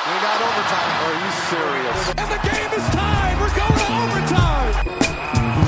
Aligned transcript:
We 0.00 0.16
got 0.16 0.40
overtime. 0.40 0.96
Are 1.04 1.12
you 1.12 1.30
serious? 1.52 2.08
And 2.16 2.28
the 2.32 2.40
game 2.48 2.72
is 2.72 2.86
tied. 2.88 3.36
We're 3.36 3.52
going 3.52 3.76
to 3.76 3.92
overtime. 4.00 4.72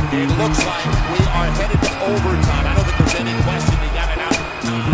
It 0.08 0.28
looks 0.40 0.60
like 0.64 0.86
we 1.12 1.20
are 1.36 1.48
headed 1.52 1.80
to 1.84 1.92
overtime. 2.08 2.64
I 2.64 2.72
don't 2.74 2.86
think 2.86 2.96
there's 2.96 3.16
any 3.20 3.36
question 3.44 3.76
they 3.76 3.92
got 3.92 4.08
it 4.08 4.20
out 4.24 4.32
time. 4.62 4.92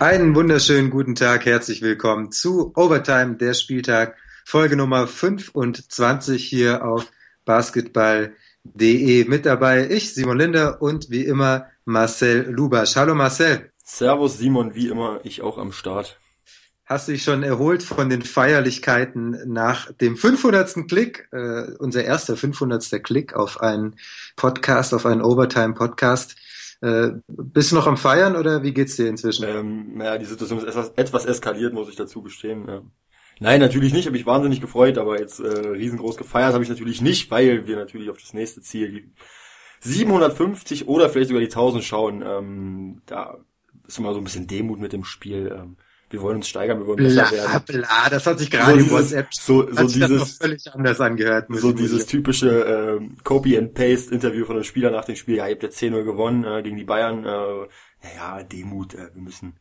Einen 0.00 0.34
wunderschönen 0.34 0.88
guten 0.88 1.14
Tag, 1.14 1.44
herzlich 1.44 1.82
willkommen 1.82 2.32
zu 2.32 2.72
Overtime, 2.76 3.36
der 3.36 3.52
Spieltag, 3.52 4.16
Folge 4.46 4.76
Nummer 4.76 5.06
25 5.06 6.42
hier 6.42 6.82
auf 6.82 7.12
basketball.de. 8.68 9.24
Mit 9.28 9.46
dabei 9.46 9.88
ich, 9.90 10.14
Simon 10.14 10.38
Linder 10.38 10.82
und 10.82 11.10
wie 11.10 11.24
immer 11.24 11.66
Marcel 11.84 12.48
Lubasch. 12.50 12.96
Hallo 12.96 13.14
Marcel. 13.14 13.70
Servus 13.84 14.38
Simon, 14.38 14.74
wie 14.74 14.88
immer, 14.88 15.20
ich 15.24 15.42
auch 15.42 15.58
am 15.58 15.72
Start. 15.72 16.18
Hast 16.84 17.08
du 17.08 17.12
dich 17.12 17.22
schon 17.22 17.42
erholt 17.42 17.82
von 17.82 18.08
den 18.08 18.22
Feierlichkeiten 18.22 19.36
nach 19.46 19.92
dem 19.92 20.16
500. 20.16 20.88
Klick, 20.88 21.28
äh, 21.32 21.74
unser 21.78 22.04
erster 22.04 22.36
500. 22.36 23.02
Klick 23.02 23.34
auf 23.34 23.60
einen 23.60 23.96
Podcast, 24.36 24.94
auf 24.94 25.04
einen 25.04 25.20
Overtime-Podcast. 25.20 26.36
Äh, 26.80 27.10
bist 27.26 27.72
du 27.72 27.76
noch 27.76 27.86
am 27.86 27.98
Feiern 27.98 28.36
oder 28.36 28.62
wie 28.62 28.72
geht's 28.72 28.96
dir 28.96 29.08
inzwischen? 29.08 29.44
Ähm, 29.46 29.96
naja, 29.96 30.16
die 30.16 30.24
Situation 30.24 30.60
ist 30.60 30.64
etwas, 30.64 30.92
etwas 30.96 31.24
eskaliert, 31.26 31.74
muss 31.74 31.90
ich 31.90 31.96
dazu 31.96 32.22
gestehen. 32.22 32.66
Ja. 32.66 32.82
Nein, 33.40 33.60
natürlich 33.60 33.92
nicht, 33.92 34.06
habe 34.06 34.16
ich 34.16 34.26
wahnsinnig 34.26 34.60
gefreut, 34.60 34.98
aber 34.98 35.18
jetzt 35.20 35.38
äh, 35.40 35.46
riesengroß 35.46 36.16
gefeiert 36.16 36.54
habe 36.54 36.62
ich 36.64 36.68
natürlich 36.70 37.00
nicht, 37.00 37.30
weil 37.30 37.66
wir 37.66 37.76
natürlich 37.76 38.10
auf 38.10 38.18
das 38.18 38.34
nächste 38.34 38.60
Ziel, 38.62 38.90
die 38.90 39.12
750 39.80 40.88
oder 40.88 41.08
vielleicht 41.08 41.28
sogar 41.28 41.40
die 41.40 41.46
1000 41.46 41.84
schauen. 41.84 42.22
Ähm, 42.26 43.02
da 43.06 43.38
ist 43.86 43.98
immer 43.98 44.12
so 44.12 44.18
ein 44.18 44.24
bisschen 44.24 44.46
Demut 44.46 44.80
mit 44.80 44.92
dem 44.92 45.04
Spiel. 45.04 45.52
Ähm, 45.56 45.76
wir 46.10 46.22
wollen 46.22 46.36
uns 46.36 46.48
steigern, 46.48 46.78
wir 46.80 46.86
wollen 46.86 46.96
besser 46.96 47.24
bla, 47.28 47.32
werden. 47.32 47.62
Bla, 47.66 48.08
das 48.10 48.26
hat 48.26 48.38
sich 48.38 48.50
gerade 48.50 48.72
So 48.72 48.78
dieses- 48.78 48.92
WhatsApp 48.92 49.34
so- 49.34 49.72
so 49.72 49.82
dieses- 49.86 50.38
völlig 50.38 50.72
anders 50.74 51.00
angehört. 51.00 51.46
So 51.50 51.72
dieses 51.72 52.06
typische 52.06 52.48
ähm, 52.98 53.16
Copy 53.24 53.58
and 53.58 53.74
Paste 53.74 54.12
Interview 54.14 54.46
von 54.46 54.56
einem 54.56 54.64
Spieler 54.64 54.90
nach 54.90 55.04
dem 55.04 55.16
Spiel. 55.16 55.36
Ja, 55.36 55.46
ihr 55.46 55.52
habt 55.54 55.62
jetzt 55.62 55.78
10-0 55.78 56.04
gewonnen 56.04 56.44
äh, 56.44 56.62
gegen 56.62 56.76
die 56.78 56.84
Bayern. 56.84 57.24
Äh, 57.24 57.68
naja, 58.02 58.42
Demut. 58.42 58.94
Äh, 58.94 59.10
wir 59.14 59.22
müssen, 59.22 59.58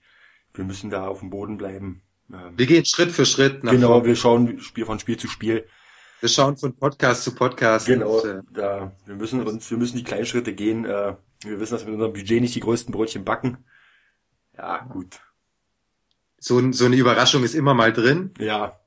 wir 0.54 0.64
müssen 0.64 0.90
da 0.90 1.08
auf 1.08 1.20
dem 1.20 1.30
Boden 1.30 1.58
bleiben. 1.58 2.02
Ähm, 2.32 2.54
Wir 2.58 2.66
gehen 2.66 2.86
Schritt 2.86 3.12
für 3.12 3.26
Schritt 3.26 3.64
nach 3.64 3.72
genau, 3.72 3.88
vorne. 3.90 4.06
wir 4.06 4.16
schauen 4.16 4.60
Spiel 4.60 4.86
von 4.86 5.00
Spiel 5.00 5.18
zu 5.18 5.28
Spiel. 5.28 5.66
Wir 6.20 6.30
schauen 6.30 6.58
von 6.58 6.76
Podcast 6.76 7.24
zu 7.24 7.36
Podcast. 7.36 7.86
Genau, 7.88 8.20
Und, 8.22 8.26
äh, 8.30 8.42
da 8.54 8.92
wir 9.06 9.16
müssen 9.16 9.46
uns, 9.46 9.70
wir 9.70 9.78
müssen 9.78 9.98
die 9.98 10.04
kleinen 10.04 10.26
Schritte 10.26 10.54
gehen. 10.54 10.86
Äh, 10.86 11.16
wir 11.44 11.60
wissen, 11.60 11.74
dass 11.74 11.82
wir 11.86 11.92
mit 11.92 11.96
unserem 11.96 12.14
Budget 12.14 12.42
nicht 12.42 12.56
die 12.56 12.60
größten 12.60 12.92
Brötchen 12.92 13.24
backen. 13.24 13.58
Ja, 14.58 14.84
gut. 14.90 15.20
so, 16.40 16.58
ein- 16.60 16.74
so 16.74 16.86
eine 16.86 16.96
Überraschung 16.96 17.44
ist 17.44 17.54
immer 17.56 17.74
mal 17.74 17.94
drin. 17.94 18.32
Ja, 18.40 18.80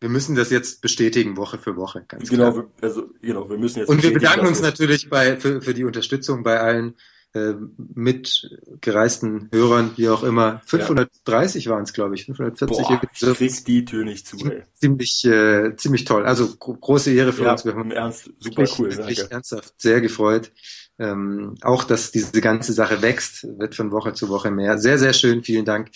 Wir 0.00 0.08
müssen 0.08 0.34
das 0.34 0.50
jetzt 0.50 0.82
bestätigen, 0.82 1.36
Woche 1.36 1.58
für 1.58 1.76
Woche. 1.76 2.04
Ganz 2.08 2.28
genau, 2.28 2.50
klar. 2.52 2.64
wir, 2.64 2.84
also 2.88 3.10
genau, 3.22 3.48
wir 3.48 3.56
müssen 3.58 3.78
jetzt. 3.78 3.88
Und 3.88 4.02
wir 4.02 4.12
bedanken 4.12 4.46
uns 4.48 4.60
natürlich 4.60 5.08
bei, 5.08 5.36
für, 5.36 5.62
für 5.62 5.74
die 5.74 5.84
Unterstützung 5.84 6.42
bei 6.42 6.58
allen 6.58 6.96
äh, 7.34 7.54
mitgereisten 7.94 9.48
Hörern, 9.52 9.92
wie 9.96 10.08
auch 10.08 10.22
immer. 10.22 10.60
530 10.66 11.68
waren 11.68 11.82
es, 11.84 11.92
glaube 11.92 12.14
ich. 12.14 12.24
540. 12.26 12.76
Boah, 12.86 13.00
ich 13.20 13.36
krieg 13.38 13.64
die 13.64 13.84
Tür 13.84 14.04
nicht 14.04 14.26
zu, 14.26 14.36
ey. 14.38 14.62
ziemlich, 14.74 15.24
äh, 15.24 15.74
ziemlich 15.76 16.04
toll. 16.04 16.24
Also 16.26 16.54
gro 16.56 16.74
große 16.74 17.12
Ehre 17.12 17.32
für 17.32 17.44
Ja, 17.44 17.52
uns. 17.52 17.64
Wir 17.64 17.74
haben 17.74 17.90
Ernst, 17.90 18.24
super 18.38 18.58
wirklich, 18.58 18.78
cool, 18.78 18.96
wirklich 18.96 19.18
danke. 19.18 19.32
ernsthaft 19.34 19.74
sehr 19.78 20.00
gefreut. 20.00 20.52
Ähm, 20.98 21.54
auch, 21.62 21.84
dass 21.84 22.12
diese 22.12 22.40
ganze 22.40 22.72
Sache 22.72 23.00
wächst, 23.02 23.46
wird 23.58 23.74
von 23.74 23.90
Woche 23.92 24.12
zu 24.12 24.28
Woche 24.28 24.50
mehr. 24.50 24.78
Sehr, 24.78 24.98
sehr 24.98 25.12
schön. 25.14 25.42
Vielen 25.42 25.64
Dank 25.64 25.90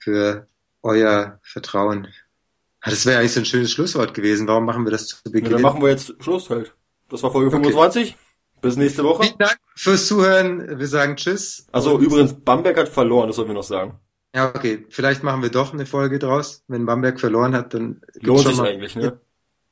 für 0.00 0.48
euer 0.82 1.38
Vertrauen. 1.42 2.08
Ah, 2.80 2.90
Das 2.90 3.06
wäre 3.06 3.20
eigentlich 3.20 3.32
so 3.32 3.40
ein 3.40 3.46
schönes 3.46 3.70
Schlusswort 3.70 4.12
gewesen. 4.14 4.48
Warum 4.48 4.64
machen 4.64 4.84
wir 4.84 4.90
das 4.90 5.06
zu 5.06 5.16
Ja, 5.26 5.30
Beginn? 5.30 5.52
dann 5.52 5.62
machen 5.62 5.82
wir 5.82 5.90
jetzt 5.90 6.14
Schluss 6.20 6.50
halt. 6.50 6.74
Das 7.08 7.22
war 7.22 7.30
Folge 7.30 7.48
Okay. 7.48 7.56
25. 7.70 8.16
Bis 8.62 8.76
nächste 8.76 9.04
Woche. 9.04 9.24
Vielen 9.24 9.38
Dank 9.38 9.58
fürs 9.74 10.06
Zuhören. 10.06 10.78
Wir 10.78 10.86
sagen 10.86 11.16
Tschüss. 11.16 11.66
Also 11.72 11.98
übrigens, 11.98 12.34
Bamberg 12.34 12.76
hat 12.76 12.88
verloren, 12.88 13.28
das 13.28 13.36
sollen 13.36 13.48
wir 13.48 13.54
noch 13.54 13.62
sagen. 13.62 13.98
Ja, 14.34 14.48
okay. 14.54 14.86
Vielleicht 14.90 15.22
machen 15.22 15.42
wir 15.42 15.50
doch 15.50 15.72
eine 15.72 15.86
Folge 15.86 16.18
draus. 16.18 16.62
Wenn 16.68 16.86
Bamberg 16.86 17.18
verloren 17.18 17.54
hat, 17.54 17.74
dann 17.74 18.00
Lohnt 18.20 18.46
sich 18.46 18.56
mal- 18.56 18.68
eigentlich, 18.68 18.94
ne? 18.96 19.18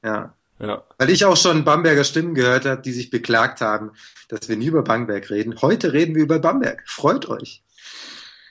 Ja. 0.03 0.34
Ja. 0.60 0.84
Weil 0.99 1.10
ich 1.10 1.25
auch 1.25 1.37
schon 1.37 1.65
Bamberger 1.65 2.03
Stimmen 2.03 2.34
gehört 2.34 2.65
habe, 2.66 2.82
die 2.82 2.93
sich 2.93 3.10
beklagt 3.10 3.60
haben, 3.60 3.93
dass 4.28 4.49
wir 4.49 4.56
nie 4.56 4.66
über 4.66 4.82
Bamberg 4.82 5.31
reden. 5.31 5.55
Heute 5.62 5.93
reden 5.93 6.16
wir 6.16 6.22
über 6.25 6.41
Bamberg. 6.41 6.82
Freut 6.87 7.28
euch. 7.28 7.62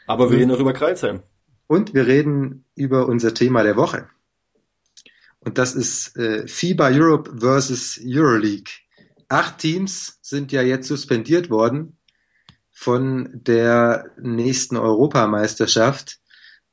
Aber 0.06 0.30
wir 0.32 0.38
reden 0.38 0.52
noch 0.52 0.60
über 0.60 0.72
Kreilsheim. 0.72 1.22
Und 1.68 1.94
wir 1.94 2.08
reden 2.08 2.64
über 2.76 3.08
unser 3.08 3.34
Thema 3.34 3.64
der 3.64 3.76
Woche. 3.76 4.08
Und 5.40 5.58
das 5.58 5.76
ist 5.76 6.16
äh, 6.16 6.48
FIBA 6.48 6.90
Europe 6.92 7.32
versus 7.40 8.00
Euroleague. 8.02 8.72
Acht 9.30 9.58
Teams 9.60 10.20
sind 10.22 10.52
ja 10.52 10.62
jetzt 10.62 10.88
suspendiert 10.88 11.50
worden 11.50 11.98
von 12.72 13.30
der 13.34 14.12
nächsten 14.22 14.78
Europameisterschaft. 14.78 16.20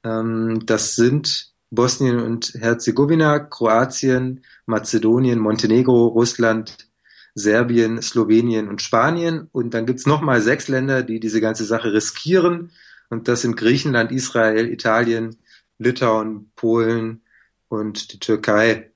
Ähm, 0.04 0.64
das 0.66 0.94
sind 0.94 1.52
Bosnien 1.70 2.20
und 2.20 2.54
Herzegowina, 2.54 3.40
Kroatien, 3.40 4.44
Mazedonien, 4.66 5.38
Montenegro, 5.38 6.06
Russland, 6.06 6.88
Serbien, 7.34 8.00
Slowenien 8.00 8.68
und 8.68 8.82
Spanien. 8.82 9.48
Und 9.50 9.74
dann 9.74 9.86
gibt's 9.86 10.06
noch 10.06 10.20
mal 10.20 10.40
sechs 10.40 10.68
Länder, 10.68 11.02
die 11.02 11.18
diese 11.18 11.40
ganze 11.40 11.64
Sache 11.64 11.92
riskieren. 11.92 12.70
Und 13.10 13.26
das 13.26 13.42
sind 13.42 13.56
Griechenland, 13.56 14.12
Israel, 14.12 14.68
Italien, 14.70 15.36
Litauen, 15.78 16.52
Polen 16.54 17.22
und 17.68 18.12
die 18.12 18.20
Türkei. 18.20 18.92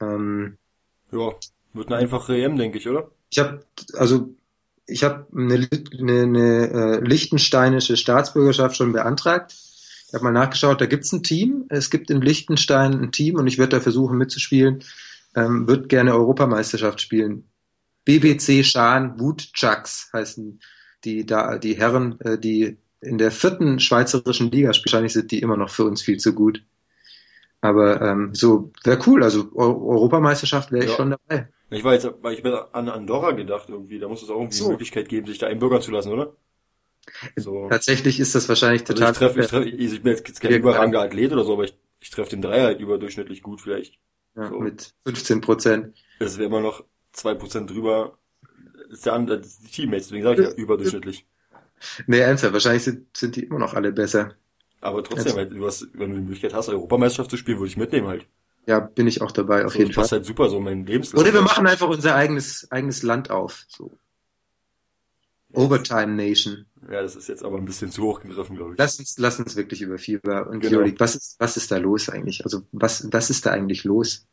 Ähm, 0.00 0.56
Ja, 1.12 1.32
wird 1.76 1.88
eine 1.88 1.96
einfache 1.96 2.36
EM, 2.36 2.56
denke 2.56 2.78
ich, 2.78 2.88
oder? 2.88 3.10
ich 3.30 3.38
habe 3.38 3.64
also 3.94 4.34
ich 4.86 5.02
habe 5.02 5.26
eine, 5.36 5.68
eine, 5.98 6.22
eine 6.22 6.70
äh, 6.70 7.00
liechtensteinische 7.04 7.96
Staatsbürgerschaft 7.96 8.76
schon 8.76 8.92
beantragt. 8.92 9.52
Ich 10.06 10.14
habe 10.14 10.22
mal 10.24 10.30
nachgeschaut, 10.32 10.80
da 10.80 10.86
gibt's 10.86 11.12
ein 11.12 11.24
Team. 11.24 11.66
Es 11.68 11.90
gibt 11.90 12.08
in 12.10 12.20
Liechtenstein 12.20 12.92
ein 13.00 13.10
Team 13.10 13.34
und 13.36 13.48
ich 13.48 13.58
werde 13.58 13.76
da 13.76 13.80
versuchen 13.80 14.16
mitzuspielen. 14.16 14.84
Ähm, 15.34 15.66
wird 15.66 15.88
gerne 15.88 16.14
Europameisterschaft 16.14 17.00
spielen. 17.00 17.50
BBC 18.04 18.64
Schaan 18.64 19.18
Wutchucks 19.18 20.08
heißen 20.12 20.60
die 21.04 21.26
da 21.26 21.58
die 21.58 21.76
Herren, 21.76 22.20
äh, 22.20 22.38
die 22.38 22.76
in 23.00 23.18
der 23.18 23.32
vierten 23.32 23.80
schweizerischen 23.80 24.50
Liga 24.52 24.72
spielen. 24.72 24.84
Wahrscheinlich 24.92 25.12
sind 25.12 25.32
die 25.32 25.40
immer 25.40 25.56
noch 25.56 25.70
für 25.70 25.84
uns 25.84 26.00
viel 26.02 26.18
zu 26.18 26.32
gut. 26.32 26.62
Aber 27.60 28.00
ähm, 28.00 28.34
so 28.34 28.72
wäre 28.84 29.00
cool. 29.06 29.24
Also 29.24 29.50
Eu 29.54 29.88
Europameisterschaft 29.88 30.70
wäre 30.70 30.84
ich 30.84 30.90
Ja. 30.90 30.96
schon 30.96 31.10
dabei. 31.10 31.48
Ich 31.70 31.84
war 31.84 31.94
jetzt, 31.94 32.08
weil 32.22 32.34
ich 32.34 32.42
bin 32.42 32.52
an 32.54 32.88
Andorra 32.88 33.32
gedacht 33.32 33.68
irgendwie, 33.68 33.98
da 33.98 34.08
muss 34.08 34.22
es 34.22 34.30
auch 34.30 34.40
irgendwie 34.40 34.56
So. 34.56 34.64
eine 34.64 34.72
Möglichkeit 34.74 35.08
geben, 35.08 35.26
sich 35.26 35.38
da 35.38 35.46
einbürgern 35.48 35.82
zu 35.82 35.90
lassen, 35.90 36.12
oder? 36.12 36.36
So. 37.36 37.68
Tatsächlich 37.68 38.20
ist 38.20 38.34
das 38.34 38.48
wahrscheinlich 38.48 38.82
Also 38.88 38.94
total. 38.94 39.12
ich 39.12 39.18
treffe, 39.18 39.40
ich, 39.40 39.46
treff, 39.46 39.66
ich, 39.66 39.74
ich 39.94 40.02
bin 40.02 40.12
jetzt 40.12 40.40
kein 40.40 40.52
überragender 40.52 41.00
Athlet 41.02 41.32
oder 41.32 41.44
so, 41.44 41.54
aber 41.54 41.64
ich, 41.64 41.76
ich 42.00 42.10
treffe 42.10 42.30
den 42.30 42.42
Dreier 42.42 42.64
halt 42.66 42.80
überdurchschnittlich 42.80 43.42
gut 43.42 43.60
vielleicht. 43.60 43.98
ja, 44.36 44.48
so. 44.48 44.58
mit 44.60 44.94
15 45.04 45.40
Prozent. 45.40 45.96
Das 46.18 46.38
wäre 46.38 46.46
immer 46.46 46.60
noch 46.60 46.84
zwei 47.12 47.34
Prozent 47.34 47.70
drüber. 47.70 48.18
Das 48.88 48.98
ist 48.98 49.06
der 49.06 49.14
andere, 49.14 49.40
das 49.40 49.58
die 49.58 49.68
Teammates, 49.68 50.08
deswegen 50.08 50.24
sage 50.24 50.42
ich 50.42 50.48
ja 50.50 50.54
überdurchschnittlich. 50.54 51.26
Nee, 52.06 52.18
ernsthaft, 52.20 52.52
wahrscheinlich 52.54 52.84
sind, 52.84 53.16
sind 53.16 53.36
die 53.36 53.44
immer 53.44 53.58
noch 53.58 53.74
alle 53.74 53.92
besser. 53.92 54.34
Aber 54.80 55.02
trotzdem, 55.04 55.34
halt, 55.36 55.52
du 55.52 55.66
hast, 55.66 55.88
wenn 55.94 56.10
du 56.10 56.16
die 56.16 56.22
Möglichkeit 56.22 56.54
hast, 56.54 56.68
Europameisterschaft 56.68 57.30
zu 57.30 57.36
spielen, 57.36 57.58
würde 57.58 57.68
ich 57.68 57.76
mitnehmen 57.76 58.06
halt. 58.08 58.26
Ja, 58.66 58.80
bin 58.80 59.06
ich 59.06 59.22
auch 59.22 59.30
dabei, 59.32 59.64
auf 59.64 59.72
so, 59.72 59.78
jeden 59.78 59.90
das 59.90 59.94
Fall. 59.94 60.02
passt 60.02 60.12
halt 60.12 60.24
super 60.24 60.48
so 60.50 60.58
in 60.58 60.64
meinen 60.64 60.86
Lebenslauf. 60.86 61.22
Oder 61.22 61.32
wir 61.32 61.42
machen 61.42 61.66
einfach 61.66 61.88
unser 61.88 62.14
eigenes, 62.16 62.66
eigenes 62.70 63.02
Land 63.02 63.30
auf. 63.30 63.64
So. 63.68 63.96
Overtime 65.52 66.08
Nation. 66.08 66.66
Ja, 66.90 67.02
das 67.02 67.16
ist 67.16 67.28
jetzt 67.28 67.44
aber 67.44 67.56
ein 67.58 67.64
bisschen 67.64 67.90
zu 67.90 68.02
hoch 68.02 68.20
gegriffen, 68.20 68.56
glaube 68.56 68.72
ich. 68.72 68.78
Lass 68.78 68.98
uns, 68.98 69.16
lass 69.18 69.38
uns 69.38 69.56
wirklich 69.56 69.80
über 69.82 69.98
FIBA 69.98 70.40
und 70.40 70.60
Genau. 70.60 70.76
Euroleague. 70.78 71.00
Was 71.00 71.14
ist, 71.14 71.36
was 71.38 71.56
ist 71.56 71.70
da 71.70 71.78
los 71.78 72.08
eigentlich? 72.08 72.44
Also, 72.44 72.62
was, 72.72 73.08
was 73.12 73.30
ist 73.30 73.46
da 73.46 73.52
eigentlich 73.52 73.84
los? 73.84 74.26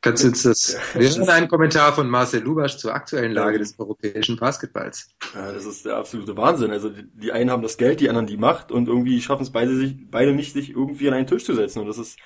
Kannst 0.00 0.22
du 0.22 0.28
uns 0.28 0.42
das, 0.42 0.76
wir 0.94 1.08
hören 1.08 1.28
einen 1.30 1.48
Kommentar 1.48 1.94
von 1.94 2.10
Marcel 2.10 2.42
Lubasch 2.42 2.76
zur 2.76 2.94
aktuellen 2.94 3.32
Lage 3.32 3.58
des 3.58 3.78
europäischen 3.78 4.36
Basketballs. 4.36 5.08
Ja, 5.34 5.50
das 5.50 5.64
ist 5.64 5.86
der 5.86 5.96
absolute 5.96 6.36
Wahnsinn. 6.36 6.70
Also 6.72 6.90
die, 6.90 7.06
die 7.14 7.32
einen 7.32 7.50
haben 7.50 7.62
das 7.62 7.78
Geld, 7.78 8.00
die 8.00 8.10
anderen 8.10 8.26
die 8.26 8.36
Macht 8.36 8.70
und 8.70 8.86
irgendwie 8.86 9.20
schaffen 9.22 9.42
es 9.44 9.50
beide 9.50 9.74
sich, 9.74 9.96
beide 10.10 10.34
nicht, 10.34 10.52
sich 10.52 10.70
irgendwie 10.70 11.08
an 11.08 11.14
einen 11.14 11.26
Tisch 11.26 11.44
zu 11.44 11.54
setzen. 11.54 11.80
Und 11.80 11.86
das 11.86 11.96
ist 11.96 12.18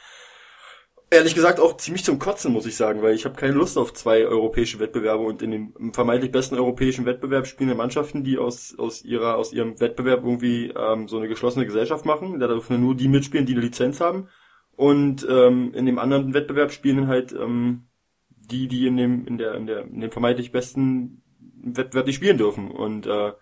ehrlich 1.11 1.35
gesagt 1.35 1.61
auch 1.61 1.77
ziemlich 1.77 2.05
zum 2.05 2.19
Kotzen, 2.19 2.53
muss 2.53 2.67
ich 2.67 2.77
sagen, 2.77 3.03
weil 3.03 3.15
ich 3.15 3.25
habe 3.25 3.35
keine 3.35 3.55
Lust 3.55 3.79
auf 3.79 3.95
zwei 3.95 4.27
europäische 4.27 4.79
Wettbewerbe 4.79 5.23
und 5.23 5.43
in 5.43 5.51
dem 5.51 5.93
vermeintlich 5.93 6.33
besten 6.33 6.57
europäischen 6.57 7.07
Wettbewerb 7.07 7.47
spielen 7.47 7.77
Mannschaften, 7.77 8.25
die 8.25 8.39
aus, 8.39 8.75
aus 8.79 9.05
ihrer, 9.05 9.37
aus 9.37 9.53
ihrem 9.53 9.81
Wettbewerb 9.81 10.25
irgendwie 10.25 10.73
ähm, 10.77 11.09
so 11.09 11.17
eine 11.19 11.29
geschlossene 11.29 11.67
Gesellschaft 11.67 12.05
machen. 12.05 12.39
Da 12.41 12.47
dürfen 12.47 12.81
nur 12.81 12.95
die 12.95 13.09
mitspielen, 13.09 13.47
die 13.47 13.53
eine 13.53 13.63
Lizenz 13.63 14.01
haben. 14.01 14.29
Und 14.77 15.27
ähm, 15.29 15.73
in 15.75 15.87
dem 15.87 15.99
anderen 15.99 16.35
Wettbewerb 16.35 16.71
spielen 16.73 17.09
halt 17.09 17.33
ähm, 17.33 17.89
die, 18.29 18.69
die 18.69 18.87
in 18.87 18.97
dem, 18.97 19.27
in 19.27 19.39
der, 19.39 19.55
in 19.55 19.67
der, 19.67 19.85
in 19.85 20.01
dem 20.01 20.11
vermeintlich 20.11 20.53
besten 20.53 21.23
Wettbewerb 21.63 22.07
nicht 22.07 22.17
spielen 22.17 22.39
dürfen. 22.39 22.71
Und 22.71 23.07
äh, 23.07 23.33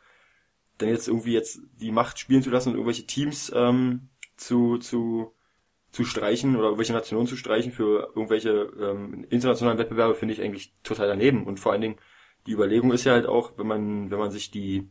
dann 0.79 0.89
jetzt 0.89 1.09
irgendwie 1.09 1.33
jetzt 1.33 1.61
die 1.81 1.91
Macht 1.91 2.19
spielen 2.19 2.43
zu 2.43 2.51
lassen 2.51 2.71
und 2.71 2.75
irgendwelche 2.77 3.07
Teams 3.07 3.53
ähm, 3.55 4.09
zu, 4.37 4.79
zu, 4.79 5.36
zu 5.97 6.05
streichen 6.05 6.57
oder 6.57 6.67
irgendwelche 6.67 6.93
Nationen 6.93 7.27
zu 7.27 7.37
streichen 7.37 7.73
für 7.73 8.13
irgendwelche 8.15 8.71
ähm, 8.79 9.25
internationalen 9.31 9.79
Wettbewerbe 9.79 10.15
finde 10.15 10.35
ich 10.35 10.43
eigentlich 10.43 10.75
total 10.83 11.09
daneben. 11.09 11.45
Und 11.45 11.59
vor 11.59 11.73
allen 11.73 11.81
Dingen, 11.81 11.97
die 12.47 12.53
Überlegung 12.53 12.93
ist 12.93 13.05
ja 13.05 13.15
halt 13.15 13.25
auch, 13.25 13.57
wenn 13.57 13.67
man, 13.67 14.11
wenn 14.11 14.19
man 14.19 14.31
sich 14.31 14.51
die, 14.51 14.91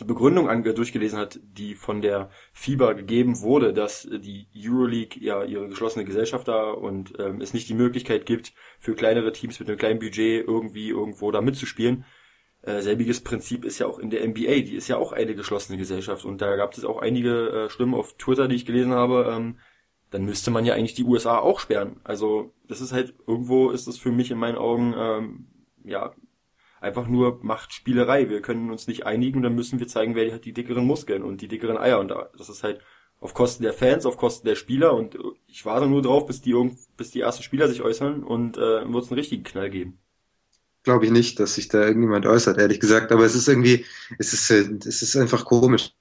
die 0.00 0.04
Begründung 0.04 0.48
ange 0.48 0.72
durchgelesen 0.72 1.18
hat, 1.18 1.38
die 1.42 1.74
von 1.74 2.00
der 2.00 2.30
FIBA 2.54 2.94
gegeben 2.94 3.42
wurde, 3.42 3.74
dass 3.74 4.08
die 4.10 4.48
Euroleague 4.56 5.22
ja 5.22 5.44
ihre 5.44 5.68
geschlossene 5.68 6.06
Gesellschaft 6.06 6.48
da 6.48 6.70
und 6.70 7.12
ähm, 7.18 7.42
es 7.42 7.52
nicht 7.52 7.68
die 7.68 7.74
Möglichkeit 7.74 8.24
gibt, 8.24 8.54
für 8.78 8.94
kleinere 8.94 9.32
Teams 9.32 9.60
mit 9.60 9.68
einem 9.68 9.76
kleinen 9.76 9.98
Budget 9.98 10.48
irgendwie 10.48 10.88
irgendwo 10.88 11.30
da 11.30 11.42
mitzuspielen, 11.42 12.06
äh, 12.62 12.80
selbiges 12.80 13.22
Prinzip 13.22 13.66
ist 13.66 13.78
ja 13.78 13.86
auch 13.86 13.98
in 13.98 14.08
der 14.08 14.26
NBA, 14.26 14.62
die 14.62 14.74
ist 14.74 14.88
ja 14.88 14.96
auch 14.96 15.12
eine 15.12 15.34
geschlossene 15.34 15.76
Gesellschaft 15.76 16.24
und 16.24 16.40
da 16.40 16.56
gab 16.56 16.72
es 16.72 16.84
auch 16.86 16.98
einige 16.98 17.50
äh, 17.50 17.68
Stimmen 17.68 17.94
auf 17.94 18.16
Twitter, 18.16 18.48
die 18.48 18.56
ich 18.56 18.64
gelesen 18.64 18.94
habe, 18.94 19.30
ähm, 19.30 19.58
dann 20.10 20.24
müsste 20.24 20.50
man 20.50 20.64
ja 20.64 20.74
eigentlich 20.74 20.94
die 20.94 21.04
USA 21.04 21.38
auch 21.38 21.60
sperren. 21.60 22.00
Also 22.04 22.52
das 22.66 22.80
ist 22.80 22.92
halt, 22.92 23.14
irgendwo 23.26 23.70
ist 23.70 23.86
das 23.86 23.98
für 23.98 24.12
mich 24.12 24.30
in 24.30 24.38
meinen 24.38 24.56
Augen, 24.56 24.94
ähm, 24.96 25.46
ja, 25.84 26.14
einfach 26.80 27.08
nur 27.08 27.40
Machtspielerei. 27.42 28.28
Wir 28.28 28.40
können 28.40 28.70
uns 28.70 28.86
nicht 28.86 29.04
einigen 29.06 29.42
dann 29.42 29.54
müssen 29.54 29.80
wir 29.80 29.88
zeigen, 29.88 30.14
wer 30.14 30.32
hat 30.32 30.44
die 30.44 30.52
dickeren 30.52 30.86
Muskeln 30.86 31.22
und 31.22 31.40
die 31.40 31.48
dickeren 31.48 31.76
Eier 31.76 31.98
und 32.00 32.08
das 32.08 32.48
ist 32.48 32.62
halt 32.62 32.80
auf 33.20 33.34
Kosten 33.34 33.64
der 33.64 33.72
Fans, 33.72 34.06
auf 34.06 34.16
Kosten 34.16 34.46
der 34.46 34.54
Spieler 34.54 34.94
und 34.94 35.18
ich 35.48 35.66
warte 35.66 35.88
nur 35.88 36.02
drauf, 36.02 36.26
bis 36.26 36.40
die, 36.40 36.54
bis 36.96 37.10
die 37.10 37.20
ersten 37.20 37.42
Spieler 37.42 37.68
sich 37.68 37.82
äußern 37.82 38.22
und 38.22 38.56
äh, 38.56 38.92
wird 38.92 39.04
es 39.04 39.10
einen 39.10 39.18
richtigen 39.18 39.42
Knall 39.42 39.70
geben 39.70 39.98
glaube 40.88 41.04
ich 41.04 41.10
nicht, 41.10 41.38
dass 41.38 41.56
sich 41.56 41.68
da 41.68 41.84
irgendjemand 41.84 42.24
äußert, 42.24 42.56
ehrlich 42.56 42.80
gesagt. 42.80 43.12
Aber 43.12 43.24
es 43.24 43.34
ist 43.34 43.46
irgendwie, 43.46 43.84
es 44.18 44.32
ist, 44.32 44.50
äh, 44.50 44.78
es 44.86 45.02
ist 45.02 45.16
einfach 45.16 45.44
komisch. 45.44 45.92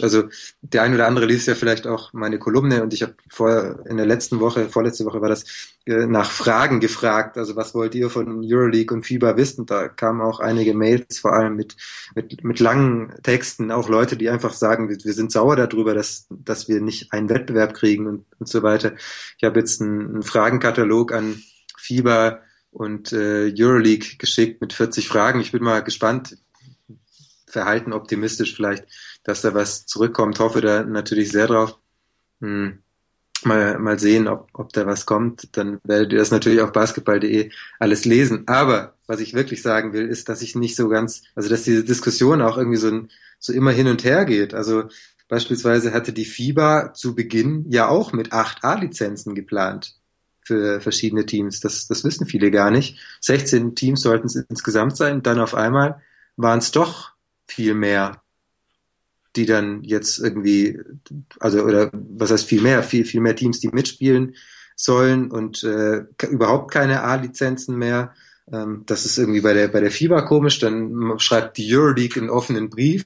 Also 0.00 0.28
der 0.62 0.82
ein 0.82 0.94
oder 0.94 1.06
andere 1.06 1.26
liest 1.26 1.48
ja 1.48 1.56
vielleicht 1.56 1.86
auch 1.86 2.12
meine 2.12 2.38
Kolumne 2.38 2.82
und 2.82 2.94
ich 2.94 3.02
habe 3.02 3.14
vorher 3.28 3.80
in 3.86 3.96
der 3.96 4.06
letzten 4.06 4.38
Woche, 4.38 4.68
vorletzte 4.68 5.04
Woche 5.04 5.20
war 5.20 5.28
das, 5.28 5.44
äh, 5.86 6.06
nach 6.06 6.30
Fragen 6.30 6.78
gefragt. 6.78 7.36
Also 7.36 7.56
was 7.56 7.74
wollt 7.74 7.94
ihr 7.96 8.08
von 8.08 8.42
Euroleague 8.44 8.94
und 8.94 9.04
FIBA 9.04 9.36
wissen? 9.36 9.66
Da 9.66 9.88
kamen 9.88 10.20
auch 10.20 10.38
einige 10.38 10.74
Mails, 10.74 11.18
vor 11.18 11.32
allem 11.32 11.56
mit, 11.56 11.76
mit, 12.14 12.44
mit 12.44 12.60
langen 12.60 13.12
Texten, 13.22 13.72
auch 13.72 13.88
Leute, 13.88 14.16
die 14.16 14.30
einfach 14.30 14.52
sagen, 14.52 14.88
wir, 14.88 14.98
wir 15.02 15.12
sind 15.12 15.32
sauer 15.32 15.56
darüber, 15.56 15.94
dass, 15.94 16.26
dass 16.30 16.68
wir 16.68 16.80
nicht 16.80 17.12
einen 17.12 17.28
Wettbewerb 17.28 17.74
kriegen 17.74 18.06
und, 18.06 18.24
und 18.38 18.48
so 18.48 18.62
weiter. 18.62 18.92
Ich 19.36 19.44
habe 19.44 19.58
jetzt 19.58 19.80
einen, 19.80 20.14
einen 20.14 20.22
Fragenkatalog 20.22 21.12
an 21.12 21.42
FIBA 21.76 22.40
und 22.70 23.12
äh, 23.12 23.52
Euroleague 23.56 24.16
geschickt 24.18 24.60
mit 24.60 24.72
40 24.72 25.08
Fragen. 25.08 25.40
Ich 25.40 25.50
bin 25.50 25.64
mal 25.64 25.82
gespannt, 25.82 26.36
verhalten 27.46 27.92
optimistisch 27.92 28.54
vielleicht, 28.54 28.84
dass 29.24 29.42
da 29.42 29.54
was 29.54 29.86
zurückkommt. 29.86 30.38
Hoffe 30.38 30.60
da 30.60 30.82
natürlich 30.82 31.30
sehr 31.30 31.46
drauf. 31.46 31.78
Hm. 32.40 32.78
Mal, 33.44 33.78
mal 33.78 34.00
sehen, 34.00 34.26
ob, 34.26 34.48
ob 34.52 34.72
da 34.72 34.84
was 34.86 35.06
kommt. 35.06 35.56
Dann 35.56 35.78
werdet 35.84 36.12
ihr 36.12 36.18
das 36.18 36.32
natürlich 36.32 36.60
auf 36.60 36.72
basketball.de 36.72 37.50
alles 37.78 38.04
lesen. 38.04 38.48
Aber 38.48 38.94
was 39.06 39.20
ich 39.20 39.34
wirklich 39.34 39.62
sagen 39.62 39.92
will, 39.92 40.08
ist, 40.08 40.28
dass 40.28 40.42
ich 40.42 40.56
nicht 40.56 40.74
so 40.74 40.88
ganz, 40.88 41.22
also 41.36 41.48
dass 41.48 41.62
diese 41.62 41.84
Diskussion 41.84 42.42
auch 42.42 42.58
irgendwie 42.58 42.78
so, 42.78 43.06
so 43.38 43.52
immer 43.52 43.70
hin 43.70 43.86
und 43.86 44.02
her 44.02 44.24
geht. 44.24 44.54
Also 44.54 44.84
beispielsweise 45.28 45.92
hatte 45.92 46.12
die 46.12 46.24
FIBA 46.24 46.94
zu 46.94 47.14
Beginn 47.14 47.64
ja 47.68 47.88
auch 47.88 48.12
mit 48.12 48.32
acht 48.32 48.64
A-Lizenzen 48.64 49.36
geplant 49.36 49.94
für 50.42 50.80
verschiedene 50.80 51.26
Teams. 51.26 51.60
Das, 51.60 51.86
das 51.86 52.04
wissen 52.04 52.26
viele 52.26 52.50
gar 52.50 52.70
nicht. 52.70 52.98
16 53.20 53.74
Teams 53.74 54.00
sollten 54.00 54.26
es 54.26 54.34
insgesamt 54.34 54.96
sein. 54.96 55.22
Dann 55.22 55.38
auf 55.38 55.54
einmal 55.54 56.00
waren 56.36 56.58
es 56.58 56.70
doch 56.72 57.12
viel 57.46 57.74
mehr, 57.74 58.22
die 59.38 59.46
dann 59.46 59.82
jetzt 59.84 60.18
irgendwie, 60.18 60.78
also 61.40 61.62
oder 61.62 61.90
was 61.92 62.30
heißt 62.30 62.44
viel 62.44 62.60
mehr, 62.60 62.82
viel, 62.82 63.04
viel 63.04 63.20
mehr 63.20 63.36
Teams, 63.36 63.60
die 63.60 63.68
mitspielen 63.68 64.34
sollen 64.76 65.30
und 65.30 65.64
äh, 65.64 66.04
überhaupt 66.28 66.70
keine 66.70 67.02
A-Lizenzen 67.02 67.78
mehr. 67.78 68.12
Ähm, 68.52 68.82
das 68.86 69.06
ist 69.06 69.18
irgendwie 69.18 69.40
bei 69.40 69.54
der 69.54 69.68
bei 69.68 69.80
der 69.80 69.90
FIBA 69.90 70.22
komisch. 70.22 70.58
Dann 70.58 71.18
schreibt 71.18 71.56
die 71.56 71.74
Euroleague 71.74 72.20
einen 72.20 72.30
offenen 72.30 72.68
Brief. 72.68 73.04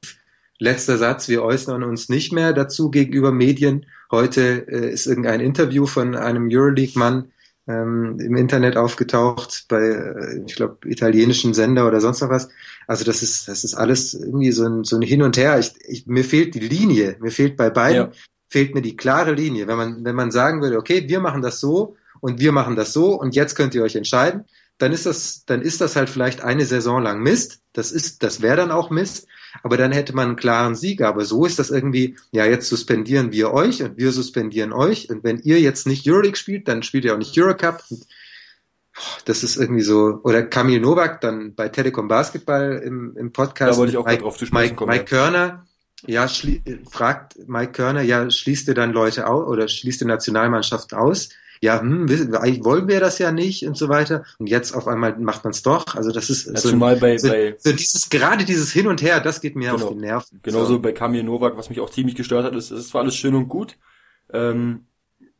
Letzter 0.58 0.96
Satz, 0.96 1.28
wir 1.28 1.42
äußern 1.42 1.82
uns 1.82 2.08
nicht 2.08 2.32
mehr 2.32 2.52
dazu 2.52 2.90
gegenüber 2.90 3.32
Medien. 3.32 3.86
Heute 4.10 4.66
äh, 4.68 4.92
ist 4.92 5.06
irgendein 5.06 5.40
Interview 5.40 5.86
von 5.86 6.14
einem 6.14 6.48
Euroleague-Mann, 6.50 7.31
ähm, 7.68 8.18
im 8.18 8.36
Internet 8.36 8.76
aufgetaucht 8.76 9.66
bei, 9.68 9.80
äh, 9.80 10.44
ich 10.46 10.56
glaube, 10.56 10.88
italienischen 10.88 11.54
Sender 11.54 11.86
oder 11.86 12.00
sonst 12.00 12.20
noch 12.20 12.30
was. 12.30 12.48
Also 12.86 13.04
das 13.04 13.22
ist, 13.22 13.48
das 13.48 13.64
ist 13.64 13.74
alles 13.74 14.14
irgendwie 14.14 14.52
so 14.52 14.66
ein, 14.66 14.84
so 14.84 14.96
ein 14.96 15.02
Hin 15.02 15.22
und 15.22 15.36
Her. 15.36 15.58
Ich, 15.58 15.72
ich, 15.86 16.06
mir 16.06 16.24
fehlt 16.24 16.54
die 16.54 16.60
Linie. 16.60 17.16
Mir 17.20 17.30
fehlt 17.30 17.56
bei 17.56 17.70
beiden, 17.70 18.10
ja. 18.10 18.12
fehlt 18.48 18.74
mir 18.74 18.82
die 18.82 18.96
klare 18.96 19.32
Linie. 19.32 19.68
Wenn 19.68 19.76
man, 19.76 20.04
wenn 20.04 20.16
man 20.16 20.30
sagen 20.30 20.60
würde, 20.60 20.78
okay, 20.78 21.08
wir 21.08 21.20
machen 21.20 21.42
das 21.42 21.60
so 21.60 21.96
und 22.20 22.40
wir 22.40 22.52
machen 22.52 22.76
das 22.76 22.92
so 22.92 23.14
und 23.14 23.34
jetzt 23.34 23.54
könnt 23.54 23.74
ihr 23.74 23.82
euch 23.82 23.96
entscheiden, 23.96 24.44
dann 24.78 24.92
ist 24.92 25.06
das, 25.06 25.44
dann 25.44 25.62
ist 25.62 25.80
das 25.80 25.94
halt 25.94 26.10
vielleicht 26.10 26.42
eine 26.42 26.66
Saison 26.66 27.00
lang 27.00 27.22
Mist. 27.22 27.60
Das 27.72 27.92
ist, 27.92 28.24
das 28.24 28.42
wäre 28.42 28.56
dann 28.56 28.72
auch 28.72 28.90
Mist. 28.90 29.28
Aber 29.62 29.76
dann 29.76 29.92
hätte 29.92 30.14
man 30.14 30.28
einen 30.28 30.36
klaren 30.36 30.74
Sieger. 30.74 31.08
Aber 31.08 31.24
so 31.24 31.44
ist 31.44 31.58
das 31.58 31.70
irgendwie, 31.70 32.16
ja, 32.30 32.46
jetzt 32.46 32.68
suspendieren 32.68 33.32
wir 33.32 33.52
euch 33.52 33.82
und 33.82 33.96
wir 33.98 34.12
suspendieren 34.12 34.72
euch. 34.72 35.10
Und 35.10 35.24
wenn 35.24 35.38
ihr 35.40 35.60
jetzt 35.60 35.86
nicht 35.86 36.08
Euroleague 36.08 36.36
spielt, 36.36 36.68
dann 36.68 36.82
spielt 36.82 37.04
ihr 37.04 37.14
auch 37.14 37.18
nicht 37.18 37.38
Eurocup. 37.38 37.82
Und, 37.90 38.06
das 39.24 39.42
ist 39.42 39.56
irgendwie 39.56 39.82
so, 39.82 40.20
oder 40.22 40.42
Kamil 40.42 40.80
Novak 40.80 41.20
dann 41.20 41.54
bei 41.54 41.68
Telekom 41.68 42.08
Basketball 42.08 42.82
im, 42.84 43.16
im 43.16 43.32
Podcast. 43.32 43.72
Da 43.72 43.76
wollte 43.78 43.92
ich 43.92 43.96
auch 43.96 44.06
Mike, 44.06 44.22
drauf 44.22 44.36
zu 44.36 44.46
sprechen 44.46 44.76
kommen. 44.76 44.90
Mike 44.90 45.06
Körner, 45.06 45.64
ja, 46.06 46.28
fragt 46.90 47.36
Mike 47.46 47.72
Körner, 47.72 48.02
ja, 48.02 48.30
schließt 48.30 48.68
ihr 48.68 48.74
dann 48.74 48.92
Leute 48.92 49.26
aus 49.28 49.48
oder 49.48 49.68
schließt 49.68 50.02
die 50.02 50.06
Nationalmannschaft 50.06 50.94
aus? 50.94 51.30
Ja, 51.62 51.80
hm, 51.80 52.08
eigentlich 52.34 52.64
wollen 52.64 52.88
wir 52.88 52.98
das 52.98 53.20
ja 53.20 53.30
nicht 53.30 53.64
und 53.64 53.76
so 53.76 53.88
weiter. 53.88 54.24
Und 54.38 54.48
jetzt 54.48 54.74
auf 54.74 54.88
einmal 54.88 55.16
macht 55.18 55.44
man 55.44 55.52
es 55.52 55.62
doch. 55.62 55.94
Also 55.94 56.10
das 56.10 56.28
ist 56.28 56.46
ja, 56.46 56.56
so, 56.56 56.70
zumal 56.70 56.96
bei, 56.96 57.16
so, 57.18 57.28
bei 57.28 57.54
so 57.56 57.72
dieses 57.72 58.10
gerade 58.10 58.44
dieses 58.44 58.72
Hin 58.72 58.88
und 58.88 59.00
Her, 59.00 59.20
das 59.20 59.40
geht 59.40 59.54
mir 59.54 59.70
genau, 59.70 59.84
auf 59.84 59.92
die 59.92 60.00
Nerven. 60.00 60.40
Genauso 60.42 60.74
so. 60.74 60.78
bei 60.80 60.90
Kamil 60.90 61.22
Novak, 61.22 61.56
was 61.56 61.70
mich 61.70 61.78
auch 61.78 61.90
ziemlich 61.90 62.16
gestört 62.16 62.44
hat, 62.44 62.56
ist, 62.56 62.72
es 62.72 62.80
ist 62.80 62.88
zwar 62.88 63.02
alles 63.02 63.14
schön 63.14 63.36
und 63.36 63.48
gut, 63.48 63.78
ähm, 64.32 64.86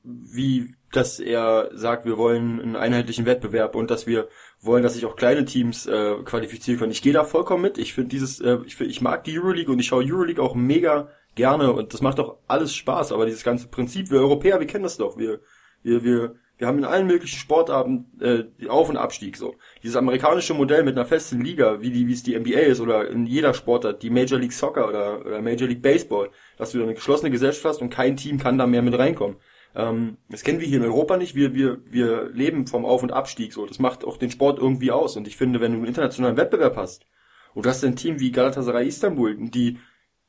wie 0.05 0.77
dass 0.93 1.19
er 1.19 1.71
sagt, 1.73 2.05
wir 2.05 2.19
wollen 2.19 2.61
einen 2.61 2.77
einheitlichen 2.77 3.27
Wettbewerb 3.27 3.75
und 3.75 3.91
dass 3.91 4.07
wir 4.07 4.29
wollen, 4.61 4.85
dass 4.85 4.95
sich 4.95 5.07
auch 5.07 5.17
kleine 5.17 5.45
Teams 5.45 5.87
äh, 5.87 6.15
qualifizieren 6.25 6.79
können. 6.79 6.93
Ich 6.93 7.03
gehe 7.03 7.15
da 7.15 7.25
vollkommen 7.25 7.63
mit. 7.63 7.79
Ich 7.79 7.95
finde 7.95 8.11
dieses, 8.11 8.41
äh, 8.41 8.59
ich, 8.65 8.77
find, 8.77 8.91
ich 8.91 9.01
mag 9.01 9.25
die 9.25 9.37
Euroleague 9.37 9.73
und 9.73 9.81
ich 9.81 9.87
schaue 9.87 10.05
Euroleague 10.05 10.43
auch 10.43 10.55
mega 10.55 11.09
gerne 11.35 11.73
und 11.73 11.95
das 11.95 12.01
macht 12.01 12.21
auch 12.21 12.37
alles 12.47 12.75
Spaß. 12.75 13.11
Aber 13.11 13.27
dieses 13.27 13.43
ganze 13.43 13.67
Prinzip, 13.67 14.11
wir 14.11 14.21
Europäer, 14.21 14.61
wir 14.61 14.67
kennen 14.69 14.85
das 14.85 14.99
doch. 14.99 15.19
Wir 15.19 15.41
wir, 15.83 16.05
wir, 16.05 16.35
wir 16.59 16.67
haben 16.69 16.79
in 16.79 16.85
allen 16.85 17.07
möglichen 17.07 17.39
Sportarten 17.39 18.07
äh, 18.21 18.69
Auf- 18.69 18.89
und 18.89 18.97
Abstieg 18.97 19.37
so. 19.37 19.57
Dieses 19.83 19.97
amerikanische 19.97 20.55
Modell 20.55 20.85
mit 20.85 20.97
einer 20.97 21.07
festen 21.07 21.41
Liga, 21.41 21.81
wie 21.81 21.91
die, 21.91 22.07
wie 22.07 22.13
es 22.13 22.23
die 22.23 22.39
NBA 22.39 22.61
ist 22.61 22.81
oder 22.81 23.09
in 23.09 23.27
jeder 23.27 23.53
Sportart, 23.53 24.03
die 24.03 24.11
Major 24.11 24.39
League 24.39 24.53
Soccer 24.53 24.89
oder, 24.89 25.27
oder 25.27 25.43
Major 25.43 25.67
League 25.69 25.83
Baseball, 25.83 26.31
dass 26.59 26.73
du 26.73 26.79
da 26.79 26.85
eine 26.85 26.95
geschlossene 26.95 27.31
Gesellschaft 27.31 27.65
hast 27.65 27.83
und 27.83 27.91
kein 27.91 28.17
Team 28.17 28.39
kann 28.39 28.59
da 28.59 28.67
mehr 28.67 28.83
mit 28.83 28.97
reinkommen. 28.97 29.39
Ähm, 29.75 30.19
das 30.29 30.43
kennen 30.43 30.61
wir 30.61 30.69
hier 30.69 30.79
in 30.79 30.85
Europa 30.85 31.17
nicht. 31.17 31.35
Wir, 31.35 31.55
wir, 31.55 31.79
wir 31.91 32.31
leben 32.31 32.67
vom 32.67 32.85
Auf- 32.85 33.03
und 33.03 33.13
Abstieg 33.13 33.53
so. 33.53 33.67
Das 33.67 33.79
macht 33.79 34.05
auch 34.05 34.17
den 34.17 34.31
Sport 34.31 34.59
irgendwie 34.59 34.93
aus. 34.93 35.17
Und 35.17 35.27
ich 35.27 35.37
finde, 35.37 35.61
wenn 35.61 35.73
du 35.73 35.79
einen 35.79 35.87
internationalen 35.87 36.37
Wettbewerb 36.37 36.77
hast 36.77 37.07
und 37.55 37.67
du 37.67 37.71
hast 37.71 37.85
ein 37.85 37.97
Team 37.97 38.21
wie 38.21 38.31
Galatasaray 38.31 38.87
Istanbul, 38.87 39.37
die 39.37 39.79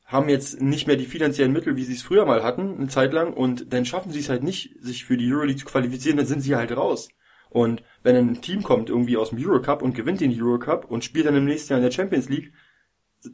haben 0.04 0.28
jetzt 0.28 0.60
nicht 0.60 0.86
mehr 0.86 0.96
die 0.96 1.06
finanziellen 1.06 1.52
Mittel, 1.52 1.76
wie 1.76 1.84
sie 1.84 1.94
es 1.94 2.02
früher 2.02 2.26
mal 2.26 2.42
hatten, 2.42 2.76
eine 2.76 2.88
Zeit 2.88 3.12
lang, 3.12 3.32
und 3.32 3.72
dann 3.72 3.86
schaffen 3.86 4.12
sie 4.12 4.20
es 4.20 4.28
halt 4.28 4.42
nicht, 4.42 4.74
sich 4.80 5.04
für 5.04 5.16
die 5.16 5.32
Euroleague 5.32 5.56
zu 5.56 5.66
qualifizieren, 5.66 6.18
dann 6.18 6.26
sind 6.26 6.40
sie 6.40 6.56
halt 6.56 6.76
raus. 6.76 7.08
Und 7.48 7.82
wenn 8.02 8.16
ein 8.16 8.40
Team 8.42 8.62
kommt 8.62 8.90
irgendwie 8.90 9.16
aus 9.16 9.30
dem 9.30 9.38
Eurocup 9.38 9.80
und 9.80 9.94
gewinnt 9.94 10.20
den 10.20 10.34
Eurocup 10.36 10.90
und 10.90 11.04
spielt 11.04 11.26
dann 11.26 11.36
im 11.36 11.44
nächsten 11.44 11.72
Jahr 11.72 11.78
in 11.78 11.84
der 11.84 11.92
Champions 11.92 12.28
League, 12.28 12.52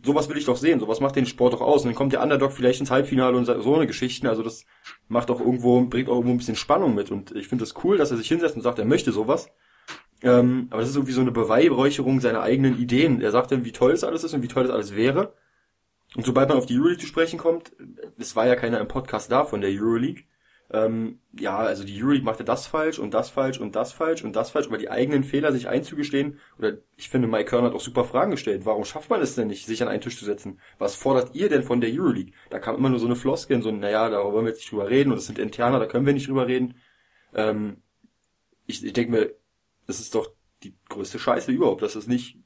sowas 0.05 0.29
will 0.29 0.37
ich 0.37 0.45
doch 0.45 0.57
sehen, 0.57 0.79
sowas 0.79 1.01
macht 1.01 1.17
den 1.17 1.27
Sport 1.27 1.55
doch 1.55 1.61
aus. 1.61 1.83
Und 1.83 1.89
dann 1.89 1.95
kommt 1.95 2.13
der 2.13 2.23
Underdog 2.23 2.53
vielleicht 2.53 2.81
ins 2.81 2.91
Halbfinale 2.91 3.37
und 3.37 3.47
so 3.47 3.75
eine 3.75 3.87
Geschichten, 3.87 4.27
also 4.27 4.43
das 4.43 4.65
macht 5.09 5.31
auch 5.31 5.41
irgendwo, 5.41 5.81
bringt 5.87 6.09
auch 6.09 6.17
irgendwo 6.17 6.35
ein 6.35 6.39
bisschen 6.39 6.55
Spannung 6.55 6.95
mit. 6.95 7.11
Und 7.11 7.35
ich 7.35 7.49
finde 7.49 7.65
das 7.65 7.75
cool, 7.83 7.97
dass 7.97 8.11
er 8.11 8.17
sich 8.17 8.29
hinsetzt 8.29 8.57
und 8.57 8.63
sagt, 8.63 8.79
er 8.79 8.85
möchte 8.85 9.11
sowas. 9.11 9.49
Ähm, 10.23 10.69
aber 10.71 10.81
das 10.81 10.91
ist 10.91 10.97
irgendwie 10.97 11.15
so 11.15 11.23
eine 11.23 11.33
Beweihräucherung 11.33 12.21
seiner 12.21 12.43
eigenen 12.43 12.79
Ideen. 12.79 13.23
Er 13.23 13.31
sagt 13.31 13.53
dann, 13.53 13.65
wie 13.65 13.73
toll 13.73 13.93
es 13.93 14.05
alles 14.05 14.23
ist 14.23 14.35
und 14.35 14.43
wie 14.43 14.49
toll 14.49 14.65
es 14.65 14.71
alles 14.71 14.95
wäre. 14.95 15.33
Und 16.17 16.27
sobald 16.27 16.49
man 16.49 16.59
auf 16.59 16.67
die 16.67 16.77
Euroleague 16.77 17.01
zu 17.01 17.07
sprechen 17.07 17.39
kommt, 17.39 17.73
es 18.19 18.35
war 18.35 18.47
ja 18.47 18.57
keiner 18.57 18.81
im 18.81 18.89
Podcast 18.89 19.31
da 19.31 19.45
von 19.45 19.61
der 19.61 19.71
Euroleague, 19.71 20.25
ähm, 20.73 21.19
ja, 21.33 21.59
also 21.59 21.83
die 21.83 22.01
Euroleague 22.01 22.25
machte 22.25 22.45
das 22.45 22.69
falsch 22.69 23.01
und 23.01 23.13
das 23.13 23.29
falsch 23.29 23.59
und 23.59 23.75
das 23.75 23.93
falsch 23.93 24.23
und 24.23 24.37
das 24.37 24.51
falsch, 24.51 24.69
aber 24.69 24.79
die 24.79 24.89
eigenen 24.89 25.25
Fehler 25.25 25.53
sich 25.53 25.67
einzugestehen, 25.67 26.39
oder 26.59 26.79
ich 26.97 27.09
finde, 27.09 27.27
Mike 27.27 27.47
Körner 27.47 27.69
hat 27.69 27.75
auch 27.75 27.81
super 27.81 28.05
Fragen 28.05 28.31
gestellt. 28.31 28.67
Warum 28.67 28.85
schafft 28.85 29.11
man 29.11 29.21
es 29.21 29.35
denn 29.35 29.49
nicht, 29.49 29.67
sich 29.67 29.83
an 29.83 29.89
einen 29.89 30.01
Tisch 30.01 30.17
zu 30.17 30.25
setzen? 30.25 30.61
Was 30.79 30.95
fordert 30.95 31.35
ihr 31.35 31.49
denn 31.49 31.65
von 31.65 31.81
der 31.81 31.91
Euroleague? 31.93 32.33
Da 32.51 32.61
kam 32.61 32.77
immer 32.77 32.89
nur 32.89 33.01
so 33.01 33.07
eine 33.07 33.17
Floskel, 33.17 33.61
so 33.63 33.71
ein, 33.71 33.81
naja, 33.81 34.09
darüber 34.11 34.35
wollen 34.35 34.45
wir 34.45 34.51
jetzt 34.51 34.61
nicht 34.61 34.71
drüber 34.71 34.89
reden, 34.89 35.11
und 35.11 35.17
das 35.17 35.27
sind 35.27 35.41
Interner, 35.41 35.81
da 35.81 35.87
können 35.87 36.07
wir 36.07 36.13
nicht 36.13 36.29
drüber 36.29 36.47
reden. 36.47 36.77
Ähm, 37.35 37.79
ich, 38.67 38.85
ich 38.85 38.93
denke 38.93 39.11
mir, 39.11 39.35
das 39.89 39.99
ist 39.99 40.15
doch 40.15 40.31
die 40.63 40.77
größte 40.89 41.19
Scheiße 41.19 41.51
überhaupt, 41.51 41.83
dass 41.83 41.97
es 41.97 42.07
nicht 42.07 42.39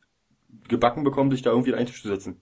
gebacken 0.68 1.04
bekommt, 1.04 1.32
sich 1.32 1.42
da 1.42 1.50
irgendwie 1.50 1.74
an 1.74 1.78
einen 1.78 1.88
Tisch 1.88 2.00
zu 2.00 2.08
setzen. 2.08 2.40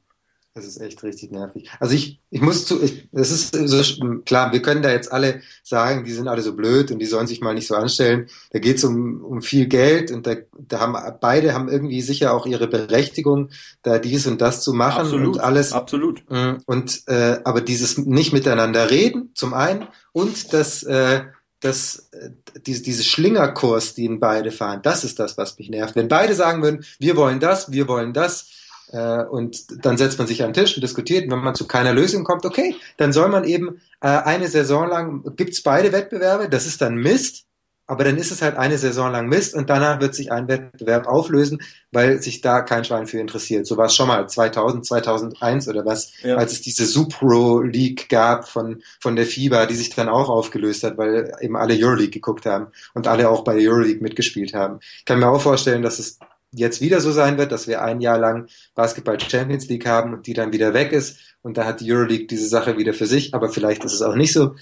Das 0.55 0.67
ist 0.67 0.79
echt 0.83 1.03
richtig 1.03 1.31
nervig. 1.31 1.71
Also 1.81 1.95
ich, 1.95 2.21
ich 2.29 2.43
muss 2.43 2.67
zu, 2.67 2.83
ich, 2.83 3.09
das 3.11 3.31
ist 3.31 3.55
so, 3.55 4.19
klar, 4.27 4.53
wir 4.53 4.61
können 4.61 4.83
da 4.83 4.91
jetzt 4.91 5.11
alle 5.11 5.41
sagen, 5.63 6.05
die 6.05 6.13
sind 6.13 6.29
alle 6.29 6.43
so 6.43 6.55
blöd 6.55 6.91
und 6.91 6.99
die 6.99 7.07
sollen 7.07 7.27
sich 7.27 7.41
mal 7.41 7.55
nicht 7.55 7.67
so 7.67 7.75
anstellen. 7.75 8.29
Da 8.51 8.59
geht 8.59 8.77
es 8.77 8.85
um, 8.85 9.25
um 9.25 9.41
viel 9.41 9.67
Geld 9.67 10.11
und 10.11 10.27
da, 10.27 10.35
da 10.53 10.81
haben 10.81 10.95
beide 11.23 11.55
haben 11.55 11.71
irgendwie 11.71 12.03
sicher 12.03 12.35
auch 12.35 12.45
ihre 12.45 12.69
Berechtigung, 12.69 13.49
da 13.83 13.99
dies 13.99 14.27
und 14.27 14.43
das 14.43 14.63
zu 14.63 14.75
machen 14.75 15.01
Absolut, 15.01 15.37
und 15.37 15.41
alles. 15.41 15.73
Absolut. 15.73 16.23
Mm, 16.31 16.59
Und 16.67 17.03
äh, 17.07 17.39
aber 17.45 17.63
dieses 17.63 17.97
nicht 17.97 18.35
miteinander 18.35 18.91
reden, 18.91 19.31
zum 19.35 19.55
einen, 19.55 19.89
und 20.13 20.53
das, 20.53 20.83
äh, 20.83 21.23
das, 21.61 22.11
äh, 22.13 22.29
diese, 22.67 22.83
diese 22.83 23.05
Schlingerkurs, 23.05 23.95
den 23.95 24.21
beide 24.21 24.51
fahren, 24.51 24.81
das 24.83 25.03
ist 25.03 25.19
das, 25.19 25.39
was 25.39 25.57
mich 25.59 25.71
nervt. 25.71 25.97
Wenn 25.97 26.09
beide 26.09 26.35
sagen 26.35 26.63
würden, 26.63 26.85
wir 26.99 27.17
wollen 27.17 27.41
das, 27.41 27.73
wir 27.73 27.89
wollen 27.89 28.13
das, 28.13 28.51
und 28.99 29.85
dann 29.85 29.97
setzt 29.97 30.19
man 30.19 30.27
sich 30.27 30.43
an 30.43 30.53
den 30.53 30.65
Tisch 30.65 30.77
und 30.77 30.83
diskutiert. 30.83 31.25
Und 31.25 31.31
wenn 31.33 31.39
man 31.45 31.55
zu 31.55 31.67
keiner 31.67 31.93
Lösung 31.93 32.25
kommt, 32.25 32.45
okay, 32.45 32.77
dann 32.99 33.13
soll 33.13 33.29
man 33.29 33.45
eben 33.45 33.81
äh, 34.01 34.09
eine 34.09 34.49
Saison 34.49 34.89
lang, 34.89 35.23
gibt's 35.37 35.63
beide 35.63 35.93
Wettbewerbe, 35.93 36.49
das 36.49 36.67
ist 36.67 36.81
dann 36.83 36.97
Mist, 36.97 37.45
aber 37.87 38.05
dann 38.05 38.17
ist 38.17 38.31
es 38.31 38.41
halt 38.43 38.57
eine 38.57 38.79
Saison 38.79 39.11
lang 39.11 39.29
Mist 39.29 39.55
und 39.55 39.69
danach 39.69 40.01
wird 40.01 40.15
sich 40.15 40.31
ein 40.31 40.47
Wettbewerb 40.49 41.07
auflösen, 41.07 41.61
weil 41.91 42.23
sich 42.23 42.41
da 42.41 42.63
kein 42.63 42.85
Schwein 42.85 43.07
für 43.07 43.19
interessiert. 43.19 43.67
So 43.67 43.77
war 43.77 43.87
es 43.87 43.95
schon 43.95 44.09
mal 44.09 44.27
2000, 44.29 44.87
2001 44.87 45.69
oder 45.69 45.85
was, 45.85 46.13
Ja. 46.23 46.37
als 46.37 46.53
es 46.53 46.63
diese 46.63 46.87
Supro 46.87 47.61
League 47.61 48.09
gab 48.09 48.49
von, 48.49 48.83
von 49.01 49.17
der 49.17 49.27
FIBA, 49.27 49.67
die 49.67 49.75
sich 49.75 49.91
dann 49.95 50.09
auch 50.09 50.29
aufgelöst 50.29 50.85
hat, 50.85 50.97
weil 50.97 51.33
eben 51.41 51.57
alle 51.57 51.75
Euroleague 51.75 52.11
geguckt 52.13 52.47
haben 52.47 52.69
und 52.95 53.09
alle 53.09 53.29
auch 53.29 53.43
bei 53.45 53.55
der 53.59 53.69
Euroleague 53.71 54.01
mitgespielt 54.03 54.55
haben. 54.55 54.79
Ich 54.99 55.05
kann 55.05 55.19
mir 55.19 55.29
auch 55.29 55.41
vorstellen, 55.43 55.83
dass 55.83 55.99
es 55.99 56.19
jetzt 56.53 56.81
wieder 56.81 57.01
so 57.01 57.11
sein 57.13 57.39
wird, 57.39 57.53
dass 57.53 57.67
wir 57.67 57.83
ein 57.83 58.01
Jahr 58.01 58.19
lang 58.19 58.49
Basketball 58.75 59.19
Champions 59.19 59.69
League 59.69 59.87
haben 59.87 60.15
und 60.15 60.27
die 60.27 60.35
dann 60.35 60.53
wieder 60.53 60.75
weg 60.75 60.93
ist 60.93 61.19
und 61.43 61.57
da 61.57 61.65
hat 61.65 61.81
die 61.81 61.93
Euroleague 61.93 62.27
diese 62.27 62.47
Sache 62.47 62.79
wieder 62.79 62.95
für 62.95 63.07
sich, 63.07 63.35
aber 63.35 63.49
vielleicht 63.49 63.85
ist 63.85 63.95
es 63.95 64.03
auch 64.03 64.15
nicht 64.15 64.33
so. 64.33 64.55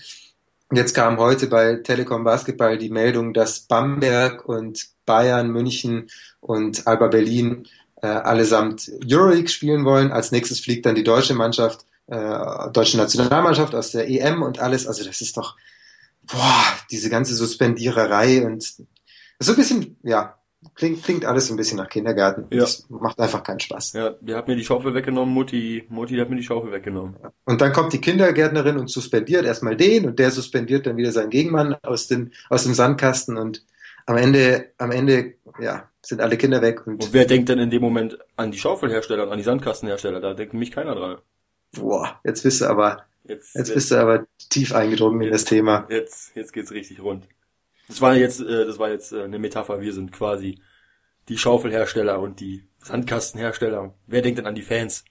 Jetzt 0.72 0.94
kam 0.94 1.18
heute 1.18 1.48
bei 1.48 1.76
Telekom 1.76 2.22
Basketball 2.22 2.78
die 2.78 2.90
Meldung, 2.90 3.34
dass 3.34 3.60
Bamberg 3.60 4.48
und 4.48 4.86
Bayern, 5.04 5.50
München 5.50 6.08
und 6.40 6.86
Alba 6.86 7.08
Berlin 7.08 7.66
äh, 8.02 8.06
allesamt 8.06 8.90
Euroleague 9.04 9.48
spielen 9.48 9.84
wollen. 9.84 10.12
Als 10.12 10.30
nächstes 10.30 10.60
fliegt 10.60 10.86
dann 10.86 10.94
die 10.94 11.02
deutsche 11.02 11.34
Mannschaft, 11.34 11.84
äh, 12.06 12.70
deutsche 12.72 12.98
Nationalmannschaft 12.98 13.74
aus 13.74 13.90
der 13.90 14.08
EM 14.08 14.42
und 14.42 14.60
alles. 14.60 14.86
Also 14.86 15.04
das 15.04 15.20
ist 15.20 15.36
doch, 15.36 15.56
boah, 16.30 16.64
diese 16.90 17.10
ganze 17.10 17.34
Suspendiererei 17.34 18.46
und 18.46 18.62
so 19.40 19.52
ein 19.52 19.56
bisschen, 19.56 19.96
ja, 20.04 20.38
klingt, 20.80 21.04
klingt 21.04 21.24
alles 21.26 21.50
ein 21.50 21.56
bisschen 21.56 21.76
nach 21.76 21.88
Kindergarten. 21.88 22.46
Ja. 22.50 22.60
Das 22.60 22.86
macht 22.88 23.20
einfach 23.20 23.42
keinen 23.42 23.60
Spaß. 23.60 23.92
Ja, 23.92 24.10
der 24.20 24.36
hat 24.36 24.48
mir 24.48 24.56
die 24.56 24.64
Schaufel 24.64 24.94
weggenommen, 24.94 25.32
Mutti, 25.32 25.84
Mutti 25.90 26.16
hat 26.16 26.30
mir 26.30 26.36
die 26.36 26.42
Schaufel 26.42 26.72
weggenommen. 26.72 27.16
Und 27.44 27.60
dann 27.60 27.72
kommt 27.72 27.92
die 27.92 28.00
Kindergärtnerin 28.00 28.78
und 28.78 28.90
suspendiert 28.90 29.44
erstmal 29.44 29.76
den 29.76 30.06
und 30.06 30.18
der 30.18 30.30
suspendiert 30.30 30.86
dann 30.86 30.96
wieder 30.96 31.12
seinen 31.12 31.28
Gegenmann 31.28 31.76
aus, 31.82 32.08
den, 32.08 32.32
aus 32.48 32.64
dem 32.64 32.72
Sandkasten 32.72 33.36
und 33.36 33.64
am 34.06 34.16
Ende, 34.16 34.70
am 34.78 34.90
Ende, 34.90 35.34
ja, 35.60 35.88
sind 36.02 36.22
alle 36.22 36.38
Kinder 36.38 36.62
weg 36.62 36.86
und, 36.86 37.04
Und 37.04 37.12
wer 37.12 37.26
denkt 37.26 37.50
denn 37.50 37.58
in 37.58 37.70
dem 37.70 37.82
Moment 37.82 38.18
an 38.36 38.50
die 38.50 38.58
Schaufelhersteller 38.58 39.24
und 39.24 39.32
an 39.32 39.38
die 39.38 39.44
Sandkastenhersteller? 39.44 40.20
Da 40.20 40.32
denkt 40.32 40.54
nämlich 40.54 40.72
keiner 40.72 40.94
dran. 40.94 41.18
boah, 41.72 42.18
jetzt 42.24 42.42
bist 42.42 42.62
du 42.62 42.66
aber, 42.66 43.04
Jetzt, 43.24 43.54
jetzt 43.54 43.74
bist 43.74 43.90
du 43.90 43.96
aber 43.96 44.26
tief 44.48 44.74
eingedrungen 44.74 45.20
in 45.20 45.30
das 45.30 45.44
Thema. 45.44 45.86
Jetzt, 45.90 46.34
jetzt 46.34 46.52
geht's 46.52 46.72
richtig 46.72 47.00
rund. 47.00 47.28
Das 47.86 48.00
war 48.00 48.16
jetzt, 48.16 48.40
äh, 48.40 48.66
das 48.66 48.78
war 48.78 48.90
jetzt 48.90 49.12
äh, 49.12 49.24
eine 49.24 49.38
Metapher. 49.38 49.80
Wir 49.80 49.92
sind 49.92 50.10
quasi 50.10 50.58
die 51.30 51.38
Schaufelhersteller 51.38 52.20
und 52.20 52.40
die 52.40 52.68
Sandkastenhersteller. 52.80 53.94
Wer 54.08 54.22
denkt 54.22 54.38
denn 54.40 54.46
an 54.48 54.56
die 54.56 54.62
Fans? 54.62 55.04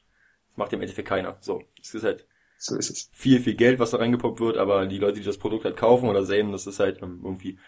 Das 0.50 0.58
macht 0.58 0.74
im 0.74 0.82
Endeffekt 0.82 1.10
keiner. 1.10 1.38
So, 1.42 1.64
es 1.82 1.96
ist 1.96 2.04
halt 2.06 2.28
So 2.58 2.76
ist 2.78 2.90
es. 2.92 3.10
viel, 3.12 3.42
viel 3.42 3.56
Geld, 3.56 3.80
was 3.80 3.92
da 3.92 3.98
reingepoppt 3.98 4.40
wird, 4.40 4.58
aber 4.58 4.86
die 4.88 5.00
Leute, 5.00 5.20
die 5.20 5.26
das 5.26 5.40
Produkt 5.40 5.66
halt 5.66 5.78
kaufen 5.78 6.10
oder 6.10 6.26
sehen, 6.26 6.52
das 6.52 6.68
ist 6.68 6.80
halt 6.80 7.02
ähm, 7.02 7.22
irgendwie 7.24 7.60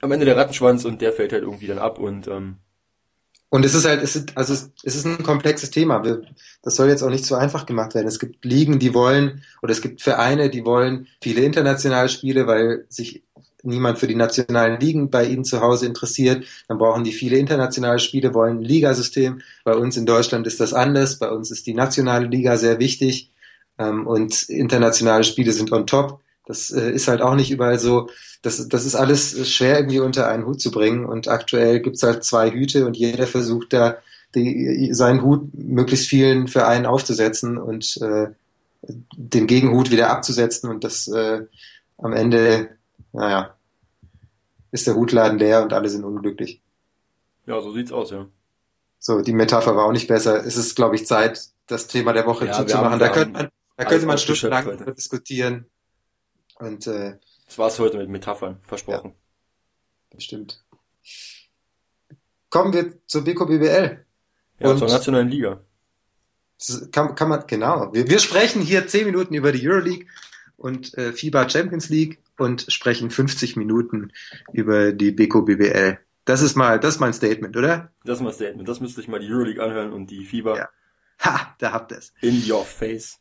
am 0.00 0.10
Ende 0.12 0.26
der 0.26 0.36
Rattenschwanz 0.36 0.84
und 0.84 1.00
der 1.00 1.12
fällt 1.12 1.32
halt 1.32 1.44
irgendwie 1.44 1.66
dann 1.68 1.78
ab 1.78 1.98
und 2.00 2.26
ähm, 2.28 2.58
Und 3.50 3.64
es 3.64 3.74
ist 3.74 3.86
halt, 3.86 4.02
es 4.02 4.14
ist, 4.14 4.36
also 4.36 4.52
es 4.52 4.72
es 4.84 4.94
ist 4.94 5.06
ein 5.06 5.22
komplexes 5.22 5.70
Thema. 5.70 6.04
Wir, 6.04 6.22
das 6.62 6.76
soll 6.76 6.88
jetzt 6.88 7.02
auch 7.02 7.08
nicht 7.10 7.24
so 7.24 7.34
einfach 7.34 7.64
gemacht 7.64 7.94
werden. 7.94 8.06
Es 8.06 8.18
gibt 8.18 8.44
Ligen, 8.44 8.78
die 8.78 8.92
wollen, 8.92 9.42
oder 9.62 9.72
es 9.72 9.80
gibt 9.80 10.02
Vereine, 10.02 10.50
die 10.50 10.66
wollen 10.66 11.08
viele 11.22 11.42
internationale 11.42 12.10
Spiele, 12.10 12.46
weil 12.46 12.84
sich 12.90 13.24
niemand 13.62 13.98
für 13.98 14.06
die 14.06 14.14
nationalen 14.14 14.80
Ligen 14.80 15.10
bei 15.10 15.24
ihnen 15.24 15.44
zu 15.44 15.60
Hause 15.60 15.86
interessiert. 15.86 16.44
Dann 16.68 16.78
brauchen 16.78 17.04
die 17.04 17.12
viele 17.12 17.38
internationale 17.38 17.98
Spiele, 17.98 18.34
wollen 18.34 18.58
ein 18.58 18.62
Ligasystem. 18.62 19.40
Bei 19.64 19.74
uns 19.74 19.96
in 19.96 20.06
Deutschland 20.06 20.46
ist 20.46 20.60
das 20.60 20.72
anders. 20.72 21.18
Bei 21.18 21.30
uns 21.30 21.50
ist 21.50 21.66
die 21.66 21.74
nationale 21.74 22.26
Liga 22.26 22.56
sehr 22.56 22.78
wichtig. 22.78 23.30
Ähm, 23.78 24.06
und 24.06 24.44
internationale 24.44 25.24
Spiele 25.24 25.52
sind 25.52 25.72
on 25.72 25.86
top. 25.86 26.20
Das 26.46 26.70
äh, 26.70 26.90
ist 26.90 27.08
halt 27.08 27.20
auch 27.20 27.34
nicht 27.34 27.50
überall 27.50 27.78
so. 27.78 28.08
Das, 28.42 28.68
das 28.68 28.84
ist 28.84 28.94
alles 28.94 29.48
schwer 29.52 29.78
irgendwie 29.78 30.00
unter 30.00 30.28
einen 30.28 30.46
Hut 30.46 30.60
zu 30.60 30.70
bringen. 30.70 31.04
Und 31.04 31.28
aktuell 31.28 31.80
gibt's 31.80 32.02
halt 32.02 32.24
zwei 32.24 32.50
Hüte 32.50 32.86
und 32.86 32.96
jeder 32.96 33.26
versucht 33.26 33.72
da 33.72 33.98
die, 34.34 34.90
seinen 34.92 35.22
Hut 35.22 35.54
möglichst 35.54 36.06
vielen 36.06 36.48
Vereinen 36.48 36.86
aufzusetzen 36.86 37.58
und 37.58 37.98
äh, 38.00 38.28
den 39.16 39.46
Gegenhut 39.46 39.90
wieder 39.90 40.10
abzusetzen. 40.10 40.70
Und 40.70 40.84
das 40.84 41.08
äh, 41.08 41.42
am 41.98 42.12
Ende, 42.12 42.68
naja, 43.12 43.56
ist 44.70 44.86
der 44.86 44.94
Hutladen 44.96 45.38
leer 45.38 45.62
und 45.62 45.72
alle 45.72 45.88
sind 45.88 46.04
unglücklich. 46.04 46.60
ja, 47.46 47.60
so 47.60 47.72
sieht's 47.72 47.92
aus, 47.92 48.10
ja. 48.10 48.26
So, 48.98 49.20
die 49.22 49.32
Metapher 49.32 49.76
war 49.76 49.84
auch 49.84 49.92
nicht 49.92 50.08
besser. 50.08 50.44
Es 50.44 50.56
ist, 50.56 50.74
glaube 50.74 50.96
ich, 50.96 51.06
Zeit, 51.06 51.40
das 51.66 51.86
Thema 51.86 52.12
der 52.12 52.26
Woche 52.26 52.46
Ja, 52.46 52.52
zuzumachen. 52.52 52.98
Da 52.98 53.06
wir 53.06 53.12
könnte 53.12 53.32
man, 53.32 53.48
da 53.76 53.84
könnte 53.84 54.06
man 54.06 54.18
stundenlang 54.18 54.94
diskutieren. 54.96 55.66
Und 56.56 56.86
äh, 56.88 57.16
Das 57.46 57.56
war's 57.58 57.78
heute 57.78 57.96
mit 57.98 58.08
Metaphern, 58.08 58.58
versprochen. 58.62 59.14
bestimmt. 60.10 60.64
Kommen 62.50 62.72
wir 62.72 62.94
zur 63.06 63.22
BKBBL. 63.24 64.04
Ja, 64.58 64.68
Und- 64.70 64.78
zur 64.78 64.88
nationalen 64.88 65.28
Liga. 65.28 65.60
Kann, 66.90 67.14
kann 67.14 67.28
man, 67.28 67.46
genau. 67.46 67.92
Wir, 67.94 68.08
wir 68.08 68.18
sprechen 68.18 68.60
hier 68.62 68.88
zehn 68.88 69.06
Minuten 69.06 69.32
über 69.34 69.52
die 69.52 69.64
Euroleague 69.68 70.06
und 70.56 70.92
äh, 70.98 71.12
FIBA 71.12 71.48
Champions 71.48 71.88
League 71.88 72.18
und 72.38 72.66
sprechen 72.68 73.10
50 73.10 73.56
Minuten 73.56 74.12
über 74.52 74.92
die 74.92 75.10
BKBBL. 75.12 75.98
Das 76.24 76.42
ist 76.42 76.56
mal, 76.56 76.78
das 76.78 76.94
ist 76.94 77.00
mal 77.00 77.06
ein 77.06 77.12
Statement, 77.14 77.56
oder? 77.56 77.90
Das 78.04 78.18
ist 78.18 78.22
mal 78.22 78.32
Statement. 78.32 78.68
Das 78.68 78.80
müsste 78.80 79.00
ich 79.00 79.08
mal 79.08 79.18
die 79.20 79.30
Euroleague 79.30 79.62
anhören 79.62 79.92
und 79.92 80.10
die 80.10 80.24
Fieber 80.24 80.56
Ja. 80.56 80.68
Ha, 81.24 81.54
da 81.58 81.72
habt 81.72 81.92
ihr 81.92 81.98
es. 81.98 82.12
in 82.20 82.42
your 82.50 82.64
face. 82.64 83.18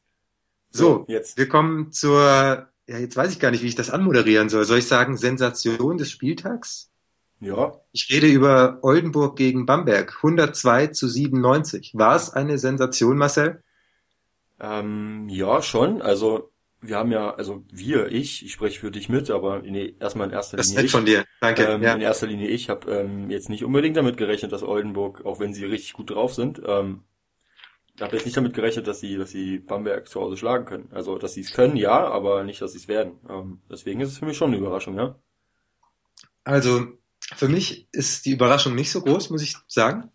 So, 0.71 1.05
jetzt. 1.07 1.37
wir 1.37 1.47
kommen 1.47 1.91
zur, 1.91 2.67
ja, 2.87 2.97
jetzt 2.99 3.15
weiß 3.15 3.31
ich 3.31 3.39
gar 3.39 3.51
nicht, 3.51 3.63
wie 3.63 3.67
ich 3.67 3.75
das 3.75 3.89
anmoderieren 3.89 4.49
soll. 4.49 4.65
Soll 4.65 4.79
ich 4.79 4.87
sagen, 4.87 5.17
Sensation 5.17 5.97
des 5.97 6.11
Spieltags? 6.11 6.91
Ja, 7.39 7.79
Ich 7.91 8.09
rede 8.11 8.27
über 8.27 8.79
Oldenburg 8.81 9.35
gegen 9.37 9.65
Bamberg. 9.65 10.17
102 10.17 10.87
zu 10.87 11.07
97. 11.07 11.91
War 11.95 12.15
es 12.15 12.29
eine 12.31 12.57
Sensation, 12.57 13.17
Marcel? 13.17 13.63
ähm, 14.59 15.27
ja, 15.29 15.61
schon. 15.61 16.01
Also, 16.01 16.51
wir 16.81 16.97
haben 16.97 17.11
ja, 17.11 17.33
also 17.33 17.63
wir, 17.71 18.11
ich, 18.11 18.45
ich 18.45 18.51
spreche 18.53 18.79
für 18.79 18.91
dich 18.91 19.09
mit, 19.09 19.29
aber 19.29 19.61
nee, 19.61 19.95
erstmal 19.99 20.27
in 20.27 20.33
erster 20.33 20.57
Das 20.57 20.67
ist 20.67 20.71
Linie 20.71 20.83
nett 20.83 20.85
ich. 20.85 20.91
von 20.91 21.05
dir. 21.05 21.25
Danke. 21.41 21.63
Ähm, 21.63 21.81
ja. 21.81 21.93
In 21.93 22.01
erster 22.01 22.27
Linie 22.27 22.49
ich 22.49 22.69
habe 22.69 22.91
ähm, 22.91 23.29
jetzt 23.29 23.49
nicht 23.49 23.63
unbedingt 23.63 23.97
damit 23.97 24.17
gerechnet, 24.17 24.51
dass 24.51 24.63
Oldenburg, 24.63 25.25
auch 25.25 25.39
wenn 25.39 25.53
sie 25.53 25.65
richtig 25.65 25.93
gut 25.93 26.11
drauf 26.11 26.33
sind, 26.33 26.61
ähm, 26.65 27.03
habe 27.99 28.15
jetzt 28.15 28.25
nicht 28.25 28.37
damit 28.37 28.53
gerechnet, 28.53 28.87
dass 28.87 28.99
sie, 28.99 29.17
dass 29.17 29.31
sie 29.31 29.57
Bamberg 29.59 30.07
zu 30.07 30.21
Hause 30.21 30.37
schlagen 30.37 30.65
können. 30.65 30.89
Also, 30.91 31.17
dass 31.17 31.33
sie 31.33 31.41
es 31.41 31.51
können, 31.51 31.77
ja, 31.77 32.07
aber 32.07 32.43
nicht, 32.43 32.61
dass 32.61 32.73
sie 32.73 32.77
es 32.77 32.87
werden. 32.87 33.13
Ähm, 33.29 33.61
deswegen 33.69 34.01
ist 34.01 34.11
es 34.11 34.19
für 34.19 34.25
mich 34.25 34.37
schon 34.37 34.49
eine 34.49 34.57
Überraschung, 34.57 34.95
ja. 34.97 35.15
Also 36.43 36.87
für 37.35 37.49
mich 37.49 37.87
ist 37.91 38.25
die 38.25 38.31
Überraschung 38.31 38.75
nicht 38.75 38.91
so 38.91 39.01
groß, 39.01 39.31
muss 39.31 39.41
ich 39.41 39.55
sagen. 39.67 40.11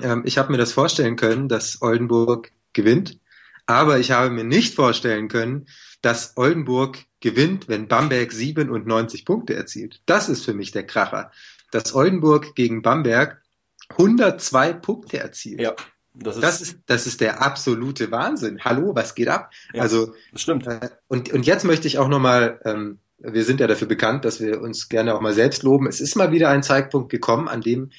Ähm, 0.00 0.22
ich 0.24 0.38
habe 0.38 0.52
mir 0.52 0.58
das 0.58 0.72
vorstellen 0.72 1.16
können, 1.16 1.48
dass 1.48 1.82
Oldenburg 1.82 2.52
gewinnt, 2.72 3.18
aber 3.66 3.98
ich 3.98 4.10
habe 4.12 4.30
mir 4.30 4.44
nicht 4.44 4.74
vorstellen 4.74 5.28
können, 5.28 5.66
dass 6.04 6.36
Oldenburg 6.36 6.98
gewinnt, 7.20 7.68
wenn 7.68 7.88
Bamberg 7.88 8.30
97 8.32 9.24
Punkte 9.24 9.54
erzielt. 9.54 10.02
Das 10.06 10.28
ist 10.28 10.44
für 10.44 10.52
mich 10.52 10.70
der 10.70 10.86
Kracher, 10.86 11.30
dass 11.70 11.94
Oldenburg 11.94 12.54
gegen 12.54 12.82
Bamberg 12.82 13.40
102 13.88 14.74
Punkte 14.74 15.18
erzielt. 15.18 15.60
Ja, 15.60 15.74
das 16.14 16.36
ist, 16.36 16.42
Das 16.42 16.60
ist, 16.60 16.78
das 16.86 17.06
ist 17.06 17.20
der 17.20 17.42
absolute 17.42 18.10
Wahnsinn. 18.10 18.60
Hallo, 18.64 18.94
was 18.94 19.14
geht 19.14 19.28
ab? 19.28 19.50
Ja. 19.72 19.82
Also 19.82 20.14
das 20.32 20.42
stimmt. 20.42 20.66
äh, 20.66 20.90
Und, 21.08 21.32
und 21.32 21.46
jetzt 21.46 21.64
möchte 21.64 21.86
ich 21.88 21.98
auch 21.98 22.08
nochmal, 22.08 22.60
ähm, 22.64 22.98
wir 23.18 23.44
sind 23.44 23.60
ja 23.60 23.66
dafür 23.66 23.88
bekannt, 23.88 24.24
dass 24.26 24.40
wir 24.40 24.60
uns 24.60 24.88
gerne 24.90 25.14
auch 25.14 25.20
mal 25.22 25.32
selbst 25.32 25.62
loben. 25.62 25.86
Es 25.86 26.00
ist 26.00 26.16
mal 26.16 26.32
wieder 26.32 26.50
ein 26.50 26.62
Zeitpunkt 26.62 27.10
gekommen, 27.10 27.48
an 27.48 27.62
dem 27.62 27.90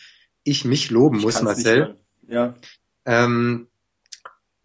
ich 0.44 0.64
mich 0.64 0.92
loben 0.92 1.18
Ich 1.18 1.24
muss, 1.24 1.42
Marcel. 1.42 1.96
Ja, 2.28 2.56
Ähm, 3.06 3.68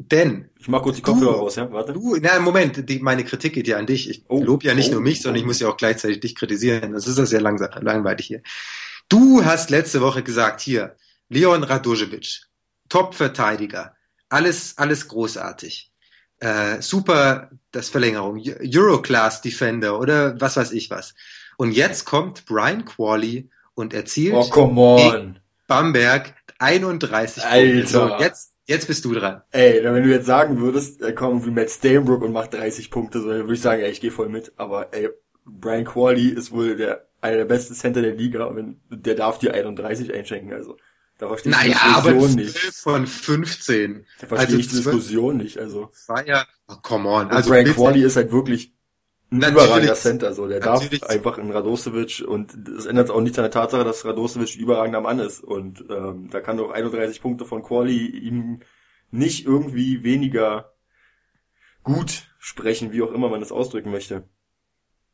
denn 0.02 0.48
ich 0.58 0.66
mach 0.68 0.82
kurz 0.82 0.96
die 0.96 1.02
Du- 1.02 1.12
Kopfhörer 1.12 1.36
raus, 1.36 1.56
ja, 1.56 1.70
warte. 1.72 1.92
du, 1.92 2.16
na 2.20 2.38
Moment, 2.40 2.88
die, 2.88 3.00
meine 3.00 3.24
Kritik 3.24 3.52
geht 3.52 3.68
ja 3.68 3.76
an 3.76 3.86
dich. 3.86 4.08
Ich 4.08 4.24
Oh. 4.28 4.42
lobe 4.42 4.64
ja 4.66 4.74
nicht 4.74 4.88
Oh. 4.90 4.92
nur 4.94 5.00
mich, 5.02 5.20
sondern 5.22 5.40
ich 5.40 5.46
muss 5.46 5.60
ja 5.60 5.68
auch 5.68 5.76
gleichzeitig 5.76 6.20
dich 6.20 6.34
kritisieren. 6.34 6.92
Das 6.92 7.06
ist 7.06 7.18
ja 7.18 7.26
sehr 7.26 7.40
langsam, 7.40 7.68
langweilig 7.82 8.26
hier. 8.26 8.42
Du 9.08 9.44
hast 9.44 9.70
letzte 9.70 10.00
Woche 10.00 10.22
gesagt, 10.22 10.60
hier, 10.60 10.96
Leon 11.28 11.62
Radojevic, 11.64 12.42
Top-Verteidiger, 12.88 13.94
alles, 14.28 14.74
alles 14.78 15.08
großartig. 15.08 15.90
Äh, 16.38 16.80
super, 16.80 17.50
das 17.72 17.88
Verlängerung, 17.90 18.42
Euroclass 18.62 19.42
Defender 19.42 19.98
oder 19.98 20.40
was 20.40 20.56
weiß 20.56 20.72
ich 20.72 20.88
was. 20.90 21.14
Und 21.56 21.72
jetzt 21.72 22.04
kommt 22.06 22.46
Brian 22.46 22.84
Qualley 22.84 23.50
und 23.74 23.92
erzielt 23.92 24.34
Oh, 24.34 24.48
come 24.48 24.80
on. 24.80 25.38
Bamberg 25.66 26.34
31 26.58 27.44
Alter. 27.44 27.72
Punkte. 27.72 27.88
So, 27.88 28.16
jetzt, 28.24 28.52
jetzt 28.70 28.86
bist 28.86 29.04
du 29.04 29.12
dran. 29.12 29.42
Ey, 29.50 29.82
wenn 29.84 30.02
du 30.02 30.08
jetzt 30.08 30.26
sagen 30.26 30.60
würdest, 30.60 31.02
er 31.02 31.14
kommt 31.14 31.44
wie 31.44 31.50
Matt 31.50 31.70
Stainbrook 31.70 32.22
und 32.22 32.32
macht 32.32 32.54
30 32.54 32.90
Punkte, 32.90 33.20
so, 33.20 33.28
dann 33.28 33.40
würde 33.40 33.54
ich 33.54 33.60
sagen, 33.60 33.82
ey, 33.82 33.90
ich 33.90 34.00
gehe 34.00 34.10
voll 34.10 34.28
mit. 34.28 34.52
Aber 34.56 34.94
ey, 34.94 35.10
Brian 35.44 35.84
Qualley 35.84 36.28
ist 36.28 36.52
wohl 36.52 36.76
der 36.76 37.06
einer 37.20 37.36
der 37.36 37.44
besten 37.44 37.74
Center 37.74 38.00
der 38.00 38.14
Liga, 38.14 38.44
und 38.44 38.80
der 38.88 39.14
darf 39.14 39.38
dir 39.38 39.52
31 39.52 40.14
einschenken, 40.14 40.52
also. 40.54 40.76
Da 41.18 41.28
verstehe 41.28 41.52
ich 41.52 41.58
die 41.58 41.68
Naja, 41.68 41.96
aber 41.96 42.12
Diskussion 42.12 42.38
12 42.38 42.64
nicht. 42.64 42.74
von 42.76 43.06
15. 43.06 44.06
Da 44.20 44.26
verstehe 44.26 44.56
ich 44.56 44.68
die 44.68 44.80
12 44.80 44.84
Diskussion 44.84 45.36
nicht, 45.36 45.58
also. 45.58 45.90
war 46.06 46.26
ja, 46.26 46.46
oh, 46.68 46.76
come 46.82 47.08
on. 47.10 47.26
Und 47.26 47.32
Also 47.32 47.50
Brian. 47.50 47.66
Qualley 47.66 48.02
ist 48.04 48.16
halt 48.16 48.32
wirklich 48.32 48.72
ein 49.30 49.42
überragender 49.42 49.94
Center, 49.94 50.34
so. 50.34 50.48
Der 50.48 50.60
darf 50.60 50.82
Natürlich. 50.82 51.08
einfach 51.08 51.38
in 51.38 51.50
Radosevic 51.50 52.24
und 52.26 52.52
es 52.68 52.86
ändert 52.86 53.10
auch 53.10 53.20
nichts 53.20 53.38
an 53.38 53.44
der 53.44 53.52
Tatsache, 53.52 53.84
dass 53.84 54.04
Radosevic 54.04 54.56
ein 54.56 54.60
überragender 54.60 55.00
Mann 55.00 55.20
ist. 55.20 55.42
Und 55.42 55.84
ähm, 55.88 56.28
da 56.30 56.40
kann 56.40 56.56
doch 56.56 56.70
31 56.70 57.22
Punkte 57.22 57.44
von 57.44 57.62
Qualley 57.62 58.06
ihm 58.06 58.60
nicht 59.10 59.46
irgendwie 59.46 60.02
weniger 60.02 60.72
gut 61.82 62.28
sprechen, 62.38 62.92
wie 62.92 63.02
auch 63.02 63.12
immer 63.12 63.28
man 63.28 63.40
das 63.40 63.52
ausdrücken 63.52 63.90
möchte. 63.90 64.24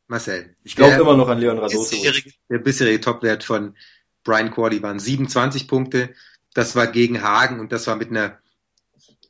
Marcel. 0.07 0.55
Ich 0.63 0.75
glaube 0.75 0.95
immer 0.95 1.17
noch 1.17 1.27
an 1.27 1.39
Leon 1.39 1.59
Radosevic. 1.59 2.01
bisherige, 2.01 2.31
der 2.49 2.59
bisherige 2.59 3.01
Topwert 3.01 3.43
von 3.43 3.75
Brian 4.23 4.51
Qualley 4.51 4.81
waren 4.81 4.99
27 4.99 5.67
Punkte. 5.67 6.13
Das 6.53 6.75
war 6.75 6.87
gegen 6.87 7.21
Hagen 7.21 7.59
und 7.59 7.71
das 7.71 7.87
war 7.87 7.95
mit 7.95 8.09
einer 8.09 8.39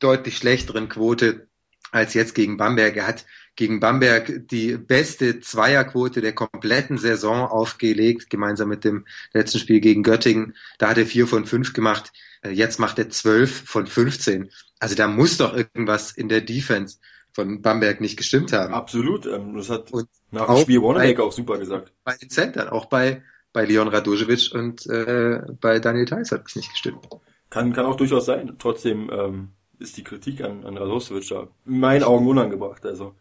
deutlich 0.00 0.36
schlechteren 0.36 0.88
Quote 0.88 1.48
als 1.90 2.14
jetzt 2.14 2.34
gegen 2.34 2.56
Bamberg. 2.56 2.96
Er 2.96 3.06
hat 3.06 3.26
gegen 3.58 3.80
Bamberg 3.80 4.48
die 4.48 4.76
beste 4.76 5.40
Zweierquote 5.40 6.20
der 6.20 6.32
kompletten 6.32 6.96
Saison 6.96 7.40
aufgelegt, 7.40 8.30
gemeinsam 8.30 8.68
mit 8.68 8.84
dem 8.84 9.04
letzten 9.32 9.58
Spiel 9.58 9.80
gegen 9.80 10.04
Göttingen. 10.04 10.54
Da 10.78 10.90
hat 10.90 10.96
er 10.98 11.06
vier 11.06 11.26
von 11.26 11.44
fünf 11.44 11.72
gemacht. 11.72 12.12
Äh, 12.42 12.50
Jetzt 12.50 12.78
macht 12.78 13.00
er 13.00 13.10
zwölf 13.10 13.64
von 13.68 13.88
15. 13.88 14.48
Also 14.78 14.94
da 14.94 15.08
muss 15.08 15.38
doch 15.38 15.56
irgendwas 15.56 16.12
in 16.12 16.28
der 16.28 16.40
Defense 16.40 16.98
von 17.32 17.60
Bamberg 17.60 18.00
nicht 18.00 18.16
gestimmt 18.16 18.52
haben. 18.52 18.72
Absolut. 18.72 19.26
Ähm, 19.26 19.56
das 19.56 19.70
hat 19.70 19.92
Und 19.92 20.08
nach 20.30 20.46
dem 20.46 20.58
Spiel 20.58 20.80
Wanamaker 20.80 21.24
auch 21.24 21.32
super 21.32 21.58
gesagt. 21.58 21.92
bei 22.04 22.14
den 22.14 22.30
Centern, 22.30 22.68
auch 22.68 22.86
bei, 22.86 23.24
bei 23.52 23.64
Leon 23.64 23.88
Radojevic 23.88 24.54
und 24.54 24.86
äh, 24.86 25.40
bei 25.60 25.80
Daniel 25.80 26.04
Theiss 26.04 26.30
hat 26.30 26.46
es 26.46 26.54
nicht 26.54 26.70
gestimmt. 26.70 27.08
Kann, 27.50 27.72
kann 27.72 27.86
auch 27.86 27.96
durchaus 27.96 28.26
sein. 28.26 28.54
Trotzdem 28.60 29.10
ähm, 29.12 29.48
ist 29.80 29.96
die 29.96 30.04
Kritik 30.04 30.42
an, 30.42 30.64
an 30.64 30.76
Radosevic 30.76 31.28
da 31.28 31.48
in 31.66 31.80
meinen 31.80 32.04
Augen 32.04 32.28
unangebracht. 32.28 32.86
Also 32.86 33.16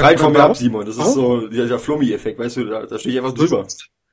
Breit 0.00 0.20
von 0.20 0.32
mir 0.32 0.42
ab, 0.42 0.56
Simon. 0.56 0.86
Das 0.86 0.96
ist 0.96 1.00
Warum? 1.00 1.14
so 1.14 1.48
dieser 1.48 1.78
Flummi-Effekt, 1.78 2.38
weißt 2.38 2.56
du, 2.56 2.64
da, 2.66 2.86
da 2.86 2.98
stehe 2.98 3.14
ich 3.14 3.20
einfach 3.20 3.34
drüber. 3.34 3.66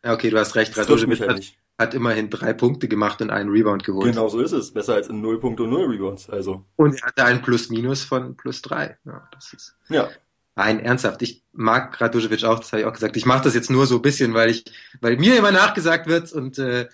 Ja, 0.04 0.14
okay, 0.14 0.30
du 0.30 0.38
hast 0.40 0.56
recht. 0.56 0.76
Radojevic 0.78 1.20
halt 1.20 1.30
hat, 1.30 1.38
nicht. 1.38 1.58
hat 1.78 1.94
immerhin 1.94 2.30
drei 2.30 2.54
Punkte 2.54 2.88
gemacht 2.88 3.22
und 3.22 3.30
einen 3.30 3.50
Rebound 3.50 3.84
geholt. 3.84 4.08
Genau 4.08 4.30
so 4.30 4.40
ist 4.42 4.52
es. 4.52 4.74
Besser 4.74 4.96
als 4.96 5.08
in 5.08 5.22
0 5.22 5.40
Punkte 5.40 5.64
und 5.64 5.70
0 5.70 5.92
Rebounds. 5.92 6.30
Also, 6.30 6.66
Und 6.76 7.00
er 7.00 7.08
hatte 7.08 7.26
einen 7.26 7.42
Plus-Minus 7.42 8.04
von 8.04 8.36
plus 8.36 8.62
drei. 8.62 8.98
Ja, 9.06 9.28
das 9.32 9.54
ist 9.54 9.76
ja. 9.90 10.10
Nein, 10.56 10.80
ernsthaft. 10.80 11.22
Ich 11.22 11.44
mag 11.54 12.00
Radojevic 12.02 12.44
auch, 12.44 12.60
das 12.60 12.72
habe 12.72 12.82
ich 12.82 12.88
auch 12.88 12.94
gesagt. 12.94 13.16
Ich 13.16 13.26
mache 13.26 13.44
das 13.44 13.54
jetzt 13.54 13.70
nur 13.70 13.86
so 13.86 13.96
ein 13.98 14.02
bisschen, 14.02 14.34
weil 14.34 14.50
ich, 14.50 14.66
weil 15.00 15.18
mir 15.18 15.38
immer 15.38 15.52
nachgesagt 15.52 16.08
wird 16.08 16.32
und 16.34 16.60
äh, 16.60 16.88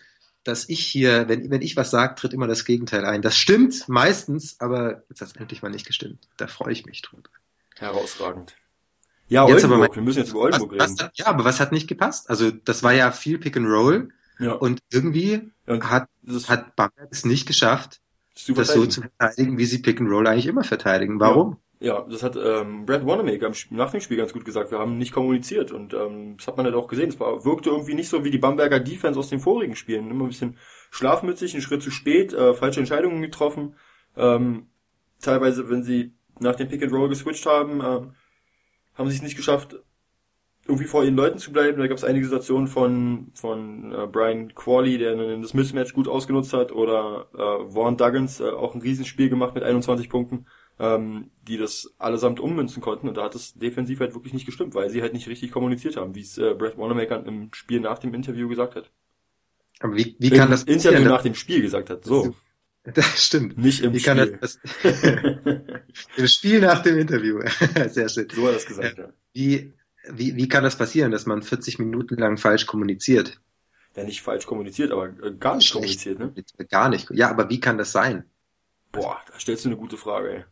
dass 0.43 0.69
ich 0.69 0.85
hier, 0.85 1.27
wenn, 1.27 1.49
wenn 1.49 1.61
ich 1.61 1.75
was 1.75 1.91
sage, 1.91 2.15
tritt 2.15 2.33
immer 2.33 2.47
das 2.47 2.65
Gegenteil 2.65 3.03
ein. 3.03 3.21
Das 3.21 3.35
stimmt 3.35 3.89
meistens, 3.89 4.57
aber 4.59 5.03
jetzt 5.09 5.21
hat 5.21 5.29
es 5.29 5.35
endlich 5.35 5.61
mal 5.61 5.69
nicht 5.69 5.87
gestimmt. 5.87 6.27
Da 6.37 6.47
freue 6.47 6.71
ich 6.71 6.85
mich 6.85 7.01
drüber. 7.01 7.29
Herausragend. 7.75 8.55
Ja, 9.29 9.47
Jetzt 9.47 9.63
aber 9.65 9.73
Oldenburg. 9.75 9.89
mal- 9.89 9.95
Wir 9.95 10.03
müssen 10.03 10.19
jetzt 10.19 10.31
über 10.31 10.39
Was, 10.41 10.53
Oldenburg 10.61 10.79
was, 10.79 10.91
reden. 10.99 11.09
ja, 11.15 11.25
aber 11.27 11.45
was 11.45 11.59
hat 11.59 11.71
nicht 11.71 11.87
gepasst? 11.87 12.29
Also 12.29 12.51
das 12.51 12.83
war 12.83 12.93
ja 12.93 13.11
viel 13.11 13.37
Pick 13.39 13.57
and 13.57 13.67
Roll 13.67 14.09
Ja. 14.39 14.53
und 14.53 14.79
irgendwie 14.91 15.51
Und 15.65 15.89
hat, 15.89 16.07
hat 16.47 16.75
Bamberg 16.75 17.09
es 17.11 17.25
nicht 17.25 17.45
geschafft, 17.47 17.99
das 18.55 18.67
so 18.73 18.85
zu 18.85 19.01
verteidigen, 19.01 19.57
wie 19.57 19.65
sie 19.65 19.79
Pick 19.79 19.99
and 19.99 20.09
Roll 20.09 20.27
eigentlich 20.27 20.47
immer 20.47 20.63
verteidigen. 20.63 21.19
Warum? 21.19 21.57
Ja, 21.79 22.01
das 22.09 22.23
hat 22.23 22.35
ähm, 22.35 22.85
Brad 22.87 23.05
Wanamaker 23.05 23.51
nach 23.69 23.91
dem 23.91 24.01
Spiel 24.01 24.17
ganz 24.17 24.33
gut 24.33 24.45
gesagt. 24.45 24.71
Wir 24.71 24.79
haben 24.79 24.97
nicht 24.97 25.11
kommuniziert 25.11 25.71
und 25.71 25.93
ähm, 25.93 26.37
das 26.37 26.47
hat 26.47 26.57
man 26.57 26.65
halt 26.65 26.75
auch 26.75 26.87
gesehen. 26.87 27.09
Es 27.09 27.19
war, 27.19 27.45
wirkte 27.45 27.69
irgendwie 27.69 27.93
nicht 27.93 28.09
so 28.09 28.23
wie 28.23 28.31
die 28.31 28.39
Bamberger 28.39 28.79
Defense 28.79 29.19
aus 29.19 29.29
den 29.29 29.39
vorigen 29.39 29.75
Spielen. 29.75 30.09
Immer 30.09 30.25
ein 30.25 30.29
bisschen 30.29 30.57
schlafmützig, 30.89 31.53
einen 31.53 31.61
Schritt 31.61 31.83
zu 31.83 31.91
spät, 31.91 32.33
äh, 32.33 32.53
falsche 32.55 32.79
Entscheidungen 32.79 33.21
getroffen. 33.21 33.75
Ähm, 34.15 34.67
teilweise, 35.21 35.69
wenn 35.69 35.83
sie 35.83 36.13
nach 36.39 36.55
dem 36.55 36.67
Pick 36.67 36.81
and 36.81 36.93
Roll 36.93 37.09
geswitcht 37.09 37.45
haben, 37.45 37.81
ähm, 37.83 38.13
haben 38.97 39.09
sie 39.09 39.15
es 39.15 39.21
nicht 39.21 39.37
geschafft, 39.37 39.77
irgendwie 40.65 40.85
vor 40.85 41.03
ihren 41.03 41.15
Leuten 41.15 41.37
zu 41.37 41.53
bleiben. 41.53 41.79
Da 41.79 41.87
gab 41.87 41.97
es 41.97 42.03
einige 42.03 42.25
Situationen 42.25 42.67
von 42.67 43.31
von 43.33 43.93
äh, 43.93 44.07
Brian 44.07 44.53
Qualley, 44.53 44.97
der 44.97 45.15
dann 45.15 45.41
das 45.41 45.53
Mismatch 45.53 45.93
gut 45.93 46.07
ausgenutzt 46.07 46.53
hat, 46.53 46.71
oder 46.71 47.27
äh, 47.33 47.71
Vaughn 47.71 47.97
Duggins, 47.97 48.39
äh, 48.39 48.49
auch 48.49 48.75
ein 48.75 48.81
Riesenspiel 48.81 49.29
gemacht 49.29 49.55
mit 49.55 49.63
21 49.63 50.09
Punkten 50.09 50.45
ähm, 50.79 51.31
die 51.47 51.57
das 51.57 51.93
allesamt 51.97 52.39
ummünzen 52.39 52.81
konnten. 52.81 53.07
Und 53.07 53.17
da 53.17 53.23
hat 53.23 53.35
es 53.35 53.53
defensiv 53.53 53.99
halt 53.99 54.13
wirklich 54.13 54.33
nicht 54.33 54.45
gestimmt, 54.45 54.75
weil 54.75 54.89
sie 54.89 55.01
halt 55.01 55.13
nicht 55.13 55.27
richtig 55.27 55.51
kommuniziert 55.51 55.97
haben, 55.97 56.15
wie 56.15 56.21
es 56.21 56.37
äh, 56.37 56.53
Brett 56.53 56.77
Wanamaker 56.77 57.25
im 57.25 57.49
Spiel 57.53 57.79
nach 57.79 57.99
dem 57.99 58.13
Interview 58.13 58.47
gesagt 58.47 58.75
hat. 58.75 58.91
Aber 59.79 59.95
wie, 59.95 60.15
wie 60.19 60.29
kann 60.29 60.45
Im 60.45 60.51
das 60.51 60.63
Interview 60.63 61.07
nach 61.07 61.23
dem 61.23 61.35
Spiel 61.35 61.61
gesagt 61.61 61.89
hat. 61.89 62.03
So, 62.03 62.35
Das 62.93 63.25
stimmt. 63.25 63.57
nicht 63.57 63.81
im 63.81 63.93
kann 64.01 64.17
Spiel. 64.17 64.37
das, 64.39 64.59
das 64.81 65.03
im 66.15 66.27
Spiel 66.27 66.61
nach 66.61 66.81
dem 66.83 66.97
Interview? 66.97 67.41
Sehr 67.89 68.07
schön. 68.07 68.29
so 68.29 68.43
hat 68.43 68.51
er 68.51 68.57
es 68.57 68.65
gesagt, 68.65 68.97
ja. 68.97 69.09
Wie, 69.33 69.73
wie, 70.09 70.35
wie 70.37 70.47
kann 70.47 70.63
das 70.63 70.77
passieren, 70.77 71.11
dass 71.11 71.25
man 71.25 71.41
40 71.41 71.79
Minuten 71.79 72.15
lang 72.15 72.37
falsch 72.37 72.65
kommuniziert? 72.65 73.41
Ja, 73.95 74.03
nicht 74.03 74.21
falsch 74.21 74.45
kommuniziert, 74.45 74.91
aber 74.91 75.07
äh, 75.21 75.33
gar 75.37 75.57
nicht 75.57 75.67
Schlecht 75.67 76.05
kommuniziert, 76.05 76.19
ne? 76.19 76.33
Gar 76.69 76.89
nicht. 76.89 77.09
Ja, 77.11 77.29
aber 77.29 77.49
wie 77.49 77.59
kann 77.59 77.77
das 77.77 77.91
sein? 77.91 78.23
Boah, 78.91 79.19
da 79.31 79.39
stellst 79.39 79.65
du 79.65 79.69
eine 79.69 79.77
gute 79.77 79.97
Frage, 79.97 80.29
ey. 80.31 80.45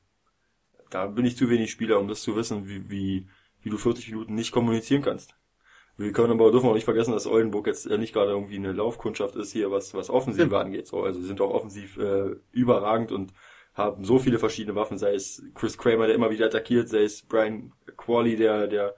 Da 0.90 1.08
bin 1.08 1.26
ich 1.26 1.38
zu 1.38 1.50
wenig 1.50 1.72
Spieler, 1.72 2.00
um 2.00 2.08
das 2.08 2.22
zu 2.22 2.36
wissen, 2.36 2.68
wie, 2.68 2.90
wie, 2.90 3.28
wie 3.62 3.70
du 3.70 3.78
40 3.78 4.10
Minuten 4.10 4.36
nicht 4.36 4.52
kommunizieren 4.52 5.02
kannst. 5.04 5.36
Wir 5.98 6.12
können 6.12 6.34
aber 6.34 6.52
dürfen 6.52 6.68
auch 6.68 6.74
nicht 6.74 6.84
vergessen, 6.84 7.14
dass 7.14 7.26
Oldenburg 7.28 7.68
jetzt 7.68 7.86
äh, 7.86 7.98
nicht 7.98 8.14
gerade 8.14 8.32
irgendwie 8.32 8.58
eine 8.58 8.74
Laufkundschaft 8.74 9.36
ist 9.36 9.52
hier, 9.52 9.72
was, 9.72 9.94
was 9.94 10.10
Offensive 10.10 10.48
Stimmt. 10.48 10.62
angeht. 10.62 10.88
So, 10.88 11.04
also 11.04 11.22
sie 11.22 11.28
sind 11.28 11.40
auch 11.40 11.54
offensiv 11.54 11.98
äh, 11.98 12.36
überragend 12.52 13.12
und 13.12 13.32
haben 13.74 14.04
so 14.04 14.20
viele 14.20 14.40
verschiedene 14.40 14.76
Waffen, 14.76 14.98
sei 14.98 15.14
es 15.14 15.44
Chris 15.54 15.78
Kramer, 15.78 16.08
der 16.08 16.16
immer 16.16 16.30
wieder 16.32 16.46
attackiert, 16.46 16.90
sei 16.90 17.04
es 17.04 17.22
Brian 17.22 17.74
Qualley, 17.98 18.36
der, 18.38 18.68
der, 18.68 18.96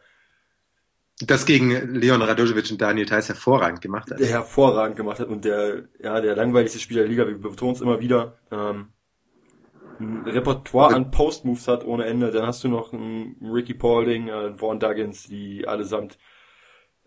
Das 1.25 1.45
gegen 1.45 1.95
Leon 1.95 2.21
Radojevic 2.21 2.69
und 2.71 2.81
Daniel 2.81 3.05
Theiss 3.07 3.29
hervorragend 3.29 3.81
gemacht 3.81 4.11
hat. 4.11 4.19
der 4.19 4.27
hervorragend 4.27 4.95
gemacht 4.95 5.19
hat 5.19 5.29
und 5.29 5.45
der, 5.45 5.85
ja, 5.99 6.21
der 6.21 6.35
langweiligste 6.35 6.79
Spieler 6.79 7.01
der 7.01 7.09
Liga, 7.09 7.27
wir 7.27 7.37
betonen 7.37 7.73
es 7.73 7.81
immer 7.81 7.99
wieder, 7.99 8.37
ähm, 8.51 8.89
ein 9.99 10.23
Repertoire 10.25 10.93
an 10.95 11.09
Post-Moves 11.11 11.67
hat 11.67 11.85
ohne 11.85 12.05
Ende. 12.05 12.31
Dann 12.31 12.45
hast 12.45 12.63
du 12.63 12.67
noch 12.67 12.93
einen 12.93 13.35
Ricky 13.41 13.73
Paulding, 13.73 14.27
äh, 14.27 14.55
Vaughn 14.55 14.79
Duggins, 14.79 15.27
die 15.27 15.67
allesamt 15.67 16.19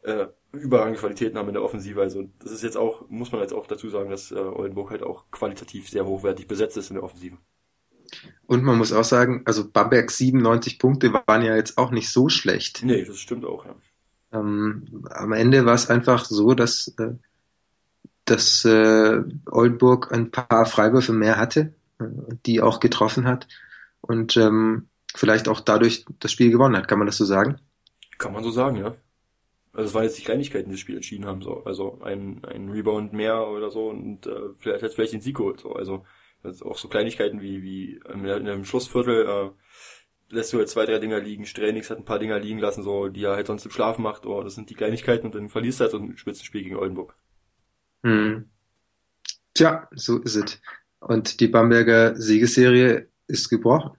äh, 0.03 0.27
überragende 0.53 0.99
Qualitäten 0.99 1.39
haben 1.39 1.49
in 1.49 1.55
der 1.55 1.63
Offensive. 1.63 2.01
Also 2.01 2.29
das 2.41 2.53
ist 2.53 2.63
jetzt 2.63 2.77
auch, 2.77 3.09
muss 3.09 3.33
man 3.33 3.41
jetzt 3.41 3.53
auch 3.53 3.67
dazu 3.67 3.89
sagen, 3.89 4.11
dass 4.11 4.31
äh, 4.31 4.37
Oldenburg 4.37 4.91
halt 4.91 5.03
auch 5.03 5.31
qualitativ 5.31 5.89
sehr 5.89 6.07
hochwertig 6.07 6.49
besetzt 6.49 6.77
ist 6.77 6.91
in 6.91 6.95
der 6.95 7.05
Offensive. 7.05 7.37
Und 8.47 8.65
man 8.65 8.77
muss 8.77 8.93
auch 8.93 9.05
sagen, 9.05 9.43
also 9.45 9.69
Bamberg 9.71 10.11
97 10.11 10.79
Punkte 10.79 11.13
waren 11.13 11.43
ja 11.43 11.55
jetzt 11.55 11.79
auch 11.79 11.93
nicht 11.93 12.11
so 12.11 12.29
schlecht. 12.29 12.83
Nee, 12.83 13.05
das 13.05 13.19
stimmt 13.19 13.45
auch, 13.45 13.65
ja. 13.65 13.77
Ähm, 14.33 15.05
am 15.11 15.33
Ende 15.33 15.65
war 15.67 15.75
es 15.75 15.89
einfach 15.89 16.25
so, 16.25 16.55
dass, 16.55 16.93
äh, 16.99 17.15
dass 18.25 18.65
äh, 18.65 19.23
Oldenburg 19.47 20.13
ein 20.13 20.31
paar 20.31 20.67
Freiwürfe 20.67 21.13
mehr 21.13 21.37
hatte, 21.37 21.75
äh, 22.01 22.05
die 22.47 22.61
auch 22.61 22.81
getroffen 22.81 23.27
hat 23.27 23.49
und 24.01 24.37
ähm, 24.37 24.89
vielleicht 25.15 25.49
auch 25.49 25.61
dadurch 25.61 26.05
das 26.19 26.33
Spiel 26.33 26.51
gewonnen 26.51 26.77
hat. 26.77 26.89
Kann 26.89 26.99
man 26.99 27.07
das 27.07 27.17
so 27.17 27.25
sagen? 27.25 27.59
Kann 28.19 28.33
man 28.33 28.45
so 28.45 28.51
sagen, 28.51 28.77
ja. 28.77 28.95
Also 29.73 29.89
es 29.89 29.95
waren 29.95 30.05
jetzt 30.05 30.19
die 30.19 30.25
Kleinigkeiten, 30.25 30.69
die 30.69 30.75
das 30.75 30.81
Spiel 30.81 30.97
entschieden 30.97 31.27
haben, 31.27 31.43
so. 31.43 31.63
Also 31.65 32.01
ein, 32.03 32.45
ein 32.45 32.71
Rebound 32.71 33.13
mehr 33.13 33.47
oder 33.49 33.71
so 33.71 33.89
und 33.89 34.27
äh, 34.27 34.51
vielleicht 34.59 34.83
hat 34.83 34.93
vielleicht 34.93 35.13
den 35.13 35.21
Sieg 35.21 35.37
geholt, 35.37 35.61
so. 35.61 35.75
Also 35.75 36.05
das 36.43 36.63
auch 36.63 36.79
so 36.79 36.89
Kleinigkeiten 36.89 37.41
wie, 37.41 37.63
wie 37.63 38.01
in 38.13 38.27
einem 38.27 38.65
Schlussviertel 38.65 39.27
äh, 39.27 39.51
lässt 40.35 40.53
du 40.53 40.59
halt 40.59 40.69
zwei, 40.69 40.87
drei 40.87 40.99
Dinger 40.99 41.21
liegen, 41.21 41.45
Strenix 41.45 41.91
hat 41.91 41.99
ein 41.99 42.05
paar 42.05 42.19
Dinger 42.19 42.39
liegen 42.39 42.59
lassen, 42.59 42.83
so, 42.83 43.09
die 43.09 43.25
er 43.25 43.37
halt 43.37 43.47
sonst 43.47 43.65
im 43.65 43.71
Schlaf 43.71 43.99
macht, 43.99 44.27
oh, 44.27 44.43
das 44.43 44.55
sind 44.55 44.71
die 44.71 44.75
Kleinigkeiten 44.75 45.27
und 45.27 45.35
dann 45.35 45.49
verlierst 45.49 45.81
du 45.81 45.83
halt 45.83 45.93
so 45.93 45.99
ein 45.99 46.17
Spitzenspiel 46.17 46.63
gegen 46.63 46.77
Oldenburg. 46.77 47.15
Hm. 48.03 48.49
Tja, 49.55 49.89
so 49.93 50.19
ist 50.19 50.37
es. 50.37 50.61
Und 51.01 51.41
die 51.41 51.49
Bamberger 51.49 52.17
Siegesserie 52.17 53.09
ist 53.27 53.49
gebrochen. 53.49 53.93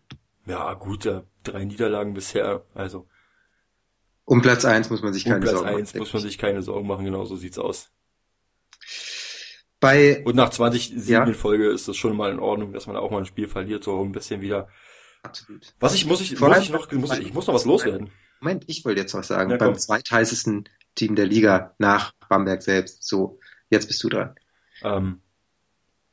Ja, 0.46 0.74
gut, 0.74 1.06
äh, 1.06 1.22
drei 1.44 1.66
Niederlagen 1.66 2.14
bisher, 2.14 2.66
also 2.74 3.08
Um 4.32 4.42
Platz 4.42 4.64
eins 4.64 4.90
muss 4.90 5.02
man 5.02 5.12
sich 5.12 5.26
um 5.26 5.32
keine 5.34 5.42
Platz 5.42 5.56
Sorgen 5.56 5.68
eins 5.76 5.90
machen. 5.94 6.00
muss 6.00 6.14
man 6.14 6.22
sich 6.22 6.38
keine 6.38 6.62
Sorgen 6.62 6.88
machen, 6.88 7.04
genau 7.04 7.26
so 7.26 7.36
sieht's 7.36 7.60
aus. 7.60 7.92
Bei, 9.82 10.24
Und 10.24 10.36
nach 10.36 10.50
20 10.50 10.94
Siegen 10.96 11.06
Ja. 11.08 11.24
in 11.26 11.34
Folge 11.34 11.70
ist 11.70 11.88
das 11.88 11.98
schon 11.98 12.16
mal 12.16 12.32
in 12.32 12.40
Ordnung, 12.40 12.72
dass 12.72 12.88
man 12.88 12.96
auch 12.96 13.12
mal 13.12 13.20
ein 13.20 13.26
Spiel 13.26 13.48
verliert, 13.48 13.84
so 13.84 14.02
ein 14.02 14.12
bisschen 14.14 14.40
wieder. 14.42 14.70
absolut. 15.24 15.74
Was 15.82 15.94
ich, 15.96 16.06
muss 16.06 16.22
ich, 16.22 16.36
Vor 16.38 16.48
muss 16.50 16.60
ich 16.60 16.70
noch, 16.70 16.90
muss 16.94 17.18
ich, 17.18 17.28
ich 17.28 17.34
muss 17.34 17.48
noch 17.48 17.56
was 17.56 17.66
loswerden. 17.66 18.10
Moment, 18.40 18.64
ich 18.68 18.86
wollte 18.86 19.02
jetzt 19.02 19.14
was 19.14 19.28
sagen. 19.28 19.52
Ja. 19.52 19.58
Beim 19.58 19.76
zweitheißesten 19.78 20.70
Team 20.96 21.16
der 21.16 21.26
Liga 21.26 21.76
nach 21.78 22.14
Bamberg 22.30 22.62
selbst. 22.62 23.04
So, 23.04 23.38
jetzt 23.70 23.88
bist 23.88 24.02
du 24.04 24.10
dran. 24.10 24.34
Ähm, 24.82 25.22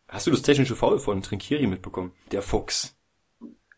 hast 0.09 0.27
du 0.27 0.31
das 0.33 0.43
technische 0.43 0.75
Foul 0.77 0.99
von 0.99 1.23
Trinkiri 1.23 1.67
mitbekommen? 1.69 2.13
Der 2.33 2.43
Fuchs. 2.43 2.97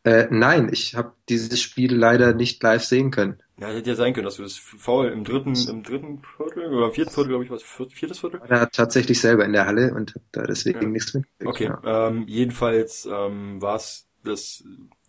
Äh, 0.03 0.29
nein, 0.31 0.70
ich 0.72 0.94
habe 0.94 1.12
dieses 1.29 1.61
Spiel 1.61 1.94
leider 1.94 2.33
nicht 2.33 2.62
live 2.62 2.83
sehen 2.83 3.11
können. 3.11 3.42
Ja, 3.61 3.68
hätte 3.68 3.90
ja 3.90 3.96
sein 3.96 4.14
können, 4.14 4.25
dass 4.25 4.37
du 4.37 4.42
das 4.42 4.57
Foul 4.57 5.09
im 5.09 5.23
dritten, 5.23 5.55
im 5.68 5.83
dritten 5.83 6.23
Viertel 6.37 6.73
oder 6.73 6.87
im 6.87 6.92
vierten 6.92 7.11
Viertel, 7.12 7.29
glaube 7.29 7.44
ich, 7.44 7.51
was, 7.51 7.62
viert- 7.62 7.92
viertes 7.92 8.18
Viertel? 8.20 8.40
War 8.40 8.49
da 8.49 8.66
tatsächlich 8.66 9.20
selber 9.20 9.44
in 9.44 9.53
der 9.53 9.66
Halle 9.66 9.92
und 9.94 10.14
hab 10.14 10.23
da 10.33 10.42
deswegen 10.44 10.81
Ja. 10.81 10.88
nichts 10.88 11.12
mit. 11.14 11.27
Okay, 11.44 11.64
Ja. 11.64 12.09
ähm, 12.09 12.25
jedenfalls 12.27 13.07
ähm, 13.11 13.61
war 13.61 13.77
es 13.77 14.09
das, 14.25 14.64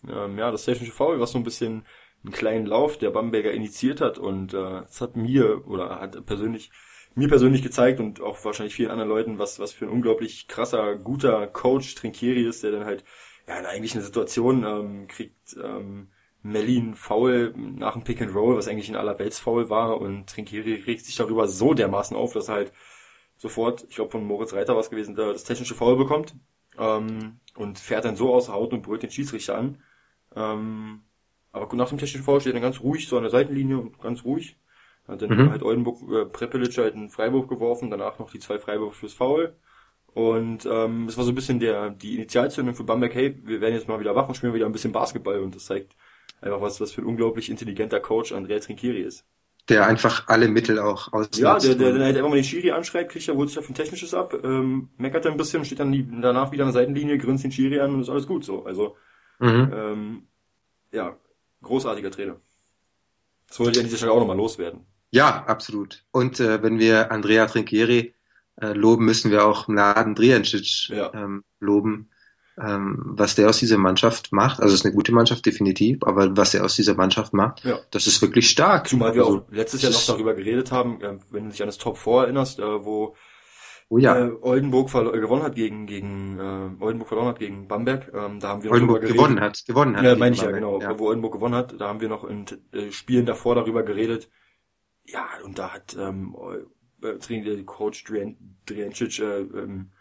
ähm, 0.07 0.37
ja, 0.37 0.51
das 0.51 0.65
technische 0.65 0.91
Foul, 0.91 1.19
was 1.19 1.31
so 1.31 1.37
ein 1.37 1.43
bisschen 1.43 1.85
einen 2.23 2.33
kleinen 2.33 2.65
Lauf 2.65 2.97
der 2.97 3.09
Bamberger 3.11 3.51
initiiert 3.51 4.01
hat 4.01 4.17
und 4.17 4.53
äh, 4.53 4.81
es 4.83 4.99
hat 5.01 5.15
mir 5.15 5.65
oder 5.67 5.99
hat 6.01 6.25
persönlich 6.25 6.71
mir 7.15 7.27
persönlich 7.27 7.61
gezeigt 7.63 7.99
und 7.99 8.21
auch 8.21 8.43
wahrscheinlich 8.45 8.75
vielen 8.75 8.91
anderen 8.91 9.09
Leuten, 9.09 9.39
was 9.39 9.59
was 9.59 9.73
für 9.73 9.85
ein 9.85 9.91
unglaublich 9.91 10.47
krasser, 10.47 10.95
guter 10.97 11.47
Coach 11.47 11.95
Trinkieri 11.95 12.43
ist, 12.45 12.63
der 12.63 12.71
dann 12.71 12.85
halt 12.85 13.03
ja 13.47 13.57
in 13.59 13.65
eigentlich 13.65 13.93
eine 13.95 14.03
Situation 14.03 14.63
ähm, 14.63 15.07
kriegt 15.07 15.55
ähm, 15.61 16.09
Mellin 16.43 16.95
Foul 16.95 17.53
nach 17.55 17.93
dem 17.93 18.03
Pick 18.03 18.21
and 18.21 18.33
Roll, 18.35 18.55
was 18.57 18.67
eigentlich 18.67 18.89
ein 18.89 18.95
allerwelts 18.95 19.39
Foul 19.39 19.69
war 19.69 20.01
und 20.01 20.27
Trinkieri 20.29 20.75
regt 20.75 21.05
sich 21.05 21.15
darüber 21.15 21.47
so 21.47 21.73
dermaßen 21.73 22.17
auf, 22.17 22.33
dass 22.33 22.49
er 22.49 22.55
halt 22.55 22.73
sofort, 23.37 23.85
ich 23.89 23.95
glaube 23.95 24.11
von 24.11 24.25
Moritz 24.25 24.53
Reiter 24.53 24.73
war 24.73 24.81
es 24.81 24.89
gewesen, 24.89 25.15
der 25.15 25.33
das 25.33 25.43
technische 25.43 25.75
Foul 25.75 25.97
bekommt 25.97 26.35
ähm, 26.77 27.39
und 27.55 27.79
fährt 27.79 28.05
dann 28.05 28.15
so 28.15 28.33
außer 28.33 28.53
Haut 28.53 28.73
und 28.73 28.81
brüllt 28.83 29.03
den 29.03 29.11
Schiedsrichter 29.11 29.57
an. 29.57 29.77
Ähm, 30.35 31.01
aber 31.51 31.75
nach 31.75 31.89
dem 31.89 31.97
technischen 31.97 32.23
Foul 32.23 32.39
steht 32.39 32.51
er 32.51 32.61
dann 32.61 32.61
ganz 32.71 32.81
ruhig 32.81 33.07
so 33.07 33.17
an 33.17 33.23
der 33.23 33.31
Seitenlinie 33.31 33.77
und 33.77 33.99
ganz 33.99 34.23
ruhig. 34.23 34.57
Hat 35.07 35.21
dann 35.21 35.29
Mhm. 35.29 35.49
halt 35.49 35.63
Oldenburg, 35.63 36.01
äh, 36.11 36.25
Prepelic 36.25 36.77
halt 36.77 36.95
einen 36.95 37.09
Freiwurf 37.09 37.47
geworfen, 37.47 37.89
danach 37.89 38.19
noch 38.19 38.31
die 38.31 38.39
zwei 38.39 38.59
Freiwürfe 38.59 38.97
fürs 38.99 39.13
Foul. 39.13 39.55
Und 40.13 40.65
ähm, 40.65 41.07
das 41.07 41.17
war 41.17 41.23
so 41.23 41.31
ein 41.31 41.35
bisschen 41.35 41.59
der 41.59 41.89
die 41.89 42.15
Initialzündung 42.15 42.75
für 42.75 42.83
Bamberg, 42.83 43.13
hey, 43.15 43.37
wir 43.43 43.61
werden 43.61 43.75
jetzt 43.75 43.87
mal 43.87 43.99
wieder 43.99 44.15
wach 44.15 44.27
und 44.27 44.35
spielen 44.35 44.53
wieder 44.53 44.65
ein 44.65 44.71
bisschen 44.73 44.91
Basketball 44.91 45.39
und 45.39 45.55
das 45.55 45.65
zeigt 45.65 45.95
einfach 46.41 46.61
was, 46.61 46.81
was 46.81 46.91
für 46.91 47.01
ein 47.01 47.07
unglaublich 47.07 47.49
intelligenter 47.49 47.99
Coach 47.99 48.31
Andrea 48.31 48.59
Trinkieri 48.59 49.01
ist. 49.01 49.25
Der 49.69 49.85
einfach 49.85 50.27
alle 50.27 50.47
Mittel 50.47 50.79
auch 50.79 51.13
ausnutzt. 51.13 51.37
Ja, 51.39 51.57
der, 51.59 51.75
der 51.75 51.93
dann 51.93 52.01
halt 52.01 52.17
einfach 52.17 52.29
mal 52.29 52.35
den 52.35 52.43
Schiri 52.43 52.71
anschreibt, 52.71 53.11
kriegt 53.11 53.27
er, 53.27 53.35
holt 53.35 53.49
sich 53.49 53.59
auf 53.59 53.69
ein 53.69 53.75
technisches 53.75 54.13
ab, 54.13 54.33
ähm, 54.43 54.89
meckert 54.97 55.25
dann 55.25 55.33
ein 55.33 55.37
bisschen, 55.37 55.63
steht 55.63 55.79
dann 55.79 55.91
die, 55.91 56.05
danach 56.21 56.51
wieder 56.51 56.63
an 56.63 56.73
der 56.73 56.81
Seitenlinie, 56.81 57.17
grinst 57.19 57.43
den 57.43 57.51
Schiri 57.51 57.79
an 57.79 57.93
und 57.93 58.01
ist 58.01 58.09
alles 58.09 58.25
gut 58.27 58.43
so. 58.43 58.65
Also, 58.65 58.97
mhm. 59.39 59.71
ähm, 59.73 60.23
ja, 60.91 61.15
großartiger 61.61 62.09
Trainer. 62.09 62.37
Das 63.47 63.59
wollte 63.59 63.73
ich 63.73 63.79
an 63.79 63.85
dieser 63.85 63.97
Stelle 63.97 64.13
auch 64.13 64.19
nochmal 64.19 64.37
loswerden. 64.37 64.85
Ja, 65.11 65.43
absolut. 65.45 66.05
Und 66.11 66.39
äh, 66.39 66.63
wenn 66.63 66.79
wir 66.79 67.11
Andrea 67.11 67.45
Trinkieri 67.45 68.15
äh, 68.61 68.73
loben, 68.73 69.05
müssen 69.05 69.29
wir 69.29 69.45
auch 69.45 69.67
Mladen 69.67 70.15
Drijancic 70.15 70.89
Ja. 70.89 71.13
ähm, 71.13 71.43
loben, 71.59 72.09
was 72.57 73.35
der 73.35 73.49
aus 73.49 73.59
dieser 73.59 73.77
Mannschaft 73.77 74.31
macht. 74.33 74.59
Also 74.59 74.73
es 74.73 74.81
ist 74.81 74.85
eine 74.85 74.93
gute 74.93 75.11
Mannschaft, 75.13 75.45
definitiv, 75.45 75.99
aber 76.03 76.35
was 76.35 76.53
er 76.53 76.63
aus 76.65 76.75
dieser 76.75 76.95
Mannschaft 76.95 77.33
macht, 77.33 77.63
Ja. 77.63 77.79
das 77.91 78.07
ist 78.07 78.21
wirklich 78.21 78.49
stark. 78.49 78.87
Zumal 78.87 79.15
wir 79.15 79.23
also, 79.25 79.37
auch 79.39 79.51
letztes 79.51 79.81
Jahr 79.81 79.91
noch 79.91 80.05
darüber 80.05 80.33
geredet 80.33 80.71
haben, 80.71 80.99
wenn 81.31 81.45
du 81.45 81.49
dich 81.51 81.61
an 81.61 81.67
das 81.67 81.77
Top 81.77 81.97
4 81.97 82.23
erinnerst, 82.23 82.59
äh, 82.59 82.85
wo 82.85 83.15
Oh 83.89 83.97
ja, 83.97 84.17
äh, 84.17 84.31
Oldenburg 84.41 84.87
äh, 84.95 85.19
gewonnen 85.19 85.43
hat 85.43 85.55
gegen, 85.55 85.85
gegen 85.85 86.39
Oldenburg 86.79 87.09
verloren 87.09 87.27
hat 87.27 87.39
gegen 87.39 87.67
Bamberg, 87.67 88.09
ähm, 88.13 88.39
da 88.39 88.47
haben 88.49 88.63
wir 88.63 88.69
noch 88.69 88.75
Oldenburg 88.75 89.01
drüber 89.01 89.13
gewonnen 89.13 89.39
hat. 89.41 89.65
Gewonnen 89.67 89.97
hat. 89.97 90.03
Ja, 90.05 90.15
meine 90.15 90.33
ich 90.35 90.41
ja, 90.41 90.49
Bamberg, 90.49 90.79
genau. 90.81 90.99
Wo 90.99 91.07
Oldenburg 91.07 91.33
gewonnen 91.33 91.55
hat, 91.55 91.75
da 91.79 91.89
haben 91.89 91.99
wir 91.99 92.07
noch 92.07 92.23
in 92.23 92.45
Spielen 92.91 93.25
davor 93.25 93.55
darüber 93.55 93.83
geredet. 93.83 94.29
Ja, 95.05 95.25
und 95.43 95.57
da 95.59 95.71
hat 95.73 95.97
ähm, 95.99 96.35
äh, 97.03 97.63
Coach 97.63 98.05
Drian- 98.05 98.37
Driancic 98.65 99.19
äh, 99.19 99.39
ähm, 99.41 99.91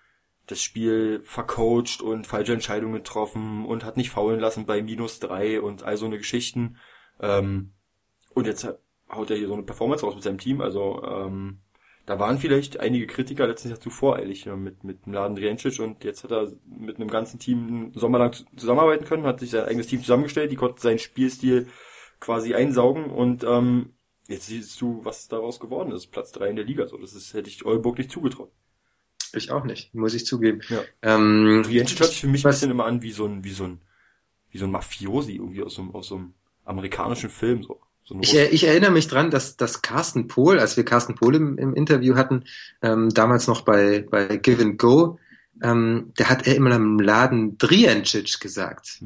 das 0.50 0.62
Spiel 0.62 1.20
vercoacht 1.22 2.02
und 2.02 2.26
falsche 2.26 2.52
Entscheidungen 2.52 2.94
getroffen 2.94 3.64
und 3.64 3.84
hat 3.84 3.96
nicht 3.96 4.10
faulen 4.10 4.40
lassen 4.40 4.66
bei 4.66 4.82
minus 4.82 5.20
drei 5.20 5.60
und 5.60 5.82
all 5.82 5.96
so 5.96 6.06
eine 6.06 6.18
Geschichten. 6.18 6.76
Ähm, 7.20 7.72
und 8.34 8.46
jetzt 8.46 8.66
haut 9.08 9.30
er 9.30 9.36
hier 9.36 9.48
so 9.48 9.54
eine 9.54 9.62
Performance 9.62 10.04
raus 10.04 10.14
mit 10.14 10.24
seinem 10.24 10.38
Team. 10.38 10.60
Also 10.60 11.02
ähm, 11.04 11.60
da 12.06 12.18
waren 12.18 12.38
vielleicht 12.38 12.80
einige 12.80 13.06
Kritiker 13.06 13.46
letztes 13.46 13.70
Jahr 13.70 13.80
zu 13.80 13.90
voreilig 13.90 14.44
ja, 14.44 14.56
mit, 14.56 14.82
mit 14.82 15.06
dem 15.06 15.12
Laden 15.12 15.36
Driancic 15.36 15.78
und 15.78 16.02
jetzt 16.02 16.24
hat 16.24 16.32
er 16.32 16.52
mit 16.66 16.96
einem 16.96 17.08
ganzen 17.08 17.38
Team 17.38 17.66
einen 17.68 17.92
Sommer 17.94 18.18
lang 18.18 18.32
zu- 18.32 18.44
zusammenarbeiten 18.56 19.04
können, 19.04 19.26
hat 19.26 19.40
sich 19.40 19.50
sein 19.50 19.66
eigenes 19.66 19.86
Team 19.86 20.00
zusammengestellt, 20.00 20.50
die 20.50 20.56
konnten 20.56 20.80
seinen 20.80 20.98
Spielstil 20.98 21.68
quasi 22.18 22.54
einsaugen 22.54 23.10
und 23.10 23.44
ähm, 23.44 23.94
jetzt 24.26 24.46
siehst 24.46 24.80
du, 24.80 25.04
was 25.04 25.28
daraus 25.28 25.60
geworden 25.60 25.92
ist. 25.92 26.08
Platz 26.08 26.32
drei 26.32 26.48
in 26.48 26.56
der 26.56 26.64
Liga. 26.64 26.86
So, 26.86 26.96
das 26.96 27.14
ist, 27.14 27.34
hätte 27.34 27.48
ich 27.48 27.64
Oldenburg 27.64 27.98
nicht 27.98 28.10
zugetraut. 28.10 28.50
Ich 29.34 29.50
auch 29.50 29.64
nicht, 29.64 29.94
muss 29.94 30.14
ich 30.14 30.26
zugeben. 30.26 30.60
Ja. 30.68 30.82
Ähm, 31.02 31.62
Driancic 31.64 32.00
hört 32.00 32.10
sich 32.10 32.20
für 32.20 32.26
mich 32.28 32.44
ein 32.44 32.50
bisschen 32.50 32.70
immer 32.70 32.86
an 32.86 33.02
wie 33.02 33.12
so 33.12 33.26
ein, 33.26 33.44
wie 33.44 33.52
so 33.52 33.64
ein, 33.64 33.80
wie 34.50 34.58
so 34.58 34.64
ein 34.64 34.70
Mafiosi 34.70 35.36
irgendwie 35.36 35.62
aus 35.62 35.74
so, 35.74 35.82
einem- 35.82 35.94
aus 35.94 36.08
so 36.08 36.16
einem 36.16 36.34
amerikanischen 36.64 37.30
Film, 37.30 37.62
so. 37.62 37.80
so 38.04 38.18
Ich, 38.20 38.34
ich 38.36 38.64
erinnere 38.64 38.90
mich 38.90 39.08
dran, 39.08 39.30
dass, 39.30 39.56
dass 39.56 39.82
Carsten 39.82 40.26
Pohl, 40.28 40.58
als 40.58 40.76
wir 40.76 40.84
Carsten 40.84 41.14
Pohl 41.14 41.34
im, 41.36 41.58
im 41.58 41.74
Interview 41.74 42.16
hatten, 42.16 42.44
ähm, 42.82 43.10
damals 43.10 43.46
noch 43.46 43.62
bei, 43.62 44.06
bei 44.10 44.36
Give 44.36 44.62
and 44.62 44.78
Go, 44.78 45.18
ähm, 45.62 46.12
der 46.18 46.28
hat 46.30 46.46
er 46.46 46.56
immer 46.56 46.74
im 46.74 46.98
Laden 46.98 47.58
Drijancic 47.58 48.40
gesagt. 48.40 49.00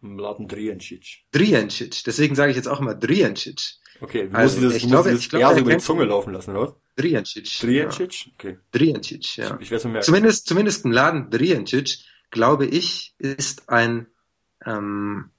Mladen 0.00 0.48
Driancic. 0.48 1.24
Drijancic. 1.32 2.04
Deswegen 2.04 2.34
sage 2.34 2.50
ich 2.50 2.56
jetzt 2.56 2.68
auch 2.68 2.80
immer 2.80 2.94
Drijancic. 2.94 3.76
Okay, 4.00 4.28
du 4.28 4.36
Also, 4.36 4.60
musst 4.60 4.62
dieses, 4.74 4.82
ich 4.82 4.88
glaube- 4.88 5.08
dieses 5.08 5.24
ich 5.24 5.30
glaube, 5.30 5.42
R 5.44 5.48
so 5.50 5.54
er 5.56 5.60
über 5.62 5.70
die 5.72 5.78
Zunge 5.78 6.04
laufen 6.04 6.32
lassen, 6.32 6.50
oder 6.50 6.60
was? 6.62 6.74
Drijancic. 6.96 7.62
Ja. 7.62 7.88
Okay. 7.88 8.58
Drijancic, 8.72 9.36
ja. 9.36 9.56
Ich, 9.56 9.62
ich 9.62 9.70
werde 9.70 9.76
es 9.76 9.84
mir 9.84 9.90
merken. 9.92 10.04
Zumindest, 10.04 10.46
zumindest 10.46 10.84
im 10.84 10.92
Laden 10.92 11.30
Drijancic, 11.30 11.98
glaube 12.30 12.66
ich, 12.66 13.14
ist 13.18 13.68
ein 13.68 14.06
ähm, 14.64 15.30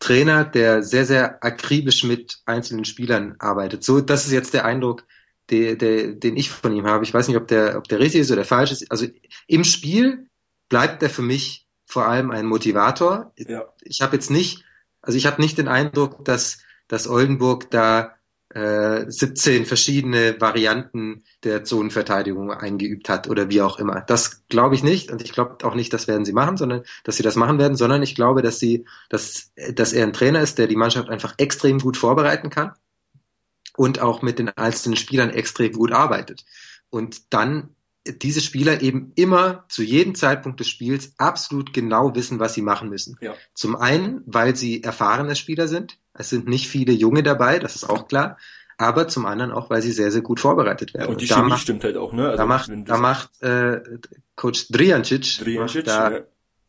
Trainer, 0.00 0.44
der 0.44 0.82
sehr, 0.82 1.04
sehr 1.06 1.42
akribisch 1.44 2.04
mit 2.04 2.38
einzelnen 2.46 2.84
Spielern 2.84 3.36
arbeitet. 3.38 3.84
So, 3.84 4.00
das 4.00 4.26
ist 4.26 4.32
jetzt 4.32 4.54
der 4.54 4.64
Eindruck, 4.64 5.04
der, 5.50 5.76
der, 5.76 6.12
den 6.12 6.36
ich 6.36 6.50
von 6.50 6.74
ihm 6.74 6.86
habe. 6.86 7.04
Ich 7.04 7.12
weiß 7.14 7.28
nicht, 7.28 7.36
ob 7.36 7.48
der, 7.48 7.78
ob 7.78 7.88
der 7.88 7.98
richtig 8.00 8.22
ist 8.22 8.30
oder 8.30 8.44
falsch 8.44 8.70
ist. 8.72 8.90
Also 8.90 9.06
im 9.46 9.64
Spiel 9.64 10.28
bleibt 10.68 11.02
er 11.02 11.10
für 11.10 11.22
mich 11.22 11.67
vor 11.88 12.06
allem 12.06 12.30
ein 12.30 12.46
Motivator. 12.46 13.32
Ja. 13.36 13.64
Ich 13.82 14.02
habe 14.02 14.14
jetzt 14.14 14.30
nicht, 14.30 14.64
also 15.00 15.16
ich 15.16 15.26
habe 15.26 15.40
nicht 15.40 15.56
den 15.56 15.68
Eindruck, 15.68 16.24
dass, 16.24 16.58
dass 16.86 17.08
Oldenburg 17.08 17.70
da 17.70 18.14
äh, 18.50 19.10
17 19.10 19.64
verschiedene 19.64 20.38
Varianten 20.38 21.24
der 21.44 21.64
Zonenverteidigung 21.64 22.52
eingeübt 22.52 23.08
hat 23.08 23.28
oder 23.28 23.48
wie 23.48 23.62
auch 23.62 23.78
immer. 23.78 24.02
Das 24.02 24.46
glaube 24.48 24.74
ich 24.74 24.82
nicht 24.82 25.10
und 25.10 25.22
ich 25.22 25.32
glaube 25.32 25.64
auch 25.66 25.74
nicht, 25.74 25.92
das 25.94 26.08
werden 26.08 26.26
sie 26.26 26.34
machen, 26.34 26.58
sondern 26.58 26.82
dass 27.04 27.16
sie 27.16 27.22
das 27.22 27.36
machen 27.36 27.58
werden, 27.58 27.76
sondern 27.76 28.02
ich 28.02 28.14
glaube, 28.14 28.42
dass 28.42 28.58
sie, 28.58 28.84
dass, 29.08 29.52
dass 29.72 29.94
er 29.94 30.04
ein 30.04 30.12
Trainer 30.12 30.42
ist, 30.42 30.58
der 30.58 30.66
die 30.66 30.76
Mannschaft 30.76 31.08
einfach 31.08 31.34
extrem 31.38 31.78
gut 31.78 31.96
vorbereiten 31.96 32.50
kann 32.50 32.72
und 33.76 34.00
auch 34.00 34.20
mit 34.20 34.38
den 34.38 34.50
einzelnen 34.50 34.96
Spielern 34.96 35.30
extrem 35.30 35.72
gut 35.72 35.92
arbeitet. 35.92 36.44
Und 36.90 37.32
dann 37.32 37.74
diese 38.12 38.40
Spieler 38.40 38.82
eben 38.82 39.12
immer 39.14 39.64
zu 39.68 39.82
jedem 39.82 40.14
Zeitpunkt 40.14 40.60
des 40.60 40.68
Spiels 40.68 41.12
absolut 41.18 41.72
genau 41.72 42.14
wissen, 42.14 42.40
was 42.40 42.54
sie 42.54 42.62
machen 42.62 42.88
müssen. 42.88 43.16
Ja. 43.20 43.34
Zum 43.54 43.76
einen, 43.76 44.22
weil 44.26 44.56
sie 44.56 44.82
erfahrene 44.82 45.36
Spieler 45.36 45.68
sind. 45.68 45.98
Es 46.14 46.30
sind 46.30 46.48
nicht 46.48 46.68
viele 46.68 46.92
Junge 46.92 47.22
dabei, 47.22 47.58
das 47.58 47.76
ist 47.76 47.84
auch 47.88 48.08
klar. 48.08 48.38
Aber 48.76 49.08
zum 49.08 49.26
anderen 49.26 49.50
auch, 49.50 49.70
weil 49.70 49.82
sie 49.82 49.90
sehr, 49.90 50.12
sehr 50.12 50.22
gut 50.22 50.38
vorbereitet 50.38 50.94
werden. 50.94 51.06
Ja, 51.06 51.10
und 51.10 51.20
die 51.20 51.26
Chemie 51.26 51.48
macht, 51.48 51.62
stimmt 51.62 51.82
halt 51.82 51.96
auch, 51.96 52.12
ne? 52.12 52.34
da 52.36 52.46
macht, 52.46 52.70
da 52.84 52.96
macht 52.96 53.42
äh, 53.42 53.80
Coach 54.36 54.68
Drijancic, 54.68 55.38
Driancic, 55.40 55.86
macht 55.86 55.88
da 55.88 56.12
ja. 56.12 56.20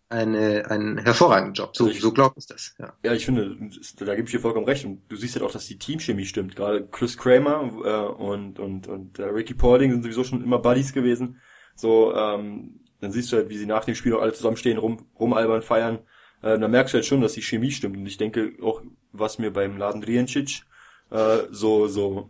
Eine, 0.10 0.70
einen 0.70 0.98
hervorragenden 0.98 1.54
Job. 1.54 1.76
So, 1.76 1.86
Also 1.86 1.96
ich- 1.96 2.02
so 2.02 2.12
glaubt 2.12 2.38
es 2.38 2.48
das. 2.48 2.76
Ja. 2.80 2.94
Ja, 3.04 3.14
ich 3.14 3.26
finde, 3.26 3.56
da 4.00 4.16
gebe 4.16 4.26
ich 4.28 4.32
dir 4.32 4.40
vollkommen 4.40 4.66
recht. 4.66 4.86
Und 4.86 5.02
du 5.10 5.16
siehst 5.16 5.36
halt 5.36 5.44
auch, 5.46 5.52
dass 5.52 5.68
die 5.68 5.78
Teamchemie 5.78 6.26
stimmt. 6.26 6.56
Gerade 6.56 6.88
Chris 6.88 7.18
Kramer 7.18 7.70
äh, 7.86 8.22
und 8.22 8.60
und 8.60 8.88
und 8.88 9.20
äh, 9.20 9.24
Ricky 9.26 9.54
Paulding 9.54 9.92
sind 9.92 10.04
sowieso 10.04 10.24
schon 10.24 10.44
immer 10.44 10.60
Buddies 10.60 10.94
gewesen. 10.94 11.40
So, 11.76 12.14
ähm, 12.16 12.80
dann 13.00 13.12
siehst 13.12 13.32
du 13.32 13.38
halt, 13.38 13.50
wie 13.50 13.58
sie 13.58 13.66
nach 13.68 13.86
dem 13.86 13.96
Spiel 13.96 14.14
auch 14.14 14.22
alle 14.22 14.34
zusammenstehen, 14.34 14.78
rum, 14.78 15.06
rumalbern, 15.20 15.62
feiern. 15.62 16.00
Äh, 16.42 16.58
dann 16.60 16.72
merkst 16.72 16.94
du 16.94 16.98
halt 16.98 17.06
schon, 17.06 17.22
dass 17.22 17.34
die 17.34 17.42
Chemie 17.42 17.72
stimmt. 17.72 17.96
Und 17.96 18.06
ich 18.06 18.18
denke 18.18 18.54
auch, 18.62 18.82
was 19.12 19.40
mir 19.40 19.52
beim 19.54 19.78
Laden 19.78 20.02
Drijancic 20.02 20.64
äh, 21.12 21.38
so 21.52 21.88
so 21.88 22.30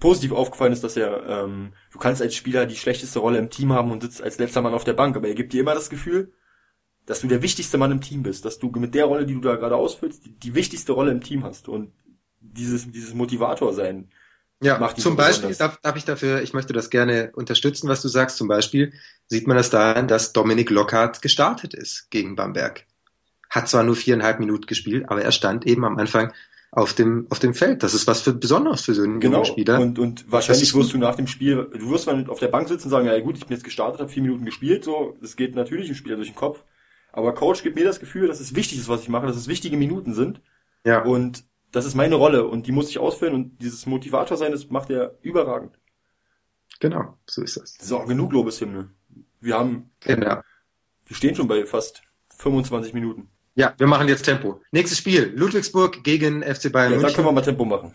positiv 0.00 0.32
aufgefallen 0.32 0.72
ist, 0.72 0.82
dass 0.82 0.96
er, 0.96 1.24
ähm, 1.28 1.74
du 1.92 1.98
kannst 1.98 2.22
als 2.22 2.34
Spieler 2.34 2.66
die 2.66 2.74
schlechteste 2.76 3.20
Rolle 3.20 3.38
im 3.38 3.50
Team 3.50 3.72
haben 3.72 3.92
und 3.92 4.02
sitzt 4.02 4.20
als 4.22 4.38
letzter 4.38 4.60
Mann 4.62 4.74
auf 4.74 4.82
der 4.84 4.94
Bank, 4.94 5.14
aber 5.16 5.28
er 5.28 5.34
gibt 5.34 5.52
dir 5.52 5.60
immer 5.60 5.74
das 5.74 5.90
Gefühl, 5.90 6.32
dass 7.12 7.20
du 7.20 7.28
der 7.28 7.42
wichtigste 7.42 7.76
Mann 7.76 7.92
im 7.92 8.00
Team 8.00 8.22
bist, 8.22 8.46
dass 8.46 8.58
du 8.58 8.70
mit 8.70 8.94
der 8.94 9.04
Rolle, 9.04 9.26
die 9.26 9.34
du 9.34 9.40
da 9.40 9.56
gerade 9.56 9.76
ausfüllst, 9.76 10.24
die, 10.24 10.32
die 10.32 10.54
wichtigste 10.54 10.92
Rolle 10.92 11.10
im 11.10 11.20
Team 11.20 11.44
hast 11.44 11.68
und 11.68 11.92
dieses, 12.40 12.90
dieses 12.90 13.12
Motivator 13.12 13.74
sein. 13.74 14.08
Ja, 14.62 14.78
zum 14.94 15.14
Beispiel 15.14 15.48
besonders. 15.48 15.58
darf, 15.58 15.76
darf 15.82 15.96
ich 15.96 16.06
dafür, 16.06 16.40
ich 16.40 16.54
möchte 16.54 16.72
das 16.72 16.88
gerne 16.88 17.30
unterstützen, 17.34 17.86
was 17.86 18.00
du 18.00 18.08
sagst. 18.08 18.38
Zum 18.38 18.48
Beispiel 18.48 18.94
sieht 19.26 19.46
man 19.46 19.58
das 19.58 19.68
daran, 19.68 20.08
dass 20.08 20.32
Dominik 20.32 20.70
Lockhart 20.70 21.20
gestartet 21.20 21.74
ist 21.74 22.10
gegen 22.10 22.34
Bamberg. 22.34 22.86
Hat 23.50 23.68
zwar 23.68 23.82
nur 23.82 23.94
viereinhalb 23.94 24.40
Minuten 24.40 24.64
gespielt, 24.64 25.04
aber 25.08 25.20
er 25.20 25.32
stand 25.32 25.66
eben 25.66 25.84
am 25.84 25.98
Anfang 25.98 26.32
auf 26.70 26.94
dem, 26.94 27.26
auf 27.28 27.40
dem 27.40 27.52
Feld. 27.52 27.82
Das 27.82 27.92
ist 27.92 28.06
was 28.06 28.22
für 28.22 28.32
Besonderes 28.32 28.80
für 28.80 28.94
so 28.94 29.02
einen 29.02 29.20
Genau. 29.20 29.44
Spieler. 29.44 29.78
Und, 29.80 29.98
und 29.98 30.32
wahrscheinlich 30.32 30.74
wirst 30.74 30.94
du 30.94 30.96
nach 30.96 31.16
dem 31.16 31.26
Spiel, 31.26 31.68
du 31.78 31.90
wirst 31.90 32.06
dann 32.06 32.30
auf 32.30 32.38
der 32.38 32.48
Bank 32.48 32.68
sitzen 32.68 32.84
und 32.84 32.90
sagen, 32.90 33.06
ja 33.06 33.20
gut, 33.20 33.36
ich 33.36 33.44
bin 33.44 33.54
jetzt 33.54 33.64
gestartet, 33.64 34.00
habe 34.00 34.08
vier 34.10 34.22
Minuten 34.22 34.46
gespielt, 34.46 34.84
so, 34.84 35.14
das 35.20 35.36
geht 35.36 35.54
natürlich 35.54 35.90
im 35.90 35.94
Spieler 35.94 36.16
durch 36.16 36.28
den 36.28 36.34
Kopf. 36.36 36.64
Aber 37.12 37.34
Coach 37.34 37.62
gibt 37.62 37.76
mir 37.76 37.84
das 37.84 38.00
Gefühl, 38.00 38.26
dass 38.28 38.40
es 38.40 38.54
wichtig 38.54 38.78
ist, 38.78 38.88
was 38.88 39.02
ich 39.02 39.08
mache, 39.08 39.26
dass 39.26 39.36
es 39.36 39.48
wichtige 39.48 39.76
Minuten 39.76 40.14
sind. 40.14 40.40
ja, 40.84 41.02
Und 41.02 41.44
das 41.70 41.84
ist 41.86 41.94
meine 41.94 42.14
Rolle 42.16 42.46
und 42.46 42.66
die 42.66 42.72
muss 42.72 42.88
ich 42.90 42.98
ausfüllen 42.98 43.34
und 43.34 43.58
dieses 43.62 43.86
Motivator 43.86 44.36
sein, 44.36 44.52
das 44.52 44.68
macht 44.70 44.90
er 44.90 45.16
überragend. 45.22 45.78
genau, 46.80 47.16
so 47.26 47.42
ist 47.42 47.56
das. 47.56 47.76
So, 47.80 48.00
genug 48.00 48.32
Lobeshymne. 48.32 48.90
Wir 49.40 49.58
haben, 49.58 49.90
Genau. 50.00 50.40
wir 51.06 51.16
stehen 51.16 51.34
schon 51.34 51.48
bei 51.48 51.64
fast 51.64 52.02
25 52.38 52.92
Minuten. 52.94 53.28
Ja, 53.54 53.74
wir 53.78 53.86
machen 53.86 54.08
jetzt 54.08 54.22
Tempo. 54.24 54.60
Nächstes 54.70 54.98
Spiel. 54.98 55.32
Ludwigsburg 55.36 56.02
gegen 56.04 56.42
FC 56.42 56.70
Bayern 56.72 56.92
Ja, 56.92 56.96
da 56.98 57.02
München. 57.02 57.14
können 57.16 57.28
wir 57.28 57.32
mal 57.32 57.42
Tempo 57.42 57.64
machen. 57.64 57.94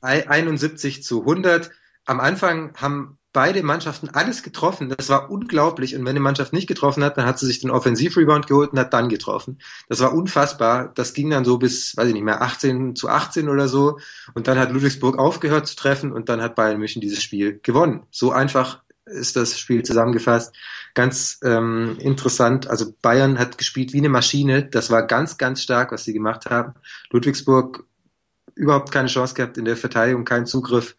71 0.00 1.02
zu 1.02 1.20
100. 1.22 1.70
Am 2.04 2.20
Anfang 2.20 2.74
haben 2.76 3.18
beide 3.36 3.62
Mannschaften 3.62 4.08
alles 4.08 4.42
getroffen. 4.42 4.88
Das 4.88 5.10
war 5.10 5.30
unglaublich. 5.30 5.94
Und 5.94 6.06
wenn 6.06 6.12
eine 6.12 6.20
Mannschaft 6.20 6.54
nicht 6.54 6.66
getroffen 6.66 7.04
hat, 7.04 7.18
dann 7.18 7.26
hat 7.26 7.38
sie 7.38 7.44
sich 7.44 7.60
den 7.60 7.70
Offensivrebound 7.70 8.46
geholt 8.46 8.72
und 8.72 8.78
hat 8.78 8.94
dann 8.94 9.10
getroffen. 9.10 9.58
Das 9.90 10.00
war 10.00 10.14
unfassbar. 10.14 10.90
Das 10.94 11.12
ging 11.12 11.28
dann 11.28 11.44
so 11.44 11.58
bis, 11.58 11.94
weiß 11.98 12.08
ich 12.08 12.14
nicht 12.14 12.22
mehr, 12.22 12.40
18 12.40 12.96
zu 12.96 13.10
18 13.10 13.50
oder 13.50 13.68
so. 13.68 13.98
Und 14.32 14.48
dann 14.48 14.58
hat 14.58 14.72
Ludwigsburg 14.72 15.18
aufgehört 15.18 15.66
zu 15.66 15.76
treffen 15.76 16.12
und 16.12 16.30
dann 16.30 16.40
hat 16.40 16.54
Bayern 16.54 16.78
München 16.78 17.02
dieses 17.02 17.22
Spiel 17.22 17.60
gewonnen. 17.62 18.04
So 18.10 18.32
einfach 18.32 18.80
ist 19.04 19.36
das 19.36 19.58
Spiel 19.58 19.82
zusammengefasst. 19.82 20.54
Ganz 20.94 21.38
ähm, 21.44 21.98
interessant. 22.00 22.70
Also 22.70 22.94
Bayern 23.02 23.38
hat 23.38 23.58
gespielt 23.58 23.92
wie 23.92 23.98
eine 23.98 24.08
Maschine. 24.08 24.64
Das 24.64 24.88
war 24.88 25.06
ganz, 25.06 25.36
ganz 25.36 25.60
stark, 25.60 25.92
was 25.92 26.04
sie 26.04 26.14
gemacht 26.14 26.46
haben. 26.46 26.72
Ludwigsburg 27.10 27.84
überhaupt 28.54 28.92
keine 28.92 29.08
Chance 29.08 29.34
gehabt 29.34 29.58
in 29.58 29.66
der 29.66 29.76
Verteidigung, 29.76 30.24
keinen 30.24 30.46
Zugriff. 30.46 30.96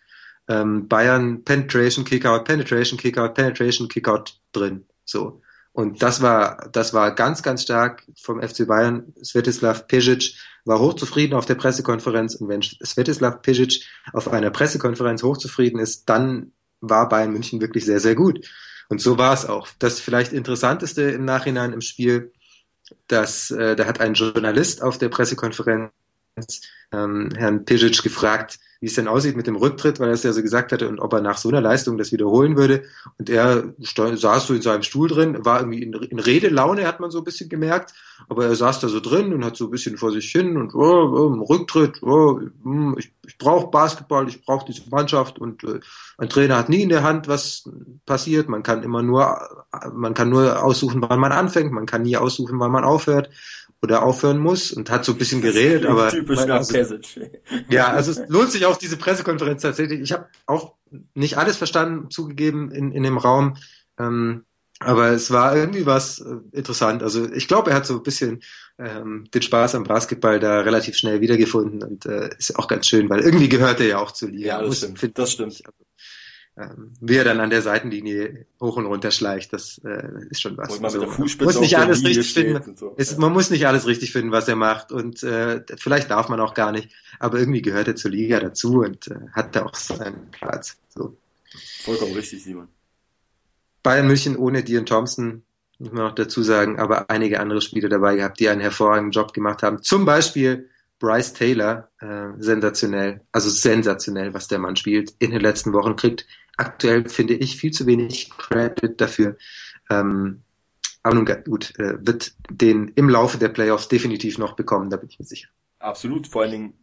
Ähm, 0.48 0.88
Bayern 0.88 1.44
Penetration, 1.44 2.06
Kickout, 2.06 2.46
Penetration, 2.46 2.98
Kickout, 2.98 3.34
Penetration, 3.34 3.88
Kickout 3.88 4.40
drin. 4.52 4.86
So. 5.04 5.42
Und 5.74 6.02
das 6.02 6.22
war, 6.22 6.70
das 6.72 6.94
war 6.94 7.14
ganz, 7.14 7.44
ganz 7.44 7.62
stark 7.62 8.04
vom 8.20 8.42
FC 8.42 8.66
Bayern. 8.66 9.14
Svetislav 9.24 9.88
Pejic 9.88 10.34
war 10.66 10.80
hochzufrieden 10.80 11.38
auf 11.38 11.46
der 11.46 11.54
Pressekonferenz. 11.54 12.34
Und 12.36 12.48
wenn 12.48 12.64
Svetislav 12.64 13.44
Pejic 13.44 13.86
auf 14.12 14.28
einer 14.28 14.50
Pressekonferenz 14.50 15.22
hochzufrieden 15.22 15.80
ist, 15.80 16.10
dann 16.10 16.52
war 16.82 17.08
Bayern 17.10 17.32
München 17.32 17.62
wirklich 17.62 17.86
sehr, 17.86 18.00
sehr 18.00 18.16
gut. 18.16 18.48
Und 18.90 19.02
so 19.02 19.18
war 19.18 19.34
es 19.34 19.46
auch. 19.46 19.68
Das 19.80 20.00
vielleicht 20.00 20.34
interessanteste 20.34 21.04
im 21.04 21.26
Nachhinein 21.26 21.74
im 21.74 21.82
Spiel, 21.82 22.32
dass 23.08 23.52
äh, 23.52 23.76
da 23.76 23.86
hat 23.86 24.00
ein 24.00 24.14
Journalist 24.14 24.82
auf 24.82 24.98
der 24.98 25.10
Pressekonferenz 25.10 25.92
ähm, 26.92 27.30
Herrn 27.36 27.66
Pisic 27.66 28.02
gefragt, 28.02 28.60
wie 28.80 28.88
es 28.88 28.96
denn 28.96 29.08
aussieht 29.08 29.36
mit 29.36 29.48
dem 29.48 29.56
Rücktritt, 29.56 30.00
weil 30.00 30.10
er 30.10 30.14
es 30.14 30.24
ja 30.24 30.34
so 30.34 30.42
gesagt 30.42 30.72
hatte 30.72 30.88
und 30.88 31.00
ob 31.00 31.14
er 31.14 31.22
nach 31.22 31.38
so 31.38 31.50
einer 31.50 31.62
Leistung 31.62 31.98
das 31.98 32.12
wiederholen 32.12 32.58
würde. 32.58 32.84
Und 33.18 33.30
er 33.30 33.74
saß 33.80 34.48
so 34.48 34.54
in 34.54 34.62
seinem 34.62 34.84
Stuhl 34.84 35.08
drin, 35.08 35.46
war 35.46 35.60
irgendwie 35.60 35.82
in, 35.82 35.94
in 35.94 36.20
Redelaune, 36.20 36.88
hat 36.88 37.00
man 37.00 37.12
so 37.12 37.20
ein 37.20 37.24
bisschen 37.24 37.50
gemerkt, 37.50 37.94
aber 38.30 38.46
er 38.46 38.56
saß 38.56 38.80
da 38.80 38.88
so 38.88 39.00
drin 39.00 39.34
und 39.34 39.44
hat 39.44 39.58
so 39.58 39.66
ein 39.66 39.72
bisschen 39.72 39.98
vor 39.98 40.12
sich 40.12 40.32
hin 40.32 40.58
und 40.58 40.76
oh, 40.76 40.80
oh, 40.82 41.44
Rücktritt, 41.44 42.02
oh, 42.04 42.40
hm, 42.64 42.96
ich, 42.98 43.12
ich 43.26 43.38
brauche 43.38 43.68
Basketball, 43.68 44.28
ich 44.28 44.44
brauche 44.44 44.66
diese 44.66 44.90
Mannschaft 44.90 45.40
und 45.40 45.64
äh, 45.64 45.80
ein 46.18 46.30
Trainer 46.30 46.58
hat 46.58 46.70
nie 46.70 46.82
in 46.82 46.90
der 46.90 47.04
Hand, 47.04 47.28
was 47.28 47.70
passiert. 48.06 48.50
Man 48.50 48.64
kann 48.64 48.84
immer 48.84 49.04
nur, 49.04 49.40
man 49.94 50.14
kann 50.14 50.30
nur 50.30 50.64
aussuchen, 50.64 51.02
wann 51.08 51.20
man 51.20 51.32
anfängt, 51.32 51.72
man 51.72 51.86
kann 51.86 52.04
nie 52.04 52.18
aussuchen, 52.18 52.60
wann 52.60 52.72
man 52.72 52.84
aufhört 52.84 53.30
oder 53.82 54.04
aufhören 54.04 54.40
muss 54.40 54.72
und 54.72 54.90
hat 54.90 55.06
so 55.06 55.12
ein 55.12 55.18
bisschen 55.18 55.42
geredet, 55.42 55.86
aber 55.86 56.10
Typisch 56.10 56.46
nach 56.46 56.58
also, 56.58 56.98
ja, 57.70 57.88
also 57.88 58.12
es 58.12 58.28
lohnt 58.28 58.52
sich 58.52 58.66
auch 58.66 58.78
diese 58.78 58.98
Pressekonferenz 58.98 59.62
tatsächlich. 59.62 60.02
Ich 60.02 60.12
habe 60.12 60.28
auch 60.46 60.74
nicht 61.14 61.38
alles 61.38 61.58
verstanden, 61.58 62.10
zugegeben 62.10 62.72
in, 62.72 62.92
in 62.92 63.04
dem 63.04 63.18
Raum, 63.18 63.58
ähm, 64.00 64.46
aber 64.80 65.10
es 65.10 65.32
war 65.32 65.56
irgendwie 65.56 65.86
was 65.86 66.20
äh, 66.20 66.36
interessant. 66.52 67.02
Also 67.02 67.32
ich 67.32 67.48
glaube, 67.48 67.72
er 67.72 67.78
hat 67.78 67.86
so 67.86 67.96
ein 67.96 68.04
bisschen 68.04 68.42
ähm, 68.78 69.26
den 69.34 69.42
Spaß 69.42 69.76
am 69.76 69.84
Basketball 69.84 70.40
da 70.40 70.62
relativ 70.62 70.96
schnell 70.96 71.22
wiedergefunden 71.22 71.84
und 71.84 72.06
äh, 72.06 72.30
ist 72.38 72.58
auch 72.58 72.68
ganz 72.68 72.88
schön, 72.88 73.10
weil 73.10 73.22
irgendwie 73.22 73.50
gehört 73.50 73.80
er 73.80 73.88
ja 73.88 73.98
auch 74.00 74.12
zur 74.12 74.30
Liga. 74.30 74.48
Ja, 74.48 74.62
das 74.62 74.78
stimmt. 74.78 75.18
Das 75.18 75.30
ich. 75.30 75.34
stimmt. 75.34 75.62
Also, 75.66 75.84
ähm, 76.58 76.94
wie 77.02 77.16
er 77.18 77.24
dann 77.24 77.40
an 77.40 77.50
der 77.52 77.62
Seitenlinie 77.62 78.46
hoch 78.60 78.78
und 78.78 78.88
runter 78.88 79.12
schleicht, 79.12 79.54
das 79.54 79.80
äh, 79.86 80.26
ist 80.30 80.42
schon 80.42 80.58
was. 80.58 80.78
Und 80.78 80.86
Also, 80.86 81.00
der 81.00 81.08
man 81.08 81.16
Fußspitze 81.18 81.46
muss 81.46 81.60
nicht 81.60 81.78
alles 81.78 82.00
Linie 82.00 82.10
richtig 82.18 82.30
steht 82.32 82.46
finden. 82.54 82.70
und 82.72 82.80
so. 82.80 82.96
Es, 82.98 83.12
Ja. 83.12 83.18
man 83.20 83.34
muss 83.34 83.50
nicht 83.52 83.68
alles 83.68 83.86
richtig 83.86 84.12
finden, 84.12 84.32
was 84.32 84.48
er 84.48 84.56
macht 84.56 84.92
und 84.92 85.22
äh, 85.24 85.62
vielleicht 85.78 86.10
darf 86.10 86.30
man 86.30 86.40
auch 86.40 86.54
gar 86.56 86.72
nicht, 86.72 86.90
aber 87.20 87.38
irgendwie 87.40 87.62
gehört 87.62 87.88
er 87.88 87.96
zur 87.96 88.12
Liga 88.12 88.40
dazu 88.40 88.80
und 88.80 89.08
äh, 89.08 89.16
hat 89.34 89.56
da 89.56 89.66
auch 89.66 89.76
seinen 89.76 90.32
Platz. 90.32 90.78
So. 90.90 91.16
Vollkommen 91.84 92.14
richtig, 92.14 92.44
Simon. 92.44 92.68
Bayern 93.84 94.08
München 94.08 94.36
ohne 94.36 94.64
Dion 94.64 94.86
Thompson, 94.86 95.44
muss 95.80 95.92
man 95.92 96.04
noch 96.06 96.16
dazu 96.16 96.42
sagen, 96.44 96.80
aber 96.80 97.10
einige 97.10 97.40
andere 97.40 97.62
Spieler 97.62 97.88
dabei 97.90 98.16
gehabt, 98.16 98.40
die 98.40 98.50
einen 98.50 98.62
hervorragenden 98.62 99.12
Job 99.12 99.34
gemacht 99.34 99.62
haben. 99.64 99.82
Zum 99.84 100.06
Beispiel 100.06 100.70
Bryce 101.00 101.34
Taylor, 101.34 101.90
äh, 102.02 102.30
sensationell, 102.40 103.22
also 103.32 103.50
sensationell, 103.52 104.34
was 104.34 104.48
der 104.48 104.58
Mann 104.60 104.76
spielt 104.76 105.14
in 105.20 105.30
den 105.32 105.42
letzten 105.42 105.72
Wochen, 105.74 105.96
kriegt 105.96 106.26
aktuell, 106.58 107.08
finde 107.08 107.36
ich, 107.36 107.58
viel 107.58 107.72
zu 107.72 107.86
wenig 107.86 108.32
Credit 108.38 109.00
dafür. 109.00 109.38
Ähm, 109.90 110.42
aber 111.04 111.16
nun 111.16 111.26
gut, 111.46 111.78
äh, 111.80 112.06
wird 112.06 112.34
den 112.50 112.90
im 112.90 113.10
Laufe 113.10 113.38
der 113.38 113.50
Playoffs 113.50 113.88
definitiv 113.88 114.38
noch 114.38 114.56
bekommen, 114.56 114.90
da 114.90 114.98
bin 114.98 115.10
ich 115.10 115.20
mir 115.20 115.26
sicher. 115.26 115.48
Absolut. 115.80 116.28
Vor 116.28 116.42
allen 116.42 116.52
Dingen 116.52 116.74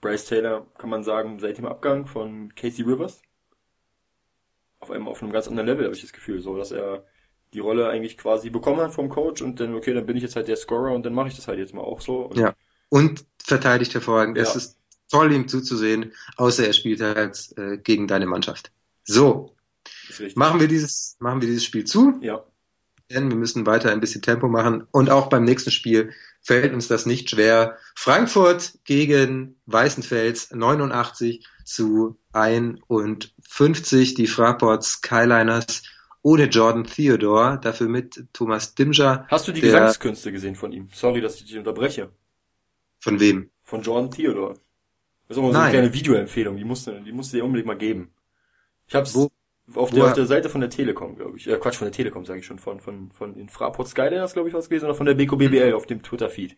Bryce 0.00 0.24
Taylor, 0.24 0.66
kann 0.78 0.90
man 0.90 1.04
sagen, 1.04 1.38
seit 1.38 1.58
dem 1.58 1.66
Abgang 1.66 2.06
von 2.06 2.54
Casey 2.56 2.84
Rivers 2.84 3.22
auf 4.80 4.90
einem, 4.90 5.06
auf 5.06 5.22
einem 5.22 5.32
ganz 5.32 5.46
anderen 5.46 5.68
Level, 5.68 5.84
habe 5.84 5.94
ich 5.94 6.02
das 6.02 6.12
Gefühl, 6.12 6.40
so, 6.40 6.56
dass 6.56 6.72
er 6.72 7.06
die 7.54 7.60
Rolle 7.60 7.88
eigentlich 7.88 8.18
quasi 8.18 8.50
bekommen 8.50 8.80
hat 8.80 8.92
vom 8.92 9.08
Coach 9.08 9.42
und 9.42 9.60
dann, 9.60 9.74
okay, 9.74 9.94
dann 9.94 10.06
bin 10.06 10.16
ich 10.16 10.22
jetzt 10.22 10.34
halt 10.34 10.48
der 10.48 10.56
Scorer 10.56 10.92
und 10.92 11.04
dann 11.06 11.14
mache 11.14 11.28
ich 11.28 11.36
das 11.36 11.46
halt 11.46 11.58
jetzt 11.58 11.74
mal 11.74 11.82
auch 11.82 12.00
so. 12.00 12.22
Und 12.26 12.38
Ja. 12.38 12.54
Und 12.88 13.24
verteidigt 13.42 13.94
hervorragend. 13.94 14.36
Ja. 14.36 14.42
Es 14.42 14.56
ist 14.56 14.78
toll, 15.08 15.32
ihm 15.32 15.46
zuzusehen, 15.46 16.12
außer 16.36 16.66
er 16.66 16.72
spielt 16.72 17.00
halt 17.00 17.54
äh, 17.56 17.78
gegen 17.78 18.08
deine 18.08 18.26
Mannschaft. 18.26 18.72
So, 19.04 19.54
machen 20.34 20.60
wir 20.60 20.68
dieses, 20.68 21.16
machen 21.18 21.40
wir 21.40 21.48
dieses 21.48 21.64
Spiel 21.64 21.84
zu, 21.84 22.18
Ja. 22.22 22.44
denn 23.10 23.28
wir 23.28 23.36
müssen 23.36 23.66
weiter 23.66 23.90
ein 23.90 24.00
bisschen 24.00 24.22
Tempo 24.22 24.48
machen. 24.48 24.86
Und 24.90 25.10
auch 25.10 25.28
beim 25.28 25.44
nächsten 25.44 25.70
Spiel 25.70 26.12
fällt 26.40 26.72
uns 26.72 26.88
das 26.88 27.06
nicht 27.06 27.30
schwer. 27.30 27.78
Frankfurt 27.94 28.78
gegen 28.84 29.56
Weißenfels 29.66 30.52
89 30.52 31.46
zu 31.64 32.18
51. 32.32 34.14
Die 34.14 34.26
Fraport 34.26 34.84
Skyliners 34.84 35.82
ohne 36.22 36.44
Jordan 36.44 36.84
Theodore, 36.84 37.58
dafür 37.60 37.88
mit 37.88 38.26
Thomas 38.32 38.74
Dimger. 38.76 39.26
Hast 39.28 39.48
du 39.48 39.52
die 39.52 39.60
Gesangskünste 39.60 40.30
gesehen 40.30 40.54
von 40.54 40.72
ihm? 40.72 40.88
Sorry, 40.92 41.20
dass 41.20 41.36
ich 41.36 41.46
dich 41.46 41.58
unterbreche. 41.58 42.10
Von 43.00 43.18
wem? 43.18 43.50
Von 43.64 43.82
Jordan 43.82 44.10
Theodore. 44.12 44.54
Das 45.26 45.36
ist 45.36 45.38
auch 45.38 45.42
mal 45.42 45.48
so 45.48 45.52
Nein. 45.54 45.62
eine 45.62 45.70
kleine 45.72 45.94
Videoempfehlung, 45.94 46.56
die 46.56 46.64
musst 46.64 46.86
du, 46.86 46.92
die 47.00 47.10
musst 47.10 47.32
du 47.32 47.38
dir 47.38 47.44
unbedingt 47.44 47.66
mal 47.66 47.76
geben. 47.76 48.11
Ich 48.92 48.96
hab's 48.96 49.14
Wo- 49.14 49.30
auf, 49.74 49.90
der, 49.90 50.04
auf 50.04 50.12
der 50.12 50.26
Seite 50.26 50.50
von 50.50 50.60
der 50.60 50.68
Telekom, 50.68 51.16
glaube 51.16 51.38
ich. 51.38 51.46
Ja, 51.46 51.56
Quatsch, 51.56 51.76
von 51.76 51.86
der 51.86 51.92
Telekom 51.92 52.26
sage 52.26 52.40
ich 52.40 52.46
schon. 52.46 52.58
Von, 52.58 52.78
von, 52.78 53.10
von 53.10 53.34
in 53.36 53.48
Fraport 53.48 53.88
Skyliners, 53.88 54.34
glaube 54.34 54.48
ich, 54.50 54.54
was 54.54 54.68
gewesen, 54.68 54.84
oder 54.84 54.94
von 54.94 55.06
der 55.06 55.14
BKBBL 55.14 55.48
BBL 55.48 55.72
auf 55.72 55.86
dem 55.86 56.02
Twitter-Feed. 56.02 56.56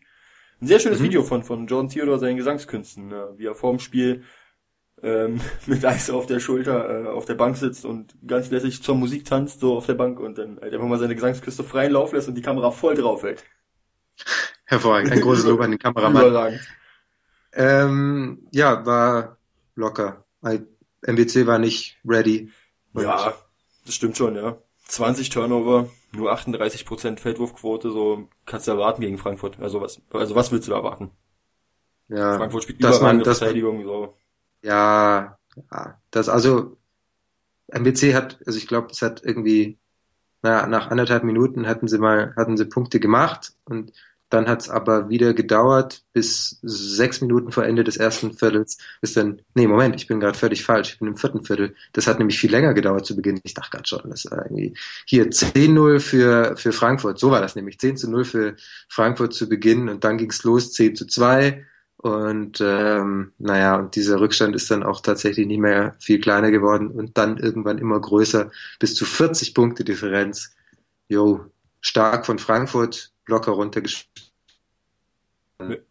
Ein 0.59 0.67
sehr 0.67 0.79
schönes 0.79 0.99
Mhm. 0.99 1.03
Video 1.05 1.23
von, 1.23 1.43
von 1.43 1.65
Jordan 1.67 1.87
Theodore, 1.89 2.19
seinen 2.19 2.35
Gesangskünsten, 2.35 3.13
äh, 3.13 3.37
wie 3.37 3.45
er 3.45 3.55
vor 3.55 3.71
dem 3.71 3.79
Spiel 3.79 4.23
ähm, 5.01 5.39
mit 5.65 5.85
Eis 5.85 6.09
auf 6.09 6.25
der 6.25 6.41
Schulter 6.41 7.05
äh, 7.05 7.07
auf 7.07 7.25
der 7.25 7.35
Bank 7.35 7.55
sitzt 7.55 7.85
und 7.85 8.15
ganz 8.27 8.51
lässig 8.51 8.83
zur 8.83 8.95
Musik 8.95 9.23
tanzt, 9.25 9.61
so 9.61 9.77
auf 9.77 9.85
der 9.85 9.93
Bank 9.95 10.19
und 10.19 10.37
dann 10.37 10.59
halt 10.59 10.73
einfach 10.73 10.87
mal 10.87 10.99
seine 10.99 11.15
Gesangsküste 11.15 11.63
freien 11.63 11.93
Lauf 11.93 12.11
lässt 12.11 12.27
und 12.27 12.35
die 12.35 12.41
Kamera 12.41 12.71
voll 12.71 12.95
drauf 12.95 13.23
hält. 13.23 13.45
Hervorragend. 14.65 15.11
Ein 15.13 15.21
großes 15.21 15.45
Lob 15.45 15.61
an 15.61 15.71
den 15.71 15.79
Kameramann. 15.79 16.27
Überragend. 16.27 16.61
Ähm, 17.53 18.47
ja, 18.51 18.85
war 18.85 19.37
locker. 19.75 20.25
Weil 20.41 20.67
MBC 21.05 21.47
war 21.47 21.59
nicht 21.59 21.97
ready. 22.05 22.51
Und 22.93 23.03
Ja, 23.03 23.33
das 23.85 23.95
stimmt 23.95 24.17
schon, 24.17 24.35
ja. 24.35 24.57
20 24.87 25.29
Turnover, 25.29 25.89
nur 26.11 26.31
38% 26.31 27.19
Feldwurfquote, 27.19 27.91
so 27.91 28.29
kannst 28.45 28.67
du 28.67 28.71
erwarten 28.71 29.01
gegen 29.01 29.17
Frankfurt. 29.17 29.59
Also 29.59 29.81
was, 29.81 30.01
also 30.11 30.35
was 30.35 30.51
willst 30.51 30.67
du 30.67 30.71
da 30.71 30.77
erwarten? 30.77 31.11
ja, 32.07 32.37
Frankfurt 32.37 32.63
spielt 32.63 32.83
dass 32.83 33.01
man, 33.01 33.19
dass 33.19 33.39
Verteidigung, 33.39 33.83
so. 33.83 34.15
ja, 34.61 35.37
ja, 35.71 35.99
das, 36.11 36.29
also, 36.29 36.77
MBC 37.67 38.13
hat, 38.13 38.39
also 38.45 38.57
ich 38.57 38.67
glaube, 38.67 38.89
es 38.91 39.01
hat 39.01 39.23
irgendwie, 39.23 39.79
na, 40.41 40.67
nach 40.67 40.91
anderthalb 40.91 41.23
Minuten 41.23 41.67
hatten 41.67 41.87
sie 41.87 41.97
mal, 41.97 42.35
hatten 42.35 42.57
sie 42.57 42.65
Punkte 42.65 42.99
gemacht 42.99 43.53
und 43.65 43.91
Dann 44.35 44.49
hat 44.49 44.63
es 44.63 44.69
aber 44.69 45.07
wieder 45.07 45.33
gedauert 45.33 46.03
bis 46.11 46.59
sechs 46.61 47.21
Minuten 47.21 47.53
vor 47.53 47.63
Ende 47.63 47.85
des 47.85 47.95
ersten 47.95 48.33
Viertels, 48.33 48.77
bis 48.99 49.13
dann, 49.13 49.41
nee, 49.53 49.65
Moment, 49.65 49.95
ich 49.95 50.07
bin 50.07 50.19
gerade 50.19 50.37
völlig 50.37 50.65
falsch, 50.65 50.91
ich 50.91 50.99
bin 50.99 51.07
im 51.07 51.15
vierten 51.15 51.45
Viertel. 51.45 51.73
Das 51.93 52.05
hat 52.05 52.19
nämlich 52.19 52.37
viel 52.37 52.51
länger 52.51 52.73
gedauert 52.73 53.05
zu 53.05 53.15
Beginn. 53.15 53.39
Ich 53.43 53.53
dachte 53.53 53.71
gerade 53.71 53.87
schon, 53.87 54.09
das 54.09 54.29
war 54.29 54.43
irgendwie 54.43 54.73
hier 55.05 55.29
10-0 55.29 56.01
für, 56.01 56.57
für 56.57 56.73
Frankfurt. 56.73 57.17
So 57.17 57.31
war 57.31 57.39
das 57.39 57.55
nämlich. 57.55 57.79
10 57.79 57.95
zu 57.95 58.11
0 58.11 58.25
für 58.25 58.55
Frankfurt 58.89 59.33
zu 59.33 59.47
Beginn 59.47 59.87
und 59.87 60.03
dann 60.03 60.17
ging 60.17 60.31
es 60.31 60.43
los, 60.43 60.73
10 60.73 60.97
zu 60.97 61.07
2. 61.07 61.65
Und 61.95 62.59
ähm, 62.59 63.31
naja, 63.37 63.77
und 63.77 63.95
dieser 63.95 64.19
Rückstand 64.19 64.53
ist 64.53 64.69
dann 64.69 64.83
auch 64.83 64.99
tatsächlich 64.99 65.47
nicht 65.47 65.61
mehr 65.61 65.95
viel 65.99 66.19
kleiner 66.19 66.51
geworden 66.51 66.89
und 66.89 67.17
dann 67.17 67.37
irgendwann 67.37 67.77
immer 67.77 68.01
größer, 68.01 68.51
bis 68.79 68.95
zu 68.95 69.05
40 69.05 69.53
Punkte 69.53 69.85
Differenz. 69.85 70.53
Jo, 71.07 71.45
stark 71.79 72.25
von 72.25 72.37
Frankfurt, 72.37 73.13
locker 73.27 73.53
runtergespielt. 73.53 74.24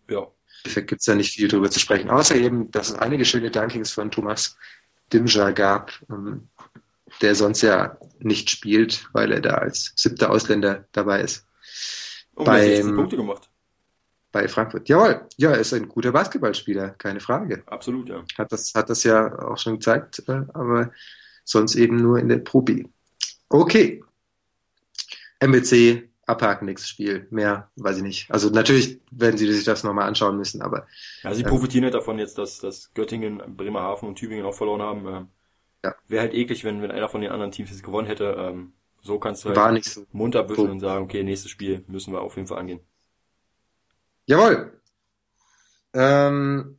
Ja. 0.08 0.26
Effekt 0.64 0.88
gibt's 0.88 1.04
da 1.04 1.14
nicht 1.14 1.34
viel 1.34 1.48
drüber 1.48 1.70
zu 1.70 1.80
sprechen. 1.80 2.10
Außer 2.10 2.36
eben, 2.36 2.70
dass 2.70 2.90
es 2.90 2.94
einige 2.94 3.24
schöne 3.24 3.50
Dankings 3.50 3.92
von 3.92 4.10
Thomas 4.10 4.56
Dimja 5.12 5.50
gab, 5.50 5.92
ähm, 6.10 6.48
der 7.20 7.34
sonst 7.34 7.62
ja 7.62 7.98
nicht 8.18 8.50
spielt, 8.50 9.08
weil 9.12 9.32
er 9.32 9.40
da 9.40 9.54
als 9.54 9.92
siebter 9.96 10.30
Ausländer 10.30 10.86
dabei 10.92 11.20
ist. 11.20 11.46
Und 12.34 12.46
Beim, 12.46 12.96
Punkte 12.96 13.16
gemacht. 13.16 13.48
Bei 14.32 14.48
Frankfurt. 14.48 14.88
Jawohl, 14.88 15.28
ja, 15.36 15.50
er 15.52 15.58
ist 15.58 15.72
ein 15.72 15.88
guter 15.88 16.10
Basketballspieler, 16.10 16.90
keine 16.90 17.20
Frage. 17.20 17.62
Absolut, 17.66 18.08
ja. 18.08 18.24
Hat 18.36 18.50
das, 18.50 18.74
hat 18.74 18.90
das 18.90 19.04
ja 19.04 19.38
auch 19.38 19.58
schon 19.58 19.74
gezeigt, 19.74 20.22
äh, 20.26 20.42
aber 20.54 20.90
sonst 21.44 21.76
eben 21.76 21.96
nur 21.96 22.18
in 22.18 22.28
der 22.28 22.38
Probi. 22.38 22.88
Okay. 23.48 24.02
MBC 25.40 26.08
abhaken, 26.26 26.66
nächstes 26.66 26.90
Spiel. 26.90 27.26
Mehr, 27.30 27.70
weiß 27.76 27.98
ich 27.98 28.02
nicht. 28.02 28.30
Also 28.30 28.50
natürlich 28.50 29.00
werden 29.10 29.36
sie 29.36 29.50
sich 29.52 29.64
das 29.64 29.84
nochmal 29.84 30.06
anschauen 30.06 30.36
müssen, 30.36 30.62
aber. 30.62 30.86
Ja, 31.22 31.34
sie 31.34 31.42
ähm, 31.42 31.48
profitieren 31.48 31.84
halt 31.84 31.94
davon 31.94 32.18
jetzt, 32.18 32.38
dass, 32.38 32.58
dass 32.58 32.92
Göttingen, 32.94 33.42
Bremerhaven 33.56 34.08
und 34.08 34.16
Tübingen 34.16 34.44
auch 34.44 34.54
verloren 34.54 34.82
haben. 34.82 35.06
Ähm, 35.06 35.28
ja. 35.84 35.94
Wäre 36.08 36.22
halt 36.22 36.34
eklig, 36.34 36.64
wenn, 36.64 36.82
wenn 36.82 36.90
einer 36.90 37.08
von 37.08 37.20
den 37.20 37.30
anderen 37.30 37.52
Teams 37.52 37.70
jetzt 37.70 37.82
gewonnen 37.82 38.06
hätte. 38.06 38.34
Ähm, 38.38 38.72
so 39.02 39.18
kannst 39.18 39.44
du 39.44 39.48
halt 39.48 39.58
War 39.58 39.72
nicht 39.72 39.84
so. 39.84 40.06
munter 40.12 40.42
büschen 40.42 40.70
und 40.70 40.80
sagen, 40.80 41.04
okay, 41.04 41.22
nächstes 41.22 41.50
Spiel 41.50 41.84
müssen 41.88 42.12
wir 42.12 42.22
auf 42.22 42.36
jeden 42.36 42.48
Fall 42.48 42.58
angehen. 42.58 42.80
Jawohl. 44.26 44.80
Ähm, 45.92 46.78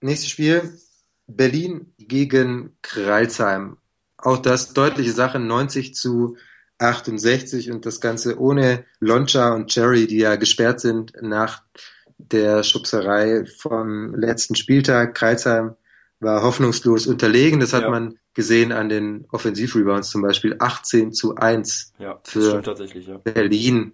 nächstes 0.00 0.30
Spiel. 0.30 0.78
Berlin 1.26 1.92
gegen 1.98 2.78
Kreilsheim. 2.82 3.76
Auch 4.16 4.38
das 4.38 4.72
deutliche 4.72 5.12
Sache, 5.12 5.38
90 5.38 5.94
zu 5.94 6.36
68 6.78 7.70
und 7.70 7.86
das 7.86 8.00
Ganze 8.00 8.38
ohne 8.38 8.84
Loncha 9.00 9.54
und 9.54 9.70
Cherry, 9.70 10.06
die 10.06 10.18
ja 10.18 10.36
gesperrt 10.36 10.80
sind 10.80 11.12
nach 11.20 11.62
der 12.18 12.62
Schubserei 12.62 13.44
vom 13.44 14.14
letzten 14.14 14.54
Spieltag. 14.54 15.14
Kreuzheim 15.14 15.74
war 16.20 16.42
hoffnungslos 16.42 17.06
unterlegen. 17.06 17.60
Das 17.60 17.72
hat 17.72 17.82
ja. 17.82 17.90
man 17.90 18.18
gesehen 18.34 18.72
an 18.72 18.88
den 18.88 19.26
Offensivrebounds 19.30 20.10
zum 20.10 20.22
Beispiel. 20.22 20.56
18 20.58 21.12
zu 21.12 21.36
1 21.36 21.92
ja, 21.98 22.20
für 22.24 22.62
ja. 22.62 23.18
Berlin. 23.18 23.92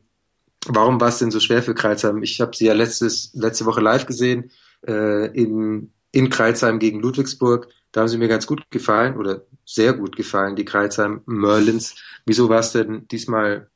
Warum 0.67 1.01
war 1.01 1.09
es 1.09 1.19
denn 1.19 1.31
so 1.31 1.41
schwer 1.41 1.63
für 1.63 1.75
Kreuzheim? 1.75 2.23
Ich 2.23 2.41
habe 2.41 2.57
sie 2.57 2.67
ja 2.67 2.73
letztes, 2.73 3.33
letzte 3.35 3.67
Woche 3.67 3.81
live 3.81 4.07
gesehen 4.07 4.51
äh, 4.87 5.27
in, 5.37 5.93
in 6.13 6.31
Kreuzheim 6.31 6.79
gegen 6.79 7.01
Ludwigsburg. 7.01 7.69
Da 7.91 8.03
haben 8.03 8.09
sie 8.09 8.19
mir 8.19 8.29
ganz 8.29 8.47
gut 8.47 8.71
gefallen 8.71 9.17
oder 9.17 9.43
sehr 9.65 9.93
gut 9.95 10.17
gefallen, 10.17 10.57
die 10.57 10.65
Kreuzheim 10.65 11.23
Merlins. 11.27 11.97
Wieso 12.25 12.49
war 12.49 12.61
es 12.61 12.73
denn 12.73 13.09
diesmal 13.09 13.69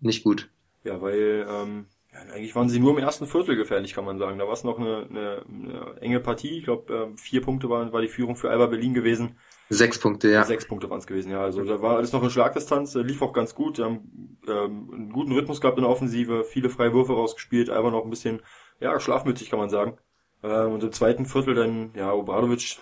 nicht 0.00 0.24
gut? 0.24 0.50
Ja, 0.84 1.00
weil 1.00 1.46
ähm, 1.48 1.86
ja, 2.12 2.34
eigentlich 2.34 2.54
waren 2.54 2.68
sie 2.68 2.78
nur 2.78 2.92
im 2.92 2.98
ersten 2.98 3.26
Viertel 3.26 3.56
gefährlich, 3.56 3.94
kann 3.94 4.04
man 4.04 4.18
sagen. 4.18 4.38
Da 4.38 4.46
war 4.46 4.52
es 4.52 4.64
noch 4.64 4.78
eine, 4.78 5.06
eine, 5.08 5.44
eine 5.48 5.96
enge 6.00 6.20
Partie. 6.20 6.58
Ich 6.58 6.64
glaube, 6.64 6.94
äh, 6.94 7.16
vier 7.16 7.42
Punkte 7.42 7.68
waren, 7.68 7.92
war 7.92 8.00
die 8.00 8.08
Führung 8.08 8.36
für 8.36 8.50
Alba 8.50 8.66
Berlin 8.66 8.94
gewesen. 8.94 9.36
Sechs 9.68 9.98
Punkte, 9.98 10.30
ja. 10.30 10.44
Sechs 10.44 10.66
Punkte 10.66 10.88
waren 10.88 10.98
es 10.98 11.06
gewesen, 11.06 11.32
ja. 11.32 11.42
Also 11.42 11.64
da 11.64 11.82
war 11.82 11.96
alles 11.96 12.12
noch 12.12 12.22
in 12.22 12.30
Schlagdistanz, 12.30 12.94
äh, 12.94 13.02
lief 13.02 13.20
auch 13.22 13.32
ganz 13.32 13.54
gut. 13.54 13.78
haben 13.80 14.38
ähm, 14.46 14.90
einen 14.92 15.12
guten 15.12 15.32
Rhythmus 15.32 15.60
gehabt 15.60 15.78
in 15.78 15.82
der 15.82 15.90
Offensive, 15.90 16.44
viele 16.44 16.70
freie 16.70 16.92
Würfe 16.94 17.14
rausgespielt, 17.14 17.70
Alba 17.70 17.90
noch 17.90 18.04
ein 18.04 18.10
bisschen, 18.10 18.40
ja, 18.80 18.98
schlafmützig 19.00 19.50
kann 19.50 19.58
man 19.58 19.70
sagen. 19.70 19.98
Ähm, 20.42 20.72
und 20.72 20.82
im 20.82 20.92
zweiten 20.92 21.26
Viertel 21.26 21.54
dann, 21.54 21.90
ja, 21.94 22.12
Obradovic 22.12 22.78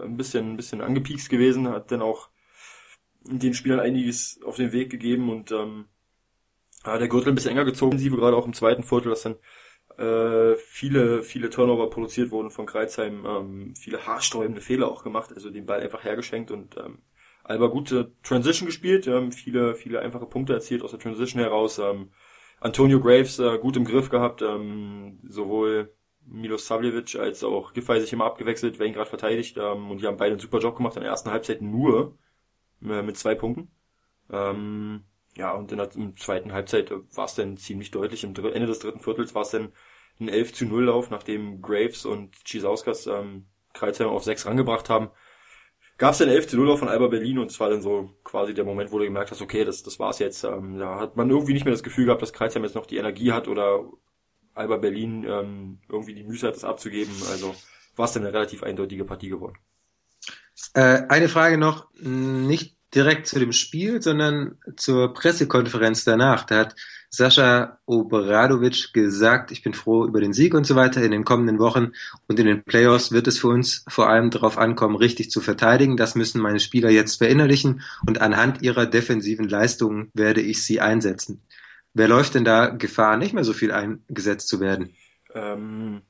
ein 0.00 0.16
bisschen, 0.16 0.52
ein 0.52 0.56
bisschen 0.56 0.80
angepiekst 0.80 1.28
gewesen, 1.30 1.68
hat 1.68 1.90
dann 1.90 2.02
auch 2.02 2.28
den 3.22 3.54
Spielern 3.54 3.80
einiges 3.80 4.40
auf 4.44 4.56
den 4.56 4.72
Weg 4.72 4.90
gegeben 4.90 5.30
und 5.30 5.50
ähm, 5.50 5.86
ja, 6.84 6.98
der 6.98 7.08
Gürtel 7.08 7.30
ein 7.30 7.34
bisschen 7.34 7.52
enger 7.52 7.64
gezogen, 7.64 7.96
gerade 7.96 8.36
auch 8.36 8.46
im 8.46 8.52
zweiten 8.52 8.82
Viertel, 8.82 9.10
dass 9.10 9.22
dann 9.22 9.36
äh, 9.96 10.56
viele, 10.56 11.22
viele 11.22 11.50
Turnover 11.50 11.88
produziert 11.88 12.30
wurden 12.30 12.50
von 12.50 12.66
Kreuzheim, 12.66 13.24
ähm, 13.26 13.74
viele 13.76 14.06
haarsträubende 14.06 14.60
Fehler 14.60 14.90
auch 14.90 15.04
gemacht, 15.04 15.32
also 15.32 15.50
den 15.50 15.66
Ball 15.66 15.80
einfach 15.80 16.04
hergeschenkt 16.04 16.50
und 16.50 16.76
ähm, 16.76 16.98
Alba 17.44 17.66
gute 17.66 18.12
Transition 18.22 18.66
gespielt, 18.66 19.06
ähm, 19.06 19.30
viele, 19.30 19.74
viele 19.74 20.00
einfache 20.00 20.26
Punkte 20.26 20.54
erzielt 20.54 20.82
aus 20.82 20.90
der 20.90 21.00
Transition 21.00 21.42
heraus. 21.42 21.78
Ähm, 21.78 22.10
Antonio 22.60 23.00
Graves 23.00 23.38
äh, 23.38 23.58
gut 23.58 23.76
im 23.76 23.84
Griff 23.84 24.08
gehabt, 24.08 24.40
ähm, 24.40 25.20
sowohl 25.28 25.94
Milos 26.26 26.66
Savljevic 26.66 27.16
als 27.16 27.44
auch 27.44 27.72
Giffey 27.72 28.00
sich 28.00 28.12
immer 28.12 28.24
abgewechselt, 28.24 28.78
wer 28.78 28.86
ihn 28.86 28.94
gerade 28.94 29.08
verteidigt. 29.08 29.56
Ähm, 29.58 29.90
und 29.90 30.00
die 30.00 30.06
haben 30.06 30.16
beide 30.16 30.32
einen 30.32 30.40
super 30.40 30.58
Job 30.58 30.76
gemacht 30.76 30.96
in 30.96 31.02
der 31.02 31.10
ersten 31.10 31.30
Halbzeit 31.30 31.62
nur 31.62 32.16
äh, 32.82 33.02
mit 33.02 33.16
zwei 33.16 33.34
Punkten. 33.34 33.70
Ähm, 34.30 35.04
ja, 35.36 35.52
und 35.52 35.72
in 35.72 35.78
der 35.78 35.90
zweiten 36.16 36.52
Halbzeit 36.52 36.92
war 37.14 37.24
es 37.26 37.34
dann 37.34 37.56
ziemlich 37.56 37.90
deutlich. 37.90 38.24
Im 38.24 38.34
Ende 38.36 38.66
des 38.66 38.78
dritten 38.78 39.00
Viertels 39.00 39.34
war 39.34 39.42
es 39.42 39.50
dann 39.50 39.72
ein 40.20 40.28
11 40.28 40.54
zu 40.54 40.66
0 40.66 40.84
Lauf, 40.84 41.10
nachdem 41.10 41.60
Graves 41.60 42.06
und 42.06 42.36
Chisauskas 42.44 43.06
ähm, 43.06 43.46
Kreuzheim 43.72 44.08
auf 44.08 44.24
6 44.24 44.46
rangebracht 44.46 44.88
haben. 44.88 45.10
Gab 45.98 46.12
es 46.12 46.18
dann 46.18 46.28
11 46.28 46.48
zu 46.48 46.56
0 46.56 46.68
Lauf 46.68 46.78
von 46.80 46.88
Alba 46.88 47.08
Berlin 47.08 47.38
und 47.38 47.50
es 47.50 47.60
war 47.60 47.70
dann 47.70 47.82
so 47.82 48.10
quasi 48.24 48.54
der 48.54 48.64
Moment, 48.64 48.92
wo 48.92 48.98
du 48.98 49.04
gemerkt 49.04 49.30
hast, 49.30 49.42
okay, 49.42 49.64
das, 49.64 49.82
das 49.82 49.98
war's 49.98 50.18
jetzt. 50.18 50.44
Ähm, 50.44 50.78
da 50.78 50.98
hat 51.00 51.16
man 51.16 51.30
irgendwie 51.30 51.52
nicht 51.52 51.64
mehr 51.64 51.74
das 51.74 51.82
Gefühl 51.82 52.06
gehabt, 52.06 52.22
dass 52.22 52.32
Kreuzheim 52.32 52.64
jetzt 52.64 52.74
noch 52.74 52.86
die 52.86 52.96
Energie 52.96 53.32
hat 53.32 53.48
oder 53.48 53.84
Alba 54.54 54.76
Berlin 54.76 55.24
ähm, 55.24 55.78
irgendwie 55.88 56.14
die 56.14 56.24
Mühe 56.24 56.40
hat, 56.42 56.54
das 56.54 56.64
abzugeben. 56.64 57.14
Also 57.30 57.54
war 57.96 58.06
es 58.06 58.12
dann 58.12 58.24
eine 58.24 58.32
relativ 58.32 58.62
eindeutige 58.62 59.04
Partie 59.04 59.28
geworden. 59.28 59.58
Äh, 60.74 61.02
eine 61.08 61.28
Frage 61.28 61.58
noch, 61.58 61.88
nicht 62.00 62.76
direkt 62.94 63.26
zu 63.26 63.38
dem 63.38 63.52
Spiel, 63.52 64.00
sondern 64.00 64.58
zur 64.76 65.12
Pressekonferenz 65.14 66.04
danach. 66.04 66.44
Da 66.44 66.58
hat 66.58 66.76
Sascha 67.10 67.78
Obradovic 67.86 68.92
gesagt, 68.92 69.50
ich 69.52 69.62
bin 69.62 69.74
froh 69.74 70.04
über 70.04 70.20
den 70.20 70.32
Sieg 70.32 70.54
und 70.54 70.66
so 70.66 70.74
weiter 70.74 71.02
in 71.02 71.10
den 71.10 71.24
kommenden 71.24 71.58
Wochen 71.58 71.92
und 72.28 72.38
in 72.38 72.46
den 72.46 72.64
Playoffs 72.64 73.12
wird 73.12 73.26
es 73.26 73.38
für 73.38 73.48
uns 73.48 73.84
vor 73.88 74.08
allem 74.08 74.30
darauf 74.30 74.58
ankommen, 74.58 74.96
richtig 74.96 75.30
zu 75.30 75.40
verteidigen. 75.40 75.96
Das 75.96 76.14
müssen 76.14 76.40
meine 76.40 76.60
Spieler 76.60 76.90
jetzt 76.90 77.18
verinnerlichen 77.18 77.82
und 78.06 78.20
anhand 78.20 78.62
ihrer 78.62 78.86
defensiven 78.86 79.48
Leistungen 79.48 80.10
werde 80.14 80.40
ich 80.40 80.64
sie 80.64 80.80
einsetzen. 80.80 81.40
Wer 81.94 82.08
läuft 82.08 82.34
denn 82.34 82.44
da 82.44 82.68
Gefahr, 82.70 83.16
nicht 83.16 83.34
mehr 83.34 83.44
so 83.44 83.52
viel 83.52 83.72
eingesetzt 83.72 84.48
zu 84.48 84.60
werden? 84.60 84.94
Ähm, 85.32 86.02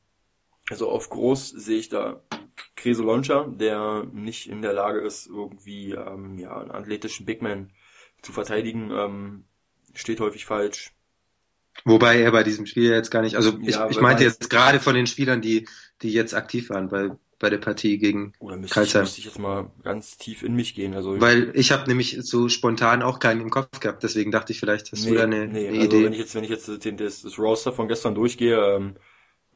also 0.70 0.88
auf 0.88 1.11
groß 1.11 1.51
sehe 1.51 1.79
ich 1.79 1.90
da 1.90 2.23
Kresoloncha, 2.75 3.47
der 3.49 4.07
nicht 4.12 4.49
in 4.49 4.62
der 4.62 4.73
Lage 4.73 5.01
ist, 5.01 5.27
irgendwie 5.27 5.92
ähm, 5.92 6.38
ja, 6.38 6.59
einen 6.59 6.70
athletischen 6.70 7.27
Bigman 7.27 7.70
zu 8.23 8.33
verteidigen, 8.33 8.90
ähm, 8.90 9.44
steht 9.94 10.20
häufig 10.20 10.47
falsch. 10.47 10.92
Wobei 11.85 12.20
er 12.20 12.33
bei 12.33 12.44
diesem 12.44 12.66
Spiel 12.66 12.90
jetzt 12.90 13.11
gar 13.11 13.23
nicht, 13.23 13.37
also 13.37 13.59
ich, 13.61 13.75
ja, 13.75 13.90
ich 13.90 14.01
meinte 14.01 14.23
jetzt 14.25 14.49
gerade 14.49 14.81
von 14.81 14.94
den 14.94 15.07
Spielern, 15.07 15.42
die, 15.42 15.68
die 16.03 16.12
jetzt 16.12 16.35
aktiv 16.35 16.70
waren, 16.70 16.90
weil 16.90 17.18
bei 17.38 17.51
der 17.51 17.59
Partie 17.59 17.99
gegen 17.99 18.33
Oder 18.38 18.57
müsste 18.57 18.83
ich, 18.83 18.94
müsste 18.94 19.18
ich 19.18 19.27
jetzt 19.27 19.38
mal 19.38 19.70
ganz 19.83 20.16
tief 20.16 20.42
in 20.42 20.55
mich 20.55 20.75
gehen. 20.75 20.94
Also 20.94 21.20
Weil 21.20 21.53
ich 21.55 21.73
habe 21.73 21.88
nämlich 21.88 22.18
so 22.20 22.49
spontan 22.49 23.03
auch 23.03 23.18
keinen 23.18 23.40
im 23.40 23.51
Kopf 23.51 23.81
gehabt, 23.81 24.03
deswegen 24.03 24.31
dachte 24.31 24.53
ich 24.53 24.61
vielleicht, 24.61 24.92
hast 24.92 25.05
nee, 25.05 25.11
du 25.11 25.16
da 25.16 25.25
eine, 25.25 25.47
nee, 25.49 25.68
eine 25.68 25.79
also 25.79 25.87
Idee. 25.87 26.05
Wenn 26.05 26.12
ich 26.12 26.18
jetzt, 26.18 26.35
wenn 26.35 26.44
ich 26.44 26.51
jetzt 26.51 26.68
das, 26.68 27.23
das 27.23 27.38
Roster 27.38 27.73
von 27.73 27.88
gestern 27.88 28.14
durchgehe, 28.14 28.57
ähm, 28.57 28.94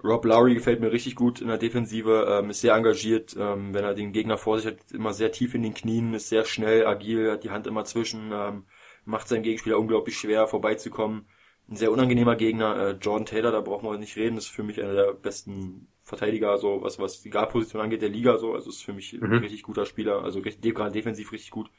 Rob 0.02 0.24
Lowry 0.24 0.54
gefällt 0.54 0.80
mir 0.80 0.92
richtig 0.92 1.16
gut 1.16 1.40
in 1.40 1.48
der 1.48 1.58
Defensive, 1.58 2.26
ähm, 2.30 2.50
ist 2.50 2.60
sehr 2.60 2.74
engagiert, 2.74 3.34
ähm, 3.38 3.74
wenn 3.74 3.84
er 3.84 3.94
den 3.94 4.12
Gegner 4.12 4.38
vor 4.38 4.58
sich 4.58 4.66
hat, 4.66 4.92
immer 4.92 5.12
sehr 5.12 5.32
tief 5.32 5.54
in 5.54 5.62
den 5.62 5.74
Knien, 5.74 6.14
ist 6.14 6.28
sehr 6.28 6.44
schnell, 6.44 6.86
agil, 6.86 7.32
hat 7.32 7.42
die 7.44 7.50
Hand 7.50 7.66
immer 7.66 7.84
zwischen, 7.84 8.30
ähm, 8.32 8.64
macht 9.04 9.28
seinem 9.28 9.42
Gegenspieler 9.42 9.78
unglaublich 9.78 10.16
schwer 10.16 10.46
vorbeizukommen. 10.46 11.26
Ein 11.68 11.76
sehr 11.76 11.90
unangenehmer 11.90 12.36
Gegner, 12.36 12.76
äh, 12.76 12.90
Jordan 12.92 13.26
Taylor, 13.26 13.50
da 13.50 13.60
brauchen 13.60 13.88
wir 13.88 13.98
nicht 13.98 14.16
reden, 14.16 14.38
ist 14.38 14.48
für 14.48 14.62
mich 14.62 14.80
einer 14.80 14.94
der 14.94 15.12
besten 15.14 15.88
Verteidiger, 16.08 16.56
so 16.56 16.82
was 16.82 16.98
was 16.98 17.22
die 17.22 17.30
Guard-Position 17.30 17.82
angeht, 17.82 18.02
der 18.02 18.08
Liga, 18.08 18.38
so, 18.38 18.54
also 18.54 18.70
ist 18.70 18.82
für 18.82 18.94
mich 18.94 19.12
mhm. 19.12 19.24
ein 19.24 19.38
richtig 19.40 19.62
guter 19.62 19.84
Spieler, 19.84 20.22
also 20.24 20.40
richtig, 20.40 20.74
gerade 20.74 20.92
defensiv 20.92 21.32
richtig 21.32 21.50
gut. 21.50 21.70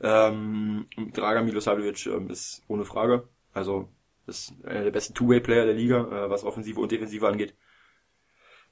Ähm, 0.00 0.86
Dragan 1.12 1.44
Milosavljevic 1.44 2.06
ähm, 2.06 2.30
ist 2.30 2.64
ohne 2.68 2.86
Frage, 2.86 3.28
also 3.52 3.90
ist 4.26 4.54
einer 4.64 4.84
der 4.84 4.90
besten 4.90 5.14
Two-Way-Player 5.14 5.66
der 5.66 5.74
Liga, 5.74 5.98
äh, 5.98 6.30
was 6.30 6.44
Offensive 6.44 6.80
und 6.80 6.90
Defensive 6.90 7.28
angeht. 7.28 7.54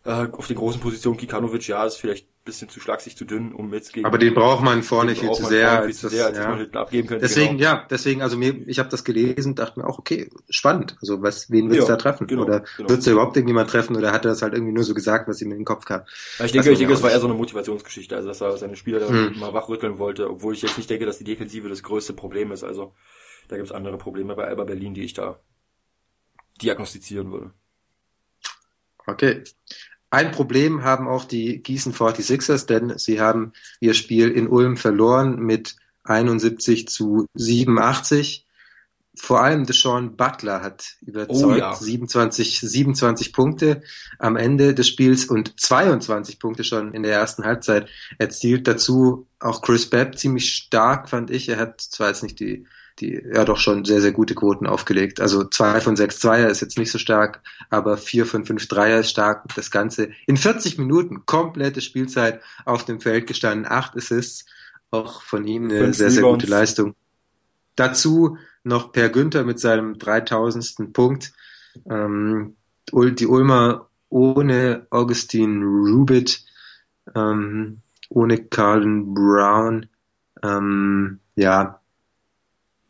Äh, 0.05 0.29
auf 0.33 0.47
den 0.47 0.57
großen 0.57 0.81
Positionen 0.81 1.19
Kikanovic, 1.19 1.69
ja, 1.69 1.85
ist 1.85 1.97
vielleicht 1.97 2.29
bisschen 2.49 2.69
zu 2.69 2.81
schlagsig, 2.81 3.17
zu 3.17 3.25
dünn, 3.25 3.53
um 3.53 3.73
jetzt 3.73 3.93
gegen. 3.93 4.07
Aber 4.07 4.19
den 4.19 4.35
braucht 4.35 4.65
man 4.65 4.83
vorne 4.83 5.15
viel 5.15 5.31
zu 5.33 5.45
sehr, 5.45 5.69
viel 5.69 5.87
als 5.89 6.01
zu 6.01 6.09
sehr, 6.09 6.27
als 6.27 6.39
ja. 6.39 6.49
man 6.49 6.59
hinten 6.59 6.77
abgeben 6.77 7.07
könnte. 7.07 7.27
Deswegen, 7.27 7.59
genau. 7.59 7.71
ja, 7.71 7.87
deswegen, 7.89 8.23
also 8.23 8.37
mir, 8.37 8.67
ich 8.67 8.79
habe 8.79 8.89
das 8.89 9.05
gelesen, 9.05 9.55
dachte 9.55 9.79
mir 9.79 9.87
auch, 9.87 9.99
okay, 9.99 10.31
spannend. 10.49 10.97
Also 11.01 11.23
was, 11.23 11.51
wen 11.51 11.71
wird's 11.71 11.87
Ja, 11.89 11.95
da 11.95 11.97
treffen? 11.97 12.27
genau, 12.27 12.43
oder 12.45 12.65
genau. 12.77 12.89
wird's 12.89 13.05
da 13.05 13.13
überhaupt 13.13 13.37
irgendjemand 13.37 13.71
treffen? 13.71 13.97
Oder 13.97 14.13
hat 14.13 14.25
er 14.25 14.31
das 14.31 14.43
halt 14.43 14.55
irgendwie 14.55 14.73
nur 14.73 14.85
so 14.85 14.95
gesagt, 14.95 15.29
was 15.29 15.41
ihm 15.43 15.53
in 15.53 15.59
den 15.59 15.65
Kopf 15.65 15.85
kam? 15.85 16.03
Ja, 16.39 16.47
ich 16.47 16.53
denke, 16.53 16.73
ich 16.73 16.79
denke, 16.79 16.95
das 16.95 17.03
war 17.03 17.11
eher 17.11 17.21
so 17.21 17.29
eine 17.29 17.37
Motivationsgeschichte, 17.37 18.17
also 18.17 18.29
dass 18.29 18.41
er 18.41 18.57
seine 18.57 18.77
Spieler 18.77 19.01
da 19.01 19.09
Hm. 19.09 19.39
mal 19.39 19.53
wachrütteln 19.53 19.99
wollte, 19.99 20.31
obwohl 20.31 20.55
ich 20.55 20.63
jetzt 20.63 20.77
nicht 20.79 20.89
denke, 20.91 21.07
dass 21.07 21.19
die 21.19 21.25
Defensive 21.25 21.69
das 21.69 21.83
größte 21.83 22.15
Problem 22.15 22.53
ist. 22.53 22.65
Also 22.65 22.95
da 23.49 23.57
gibt's 23.57 23.73
andere 23.73 23.99
Probleme 23.99 24.35
bei 24.35 24.47
Alba 24.47 24.65
Berlin, 24.65 24.95
die 24.95 25.05
ich 25.05 25.15
da 25.15 25.39
diagnostizieren 26.61 27.31
würde. 27.31 27.53
Okay. 29.07 29.43
Ein 30.11 30.33
Problem 30.33 30.85
haben 30.85 31.07
auch 31.07 31.25
die 31.25 31.63
Gießen 31.63 31.93
46ers, 31.93 32.67
denn 32.67 32.97
sie 32.99 33.21
haben 33.21 33.53
ihr 33.81 33.95
Spiel 33.95 34.31
in 34.31 34.49
Ulm 34.49 34.77
verloren 34.77 35.39
mit 35.39 35.77
71 36.05 36.89
zu 36.89 37.27
87. 37.35 38.47
Vor 39.21 39.41
allem 39.41 39.67
Deshaun 39.67 40.17
Butler 40.17 40.63
hat 40.63 40.97
überzeugt. 41.03 41.43
Oh 41.43 41.55
ja. 41.57 41.75
27, 41.75 42.61
27 42.61 43.33
Punkte 43.33 43.83
am 44.19 44.37
Ende 44.37 44.75
des 44.75 44.89
Spiels 44.89 45.25
und 45.27 45.61
22 45.61 46.39
Punkte 46.39 46.65
schon 46.65 46.95
in 46.95 47.03
der 47.03 47.13
ersten 47.13 47.45
Halbzeit 47.45 47.89
erzielt. 48.19 48.69
Dazu 48.69 49.27
auch 49.41 49.61
Chris 49.61 49.91
Babb 49.91 50.17
ziemlich 50.17 50.55
stark, 50.55 51.11
fand 51.11 51.31
ich. 51.31 51.49
Er 51.49 51.59
hat 51.59 51.81
zwar 51.81 52.09
jetzt 52.09 52.23
nicht 52.23 52.39
die, 52.39 52.67
die, 53.01 53.23
ja 53.33 53.45
doch 53.45 53.59
schon 53.59 53.85
sehr, 53.85 54.01
sehr 54.01 54.13
gute 54.13 54.35
Quoten 54.35 54.67
aufgelegt. 54.67 55.21
Also 55.21 55.45
zwei 55.45 55.81
von 55.81 55.97
sechs 55.97 56.21
Zweier 56.21 56.49
ist 56.49 56.61
jetzt 56.61 56.79
nicht 56.79 56.91
so 56.91 56.99
stark, 56.99 57.43
aber 57.71 57.97
vier 57.97 58.27
von 58.27 58.45
fünf 58.45 58.67
Dreier 58.69 59.01
ist 59.01 59.11
stark. 59.11 59.45
Das 59.55 59.71
Ganze 59.71 60.11
in 60.27 60.37
40 60.37 60.79
Minuten, 60.79 61.25
komplette 61.27 61.81
Spielzeit 61.81 62.41
auf 62.65 62.85
dem 62.85 63.01
Feld 63.01 63.27
gestanden, 63.27 63.67
acht 63.71 63.97
Assists, 63.97 64.47
auch 64.91 65.23
von 65.23 65.47
ihm 65.47 65.65
eine 65.65 65.79
Fünf 65.79 65.97
sehr, 65.97 66.11
sehr 66.11 66.23
Rebounds. 66.23 66.45
gute 66.45 66.51
Leistung. 66.51 66.95
Dazu 67.77 68.39
noch 68.65 68.93
Per 68.93 69.09
Günther 69.09 69.45
mit 69.45 69.61
seinem 69.61 69.99
3000. 69.99 70.93
Punkt. 70.93 71.33
Ähm, 71.89 72.57
die 72.93 73.27
Ulmer 73.27 73.89
ohne 74.09 74.87
Augustin 74.91 75.63
Rubit, 75.63 76.43
ähm, 77.15 77.83
ohne 78.09 78.39
Carlin 78.39 79.13
Brown, 79.13 79.87
ähm, 80.43 81.21
ja, 81.37 81.81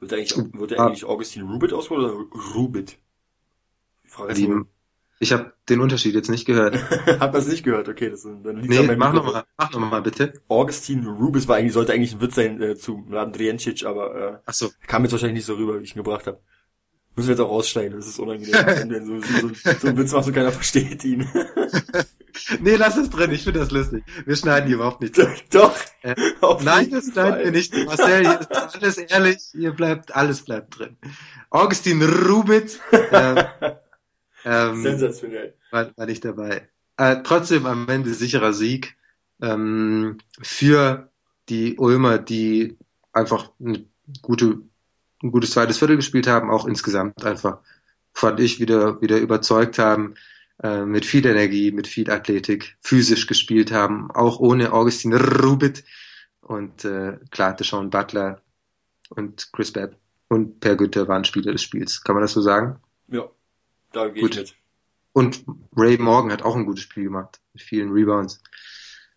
Wird 0.01 0.13
eigentlich, 0.13 0.37
wird 0.37 0.79
Ah. 0.79 0.87
eigentlich 0.87 1.05
Augustin 1.05 1.43
Rubit 1.43 1.73
ausgesprochen 1.73 2.05
oder 2.05 2.55
Rubit? 2.55 2.99
Die 4.37 4.49
ich 5.21 5.33
habe 5.33 5.53
den 5.69 5.81
Unterschied 5.81 6.15
jetzt 6.15 6.31
nicht 6.31 6.45
gehört. 6.45 6.77
hat 7.21 7.35
das 7.35 7.49
nicht 7.49 7.65
gehört? 7.65 7.89
Okay, 7.89 8.11
das, 8.11 8.23
dann 8.23 8.57
liegt's 8.61 8.69
Nee, 8.79 8.97
mach 8.97 9.13
nochmal, 9.13 9.45
mach 9.57 9.73
noch 9.73 9.81
mal 9.81 10.01
bitte. 10.01 10.33
Augustin 10.47 11.05
Rubis 11.07 11.49
war 11.49 11.57
eigentlich, 11.57 11.73
sollte 11.73 11.93
eigentlich 11.93 12.15
ein 12.15 12.21
Witz 12.21 12.37
sein 12.37 12.63
äh, 12.63 12.77
zu 12.77 12.99
Mladen 12.99 13.33
Driencic, 13.33 13.85
aber 13.85 14.15
äh, 14.15 14.39
Ach 14.47 14.55
so. 14.55 14.71
kam 14.87 15.03
jetzt 15.03 15.13
wahrscheinlich 15.13 15.39
nicht 15.39 15.47
so 15.47 15.55
rüber, 15.55 15.81
wie 15.81 15.85
ich 15.85 15.95
ihn 15.97 16.05
gebracht 16.05 16.27
habe. 16.29 16.41
Müssen 17.17 17.29
wir 17.29 17.33
jetzt 17.35 17.41
auch 17.41 17.51
rausschneiden, 17.51 17.99
das 17.99 18.07
ist 18.07 18.21
unangenehm. 18.21 19.05
so, 19.05 19.21
so, 19.21 19.49
so, 19.49 19.73
so 19.81 19.89
einen 19.89 19.99
Witz 19.99 20.13
machst 20.13 20.29
und 20.29 20.35
keiner 20.35 20.53
versteht 20.53 21.05
ihn. 21.05 21.29
Nee, 22.61 22.77
lass 22.77 22.97
es 22.97 23.11
drin, 23.11 23.31
ich 23.33 23.45
finde 23.45 23.61
das 23.61 23.71
lustig. 23.71 24.05
Wir 24.25 24.37
schneiden 24.37 24.69
die 24.69 24.75
überhaupt 24.75 25.01
nicht. 25.01 25.17
drin. 25.17 25.29
Doch. 25.51 25.75
Äh, 26.03 26.15
Nein, 26.63 26.91
das 26.91 27.05
schneiden 27.13 27.35
Fall. 27.35 27.45
wir 27.45 27.51
nicht. 27.51 27.75
Marcel, 27.87 28.23
hier 28.23 28.41
ist 28.41 28.75
alles 28.75 28.99
ehrlich, 28.99 29.39
hier 29.53 29.73
bleibt, 29.73 30.15
alles 30.15 30.43
bleibt 30.43 30.79
drin. 30.79 30.97
Augustin 31.51 32.03
Rubit, 32.03 32.81
äh, 32.91 33.45
ähm, 34.45 34.83
Sensationell. 34.83 35.55
war, 35.71 35.91
war 35.97 36.07
nicht 36.07 36.25
dabei. 36.25 36.69
Äh, 36.97 37.23
trotzdem 37.23 37.67
am 37.67 37.89
Ende 37.89 38.13
sicherer 38.13 38.53
Sieg 38.53 38.97
ähm, 39.41 40.19
für 40.41 41.11
die 41.49 41.77
Ulmer, 41.79 42.19
die 42.19 42.77
einfach 43.13 43.51
eine 43.61 43.85
gute, 44.23 44.63
ein 45.23 45.31
gutes 45.31 45.53
zweites 45.53 45.79
Viertel 45.79 45.97
gespielt 45.97 46.27
haben, 46.27 46.51
auch 46.51 46.67
insgesamt 46.67 47.25
einfach, 47.25 47.59
fand 48.13 48.41
ich, 48.41 48.61
wieder, 48.61 49.01
wieder 49.01 49.19
überzeugt 49.19 49.79
haben, 49.79 50.15
äh, 50.63 50.85
mit 50.85 51.05
viel 51.07 51.25
Energie, 51.27 51.71
mit 51.73 51.87
viel 51.87 52.11
Athletik, 52.11 52.77
physisch 52.81 53.27
gespielt 53.27 53.71
haben, 53.73 54.11
auch 54.11 54.39
ohne 54.41 54.73
Augustin 54.73 55.13
Rubit 55.15 55.85
und 56.41 56.85
äh, 56.85 57.19
klar, 57.31 57.55
Deshaun 57.55 57.91
Butler 57.91 58.43
und 59.11 59.51
Chris 59.53 59.73
Babb 59.73 59.97
und 60.29 60.61
Per 60.61 60.77
Günther 60.77 61.09
waren 61.09 61.25
Spieler 61.25 61.53
des 61.53 61.63
Spiels. 61.63 62.03
Kann 62.03 62.15
man 62.15 62.23
das 62.23 62.33
so 62.33 62.41
sagen? 62.41 62.81
Ja, 63.09 63.29
da 63.93 64.09
gehe 64.09 64.23
Gut. 64.23 64.33
ich 64.33 64.39
mit. 64.39 64.55
Und 65.13 65.45
Ray 65.77 65.99
Morgan 65.99 66.31
hat 66.31 66.43
auch 66.43 66.55
ein 66.55 66.67
gutes 66.67 66.83
Spiel 66.85 67.05
gemacht, 67.05 67.41
mit 67.53 67.63
vielen 67.63 67.91
Rebounds. 67.93 68.41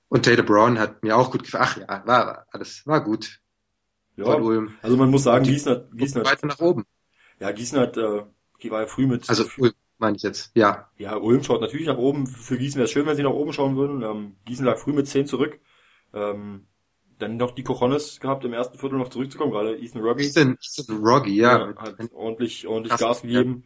Und 0.07 0.23
Taylor 0.23 0.43
Brown 0.43 0.79
hat 0.79 1.03
mir 1.03 1.15
auch 1.15 1.31
gut 1.31 1.43
gefallen. 1.43 1.63
Ach 1.65 1.77
ja, 1.77 1.87
war, 1.87 2.05
war 2.27 2.47
alles, 2.51 2.85
war 2.87 3.03
gut. 3.03 3.39
Ja, 4.15 4.25
also 4.81 4.97
man 4.97 5.09
muss 5.09 5.23
sagen, 5.23 5.43
Die- 5.43 5.51
Gießen 5.51 5.71
hat, 5.71 5.91
Gießen 5.93 6.21
hat, 6.21 6.27
Weiter 6.31 6.47
nach 6.47 6.59
oben. 6.59 6.85
ja, 7.39 7.51
Gießen 7.51 7.79
hat, 7.79 7.97
äh, 7.97 8.23
war 8.69 8.81
ja 8.81 8.87
früh 8.87 9.07
mit, 9.07 9.29
Also 9.29 9.45
Ulm 9.57 9.73
meine 10.01 10.17
ich 10.17 10.23
jetzt. 10.23 10.51
Ja. 10.55 10.89
ja, 10.97 11.15
Ulm 11.15 11.43
schaut 11.43 11.61
natürlich 11.61 11.87
nach 11.87 11.97
oben. 11.97 12.27
Für 12.27 12.57
Gießen 12.57 12.77
wäre 12.77 12.85
es 12.85 12.91
schön, 12.91 13.05
wenn 13.05 13.15
sie 13.15 13.23
nach 13.23 13.31
oben 13.31 13.53
schauen 13.53 13.77
würden. 13.77 14.01
Ähm, 14.01 14.35
Gießen 14.45 14.65
lag 14.65 14.77
früh 14.77 14.91
mit 14.91 15.07
10 15.07 15.27
zurück. 15.27 15.59
Ähm, 16.13 16.67
dann 17.19 17.37
noch 17.37 17.51
die 17.51 17.63
Cojones 17.63 18.19
gehabt, 18.19 18.43
im 18.43 18.53
ersten 18.53 18.77
Viertel 18.77 18.97
noch 18.97 19.09
zurückzukommen, 19.09 19.51
gerade 19.51 19.77
Ethan 19.77 20.01
Ruggie. 20.01 20.27
Ethan, 20.27 20.57
Ethan 20.79 20.97
Roggy, 20.97 21.35
ja. 21.35 21.69
Ja, 21.69 21.75
hat 21.75 21.95
ordentlich, 22.13 22.67
ordentlich 22.67 22.91
Krass, 22.91 22.99
Gas 22.99 23.21
gegeben. 23.21 23.63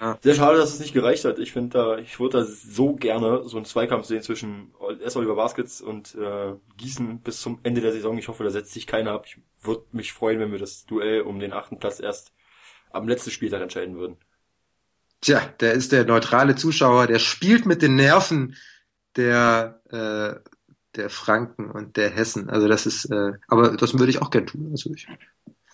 Ja. 0.00 0.18
Sehr 0.20 0.34
schade, 0.34 0.58
dass 0.58 0.74
es 0.74 0.80
nicht 0.80 0.92
gereicht 0.92 1.24
hat. 1.24 1.38
Ich 1.38 1.52
finde 1.52 1.78
da, 1.78 1.98
ich 1.98 2.20
würde 2.20 2.38
da 2.38 2.44
so 2.44 2.94
gerne 2.94 3.44
so 3.44 3.56
einen 3.56 3.64
Zweikampf 3.64 4.06
sehen 4.06 4.22
zwischen 4.22 4.74
S. 5.02 5.16
Oliver 5.16 5.36
Baskets 5.36 5.80
und 5.80 6.14
äh, 6.16 6.54
Gießen 6.76 7.20
bis 7.20 7.40
zum 7.40 7.60
Ende 7.62 7.80
der 7.80 7.92
Saison. 7.92 8.18
Ich 8.18 8.28
hoffe, 8.28 8.44
da 8.44 8.50
setzt 8.50 8.72
sich 8.72 8.86
keiner 8.86 9.12
ab. 9.12 9.24
Ich 9.26 9.38
würde 9.62 9.84
mich 9.92 10.12
freuen, 10.12 10.38
wenn 10.38 10.52
wir 10.52 10.58
das 10.58 10.84
Duell 10.84 11.22
um 11.22 11.38
den 11.38 11.52
achten 11.52 11.78
Platz 11.78 12.00
erst 12.00 12.34
am 12.90 13.08
letzten 13.08 13.30
Spieltag 13.30 13.62
entscheiden 13.62 13.96
würden. 13.96 14.18
Tja, 15.20 15.40
der 15.60 15.72
ist 15.72 15.92
der 15.92 16.04
neutrale 16.04 16.56
Zuschauer, 16.56 17.06
der 17.06 17.18
spielt 17.18 17.66
mit 17.66 17.82
den 17.82 17.96
Nerven 17.96 18.56
der, 19.16 19.80
äh, 19.90 20.50
der 20.94 21.10
Franken 21.10 21.70
und 21.70 21.96
der 21.96 22.10
Hessen. 22.10 22.50
Also 22.50 22.68
das 22.68 22.86
ist, 22.86 23.06
äh, 23.06 23.32
aber 23.48 23.76
das 23.76 23.98
würde 23.98 24.10
ich 24.10 24.20
auch 24.22 24.30
gern 24.30 24.46
tun. 24.46 24.68
Also 24.70 24.92
ich 24.92 25.06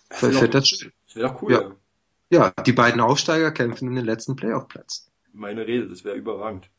Das 0.08 0.22
wäre 0.22 0.34
schön. 0.34 0.50
das 0.50 0.86
wär 1.14 1.28
doch 1.28 1.42
cool. 1.42 1.52
Ja. 1.52 1.60
Ja. 1.60 1.76
Ja, 2.32 2.50
die 2.64 2.72
beiden 2.72 3.02
Aufsteiger 3.02 3.50
kämpfen 3.50 3.88
um 3.88 3.94
den 3.94 4.06
letzten 4.06 4.36
Playoff-Platz. 4.36 5.10
Meine 5.34 5.66
Rede, 5.66 5.86
das 5.86 6.02
wäre 6.02 6.16
überragend. 6.16 6.70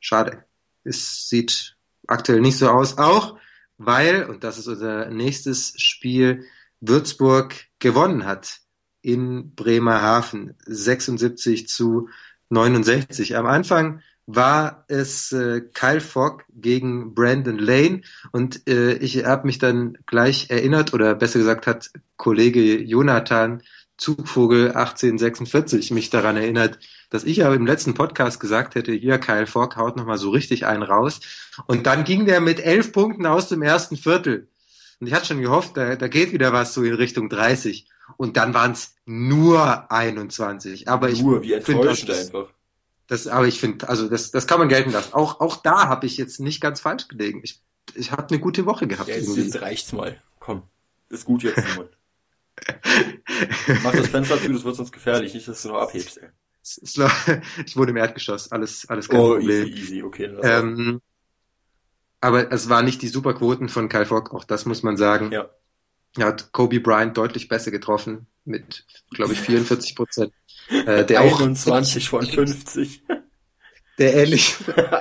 Schade. 0.00 0.44
Es 0.84 1.28
sieht 1.28 1.76
aktuell 2.06 2.40
nicht 2.40 2.56
so 2.56 2.70
aus, 2.70 2.96
auch 2.96 3.36
weil, 3.76 4.24
und 4.24 4.42
das 4.42 4.56
ist 4.56 4.68
unser 4.68 5.10
nächstes 5.10 5.74
Spiel, 5.76 6.46
Würzburg 6.80 7.54
gewonnen 7.78 8.24
hat 8.24 8.61
in 9.02 9.54
Bremerhaven 9.54 10.54
76 10.66 11.68
zu 11.68 12.08
69. 12.48 13.36
Am 13.36 13.46
Anfang 13.46 14.00
war 14.26 14.84
es 14.88 15.32
äh, 15.32 15.62
Kyle 15.74 16.00
Fogg 16.00 16.44
gegen 16.54 17.14
Brandon 17.14 17.58
Lane 17.58 18.02
und 18.30 18.68
äh, 18.68 18.94
ich 18.94 19.24
habe 19.24 19.46
mich 19.46 19.58
dann 19.58 19.98
gleich 20.06 20.48
erinnert 20.48 20.94
oder 20.94 21.14
besser 21.14 21.40
gesagt 21.40 21.66
hat 21.66 21.90
Kollege 22.16 22.80
Jonathan 22.80 23.62
Zugvogel 24.02 24.72
1846 24.72 25.90
mich 25.90 26.10
daran 26.10 26.36
erinnert, 26.36 26.78
dass 27.10 27.24
ich 27.24 27.38
ja 27.38 27.52
im 27.52 27.66
letzten 27.66 27.94
Podcast 27.94 28.40
gesagt 28.40 28.74
hätte, 28.74 28.92
hier 28.92 29.18
Kyle 29.18 29.46
Fogg 29.46 29.76
haut 29.76 29.96
nochmal 29.96 30.18
so 30.18 30.30
richtig 30.30 30.66
einen 30.66 30.82
raus. 30.82 31.20
Und 31.66 31.86
dann 31.86 32.04
ging 32.04 32.26
der 32.26 32.40
mit 32.40 32.58
elf 32.58 32.92
Punkten 32.92 33.26
aus 33.26 33.48
dem 33.48 33.62
ersten 33.62 33.96
Viertel. 33.96 34.48
Und 34.98 35.06
ich 35.06 35.12
hatte 35.12 35.26
schon 35.26 35.42
gehofft, 35.42 35.76
da, 35.76 35.94
da 35.94 36.08
geht 36.08 36.32
wieder 36.32 36.52
was 36.52 36.74
so 36.74 36.82
in 36.82 36.94
Richtung 36.94 37.28
30. 37.28 37.86
Und 38.16 38.36
dann 38.36 38.54
waren 38.54 38.72
es 38.72 38.94
nur 39.04 39.90
21. 39.90 40.88
Aber 40.88 41.10
ich 41.10 41.22
Nur, 41.22 41.42
wie 41.42 41.48
finde 41.60 41.80
enttäuschend 41.80 42.10
das, 42.10 42.26
einfach. 42.26 42.48
das, 43.06 43.26
aber 43.26 43.46
ich 43.46 43.60
finde, 43.60 43.88
also 43.88 44.08
das, 44.08 44.30
das 44.30 44.46
kann 44.46 44.58
man 44.58 44.68
gelten 44.68 44.92
lassen. 44.92 45.14
Auch, 45.14 45.40
auch 45.40 45.56
da 45.56 45.88
habe 45.88 46.06
ich 46.06 46.16
jetzt 46.16 46.40
nicht 46.40 46.60
ganz 46.60 46.80
falsch 46.80 47.08
gelegen. 47.08 47.40
Ich, 47.42 47.60
ich 47.94 48.12
habe 48.12 48.28
eine 48.28 48.38
gute 48.38 48.66
Woche 48.66 48.86
gehabt. 48.86 49.08
Ja, 49.08 49.16
jetzt, 49.16 49.28
irgendwie. 49.28 49.42
jetzt 49.42 49.60
reicht's 49.60 49.92
mal. 49.92 50.20
Komm. 50.38 50.62
Ist 51.08 51.24
gut 51.24 51.42
jetzt. 51.42 51.62
Mach 53.82 53.92
das 53.92 54.08
Fenster 54.08 54.40
zu, 54.40 54.52
das 54.52 54.64
wird 54.64 54.76
sonst 54.76 54.92
gefährlich. 54.92 55.34
Nicht, 55.34 55.48
dass 55.48 55.62
du 55.62 55.68
noch 55.68 55.80
abhebst, 55.80 56.18
ey. 56.18 56.28
Ich 57.66 57.76
wohne 57.76 57.90
im 57.90 57.96
Erdgeschoss, 57.96 58.52
alles, 58.52 58.88
alles 58.88 59.08
kein 59.08 59.20
Oh, 59.20 59.34
Problem. 59.34 59.66
easy, 59.66 59.80
easy, 59.80 60.02
okay. 60.02 60.26
Ähm, 60.42 61.00
aber 62.20 62.52
es 62.52 62.68
war 62.68 62.82
nicht 62.82 63.02
die 63.02 63.08
Superquoten 63.08 63.68
von 63.68 63.88
Kyle 63.88 64.06
Fogg, 64.06 64.32
auch 64.32 64.44
das 64.44 64.64
muss 64.64 64.84
man 64.84 64.96
sagen. 64.96 65.32
Ja. 65.32 65.50
Er 66.18 66.26
hat 66.26 66.52
Kobe 66.52 66.80
Bryant 66.80 67.16
deutlich 67.16 67.48
besser 67.48 67.70
getroffen, 67.70 68.26
mit, 68.44 68.84
glaube 69.10 69.32
ich, 69.32 69.40
44 69.42 69.94
Prozent. 69.96 70.32
Äh, 70.68 71.04
der 71.06 71.22
auch, 71.22 71.40
21 71.40 72.08
von 72.08 72.26
50. 72.26 73.02
der 73.98 74.14
ähnlich. 74.14 74.54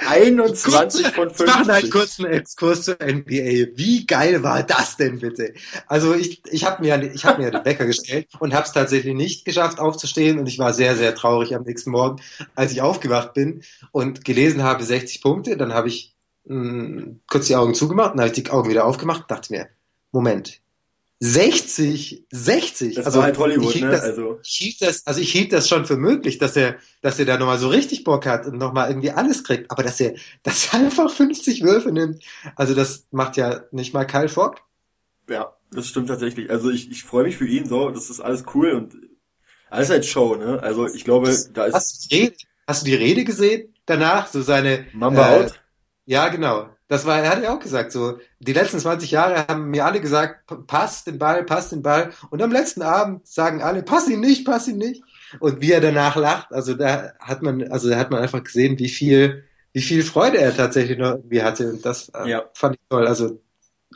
21 0.07 1.07
von 1.07 1.29
Wir 1.37 1.45
machen 1.45 1.69
einen 1.69 1.81
50. 1.81 1.91
kurzen 1.91 2.25
Exkurs 2.25 2.83
zur 2.83 2.95
NBA. 2.95 3.75
Wie 3.75 4.05
geil 4.05 4.43
war 4.43 4.63
das 4.63 4.97
denn 4.97 5.19
bitte? 5.19 5.53
Also 5.87 6.13
ich, 6.13 6.41
ich 6.49 6.65
habe 6.65 6.81
mir, 6.81 7.11
ich 7.13 7.25
hab 7.25 7.39
mir 7.39 7.51
den 7.51 7.65
Wecker 7.65 7.85
gestellt 7.85 8.27
und 8.39 8.53
habe 8.53 8.65
es 8.65 8.73
tatsächlich 8.73 9.13
nicht 9.15 9.45
geschafft 9.45 9.79
aufzustehen 9.79 10.39
und 10.39 10.47
ich 10.47 10.59
war 10.59 10.73
sehr, 10.73 10.95
sehr 10.95 11.15
traurig 11.15 11.55
am 11.55 11.63
nächsten 11.63 11.91
Morgen, 11.91 12.21
als 12.55 12.71
ich 12.71 12.81
aufgewacht 12.81 13.33
bin 13.33 13.63
und 13.91 14.25
gelesen 14.25 14.63
habe 14.63 14.83
60 14.83 15.21
Punkte. 15.21 15.57
Dann 15.57 15.73
habe 15.73 15.87
ich 15.87 16.15
mh, 16.45 17.15
kurz 17.27 17.47
die 17.47 17.55
Augen 17.55 17.73
zugemacht, 17.75 18.13
dann 18.13 18.21
habe 18.21 18.27
ich 18.35 18.43
die 18.43 18.49
Augen 18.49 18.69
wieder 18.69 18.85
aufgemacht 18.85 19.21
und 19.21 19.31
dachte 19.31 19.53
mir, 19.53 19.69
Moment, 20.11 20.60
60, 21.23 22.25
60. 22.31 22.95
Das 22.95 23.05
also 23.05 23.19
war 23.19 23.25
halt 23.25 23.37
Hollywood, 23.37 23.67
ich 23.69 23.73
hielt 23.73 23.85
ne? 23.85 23.91
Das, 23.91 24.01
Also- 24.01 24.39
ich 24.43 24.55
hielt 24.55 24.81
das, 24.81 25.05
also 25.05 25.21
ich 25.21 25.31
hielt 25.31 25.53
das 25.53 25.69
schon 25.69 25.85
für 25.85 25.95
möglich, 25.95 26.39
dass 26.39 26.55
er, 26.55 26.77
dass 27.03 27.19
er 27.19 27.25
da 27.25 27.37
nochmal 27.37 27.59
so 27.59 27.69
richtig 27.69 28.03
Bock 28.03 28.25
hat 28.25 28.47
und 28.47 28.57
nochmal 28.57 28.89
irgendwie 28.89 29.11
alles 29.11 29.43
kriegt. 29.43 29.69
Aber 29.69 29.83
dass 29.83 29.99
er, 29.99 30.15
dass 30.41 30.73
er 30.73 30.79
einfach 30.79 31.11
50 31.11 31.61
Würfe 31.61 31.91
nimmt, 31.91 32.23
also 32.55 32.73
das 32.73 33.05
macht 33.11 33.37
ja 33.37 33.65
nicht 33.71 33.93
mal 33.93 34.05
Kyle 34.05 34.29
Fogg. 34.29 34.61
Ja, 35.29 35.55
das 35.71 35.87
stimmt 35.87 36.07
tatsächlich. 36.07 36.49
Also 36.49 36.71
ich, 36.71 36.89
ich 36.89 37.03
freue 37.03 37.25
mich 37.25 37.37
für 37.37 37.47
ihn 37.47 37.69
so, 37.69 37.91
das 37.91 38.09
ist 38.09 38.19
alles 38.19 38.43
cool 38.55 38.71
und 38.71 38.95
alles 39.69 39.91
halt 39.91 40.07
Show, 40.07 40.35
ne? 40.35 40.59
Also 40.63 40.87
ich 40.87 41.05
glaube, 41.05 41.29
da 41.53 41.65
ist 41.65 41.75
Hast 41.75 42.05
du 42.05 42.09
die 42.09 42.23
Rede, 42.23 42.35
hast 42.65 42.81
du 42.81 42.85
die 42.87 42.95
Rede 42.95 43.23
gesehen 43.25 43.75
danach? 43.85 44.25
So 44.25 44.41
seine, 44.41 44.87
Mamba 44.93 45.37
äh, 45.37 45.43
out. 45.43 45.61
Ja, 46.05 46.29
genau. 46.29 46.69
Das 46.91 47.05
war, 47.05 47.19
er 47.23 47.29
hat 47.31 47.41
ja 47.41 47.55
auch 47.55 47.59
gesagt, 47.61 47.93
so, 47.93 48.17
die 48.39 48.51
letzten 48.51 48.77
20 48.79 49.11
Jahre 49.11 49.47
haben 49.47 49.69
mir 49.69 49.85
alle 49.85 50.01
gesagt, 50.01 50.45
p- 50.45 50.55
pass 50.67 51.05
den 51.05 51.17
Ball, 51.17 51.45
pass 51.45 51.69
den 51.69 51.81
Ball. 51.81 52.09
Und 52.31 52.41
am 52.41 52.51
letzten 52.51 52.81
Abend 52.81 53.25
sagen 53.25 53.61
alle, 53.61 53.81
pass 53.81 54.09
ihn 54.09 54.19
nicht, 54.19 54.45
pass 54.45 54.67
ihn 54.67 54.77
nicht. 54.77 55.01
Und 55.39 55.61
wie 55.61 55.71
er 55.71 55.79
danach 55.79 56.17
lacht, 56.17 56.51
also 56.51 56.73
da 56.73 57.13
hat 57.19 57.43
man, 57.43 57.63
also 57.71 57.89
da 57.89 57.95
hat 57.97 58.11
man 58.11 58.21
einfach 58.21 58.43
gesehen, 58.43 58.77
wie 58.77 58.89
viel, 58.89 59.45
wie 59.71 59.81
viel 59.81 60.03
Freude 60.03 60.39
er 60.39 60.53
tatsächlich 60.53 60.97
noch 60.97 61.11
irgendwie 61.13 61.41
hatte. 61.41 61.69
Und 61.71 61.85
das 61.85 62.09
äh, 62.09 62.29
Ja. 62.29 62.43
fand 62.53 62.75
ich 62.75 62.81
toll. 62.89 63.07
Also, 63.07 63.39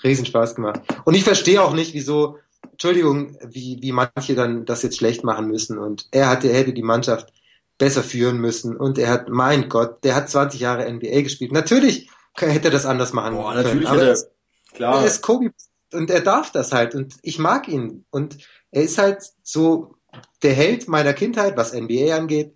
riesen 0.02 0.26
Spaß 0.26 0.56
gemacht. 0.56 0.80
Und 1.04 1.16
ich 1.16 1.26
verstehe 1.26 1.62
auch 1.62 1.74
nicht, 1.74 1.94
wieso, 1.94 2.38
Entschuldigung, 2.72 3.38
wie, 3.46 3.78
wie 3.82 3.92
manche 3.92 4.36
dann 4.36 4.64
das 4.64 4.84
jetzt 4.84 4.98
schlecht 4.98 5.26
machen 5.26 5.48
müssen. 5.48 5.78
Und 5.78 6.08
er 6.12 6.30
hatte, 6.30 6.48
er 6.48 6.60
hätte 6.60 6.72
die 6.72 6.82
Mannschaft 6.82 7.34
besser 7.78 8.04
führen 8.04 8.38
müssen. 8.38 8.78
Und 8.78 8.98
er 8.98 9.10
hat, 9.10 9.28
mein 9.28 9.68
Gott, 9.68 10.02
der 10.06 10.16
hat 10.16 10.30
20 10.30 10.62
Jahre 10.62 10.90
NBA 10.90 11.24
gespielt. 11.24 11.52
Natürlich 11.52 12.10
hätte 12.38 12.68
er 12.68 12.72
das 12.72 12.86
anders 12.86 13.14
machen 13.14 13.36
Boah, 13.36 13.54
können. 13.54 13.64
natürlich 13.64 13.88
aber 13.88 14.02
hätte 14.02 14.10
er, 14.10 14.76
klar. 14.76 15.02
er 15.02 15.06
ist 15.06 15.22
Kobe 15.22 15.52
und 15.94 16.10
er 16.10 16.22
darf 16.22 16.52
das 16.52 16.72
halt 16.72 16.96
und 16.96 17.16
ich 17.22 17.40
mag 17.40 17.68
ihn. 17.68 18.06
Und 18.10 18.38
er 18.72 18.84
ist 18.84 18.98
halt 18.98 19.24
so 19.44 19.96
der 20.44 20.54
Held 20.54 20.88
meiner 20.88 21.14
Kindheit, 21.14 21.58
was 21.58 21.74
NBA 21.74 22.16
angeht. 22.16 22.56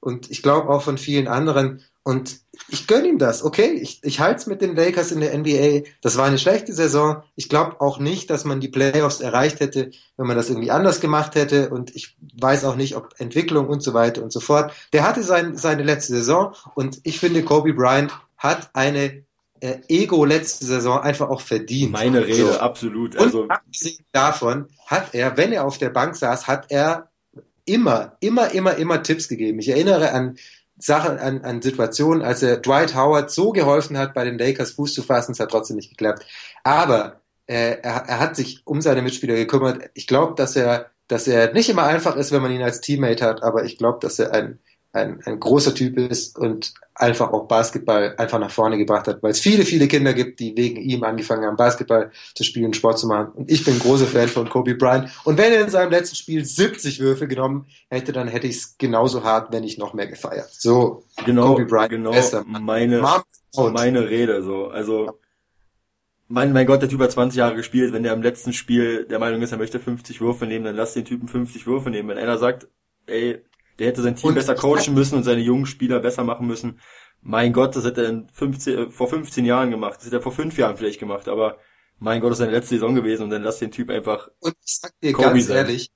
Und 0.00 0.30
ich 0.30 0.42
glaube 0.42 0.68
auch 0.68 0.82
von 0.82 0.98
vielen 0.98 1.26
anderen. 1.28 1.82
Und 2.04 2.38
ich 2.68 2.86
gönne 2.86 3.08
ihm 3.08 3.18
das, 3.18 3.42
okay, 3.42 3.72
ich, 3.72 3.98
ich 4.04 4.20
halte 4.20 4.36
es 4.36 4.46
mit 4.46 4.62
den 4.62 4.76
Lakers 4.76 5.10
in 5.10 5.18
der 5.18 5.36
NBA, 5.36 5.88
das 6.02 6.16
war 6.16 6.26
eine 6.26 6.38
schlechte 6.38 6.72
Saison, 6.72 7.24
ich 7.34 7.48
glaube 7.48 7.80
auch 7.80 7.98
nicht, 7.98 8.30
dass 8.30 8.44
man 8.44 8.60
die 8.60 8.68
Playoffs 8.68 9.20
erreicht 9.20 9.58
hätte, 9.58 9.90
wenn 10.16 10.28
man 10.28 10.36
das 10.36 10.48
irgendwie 10.48 10.70
anders 10.70 11.00
gemacht 11.00 11.34
hätte. 11.34 11.70
Und 11.70 11.96
ich 11.96 12.16
weiß 12.40 12.64
auch 12.64 12.76
nicht, 12.76 12.94
ob 12.94 13.14
Entwicklung 13.18 13.66
und 13.66 13.82
so 13.82 13.92
weiter 13.92 14.22
und 14.22 14.32
so 14.32 14.38
fort. 14.38 14.72
Der 14.92 15.02
hatte 15.02 15.24
sein, 15.24 15.56
seine 15.56 15.82
letzte 15.82 16.12
Saison. 16.12 16.54
Und 16.76 17.00
ich 17.02 17.18
finde, 17.18 17.42
Kobe 17.42 17.74
Bryant 17.74 18.12
hat 18.38 18.70
eine 18.74 19.24
äh, 19.60 19.78
Ego 19.88 20.24
letzte 20.24 20.66
Saison 20.66 21.00
einfach 21.00 21.28
auch 21.28 21.40
verdient. 21.40 21.92
Meine 21.92 22.26
Rede, 22.26 22.52
So. 22.52 22.58
absolut. 22.58 23.16
Und 23.16 23.22
Also 23.22 23.48
abgesehen 23.48 24.04
davon 24.12 24.68
hat 24.86 25.14
er, 25.14 25.36
wenn 25.36 25.52
er 25.52 25.64
auf 25.64 25.78
der 25.78 25.90
Bank 25.90 26.16
saß, 26.16 26.46
hat 26.46 26.66
er 26.70 27.10
immer, 27.64 28.16
immer, 28.20 28.52
immer, 28.52 28.76
immer 28.76 29.02
Tipps 29.02 29.28
gegeben. 29.28 29.58
Ich 29.58 29.68
erinnere 29.68 30.12
an 30.12 30.36
Sachen, 30.78 31.18
an, 31.18 31.42
an 31.42 31.62
Situationen, 31.62 32.22
als 32.22 32.42
er 32.42 32.58
Dwight 32.58 32.94
Howard 32.94 33.30
so 33.30 33.52
geholfen 33.52 33.96
hat, 33.96 34.14
bei 34.14 34.24
den 34.24 34.38
Lakers 34.38 34.72
Fuß 34.72 34.94
zu 34.94 35.02
fassen, 35.02 35.32
es 35.32 35.40
hat 35.40 35.50
trotzdem 35.50 35.76
nicht 35.76 35.90
geklappt. 35.90 36.26
Aber 36.64 37.20
äh, 37.46 37.78
er, 37.82 38.04
er 38.06 38.20
hat 38.20 38.36
sich 38.36 38.62
um 38.64 38.80
seine 38.82 39.02
Mitspieler 39.02 39.34
gekümmert. 39.34 39.90
Ich 39.94 40.06
glaube, 40.06 40.34
dass 40.34 40.54
er, 40.54 40.90
dass 41.08 41.26
er 41.28 41.52
nicht 41.54 41.68
immer 41.70 41.84
einfach 41.84 42.16
ist, 42.16 42.30
wenn 42.30 42.42
man 42.42 42.52
ihn 42.52 42.62
als 42.62 42.80
Teammate 42.80 43.24
hat, 43.24 43.42
aber 43.42 43.64
ich 43.64 43.78
glaube, 43.78 43.98
dass 44.00 44.18
er 44.18 44.32
ein, 44.32 44.58
ein, 44.96 45.20
ein 45.24 45.38
großer 45.38 45.74
Typ 45.74 45.98
ist 45.98 46.38
und 46.38 46.74
einfach 46.94 47.32
auch 47.32 47.46
Basketball 47.46 48.14
einfach 48.16 48.38
nach 48.38 48.50
vorne 48.50 48.78
gebracht 48.78 49.06
hat, 49.06 49.22
weil 49.22 49.32
es 49.32 49.40
viele, 49.40 49.64
viele 49.64 49.86
Kinder 49.86 50.14
gibt, 50.14 50.40
die 50.40 50.56
wegen 50.56 50.80
ihm 50.80 51.04
angefangen 51.04 51.44
haben, 51.44 51.56
Basketball 51.56 52.10
zu 52.34 52.42
spielen, 52.42 52.72
Sport 52.74 52.98
zu 52.98 53.06
machen. 53.06 53.32
Und 53.34 53.50
ich 53.50 53.64
bin 53.64 53.74
ein 53.74 53.80
großer 53.80 54.06
Fan 54.06 54.28
von 54.28 54.48
Kobe 54.48 54.74
Bryant. 54.74 55.10
Und 55.24 55.36
wenn 55.38 55.52
er 55.52 55.60
in 55.60 55.70
seinem 55.70 55.90
letzten 55.90 56.16
Spiel 56.16 56.44
70 56.44 57.00
Würfe 57.00 57.28
genommen 57.28 57.66
hätte, 57.90 58.12
dann 58.12 58.28
hätte 58.28 58.46
ich 58.46 58.56
es 58.56 58.78
genauso 58.78 59.22
hart, 59.22 59.52
wenn 59.52 59.62
nicht 59.62 59.78
noch 59.78 59.92
mehr 59.92 60.06
gefeiert. 60.06 60.48
So, 60.52 61.04
genau, 61.24 61.48
Kobe 61.48 61.66
Bryant, 61.66 61.90
genau 61.90 62.12
bester 62.12 62.44
Mann. 62.44 62.64
meine, 62.64 63.00
Mom 63.00 63.72
meine 63.72 64.08
Rede, 64.08 64.42
so. 64.42 64.68
Also, 64.68 65.18
mein, 66.28 66.52
mein 66.52 66.66
Gott, 66.66 66.82
der 66.82 66.88
Typ 66.88 67.00
hat 67.00 67.12
20 67.12 67.38
Jahre 67.38 67.54
gespielt. 67.54 67.92
Wenn 67.92 68.02
der 68.02 68.14
im 68.14 68.22
letzten 68.22 68.52
Spiel 68.52 69.04
der 69.04 69.18
Meinung 69.18 69.42
ist, 69.42 69.52
er 69.52 69.58
möchte 69.58 69.78
50 69.78 70.20
Würfe 70.20 70.46
nehmen, 70.46 70.64
dann 70.64 70.76
lass 70.76 70.94
den 70.94 71.04
Typen 71.04 71.28
50 71.28 71.66
Würfe 71.66 71.90
nehmen. 71.90 72.08
Wenn 72.08 72.18
einer 72.18 72.38
sagt, 72.38 72.66
ey, 73.06 73.42
der 73.78 73.88
hätte 73.88 74.02
sein 74.02 74.16
Team 74.16 74.28
Und- 74.30 74.34
besser 74.34 74.54
coachen 74.54 74.94
müssen 74.94 75.16
und 75.16 75.24
seine 75.24 75.40
jungen 75.40 75.66
Spieler 75.66 76.00
besser 76.00 76.24
machen 76.24 76.46
müssen. 76.46 76.80
Mein 77.22 77.52
Gott, 77.52 77.74
das 77.76 77.84
hätte 77.84 78.02
er 78.04 78.08
in 78.10 78.28
15, 78.32 78.78
äh, 78.78 78.90
vor 78.90 79.08
15 79.08 79.44
Jahren 79.44 79.70
gemacht. 79.70 79.96
Das 79.98 80.06
hätte 80.06 80.16
er 80.16 80.22
vor 80.22 80.32
5 80.32 80.56
Jahren 80.58 80.76
vielleicht 80.76 81.00
gemacht. 81.00 81.28
Aber 81.28 81.58
mein 81.98 82.20
Gott, 82.20 82.30
das 82.30 82.38
ist 82.38 82.44
seine 82.44 82.52
letzte 82.56 82.74
Saison 82.76 82.94
gewesen 82.94 83.24
und 83.24 83.30
dann 83.30 83.42
lass 83.42 83.58
den 83.58 83.70
Typ 83.70 83.90
einfach 83.90 84.28
Und 84.40 84.54
ich 84.64 84.76
sag 84.76 84.92
dir 85.02 85.12
Kobe 85.12 85.28
ganz 85.30 85.46
sein. 85.46 85.56
ehrlich, 85.56 85.90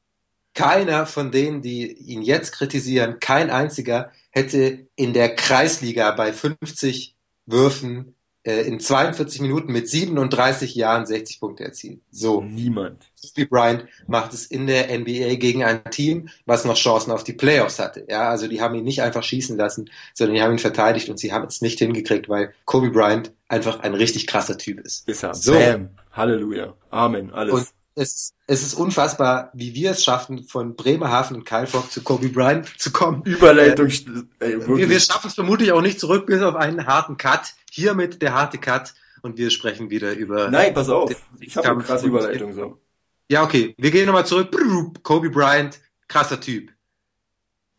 keiner 0.54 1.06
von 1.06 1.30
denen, 1.30 1.62
die 1.62 1.92
ihn 1.92 2.22
jetzt 2.22 2.52
kritisieren, 2.52 3.20
kein 3.20 3.50
einziger 3.50 4.10
hätte 4.30 4.88
in 4.96 5.12
der 5.12 5.36
Kreisliga 5.36 6.10
bei 6.12 6.32
50 6.32 7.14
Würfen 7.46 8.16
äh, 8.42 8.62
in 8.62 8.80
42 8.80 9.40
Minuten 9.40 9.72
mit 9.72 9.88
37 9.88 10.74
Jahren 10.74 11.06
60 11.06 11.40
Punkte 11.40 11.64
erzielt. 11.64 12.00
So. 12.10 12.40
niemand. 12.42 13.04
Kobe 13.34 13.46
Bryant 13.46 13.84
macht 14.06 14.32
es 14.32 14.46
in 14.46 14.66
der 14.66 14.86
NBA 14.98 15.34
gegen 15.34 15.62
ein 15.62 15.84
Team, 15.90 16.28
was 16.46 16.64
noch 16.64 16.76
Chancen 16.76 17.10
auf 17.12 17.22
die 17.24 17.34
Playoffs 17.34 17.78
hatte. 17.78 18.06
Ja, 18.08 18.30
also 18.30 18.48
die 18.48 18.60
haben 18.62 18.74
ihn 18.74 18.84
nicht 18.84 19.02
einfach 19.02 19.22
schießen 19.22 19.56
lassen, 19.58 19.90
sondern 20.14 20.36
die 20.36 20.42
haben 20.42 20.52
ihn 20.52 20.58
verteidigt 20.58 21.08
und 21.10 21.18
sie 21.18 21.32
haben 21.32 21.46
es 21.46 21.60
nicht 21.60 21.78
hingekriegt, 21.78 22.28
weil 22.28 22.54
Kobe 22.64 22.90
Bryant 22.90 23.32
einfach 23.48 23.80
ein 23.80 23.94
richtig 23.94 24.26
krasser 24.26 24.56
Typ 24.56 24.80
ist. 24.80 25.06
Ist 25.08 25.22
er. 25.22 25.34
So. 25.34 25.52
Bam. 25.52 25.90
Halleluja. 26.12 26.74
Amen. 26.90 27.30
Alles. 27.32 27.52
Und 27.54 27.66
es, 27.96 28.32
es 28.46 28.62
ist 28.62 28.74
unfassbar, 28.74 29.50
wie 29.52 29.74
wir 29.74 29.90
es 29.90 30.02
schaffen, 30.02 30.44
von 30.44 30.74
Bremerhaven 30.76 31.36
und 31.36 31.44
Kyle 31.44 31.66
Fogg 31.66 31.90
zu 31.90 32.02
Kobe 32.02 32.28
Bryant 32.28 32.68
zu 32.78 32.90
kommen. 32.92 33.22
Überleitung, 33.24 33.86
st- 33.88 34.24
ey, 34.38 34.66
Wir, 34.66 34.88
wir 34.88 35.00
schaffen 35.00 35.26
es 35.28 35.34
vermutlich 35.34 35.72
auch 35.72 35.82
nicht 35.82 36.00
zurück 36.00 36.26
bis 36.26 36.40
auf 36.40 36.54
einen 36.54 36.86
harten 36.86 37.16
Cut. 37.18 37.52
Hiermit 37.70 38.20
der 38.22 38.34
harte 38.34 38.58
Cut 38.58 38.94
und 39.22 39.38
wir 39.38 39.50
sprechen 39.50 39.90
wieder 39.90 40.12
über. 40.12 40.50
Nein, 40.50 40.74
pass 40.74 40.88
auf. 40.88 41.10
Ich 41.38 41.56
habe 41.56 41.68
eine 41.70 41.82
krasse 41.82 42.06
Überleitung 42.06 42.52
so. 42.54 42.80
Ja, 43.28 43.44
okay. 43.44 43.74
Wir 43.78 43.90
gehen 43.90 44.06
nochmal 44.06 44.26
zurück. 44.26 44.54
Kobe 45.02 45.30
Bryant, 45.30 45.80
krasser 46.08 46.40
Typ. 46.40 46.72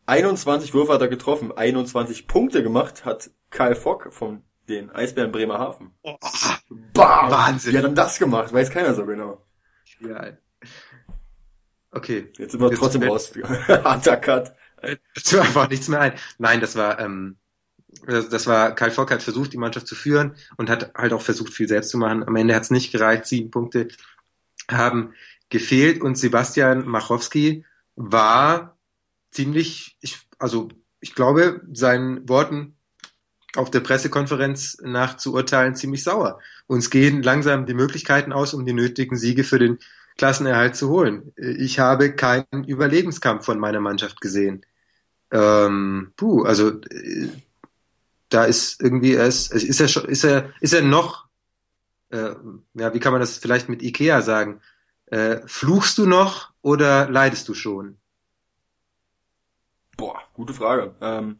21 0.06 0.74
Würfe 0.74 0.92
hat 0.94 1.00
er 1.00 1.08
getroffen, 1.08 1.52
21 1.52 2.26
Punkte 2.26 2.62
gemacht 2.62 3.04
hat 3.04 3.30
Kyle 3.50 3.76
Fogg 3.76 4.10
von 4.12 4.42
den 4.68 4.90
Eisbären 4.90 5.30
Bremerhaven. 5.30 5.92
Bam! 6.92 7.30
Wahnsinn. 7.30 7.72
Wie 7.72 7.78
hat 7.78 7.84
er 7.84 7.90
das 7.90 8.18
gemacht? 8.18 8.52
Weiß 8.52 8.70
keiner 8.70 8.94
so 8.94 9.04
genau. 9.06 9.44
Ja. 10.00 10.32
Okay. 11.90 12.32
Jetzt 12.38 12.52
sind 12.52 12.60
wir 12.60 12.70
Jetzt- 12.70 12.78
trotzdem 12.78 13.02
raus. 13.02 13.32
Harter 13.68 14.16
Cut. 14.16 14.54
Dazu 15.14 15.38
einfach 15.40 15.68
nichts 15.68 15.88
mehr 15.88 16.00
ein. 16.00 16.12
Nein, 16.38 16.60
das 16.60 16.74
war, 16.74 16.98
ähm, 16.98 17.36
das, 18.06 18.46
war, 18.46 18.74
Kyle 18.74 18.90
Fogg 18.90 19.12
hat 19.12 19.22
versucht, 19.22 19.52
die 19.52 19.58
Mannschaft 19.58 19.86
zu 19.86 19.94
führen 19.94 20.34
und 20.56 20.70
hat 20.70 20.92
halt 20.96 21.12
auch 21.12 21.22
versucht, 21.22 21.52
viel 21.52 21.68
selbst 21.68 21.90
zu 21.90 21.98
machen. 21.98 22.26
Am 22.26 22.36
Ende 22.36 22.54
hat 22.54 22.64
es 22.64 22.70
nicht 22.70 22.92
gereicht. 22.92 23.26
Sieben 23.26 23.50
Punkte 23.50 23.88
haben 24.70 25.14
gefehlt 25.50 26.00
und 26.00 26.16
Sebastian 26.16 26.86
Machowski 26.86 27.64
war 27.94 28.78
ziemlich, 29.30 29.96
ich, 30.00 30.18
also 30.38 30.68
ich 31.00 31.14
glaube, 31.14 31.60
seinen 31.72 32.28
Worten 32.28 32.76
auf 33.56 33.70
der 33.70 33.80
Pressekonferenz 33.80 34.78
nach 34.82 35.16
zu 35.16 35.34
urteilen 35.34 35.74
ziemlich 35.74 36.04
sauer. 36.04 36.40
Uns 36.66 36.90
gehen 36.90 37.22
langsam 37.22 37.66
die 37.66 37.74
Möglichkeiten 37.74 38.32
aus, 38.32 38.54
um 38.54 38.64
die 38.64 38.72
nötigen 38.72 39.16
Siege 39.16 39.44
für 39.44 39.58
den 39.58 39.78
Klassenerhalt 40.16 40.76
zu 40.76 40.88
holen. 40.88 41.32
Ich 41.36 41.78
habe 41.78 42.14
keinen 42.14 42.64
Überlebenskampf 42.66 43.44
von 43.44 43.58
meiner 43.58 43.80
Mannschaft 43.80 44.20
gesehen. 44.20 44.64
Ähm, 45.30 46.12
puh, 46.16 46.44
also 46.44 46.80
äh, 46.80 47.28
da 48.32 48.44
ist 48.44 48.80
irgendwie 48.82 49.14
es 49.14 49.48
ist 49.50 49.80
er 49.80 49.88
schon, 49.88 50.04
ist 50.06 50.24
er 50.24 50.52
ist 50.60 50.72
er 50.74 50.82
noch 50.82 51.26
äh, 52.10 52.34
ja 52.74 52.94
wie 52.94 53.00
kann 53.00 53.12
man 53.12 53.20
das 53.20 53.38
vielleicht 53.38 53.68
mit 53.68 53.82
Ikea 53.82 54.22
sagen 54.22 54.60
äh, 55.06 55.40
fluchst 55.46 55.98
du 55.98 56.06
noch 56.06 56.52
oder 56.62 57.08
leidest 57.10 57.48
du 57.48 57.54
schon 57.54 57.98
Boah, 59.96 60.20
gute 60.34 60.54
Frage. 60.54 60.94
Ähm, 61.00 61.38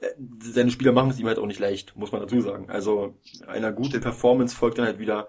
äh, 0.00 0.08
seine 0.40 0.70
Spieler 0.70 0.92
machen 0.92 1.10
es 1.10 1.18
ihm 1.18 1.26
halt 1.26 1.38
auch 1.38 1.46
nicht 1.46 1.60
leicht, 1.60 1.96
muss 1.96 2.12
man 2.12 2.20
dazu 2.20 2.40
sagen. 2.40 2.70
Also 2.70 3.18
einer 3.46 3.72
guten. 3.72 4.00
Performance 4.00 4.54
folgt 4.56 4.78
dann 4.78 4.86
halt 4.86 4.98
wieder 4.98 5.28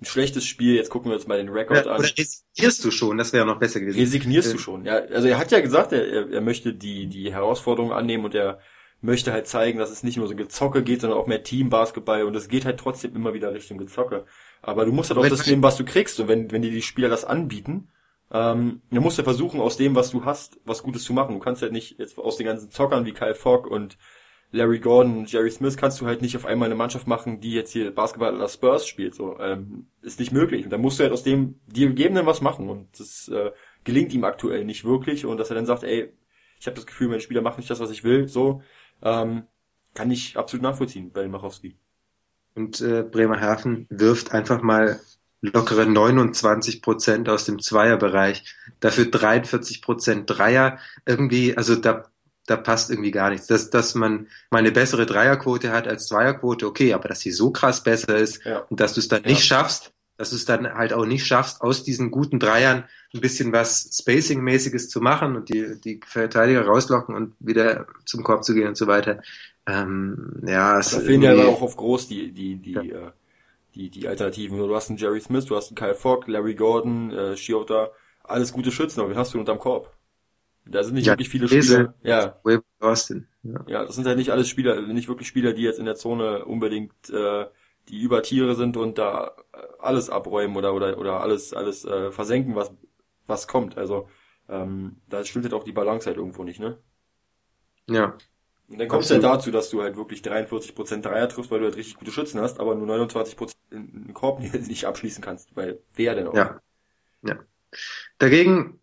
ein 0.00 0.04
schlechtes 0.04 0.44
Spiel. 0.46 0.74
Jetzt 0.74 0.90
gucken 0.90 1.10
wir 1.10 1.16
uns 1.16 1.26
mal 1.26 1.36
den 1.38 1.50
Rekord 1.50 1.86
an. 1.86 1.98
oder 1.98 2.08
resignierst 2.08 2.84
du 2.84 2.90
schon 2.90 3.18
das 3.18 3.32
wäre 3.32 3.46
noch 3.46 3.58
besser 3.58 3.80
gewesen 3.80 3.98
Resignierst 4.00 4.52
du 4.52 4.56
Äh, 4.56 4.60
schon? 4.60 4.84
Ja, 4.84 4.96
also 4.96 5.28
er 5.28 5.38
hat 5.38 5.50
ja 5.52 5.60
gesagt, 5.60 5.92
er, 5.92 6.06
er, 6.06 6.30
er 6.30 6.40
möchte 6.40 6.74
die, 6.74 7.06
die 7.06 7.32
Herausforderung 7.32 7.92
annehmen 7.92 8.24
und 8.24 8.34
er 8.34 8.58
möchte 9.04 9.32
halt 9.32 9.46
zeigen, 9.46 9.78
dass 9.78 9.90
es 9.90 10.02
nicht 10.02 10.16
nur 10.16 10.26
so 10.26 10.34
Gezocke 10.34 10.82
geht, 10.82 11.02
sondern 11.02 11.18
auch 11.18 11.26
mehr 11.26 11.42
Teambasketball 11.42 12.24
und 12.24 12.34
es 12.34 12.48
geht 12.48 12.64
halt 12.64 12.80
trotzdem 12.80 13.14
immer 13.14 13.34
wieder 13.34 13.52
Richtung 13.52 13.78
Gezocke. 13.78 14.24
Aber 14.62 14.84
du 14.84 14.92
musst 14.92 15.10
halt 15.10 15.18
auch 15.18 15.28
das 15.28 15.46
nehmen, 15.46 15.62
was 15.62 15.76
du 15.76 15.84
kriegst 15.84 16.18
und 16.20 16.28
wenn, 16.28 16.50
wenn 16.50 16.62
dir 16.62 16.70
die 16.70 16.82
Spieler 16.82 17.08
das 17.08 17.24
anbieten, 17.24 17.88
ähm, 18.32 18.80
dann 18.90 19.02
musst 19.02 19.18
du 19.18 19.22
versuchen, 19.22 19.60
aus 19.60 19.76
dem, 19.76 19.94
was 19.94 20.10
du 20.10 20.24
hast, 20.24 20.58
was 20.64 20.82
Gutes 20.82 21.04
zu 21.04 21.12
machen. 21.12 21.34
Du 21.34 21.38
kannst 21.38 21.62
halt 21.62 21.72
nicht 21.72 21.98
jetzt 21.98 22.18
aus 22.18 22.36
den 22.36 22.46
ganzen 22.46 22.70
Zockern 22.70 23.04
wie 23.04 23.12
Kyle 23.12 23.34
Fogg 23.34 23.68
und 23.70 23.98
Larry 24.50 24.78
Gordon, 24.78 25.26
Jerry 25.26 25.50
Smith 25.50 25.76
kannst 25.76 26.00
du 26.00 26.06
halt 26.06 26.22
nicht 26.22 26.36
auf 26.36 26.46
einmal 26.46 26.66
eine 26.66 26.76
Mannschaft 26.76 27.08
machen, 27.08 27.40
die 27.40 27.52
jetzt 27.52 27.72
hier 27.72 27.92
Basketball 27.92 28.34
aller 28.34 28.48
Spurs 28.48 28.86
spielt. 28.86 29.14
So 29.14 29.38
ähm, 29.40 29.88
ist 30.00 30.20
nicht 30.20 30.32
möglich. 30.32 30.64
Und 30.64 30.70
da 30.70 30.78
musst 30.78 30.98
du 30.98 31.02
halt 31.02 31.12
aus 31.12 31.24
dem 31.24 31.60
dir 31.66 31.88
gegebenen 31.88 32.24
was 32.24 32.40
machen. 32.40 32.70
Und 32.70 32.98
das 32.98 33.28
äh, 33.28 33.50
gelingt 33.82 34.14
ihm 34.14 34.24
aktuell 34.24 34.64
nicht 34.64 34.84
wirklich. 34.84 35.26
Und 35.26 35.38
dass 35.38 35.50
er 35.50 35.56
dann 35.56 35.66
sagt, 35.66 35.82
ey, 35.82 36.12
ich 36.60 36.66
habe 36.66 36.76
das 36.76 36.86
Gefühl, 36.86 37.08
meine 37.08 37.20
Spieler 37.20 37.42
machen 37.42 37.58
nicht 37.58 37.70
das, 37.70 37.80
was 37.80 37.90
ich 37.90 38.04
will. 38.04 38.28
So 38.28 38.62
ähm, 39.02 39.44
kann 39.94 40.10
ich 40.10 40.36
absolut 40.36 40.62
nachvollziehen 40.62 41.12
bei 41.12 41.28
Machowski. 41.28 41.76
Und 42.54 42.80
äh, 42.80 43.02
Bremerhaven 43.02 43.86
wirft 43.90 44.32
einfach 44.32 44.62
mal 44.62 45.00
lockere 45.40 45.86
29 45.86 46.82
Prozent 46.82 47.28
aus 47.28 47.44
dem 47.44 47.60
Zweierbereich. 47.60 48.44
Dafür 48.80 49.06
43 49.06 49.82
Prozent 49.82 50.24
Dreier. 50.30 50.78
Irgendwie, 51.04 51.56
also 51.56 51.74
da, 51.76 52.04
da 52.46 52.56
passt 52.56 52.90
irgendwie 52.90 53.10
gar 53.10 53.30
nichts. 53.30 53.46
Dass, 53.46 53.70
dass 53.70 53.94
man 53.94 54.28
mal 54.50 54.58
eine 54.58 54.72
bessere 54.72 55.04
Dreierquote 55.06 55.72
hat 55.72 55.86
als 55.88 56.06
Zweierquote, 56.06 56.66
okay, 56.66 56.94
aber 56.94 57.08
dass 57.08 57.20
sie 57.20 57.32
so 57.32 57.50
krass 57.50 57.82
besser 57.82 58.16
ist 58.16 58.44
Ja. 58.44 58.58
und 58.70 58.80
dass 58.80 58.94
du 58.94 59.00
es 59.00 59.08
dann 59.08 59.22
Ja. 59.24 59.30
nicht 59.30 59.44
schaffst, 59.44 59.92
dass 60.16 60.30
du 60.30 60.36
es 60.36 60.44
dann 60.44 60.72
halt 60.72 60.92
auch 60.92 61.06
nicht 61.06 61.26
schaffst, 61.26 61.60
aus 61.60 61.84
diesen 61.84 62.10
guten 62.10 62.38
Dreiern 62.38 62.84
ein 63.12 63.20
bisschen 63.20 63.52
was 63.52 63.90
Spacing-mäßiges 63.92 64.88
zu 64.88 65.00
machen 65.00 65.36
und 65.36 65.48
die, 65.48 65.80
die 65.80 66.00
Verteidiger 66.06 66.66
rauslocken 66.66 67.14
und 67.14 67.34
wieder 67.40 67.86
zum 68.04 68.22
Korb 68.22 68.44
zu 68.44 68.54
gehen 68.54 68.68
und 68.68 68.76
so 68.76 68.86
weiter. 68.86 69.22
Ähm, 69.66 70.42
ja, 70.46 70.78
es 70.78 70.90
Da 70.90 71.00
fehlen 71.00 71.22
ja 71.22 71.32
aber 71.32 71.48
auch 71.48 71.62
auf 71.62 71.76
groß 71.76 72.08
die, 72.08 72.32
die, 72.32 72.56
die, 72.56 72.74
äh, 72.90 73.10
die, 73.74 73.90
die 73.90 74.08
Alternativen. 74.08 74.58
Du 74.58 74.74
hast 74.74 74.88
einen 74.90 74.98
Jerry 74.98 75.20
Smith, 75.20 75.46
du 75.46 75.56
hast 75.56 75.68
einen 75.68 75.76
Kyle 75.76 75.94
Fogg, 75.94 76.28
Larry 76.28 76.54
Gordon, 76.54 77.10
äh, 77.12 77.36
Shiota, 77.36 77.90
alles 78.22 78.52
gute 78.52 78.72
Schützen, 78.72 79.00
aber 79.00 79.10
wen 79.10 79.18
hast 79.18 79.34
du 79.34 79.38
unterm 79.40 79.58
Korb? 79.58 79.96
Da 80.66 80.84
sind 80.84 80.94
nicht 80.94 81.06
Ja, 81.06 81.12
wirklich 81.12 81.28
viele. 81.28 81.48
Spieler. 81.48 81.94
Ja, 82.02 82.40
Austin. 82.80 83.26
Ja. 83.42 83.64
ja, 83.66 83.84
das 83.84 83.94
sind 83.96 84.06
halt 84.06 84.18
nicht 84.18 84.30
alles 84.30 84.48
Spieler, 84.48 84.80
nicht 84.82 85.08
wirklich 85.08 85.28
Spieler, 85.28 85.52
die 85.52 85.62
jetzt 85.62 85.78
in 85.78 85.84
der 85.86 85.96
Zone 85.96 86.44
unbedingt 86.44 86.92
äh, 87.10 87.46
die 87.88 88.00
Übertiere 88.00 88.54
sind 88.54 88.76
und 88.76 88.98
da 88.98 89.36
äh, 89.52 89.58
alles 89.80 90.10
abräumen 90.10 90.56
oder 90.56 90.74
oder 90.74 90.98
oder 90.98 91.20
alles 91.20 91.52
alles 91.54 91.84
äh, 91.84 92.10
versenken, 92.10 92.54
was 92.54 92.72
was 93.26 93.46
kommt. 93.48 93.76
Also 93.78 94.08
ähm, 94.48 94.96
da 95.08 95.24
stimmt 95.24 95.44
halt 95.44 95.54
auch 95.54 95.64
die 95.64 95.72
Balance 95.72 96.06
halt 96.06 96.16
irgendwo 96.18 96.44
nicht, 96.44 96.60
ne? 96.60 96.78
ja. 97.88 98.16
Und 98.66 98.78
dann 98.78 98.88
kommt 98.88 99.04
es 99.04 99.10
ja 99.10 99.16
Absolut. 99.16 99.36
dazu, 99.36 99.50
dass 99.50 99.70
du 99.70 99.82
halt 99.82 99.96
wirklich 99.96 100.22
43% 100.22 101.02
Dreier 101.02 101.28
triffst, 101.28 101.50
weil 101.50 101.58
du 101.58 101.66
halt 101.66 101.76
richtig 101.76 101.96
gute 101.96 102.10
Schützen 102.10 102.40
hast, 102.40 102.60
aber 102.60 102.74
nur 102.74 102.88
29% 102.88 103.54
in 103.70 104.06
den 104.06 104.14
Korb 104.14 104.40
nicht 104.68 104.86
abschließen 104.86 105.22
kannst. 105.22 105.54
Weil 105.54 105.80
wer 105.94 106.14
denn 106.14 106.28
auch? 106.28 106.34
Ja. 106.34 106.60
Ja. 107.22 107.38
Dagegen 108.18 108.80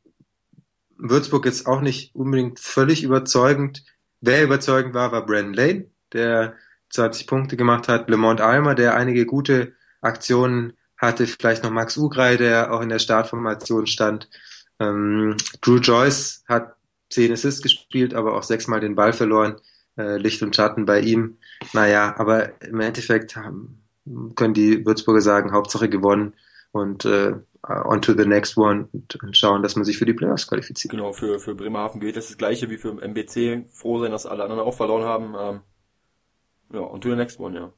Würzburg 0.98 1.46
jetzt 1.46 1.66
auch 1.66 1.82
nicht 1.82 2.14
unbedingt 2.16 2.60
völlig 2.60 3.04
überzeugend. 3.04 3.84
Wer 4.20 4.44
überzeugend 4.44 4.94
war, 4.94 5.12
war 5.12 5.26
Brandon 5.26 5.54
Lane, 5.54 5.86
der 6.14 6.56
20 6.92 7.28
Punkte 7.28 7.58
gemacht 7.58 7.88
hat. 7.88 8.10
Lemont 8.10 8.42
Almer, 8.42 8.76
der 8.76 8.96
einige 8.96 9.26
gute 9.26 9.74
Aktionen 10.02 10.74
hatte. 10.98 11.28
Vielleicht 11.28 11.64
noch 11.64 11.72
Max 11.72 11.98
Ugrei, 11.98 12.38
der 12.38 12.74
auch 12.74 12.82
in 12.82 12.90
der 12.90 13.00
Startformation 13.00 13.88
stand. 13.88 14.30
Ähm, 14.80 15.38
Drew 15.62 15.78
Joyce 15.78 16.44
hat 16.48 16.76
10 17.10 17.34
Assists 17.34 17.62
gespielt, 17.62 18.14
aber 18.14 18.36
auch 18.36 18.44
sechsmal 18.44 18.80
den 18.80 18.96
Ball 18.96 19.14
verloren. 19.14 19.56
Äh, 19.98 20.18
Licht 20.18 20.42
und 20.42 20.56
Schatten 20.56 20.86
bei 20.86 21.02
ihm. 21.02 21.38
Naja, 21.74 22.16
aber 22.18 22.62
im 22.62 22.80
Endeffekt 22.80 23.36
haben, 23.36 23.84
können 24.36 24.54
die 24.54 24.86
Würzburger 24.86 25.22
sagen, 25.22 25.52
Hauptsache 25.52 25.90
gewonnen 25.90 26.34
und 26.72 27.06
äh, 27.06 27.34
on 27.64 28.02
to 28.02 28.14
the 28.14 28.26
next 28.26 28.58
one 28.58 28.88
und, 28.92 29.38
schauen, 29.38 29.62
dass 29.62 29.76
man 29.76 29.86
sich 29.86 29.98
für 29.98 30.06
die 30.06 30.14
Playoffs 30.14 30.48
qualifiziert. 30.48 30.92
Genau, 30.92 31.14
für, 31.14 31.40
für 31.40 31.54
Bremerhaven 31.54 32.02
gilt 32.02 32.16
das, 32.18 32.28
das 32.28 32.38
gleiche 32.38 32.70
wie 32.70 32.78
für 32.78 32.94
MBC. 32.94 33.66
Froh 33.72 34.00
sein, 34.00 34.12
dass 34.12 34.26
alle 34.26 34.44
anderen 34.44 34.62
auch 34.62 34.76
verloren 34.76 35.04
haben. 35.04 35.36
Ähm, 35.38 35.60
ja, 36.74 36.80
und 36.80 37.02
to 37.02 37.10
the 37.10 37.16
next 37.16 37.40
one, 37.40 37.58
ja. 37.58 37.74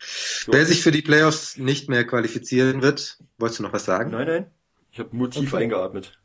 So. 0.00 0.52
Wer 0.52 0.64
sich 0.64 0.82
für 0.82 0.92
die 0.92 1.02
Playoffs 1.02 1.56
nicht 1.56 1.88
mehr 1.88 2.06
qualifizieren 2.06 2.82
wird, 2.82 3.18
wolltest 3.38 3.58
du 3.58 3.64
noch 3.64 3.72
was 3.72 3.84
sagen? 3.84 4.10
Nein, 4.12 4.26
nein. 4.26 4.50
Ich 4.92 4.98
habe 5.00 5.16
nur 5.16 5.30
tief 5.30 5.52
Okay. 5.52 5.64
eingeatmet. 5.64 6.18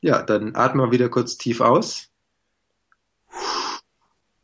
Ja, 0.00 0.22
dann 0.22 0.54
atmen 0.56 0.86
wir 0.86 0.92
wieder 0.92 1.08
kurz 1.08 1.36
tief 1.36 1.60
aus. 1.60 2.10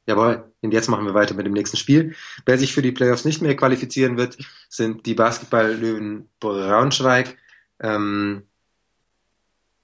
Jawohl, 0.06 0.52
und 0.62 0.72
jetzt 0.72 0.88
machen 0.88 1.06
wir 1.06 1.14
weiter 1.14 1.34
mit 1.34 1.46
dem 1.46 1.52
nächsten 1.52 1.76
Spiel. 1.76 2.14
Wer 2.44 2.58
sich 2.58 2.74
für 2.74 2.82
die 2.82 2.92
Playoffs 2.92 3.24
nicht 3.24 3.40
mehr 3.40 3.56
qualifizieren 3.56 4.16
wird, 4.16 4.36
sind 4.68 5.06
die 5.06 5.14
Basketball-Löwen 5.14 6.28
Braunschweig. 6.40 7.36
Ähm, 7.80 8.46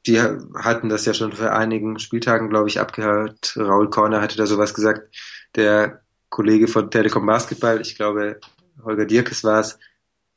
die 0.07 0.21
hatten 0.21 0.89
das 0.89 1.05
ja 1.05 1.15
schon 1.15 1.33
vor 1.33 1.53
einigen 1.53 1.99
Spieltagen, 1.99 2.49
glaube 2.49 2.69
ich, 2.69 2.81
abgehört. 2.81 3.55
Raul 3.57 3.91
Korner 3.91 4.21
hatte 4.21 4.37
da 4.37 4.47
sowas 4.47 4.75
gesagt. 4.75 5.15
Der 5.55 6.03
Kollege 6.31 6.69
von 6.69 6.91
Telekom 6.91 7.27
Basketball, 7.27 7.81
ich 7.81 7.95
glaube, 7.97 8.41
Holger 8.85 9.07
Dirkes 9.07 9.45
war 9.45 9.61
es, 9.61 9.79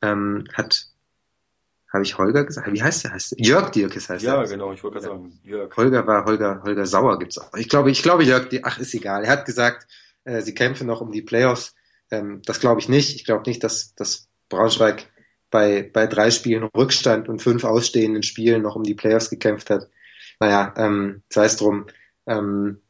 ähm, 0.02 0.44
hat, 0.54 0.86
habe 1.92 2.02
ich 2.04 2.16
Holger 2.18 2.44
gesagt? 2.44 2.72
Wie 2.72 2.82
heißt 2.82 3.04
der? 3.04 3.12
Heißt 3.12 3.32
der? 3.32 3.44
Jörg 3.44 3.70
Dirkes 3.70 4.08
heißt 4.08 4.24
Ja, 4.24 4.42
er. 4.42 4.48
genau, 4.48 4.72
ich 4.72 4.82
wollte 4.82 4.98
gerade 5.00 5.14
sagen, 5.14 5.38
Jörg. 5.44 5.76
Holger 5.76 6.06
war 6.06 6.24
Holger, 6.24 6.62
Holger 6.64 6.86
Sauer 6.86 7.18
gibt's 7.18 7.38
auch. 7.38 7.54
Ich 7.54 7.68
glaube, 7.68 7.90
ich 7.90 8.02
glaube, 8.02 8.24
Jörg, 8.24 8.48
ach, 8.62 8.78
ist 8.78 8.94
egal. 8.94 9.24
Er 9.24 9.30
hat 9.32 9.44
gesagt, 9.44 9.86
äh, 10.24 10.40
sie 10.40 10.54
kämpfen 10.54 10.86
noch 10.86 11.00
um 11.00 11.12
die 11.12 11.22
Playoffs. 11.22 11.74
Ähm, 12.10 12.40
das 12.46 12.60
glaube 12.60 12.80
ich 12.80 12.88
nicht. 12.88 13.14
Ich 13.14 13.24
glaube 13.24 13.44
nicht, 13.46 13.62
dass, 13.62 13.94
dass 13.94 14.28
Braunschweig 14.48 15.06
bei, 15.50 15.88
bei 15.92 16.06
drei 16.06 16.30
Spielen 16.30 16.64
Rückstand 16.64 17.28
und 17.28 17.42
fünf 17.42 17.64
ausstehenden 17.64 18.22
Spielen 18.22 18.62
noch 18.62 18.74
um 18.76 18.82
die 18.84 18.94
Playoffs 18.94 19.28
gekämpft 19.28 19.68
hat. 19.70 19.88
Naja, 20.40 20.72
ähm, 20.76 21.22
sei 21.28 21.44
es 21.44 21.56
drum. 21.56 21.86
Ähm, 22.26 22.80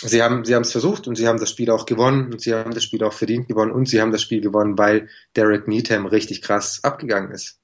sie 0.00 0.22
haben, 0.22 0.44
sie 0.44 0.54
haben 0.54 0.62
es 0.62 0.72
versucht 0.72 1.06
und 1.08 1.16
sie 1.16 1.28
haben 1.28 1.38
das 1.38 1.50
Spiel 1.50 1.70
auch 1.70 1.86
gewonnen 1.86 2.32
und 2.32 2.40
sie 2.40 2.54
haben 2.54 2.72
das 2.72 2.84
Spiel 2.84 3.02
auch 3.04 3.12
verdient 3.12 3.48
gewonnen 3.48 3.72
und 3.72 3.88
sie 3.88 4.00
haben 4.00 4.12
das 4.12 4.22
Spiel 4.22 4.40
gewonnen, 4.40 4.78
weil 4.78 5.08
Derek 5.36 5.68
Needham 5.68 6.06
richtig 6.06 6.42
krass 6.42 6.80
abgegangen 6.82 7.30
ist. 7.30 7.60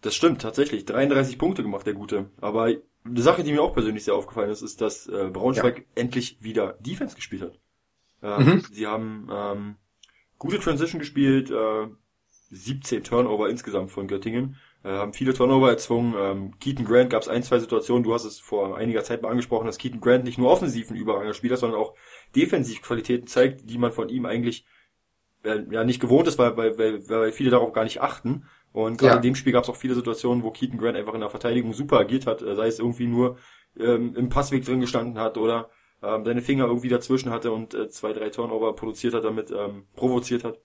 Das 0.00 0.14
stimmt, 0.14 0.42
tatsächlich. 0.42 0.84
33 0.84 1.38
Punkte 1.38 1.62
gemacht, 1.62 1.86
der 1.86 1.94
Gute. 1.94 2.30
Aber 2.40 2.64
eine 3.04 3.20
Sache, 3.22 3.42
die 3.42 3.52
mir 3.52 3.62
auch 3.62 3.72
persönlich 3.72 4.04
sehr 4.04 4.14
aufgefallen 4.14 4.50
ist, 4.50 4.62
ist, 4.62 4.80
dass 4.80 5.06
äh, 5.08 5.30
Braunschweig 5.32 5.86
endlich 5.94 6.38
wieder 6.40 6.74
Defense 6.80 7.16
gespielt 7.16 7.42
hat. 7.42 7.58
Äh, 8.22 8.42
Mhm. 8.42 8.62
Sie 8.72 8.86
haben 8.86 9.28
ähm, 9.32 9.76
gute 10.38 10.58
Transition 10.58 10.98
gespielt, 10.98 11.50
äh, 11.50 11.88
17 12.50 13.04
Turnover 13.04 13.48
insgesamt 13.48 13.90
von 13.90 14.06
Göttingen, 14.08 14.56
äh, 14.86 14.90
haben 14.90 15.12
viele 15.12 15.34
Turnover 15.34 15.70
erzwungen. 15.70 16.14
Ähm, 16.18 16.58
Keaton 16.60 16.86
Grant 16.86 17.10
gab 17.10 17.22
es 17.22 17.28
ein, 17.28 17.42
zwei 17.42 17.58
Situationen, 17.58 18.04
du 18.04 18.14
hast 18.14 18.24
es 18.24 18.40
vor 18.40 18.76
einiger 18.78 19.04
Zeit 19.04 19.22
mal 19.22 19.30
angesprochen, 19.30 19.66
dass 19.66 19.78
Keaton 19.78 20.00
Grant 20.00 20.24
nicht 20.24 20.38
nur 20.38 20.50
offensiv 20.50 20.90
ein 20.90 20.96
überragender 20.96 21.34
Spieler 21.34 21.54
ist, 21.54 21.60
sondern 21.60 21.80
auch 21.80 21.94
defensiv 22.36 22.82
Qualitäten 22.82 23.26
zeigt, 23.26 23.68
die 23.70 23.78
man 23.78 23.92
von 23.92 24.08
ihm 24.08 24.26
eigentlich 24.26 24.66
äh, 25.44 25.62
ja 25.70 25.84
nicht 25.84 26.00
gewohnt 26.00 26.28
ist, 26.28 26.38
weil, 26.38 26.56
weil, 26.56 26.78
weil, 26.78 27.08
weil 27.08 27.32
viele 27.32 27.50
darauf 27.50 27.72
gar 27.72 27.84
nicht 27.84 28.00
achten. 28.00 28.44
Und 28.72 28.98
gerade 28.98 29.12
Ja. 29.12 29.16
in 29.16 29.22
dem 29.22 29.34
Spiel 29.34 29.52
gab 29.52 29.64
es 29.64 29.70
auch 29.70 29.76
viele 29.76 29.94
Situationen, 29.94 30.42
wo 30.44 30.50
Keaton 30.50 30.78
Grant 30.78 30.96
einfach 30.96 31.14
in 31.14 31.20
der 31.20 31.30
Verteidigung 31.30 31.72
super 31.72 31.98
agiert 31.98 32.26
hat, 32.26 32.42
äh, 32.42 32.54
sei 32.54 32.68
es 32.68 32.78
irgendwie 32.78 33.06
nur 33.06 33.38
ähm, 33.78 34.14
im 34.16 34.28
Passweg 34.28 34.64
drin 34.64 34.80
gestanden 34.80 35.18
hat 35.18 35.38
oder 35.38 35.70
ähm, 36.02 36.24
seine 36.24 36.42
Finger 36.42 36.66
irgendwie 36.66 36.88
dazwischen 36.88 37.30
hatte 37.30 37.52
und 37.52 37.74
äh, 37.74 37.88
zwei, 37.88 38.12
drei 38.12 38.30
Turnover 38.30 38.74
produziert 38.74 39.14
hat, 39.14 39.24
damit 39.24 39.50
ähm, 39.50 39.86
provoziert 39.96 40.44
hat. 40.44 40.60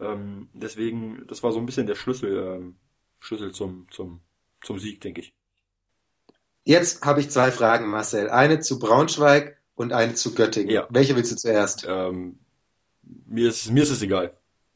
Ähm, 0.00 0.48
deswegen, 0.54 1.24
das 1.28 1.42
war 1.42 1.52
so 1.52 1.58
ein 1.60 1.66
bisschen 1.66 1.86
der 1.86 1.94
Schlüssel, 1.96 2.36
ähm, 2.56 2.76
Schlüssel 3.20 3.52
zum, 3.52 3.86
zum, 3.90 4.20
zum 4.62 4.78
Sieg, 4.78 5.00
denke 5.00 5.20
ich. 5.20 5.34
Jetzt 6.64 7.02
habe 7.02 7.20
ich 7.20 7.30
zwei 7.30 7.50
Fragen, 7.50 7.88
Marcel. 7.88 8.30
Eine 8.30 8.60
zu 8.60 8.78
Braunschweig 8.78 9.56
und 9.76 9.92
eine 9.92 10.14
zu 10.14 10.34
Göttingen. 10.34 10.70
Ja. 10.70 10.86
Welche 10.90 11.16
willst 11.16 11.32
du 11.32 11.36
zuerst? 11.36 11.86
Ähm, 11.88 12.38
mir 13.26 13.48
ist 13.48 13.70
mir 13.70 13.82
ist 13.82 13.90
es 13.90 14.02
egal. 14.02 14.34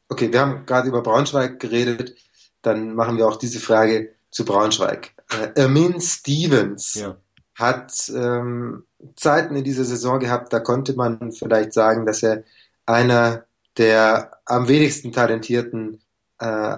Okay, 0.09 0.33
wir 0.33 0.41
haben 0.41 0.67
gerade 0.67 0.89
über 0.89 1.03
Braunschweig 1.03 1.61
geredet. 1.61 2.15
Dann 2.63 2.95
machen 2.95 3.17
wir 3.17 3.27
auch 3.27 3.37
diese 3.37 3.61
Frage 3.61 4.15
zu 4.31 4.45
Braunschweig. 4.45 5.13
Äh, 5.31 5.63
Amin 5.63 6.01
Stevens 6.01 6.95
Ja. 6.95 7.17
hat 7.55 7.93
ähm, 8.15 8.85
Zeiten 9.17 9.55
in 9.57 9.65
dieser 9.65 9.85
Saison 9.85 10.19
gehabt, 10.19 10.53
da 10.53 10.61
konnte 10.61 10.95
man 10.95 11.33
vielleicht 11.33 11.73
sagen, 11.73 12.07
dass 12.07 12.23
er 12.23 12.45
einer 12.87 13.45
der 13.77 14.39
am 14.47 14.69
wenigsten 14.69 15.13
talentierten 15.13 16.01
äh, 16.39 16.77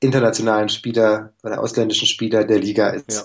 internationalen 0.00 0.68
Spieler 0.68 1.34
oder 1.42 1.60
ausländischen 1.60 2.06
Spieler 2.06 2.44
der 2.44 2.58
Liga 2.58 2.88
ist. 2.88 3.12
Ja. 3.12 3.24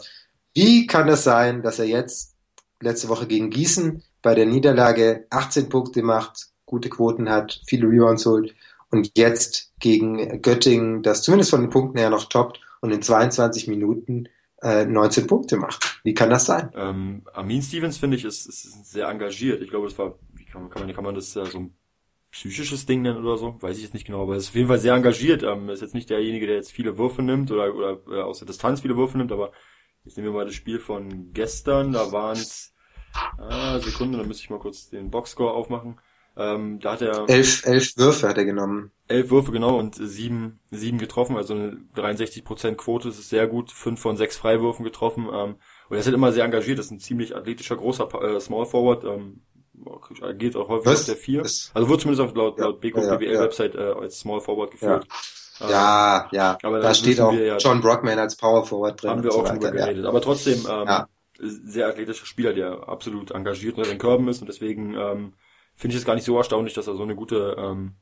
Wie 0.54 0.88
kann 0.88 1.08
das 1.08 1.24
sein, 1.24 1.64
dass 1.64 1.80
er 1.80 1.86
jetzt 1.86 2.36
letzte 2.82 3.10
Woche 3.10 3.28
gegen 3.28 3.50
Gießen 3.50 4.04
bei 4.22 4.36
der 4.36 4.46
Niederlage 4.46 5.26
18 5.30 5.70
Punkte 5.70 6.04
macht, 6.04 6.48
gute 6.66 6.90
Quoten 6.90 7.30
hat, 7.30 7.62
viele 7.68 7.88
Rebounds 7.88 8.26
holt 8.26 8.56
und 8.90 9.12
jetzt 9.18 9.74
gegen 9.80 10.42
Göttingen, 10.42 11.04
das 11.04 11.22
zumindest 11.24 11.52
von 11.52 11.62
den 11.62 11.70
Punkten 11.70 11.98
her 11.98 12.10
noch 12.10 12.26
toppt 12.26 12.60
und 12.82 12.92
in 12.92 13.02
22 13.02 13.68
Minuten 13.68 14.28
äh, 14.62 14.86
19 14.86 15.28
Punkte 15.28 15.58
macht? 15.58 16.00
Wie 16.04 16.14
kann 16.14 16.30
das 16.30 16.46
sein? 16.46 16.72
Ähm, 16.76 17.24
Amin 17.34 17.62
Stevens, 17.62 17.98
finde 17.98 18.18
ich, 18.18 18.26
ist, 18.26 18.48
ist 18.48 18.92
sehr 18.92 19.08
engagiert. 19.08 19.62
Ich 19.62 19.70
glaube, 19.70 19.88
das 19.88 19.98
war, 19.98 20.18
wie 20.34 20.46
kann 20.46 20.62
man, 20.62 20.72
kann 20.72 20.86
man, 20.86 20.94
kann 20.94 21.04
man 21.04 21.16
das 21.16 21.36
äh, 21.36 21.46
so 21.46 21.60
ein 21.60 21.76
psychisches 22.36 22.86
Ding 22.86 23.02
nennen 23.02 23.24
oder 23.24 23.38
so? 23.38 23.56
Weiß 23.62 23.78
ich 23.78 23.84
jetzt 23.84 23.94
nicht 23.94 24.06
genau, 24.06 24.24
aber 24.24 24.34
er 24.34 24.40
ist 24.40 24.50
auf 24.50 24.56
jeden 24.56 24.68
Fall 24.68 24.78
sehr 24.78 24.94
engagiert. 24.94 25.42
Ähm, 25.44 25.70
ist 25.70 25.82
jetzt 25.82 25.96
nicht 25.96 26.10
derjenige, 26.10 26.48
der 26.48 26.58
jetzt 26.58 26.72
viele 26.72 26.98
Würfe 26.98 27.22
nimmt 27.22 27.50
oder, 27.50 27.74
oder 27.74 28.02
äh, 28.10 28.22
aus 28.22 28.40
der 28.40 28.48
Distanz 28.48 28.82
viele 28.82 28.98
Würfe 28.98 29.18
nimmt, 29.18 29.32
aber 29.32 29.54
jetzt 30.04 30.18
nehmen 30.18 30.28
wir 30.28 30.34
mal 30.34 30.46
das 30.46 30.54
Spiel 30.54 30.80
von 30.80 31.32
gestern, 31.32 31.94
da 31.94 32.12
waren 32.12 32.36
es, 32.36 32.74
ah, 33.38 33.80
Sekunde, 33.80 34.18
dann 34.18 34.28
müsste 34.28 34.44
ich 34.44 34.50
mal 34.50 34.60
kurz 34.60 34.90
den 34.90 35.12
Boxscore 35.12 35.54
aufmachen. 35.54 35.98
Ähm, 36.38 36.80
da 36.82 36.92
hat 36.92 37.02
er 37.02 37.30
elf, 37.30 37.66
elf 37.66 37.96
Würfe 37.96 38.28
hat 38.28 38.38
er 38.38 38.44
genommen. 38.44 38.92
elf 39.08 39.30
Würfe 39.32 39.54
genau 39.54 39.80
und 39.80 39.96
sieben, 39.96 40.60
sieben 40.70 40.98
getroffen, 40.98 41.38
also 41.38 41.54
eine 41.54 41.86
63% 41.96 42.76
Quote, 42.76 43.08
das 43.08 43.18
ist 43.18 43.30
sehr 43.30 43.48
gut, 43.48 43.72
fünf 43.72 44.02
von 44.02 44.18
sechs 44.18 44.36
Freiwürfen 44.36 44.84
getroffen. 44.84 45.30
Ähm, 45.32 45.56
und 45.88 45.96
er 45.96 46.00
ist 46.00 46.06
halt 46.06 46.16
immer 46.16 46.34
sehr 46.34 46.44
engagiert, 46.44 46.80
das 46.80 46.88
ist 46.88 46.92
ein 46.92 47.00
ziemlich 47.00 47.34
athletischer, 47.34 47.78
großer 47.78 48.10
äh, 48.22 48.42
Small 48.42 48.66
Forward, 48.66 49.06
ähm, 49.06 49.44
geht 50.38 50.56
auch 50.56 50.68
häufig 50.70 50.86
Was? 50.88 51.00
auf 51.02 51.06
der 51.08 51.16
vier. 51.16 51.42
Das- 51.44 51.72
Also 51.74 51.90
wird 51.90 52.02
zumindest 52.02 52.28
auf, 52.30 52.36
laut, 52.36 52.58
Ja, 52.58 52.66
laut 52.66 52.82
Beko 52.82 53.00
ja, 53.02 53.06
ja. 53.08 53.16
BBL-Website 53.18 53.76
äh, 53.76 53.80
als 54.00 54.20
Small 54.20 54.42
Forward 54.42 54.72
geführt. 54.72 55.06
Ähm, 55.62 55.70
Ja, 55.70 56.28
ja. 56.32 56.58
aber 56.64 56.80
da 56.80 56.94
steht 56.94 57.20
auch 57.22 57.32
ja- 57.34 57.58
John 57.58 57.80
Brockman 57.82 58.20
als 58.20 58.36
Power 58.36 58.66
Forward 58.66 59.02
drin. 59.02 59.10
haben 59.12 59.24
wir 59.24 59.30
und 59.30 59.34
so 59.36 59.42
auch 59.44 59.48
schon 59.48 59.60
drüber 59.60 59.72
geredet. 59.72 60.06
Aber 60.06 60.22
trotzdem, 60.22 60.66
ähm, 60.70 61.06
sehr 61.40 61.88
athletischer 61.88 62.26
Spieler, 62.26 62.54
der 62.54 62.88
absolut 62.90 63.32
engagiert 63.32 63.78
unter 63.78 63.90
den 63.90 63.98
Körben 64.00 64.28
ist 64.28 64.42
und 64.42 64.48
deswegen 64.48 64.94
ähm, 64.96 65.34
finde 65.76 65.96
ich 65.96 66.02
es 66.02 66.06
gar 66.06 66.16
nicht 66.16 66.24
so 66.26 66.38
erstaunlich, 66.38 66.74
dass 66.74 66.88
er 66.88 66.96
so 66.96 67.04
eine 67.04 67.16
gute, 67.16 67.56
ähm, 67.58 67.96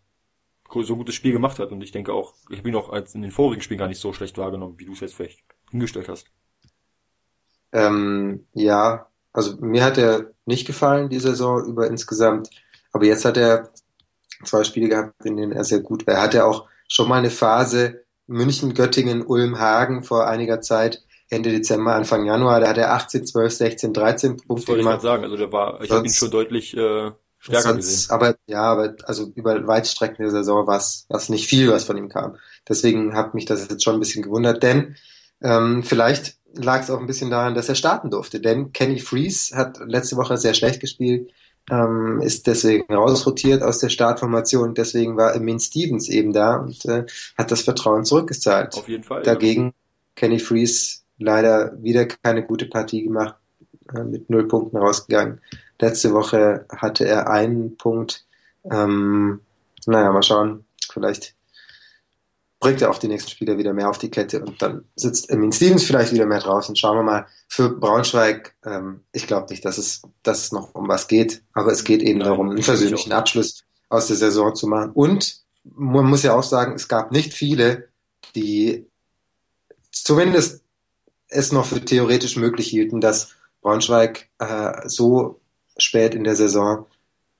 so 0.71 0.79
ein 0.93 0.97
gutes 0.97 1.15
Spiel 1.15 1.31
gemacht 1.33 1.59
hat. 1.59 1.71
Und 1.71 1.81
ich 1.83 1.91
denke 1.91 2.13
auch, 2.13 2.33
ich 2.49 2.57
habe 2.59 2.69
ihn 2.69 2.75
auch 2.75 2.89
als 2.89 3.13
in 3.15 3.21
den 3.21 3.31
vorigen 3.31 3.61
Spielen 3.61 3.77
gar 3.79 3.87
nicht 3.87 3.99
so 3.99 4.13
schlecht 4.13 4.37
wahrgenommen, 4.37 4.75
wie 4.79 4.85
du 4.85 4.93
es 4.93 4.99
jetzt 5.01 5.13
vielleicht 5.15 5.39
hingestellt 5.71 6.09
hast. 6.09 6.27
Ähm, 7.71 8.45
ja, 8.53 9.07
also 9.33 9.57
mir 9.59 9.83
hat 9.83 9.97
er 9.97 10.31
nicht 10.45 10.65
gefallen, 10.67 11.09
die 11.09 11.19
Saison 11.19 11.65
über 11.65 11.87
insgesamt. 11.87 12.49
Aber 12.91 13.05
jetzt 13.05 13.25
hat 13.25 13.37
er 13.37 13.69
zwei 14.45 14.63
Spiele 14.63 14.89
gehabt, 14.89 15.25
in 15.25 15.37
denen 15.37 15.51
er 15.51 15.63
sehr 15.63 15.79
gut 15.79 16.05
war. 16.05 16.15
Er 16.15 16.21
hatte 16.21 16.45
auch 16.45 16.67
schon 16.87 17.09
mal 17.09 17.17
eine 17.17 17.29
Phase 17.31 18.03
München, 18.27 18.73
Göttingen, 18.73 19.25
Ulm, 19.25 19.59
Hagen 19.59 20.03
vor 20.03 20.27
einiger 20.27 20.61
Zeit, 20.61 21.01
Ende 21.29 21.51
Dezember, 21.51 21.95
Anfang 21.95 22.25
Januar, 22.25 22.59
da 22.59 22.69
hat 22.69 22.77
er 22.77 22.93
18, 22.93 23.25
12, 23.25 23.53
16, 23.53 23.93
13 23.93 24.37
Das 24.37 24.45
Punkte 24.45 24.67
wollte 24.67 24.81
ich 24.81 24.85
gerade 24.85 24.99
gemacht. 24.99 25.01
sagen. 25.01 25.23
Also 25.23 25.37
der 25.37 25.51
war, 25.51 25.81
ich 25.81 25.89
habe 25.91 26.05
ihn 26.05 26.13
schon 26.13 26.31
deutlich 26.31 26.75
äh, 26.77 27.11
stärker 27.39 27.69
Sonst, 27.69 27.85
gesehen. 27.87 28.11
aber 28.11 28.35
ja, 28.47 28.61
aber 28.61 28.95
also 29.03 29.31
über 29.35 29.67
Weitstrecken 29.67 30.23
der 30.23 30.31
Saison 30.31 30.67
war 30.67 30.77
es 30.77 31.29
nicht 31.29 31.47
viel, 31.47 31.71
was 31.71 31.83
von 31.83 31.97
ihm 31.97 32.09
kam. 32.09 32.37
Deswegen 32.69 33.15
hat 33.15 33.33
mich 33.33 33.45
das 33.45 33.67
jetzt 33.67 33.83
schon 33.83 33.95
ein 33.95 33.99
bisschen 33.99 34.23
gewundert, 34.23 34.63
denn 34.63 34.95
ähm, 35.41 35.83
vielleicht 35.83 36.37
lag 36.55 36.81
es 36.81 36.89
auch 36.89 36.99
ein 36.99 37.07
bisschen 37.07 37.29
daran, 37.29 37.55
dass 37.55 37.69
er 37.69 37.75
starten 37.75 38.09
durfte. 38.09 38.39
Denn 38.39 38.71
Kenny 38.73 38.99
Freeze 38.99 39.55
hat 39.55 39.79
letzte 39.85 40.17
Woche 40.17 40.37
sehr 40.37 40.53
schlecht 40.53 40.79
gespielt, 40.79 41.31
ähm, 41.69 42.21
ist 42.21 42.47
deswegen 42.47 42.93
rausrotiert 42.93 43.63
aus 43.63 43.79
der 43.79 43.89
Startformation. 43.89 44.73
Deswegen 44.73 45.17
war 45.17 45.37
Min 45.39 45.59
Stevens 45.59 46.09
eben 46.09 46.33
da 46.33 46.57
und 46.57 46.85
äh, 46.85 47.05
hat 47.37 47.51
das 47.51 47.61
Vertrauen 47.61 48.05
zurückgezahlt. 48.05 48.75
Auf 48.75 48.87
jeden 48.87 49.03
Fall. 49.03 49.23
Dagegen 49.23 49.73
Kenny 50.15 50.39
Freeze 50.39 50.99
leider 51.17 51.81
wieder 51.81 52.05
keine 52.05 52.43
gute 52.43 52.65
Partie 52.65 53.03
gemacht, 53.03 53.35
äh, 53.95 54.03
mit 54.03 54.29
null 54.29 54.47
Punkten 54.47 54.77
rausgegangen. 54.77 55.41
Letzte 55.79 56.13
Woche 56.13 56.65
hatte 56.69 57.05
er 57.05 57.29
einen 57.29 57.77
Punkt. 57.77 58.25
Ähm, 58.69 59.41
naja, 59.85 60.11
mal 60.11 60.23
schauen. 60.23 60.65
Vielleicht 60.91 61.35
bringt 62.63 62.81
er 62.81 62.89
auch 62.89 62.97
die 62.97 63.09
nächsten 63.09 63.29
Spieler 63.29 63.57
wieder 63.57 63.73
mehr 63.73 63.89
auf 63.89 63.97
die 63.97 64.09
Kette 64.09 64.41
und 64.41 64.61
dann 64.61 64.85
sitzt 64.95 65.29
Emin 65.29 65.51
Stevens 65.51 65.83
vielleicht 65.83 66.13
wieder 66.13 66.25
mehr 66.25 66.39
draußen. 66.39 66.77
Schauen 66.77 66.97
wir 66.97 67.03
mal. 67.03 67.27
Für 67.49 67.69
Braunschweig, 67.69 68.55
ähm, 68.65 69.01
ich 69.11 69.27
glaube 69.27 69.47
nicht, 69.49 69.65
dass 69.65 69.77
es, 69.77 70.01
dass 70.23 70.45
es 70.45 70.51
noch 70.53 70.73
um 70.73 70.87
was 70.87 71.09
geht, 71.09 71.43
aber 71.51 71.73
es 71.73 71.83
geht 71.83 72.01
eben 72.01 72.19
Nein, 72.19 72.29
darum, 72.29 72.49
einen 72.49 72.57
ich 72.57 72.65
persönlichen. 72.65 73.11
Abschluss 73.11 73.65
aus 73.89 74.07
der 74.07 74.15
Saison 74.15 74.55
zu 74.55 74.67
machen. 74.67 74.91
Und 74.91 75.41
man 75.65 76.05
muss 76.05 76.23
ja 76.23 76.33
auch 76.33 76.43
sagen, 76.43 76.75
es 76.75 76.87
gab 76.87 77.11
nicht 77.11 77.33
viele, 77.33 77.89
die 78.33 78.87
zumindest 79.91 80.61
es 81.27 81.51
noch 81.51 81.65
für 81.65 81.83
theoretisch 81.83 82.37
möglich 82.37 82.67
hielten, 82.67 83.01
dass 83.01 83.31
Braunschweig 83.61 84.29
äh, 84.39 84.87
so 84.87 85.41
spät 85.77 86.15
in 86.15 86.23
der 86.23 86.37
Saison, 86.37 86.85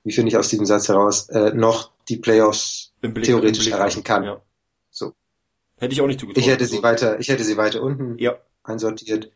wie 0.04 0.12
finde 0.12 0.28
ich 0.28 0.36
aus 0.36 0.48
diesem 0.48 0.66
Satz 0.66 0.88
heraus, 0.88 1.30
äh, 1.30 1.54
noch 1.54 1.92
die 2.10 2.18
Playoffs 2.18 2.92
Blick- 3.00 3.24
theoretisch 3.24 3.68
erreichen 3.68 4.04
kann. 4.04 4.24
Ja. 4.24 4.42
Hätte 5.78 5.92
ich 5.92 6.00
auch 6.00 6.06
nicht 6.06 6.20
zugetraut. 6.20 6.42
Ich 6.42 6.50
hätte 6.50 6.64
sie 6.66 6.82
weiter, 6.82 7.18
ich 7.18 7.28
hätte 7.28 7.44
sie 7.44 7.56
weiter 7.56 7.82
unten 7.82 8.16
Ja, 8.18 8.36
einsortiert. 8.62 9.30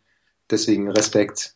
Deswegen 0.51 0.91
Respekt. 0.91 1.55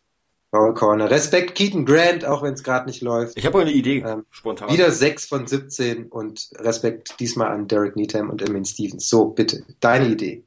Foul 0.51 0.75
Corner. 0.75 1.11
Respekt 1.11 1.55
Keaton 1.55 1.87
Grant, 1.87 2.27
auch 2.27 2.43
wenn 2.43 2.53
es 2.53 2.63
gerade 2.63 2.87
nicht 2.87 3.01
läuft. 3.01 3.39
ich 3.39 3.47
habe 3.47 3.57
auch 3.57 3.63
eine 3.63 3.73
Idee, 3.73 4.05
Ähm, 4.07 4.27
spontan. 4.31 4.71
Wieder 4.71 4.91
6 4.91 5.25
von 5.25 5.47
17 5.47 6.09
und 6.09 6.51
Respekt 6.57 7.19
diesmal 7.21 7.49
an 7.53 7.69
Derek 7.69 7.97
Needham 7.97 8.29
und 8.29 8.43
Emin 8.47 8.65
Stevens. 8.67 9.09
So, 9.09 9.27
bitte, 9.31 9.65
deine 9.81 10.09
Idee. 10.09 10.45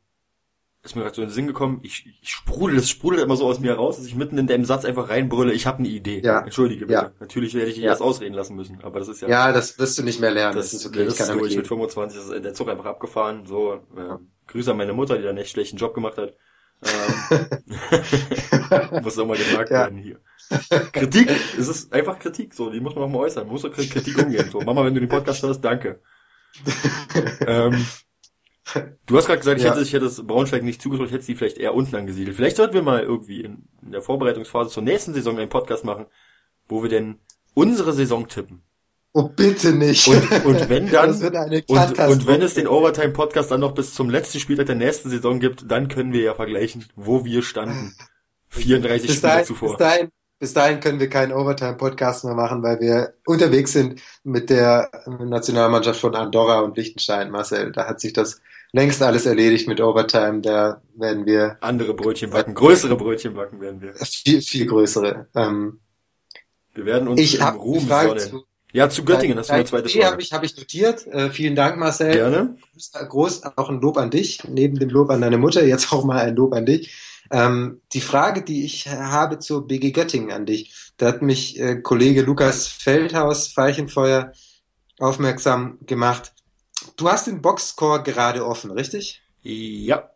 Ist 0.86 0.96
mir 0.96 1.02
gerade 1.02 1.16
so 1.16 1.22
in 1.24 1.28
den 1.30 1.34
Sinn 1.34 1.48
gekommen, 1.48 1.80
ich, 1.84 2.06
ich 2.22 2.30
sprudel, 2.30 2.78
es 2.78 2.90
sprudelt 2.90 3.24
immer 3.24 3.36
so 3.36 3.46
aus 3.48 3.60
mir 3.60 3.74
raus, 3.74 3.98
dass 3.98 4.06
ich 4.06 4.16
mitten 4.16 4.38
in 4.38 4.48
dem 4.48 4.64
Satz 4.66 4.86
einfach 4.86 5.10
reinbrülle, 5.10 5.52
ich 5.54 5.66
habe 5.66 5.80
eine 5.80 5.88
Idee. 5.88 6.22
Ja. 6.24 6.42
Entschuldige 6.42 6.82
bitte. 6.86 6.94
Ja. 6.94 7.12
Natürlich 7.20 7.54
werde 7.56 7.70
ich 7.70 7.76
dich 7.76 7.84
Ja. 7.84 7.90
erst 7.92 8.02
ausreden 8.02 8.34
lassen 8.36 8.56
müssen, 8.56 8.80
aber 8.84 9.00
das 9.00 9.08
ist 9.10 9.22
ja, 9.22 9.28
Ja, 9.28 9.52
das 9.52 9.78
wirst 9.80 9.98
du 9.98 10.04
nicht 10.04 10.20
mehr 10.22 10.32
lernen. 10.32 10.56
das, 10.56 10.72
Das, 10.72 10.82
ist 10.82 10.86
okay, 10.88 11.06
das 11.06 11.14
ich 11.14 11.20
kann 11.20 11.28
ist 11.30 11.34
durch 11.42 11.56
mit 11.56 11.58
leben. 11.58 11.66
25, 11.68 12.18
das 12.20 12.30
ist 12.30 12.44
der 12.46 12.54
Zug 12.54 12.70
einfach 12.70 12.86
abgefahren. 12.86 13.46
So, 13.46 13.82
ähm, 13.98 14.30
Grüße 14.48 14.72
an 14.72 14.78
meine 14.78 14.94
Mutter, 14.94 15.18
die 15.18 15.24
da 15.24 15.30
einen 15.30 15.40
echt 15.40 15.50
schlechten 15.52 15.78
Job 15.78 15.94
gemacht 15.94 16.18
hat. 16.18 16.34
Ähm, 18.92 19.02
muss 19.04 19.18
auch 19.18 19.26
mal 19.26 19.38
gesagt 19.38 19.70
Ja. 19.72 19.80
werden 19.80 19.98
hier. 19.98 20.20
Kritik, 20.92 21.32
es 21.58 21.68
ist 21.68 21.92
einfach 21.94 22.20
Kritik, 22.20 22.54
so, 22.54 22.70
die 22.70 22.80
muss 22.80 22.94
man 22.96 23.06
auch 23.06 23.10
mal 23.10 23.20
äußern, 23.20 23.46
man 23.46 23.54
muss 23.54 23.66
auch 23.66 23.72
Kritik 23.72 24.18
umgehen. 24.22 24.50
So, 24.52 24.60
Mama, 24.62 24.86
wenn 24.86 24.94
du 24.94 25.00
den 25.00 25.10
Podcast 25.10 25.42
hörst, 25.42 25.64
danke. 25.64 26.02
ähm, 27.48 27.86
du 29.06 29.18
hast 29.18 29.26
gerade 29.28 29.40
gesagt, 29.40 29.60
ich 29.60 29.66
Ja. 29.66 29.72
hätte, 29.72 29.82
ich 29.84 29.94
hätte 29.94 30.06
es 30.06 30.26
Braunschweig 30.26 30.64
nicht 30.64 30.82
zugetraut, 30.82 31.08
ich 31.08 31.14
hätte 31.14 31.24
sie 31.26 31.36
vielleicht 31.36 31.58
eher 31.58 31.74
unten 31.74 31.96
angesiedelt. 31.96 32.36
Vielleicht 32.36 32.58
sollten 32.58 32.74
wir 32.74 32.82
mal 32.82 33.02
irgendwie 33.04 33.42
in, 33.42 33.68
in 33.82 33.92
der 33.92 34.02
Vorbereitungsphase 34.02 34.70
zur 34.70 34.84
nächsten 34.84 35.14
Saison 35.14 35.38
einen 35.38 35.50
Podcast 35.50 35.84
machen, 35.86 36.06
wo 36.68 36.82
wir 36.84 36.90
denn 36.90 37.20
unsere 37.54 37.94
Saison 37.94 38.28
tippen. 38.28 38.62
Oh, 39.14 39.30
bitte 39.30 39.72
nicht. 39.72 40.08
Und, 40.08 40.46
und 40.46 40.70
wenn 40.70 40.90
dann, 40.92 41.08
das 41.20 41.22
und, 41.68 42.00
und 42.00 42.28
wenn 42.28 42.42
es 42.42 42.54
den 42.56 42.68
Overtime-Podcast 42.68 43.50
dann 43.50 43.62
noch 43.62 43.74
bis 43.74 43.94
zum 43.94 44.10
letzten 44.10 44.40
Spieltag 44.40 44.66
der 44.66 44.76
nächsten 44.76 45.10
Saison 45.10 45.40
gibt, 45.40 45.72
dann 45.72 45.88
können 45.88 46.12
wir 46.12 46.22
ja 46.22 46.34
vergleichen, 46.34 46.86
wo 46.96 47.24
wir 47.24 47.42
standen. 47.42 47.96
34 48.50 49.08
bis 49.08 49.18
Spiele 49.18 49.32
dahin, 49.32 49.46
zuvor. 49.46 49.70
bis 49.70 49.78
dahin, 49.78 50.10
bis 50.40 50.54
dahin 50.54 50.80
können 50.80 51.00
wir 51.00 51.10
keinen 51.10 51.32
Overtime-Podcast 51.34 52.26
mehr 52.26 52.36
machen, 52.36 52.62
weil 52.64 52.80
wir 52.80 53.14
unterwegs 53.26 53.72
sind 53.74 54.02
mit 54.24 54.50
der 54.50 54.90
Nationalmannschaft 55.08 56.00
von 56.00 56.16
Andorra 56.16 56.60
und 56.60 56.78
Liechtenstein, 56.78 57.32
Marcel. 57.32 57.72
Da 57.72 57.88
hat 57.88 58.00
sich 58.00 58.14
das 58.14 58.42
längst 58.76 59.02
alles 59.02 59.26
erledigt 59.26 59.68
mit 59.68 59.80
Overtime. 59.80 60.42
Da 60.42 60.82
werden 60.96 61.26
wir 61.26 61.58
Andere 61.62 61.94
Brötchen 61.94 62.30
backen, 62.30 62.54
größere 62.54 62.96
Brötchen 62.98 63.34
backen 63.34 63.62
werden 63.62 63.82
wir. 63.82 63.94
viel, 63.96 64.42
viel 64.42 64.66
größere. 64.66 65.28
Ähm, 65.34 65.80
Wir 66.74 66.86
werden 66.86 67.08
uns 67.08 67.22
ich 67.22 67.40
im 67.40 67.46
Ruhm 67.48 67.88
Frage 67.88 68.20
sonnen. 68.20 68.42
zu, 68.42 68.44
Ja, 68.74 68.90
zu 68.90 69.06
Göttingen, 69.06 69.38
das 69.38 69.48
ist 69.48 69.52
eine 69.52 69.64
zweite 69.66 69.88
Die 69.88 70.00
habe 70.00 70.10
Frage. 70.10 70.22
ich, 70.24 70.34
hab 70.34 70.44
ich 70.44 70.58
notiert. 70.58 71.08
Äh, 71.08 71.30
vielen 71.30 71.56
Dank, 71.56 71.78
Marcel. 71.78 72.12
Gerne. 72.14 72.58
Groß 73.08 73.44
auch 73.56 73.70
ein 73.70 73.80
Lob 73.80 73.98
an 73.98 74.12
dich, 74.12 74.44
neben 74.44 74.78
dem 74.78 74.90
Lob 74.90 75.10
an 75.10 75.22
deine 75.22 75.38
Mutter, 75.38 75.64
jetzt 75.66 75.94
auch 75.94 76.04
mal 76.04 76.20
ein 76.20 76.36
Lob 76.36 76.54
an 76.54 76.66
dich. 76.66 76.94
Ähm, 77.32 77.82
die 77.94 78.02
Frage, 78.02 78.44
die 78.44 78.66
ich 78.66 78.88
habe 78.88 79.40
zur 79.40 79.66
BG 79.66 79.92
Göttingen 79.92 80.32
an 80.32 80.46
dich, 80.46 80.92
da 80.98 81.08
hat 81.08 81.22
mich 81.22 81.60
äh, 81.60 81.78
Kollege 81.82 82.22
Lukas 82.22 82.68
Feldhaus, 82.68 83.56
Veilchenfeuer, 83.56 84.34
aufmerksam 85.00 85.80
gemacht. 85.86 86.35
Du 86.96 87.10
hast 87.10 87.28
den 87.28 87.42
Boxscore 87.42 88.04
gerade 88.04 88.46
offen, 88.46 88.72
richtig? 88.72 89.22
Ja. 89.42 90.10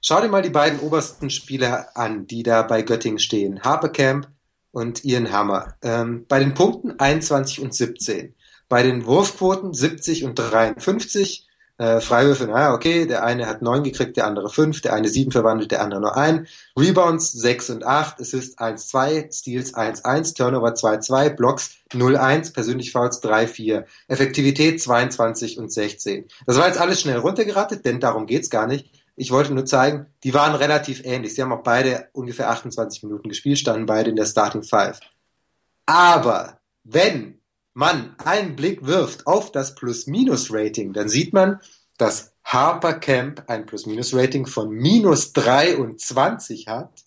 Schau 0.00 0.20
dir 0.20 0.28
mal 0.28 0.42
die 0.42 0.50
beiden 0.50 0.80
obersten 0.80 1.30
Spieler 1.30 1.88
an, 1.94 2.26
die 2.26 2.42
da 2.42 2.62
bei 2.62 2.82
Göttingen 2.82 3.18
stehen. 3.18 3.62
Harpercamp 3.62 4.28
und 4.70 5.04
Ian 5.04 5.32
Hammer. 5.32 5.74
Ähm, 5.82 6.26
bei 6.28 6.38
den 6.38 6.54
Punkten 6.54 6.98
21 7.00 7.60
und 7.60 7.74
17. 7.74 8.34
Bei 8.68 8.82
den 8.82 9.06
Wurfquoten 9.06 9.72
70 9.72 10.24
und 10.24 10.34
53. 10.34 11.45
Äh, 11.78 12.00
Freiwürfe, 12.00 12.46
naja, 12.46 12.72
okay, 12.72 13.06
der 13.06 13.22
eine 13.22 13.46
hat 13.46 13.60
9 13.60 13.82
gekriegt, 13.82 14.16
der 14.16 14.26
andere 14.26 14.48
5, 14.48 14.80
der 14.80 14.94
eine 14.94 15.08
7 15.08 15.30
verwandelt, 15.30 15.70
der 15.70 15.82
andere 15.82 16.00
nur 16.00 16.16
1. 16.16 16.48
Rebounds 16.78 17.32
6 17.32 17.68
und 17.70 17.84
8, 17.84 18.18
Assists 18.18 18.56
1, 18.56 18.88
2, 18.88 19.28
Steals 19.30 19.74
1, 19.74 20.04
1, 20.04 20.32
Turnover 20.32 20.74
2, 20.74 20.98
2, 20.98 21.30
Blocks 21.30 21.76
0, 21.92 22.16
1, 22.16 22.52
persönlich 22.52 22.92
Fouls 22.92 23.20
3, 23.20 23.46
4. 23.46 23.84
Effektivität 24.08 24.80
22 24.80 25.58
und 25.58 25.70
16. 25.70 26.26
Das 26.46 26.56
war 26.56 26.66
jetzt 26.66 26.80
alles 26.80 27.02
schnell 27.02 27.18
runtergerattet, 27.18 27.84
denn 27.84 28.00
darum 28.00 28.26
geht's 28.26 28.48
gar 28.48 28.66
nicht. 28.66 28.90
Ich 29.14 29.30
wollte 29.30 29.52
nur 29.52 29.66
zeigen, 29.66 30.06
die 30.24 30.32
waren 30.32 30.54
relativ 30.54 31.04
ähnlich. 31.04 31.34
Sie 31.34 31.42
haben 31.42 31.52
auch 31.52 31.62
beide 31.62 32.08
ungefähr 32.12 32.50
28 32.50 33.02
Minuten 33.02 33.28
gespielt, 33.28 33.58
standen 33.58 33.84
beide 33.84 34.08
in 34.08 34.16
der 34.16 34.26
Starting 34.26 34.62
Five. 34.62 35.00
Aber 35.84 36.58
wenn 36.84 37.35
man 37.76 38.16
einen 38.24 38.56
Blick 38.56 38.86
wirft 38.86 39.26
auf 39.26 39.52
das 39.52 39.74
Plus-Minus-Rating, 39.74 40.94
dann 40.94 41.10
sieht 41.10 41.34
man, 41.34 41.60
dass 41.98 42.32
Harper 42.42 42.94
Camp 42.94 43.44
ein 43.48 43.66
Plus-Minus-Rating 43.66 44.46
von 44.46 44.70
minus 44.70 45.34
23 45.34 46.68
hat 46.68 47.04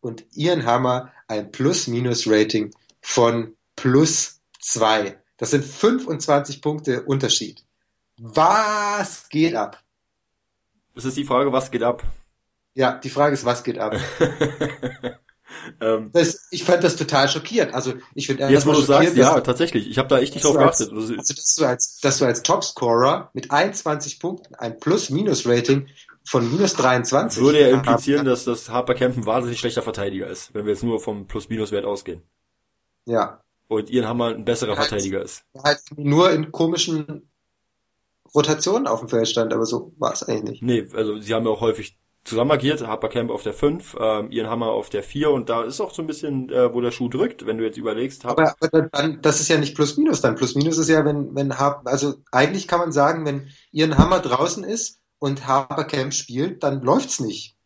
und 0.00 0.26
Ian 0.34 0.66
Hammer 0.66 1.10
ein 1.26 1.50
Plus-Minus-Rating 1.50 2.74
von 3.00 3.56
plus 3.76 4.42
2. 4.60 5.18
Das 5.38 5.52
sind 5.52 5.64
25 5.64 6.60
Punkte 6.60 7.02
Unterschied. 7.04 7.64
Was 8.18 9.26
geht 9.30 9.54
ab? 9.54 9.82
Das 10.94 11.06
ist 11.06 11.16
die 11.16 11.24
Frage, 11.24 11.50
was 11.50 11.70
geht 11.70 11.82
ab? 11.82 12.04
Ja, 12.74 12.92
die 12.92 13.08
Frage 13.08 13.32
ist, 13.32 13.46
was 13.46 13.64
geht 13.64 13.78
ab? 13.78 13.96
ähm, 15.80 16.10
das, 16.12 16.46
ich 16.50 16.64
fand 16.64 16.84
das 16.84 16.96
total 16.96 17.28
schockierend. 17.28 17.74
Also 17.74 17.94
ich 18.14 18.26
finde 18.26 18.48
Jetzt, 18.48 18.66
wo 18.66 18.72
du 18.72 18.80
sagst, 18.80 19.16
ja, 19.16 19.40
tatsächlich. 19.40 19.88
Ich 19.88 19.98
habe 19.98 20.08
da 20.08 20.18
echt 20.18 20.34
nicht 20.34 20.44
drauf 20.44 20.56
geachtet. 20.56 20.92
Also, 20.92 21.14
dass 21.16 21.54
du 21.56 21.64
als, 21.64 21.98
dass 22.00 22.18
du 22.18 22.24
als 22.24 22.42
Topscorer 22.42 23.30
mit 23.34 23.50
21 23.50 24.20
Punkten 24.20 24.54
ein 24.54 24.78
Plus-Minus-Rating 24.78 25.86
von 26.24 26.50
minus 26.50 26.74
23 26.74 27.42
würde 27.42 27.60
ja 27.60 27.68
implizieren, 27.68 28.26
dass 28.26 28.44
das 28.44 28.68
Harper 28.68 28.94
Camp 28.94 29.16
ein 29.16 29.26
wahnsinnig 29.26 29.58
schlechter 29.58 29.82
Verteidiger 29.82 30.28
ist, 30.28 30.54
wenn 30.54 30.64
wir 30.64 30.72
jetzt 30.72 30.84
nur 30.84 31.00
vom 31.00 31.26
Plus-Minus-Wert 31.26 31.84
ausgehen. 31.84 32.22
Ja. 33.06 33.42
Und 33.68 33.90
Ian 33.90 34.06
Hammer 34.06 34.34
ein 34.34 34.44
besserer 34.44 34.76
halt, 34.76 34.88
Verteidiger 34.88 35.22
ist. 35.22 35.44
Halt 35.62 35.80
nur 35.96 36.30
in 36.30 36.52
komischen 36.52 37.30
Rotationen 38.34 38.86
auf 38.86 39.00
dem 39.00 39.08
Feld 39.08 39.28
stand, 39.28 39.52
aber 39.52 39.66
so 39.66 39.92
war 39.98 40.12
es 40.12 40.22
eigentlich 40.22 40.60
nicht. 40.60 40.62
Nee, 40.62 40.96
also 40.96 41.18
sie 41.18 41.34
haben 41.34 41.44
ja 41.44 41.50
auch 41.50 41.60
häufig 41.60 41.98
zusammen 42.24 42.50
agiert, 42.50 42.86
Harper 42.86 43.08
Camp 43.08 43.30
auf 43.30 43.42
der 43.42 43.52
5, 43.52 43.96
ähm, 43.98 44.30
Ian 44.30 44.48
Hammer 44.48 44.68
auf 44.68 44.90
der 44.90 45.02
4 45.02 45.30
und 45.30 45.48
da 45.48 45.62
ist 45.62 45.80
auch 45.80 45.92
so 45.92 46.02
ein 46.02 46.06
bisschen, 46.06 46.50
äh, 46.50 46.72
wo 46.72 46.80
der 46.80 46.90
Schuh 46.90 47.08
drückt, 47.08 47.46
wenn 47.46 47.58
du 47.58 47.64
jetzt 47.64 47.78
überlegst. 47.78 48.26
Aber, 48.26 48.54
aber 48.60 48.82
dann, 48.92 49.20
das 49.22 49.40
ist 49.40 49.48
ja 49.48 49.58
nicht 49.58 49.74
plus 49.74 49.96
minus 49.96 50.20
dann. 50.20 50.34
Plus 50.34 50.54
minus 50.54 50.78
ist 50.78 50.88
ja, 50.88 51.04
wenn, 51.04 51.34
wenn 51.34 51.58
Harper, 51.58 51.90
also 51.90 52.14
eigentlich 52.30 52.68
kann 52.68 52.80
man 52.80 52.92
sagen, 52.92 53.24
wenn 53.24 53.48
Ian 53.72 53.96
Hammer 53.96 54.20
draußen 54.20 54.64
ist 54.64 55.00
und 55.18 55.46
Harper 55.46 55.84
Camp 55.84 56.12
spielt, 56.12 56.62
dann 56.62 56.82
läuft's 56.82 57.20
nicht. 57.20 57.56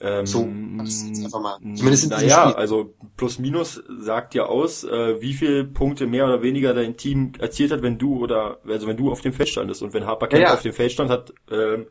Ähm, 0.00 0.26
so, 0.26 0.42
einfach 0.42 1.40
mal. 1.40 1.58
Zumindest 1.74 2.04
in 2.04 2.10
naja, 2.10 2.52
also 2.52 2.94
plus 3.16 3.40
minus 3.40 3.82
sagt 3.98 4.32
ja 4.34 4.44
aus, 4.46 4.84
äh, 4.84 5.20
wie 5.20 5.32
viel 5.32 5.64
Punkte 5.64 6.06
mehr 6.06 6.24
oder 6.24 6.40
weniger 6.40 6.72
dein 6.72 6.96
Team 6.96 7.32
erzielt 7.40 7.72
hat, 7.72 7.82
wenn 7.82 7.98
du 7.98 8.22
oder 8.22 8.60
also 8.64 8.86
wenn 8.86 8.96
du 8.96 9.10
auf 9.10 9.22
dem 9.22 9.32
Feld 9.32 9.48
standest 9.48 9.82
und 9.82 9.92
wenn 9.94 10.06
Harper 10.06 10.28
Camp 10.28 10.42
ja, 10.42 10.48
ja. 10.50 10.54
auf 10.54 10.62
dem 10.62 10.72
Feld 10.72 10.92
stand, 10.92 11.10
hat 11.10 11.34
ähm, 11.50 11.86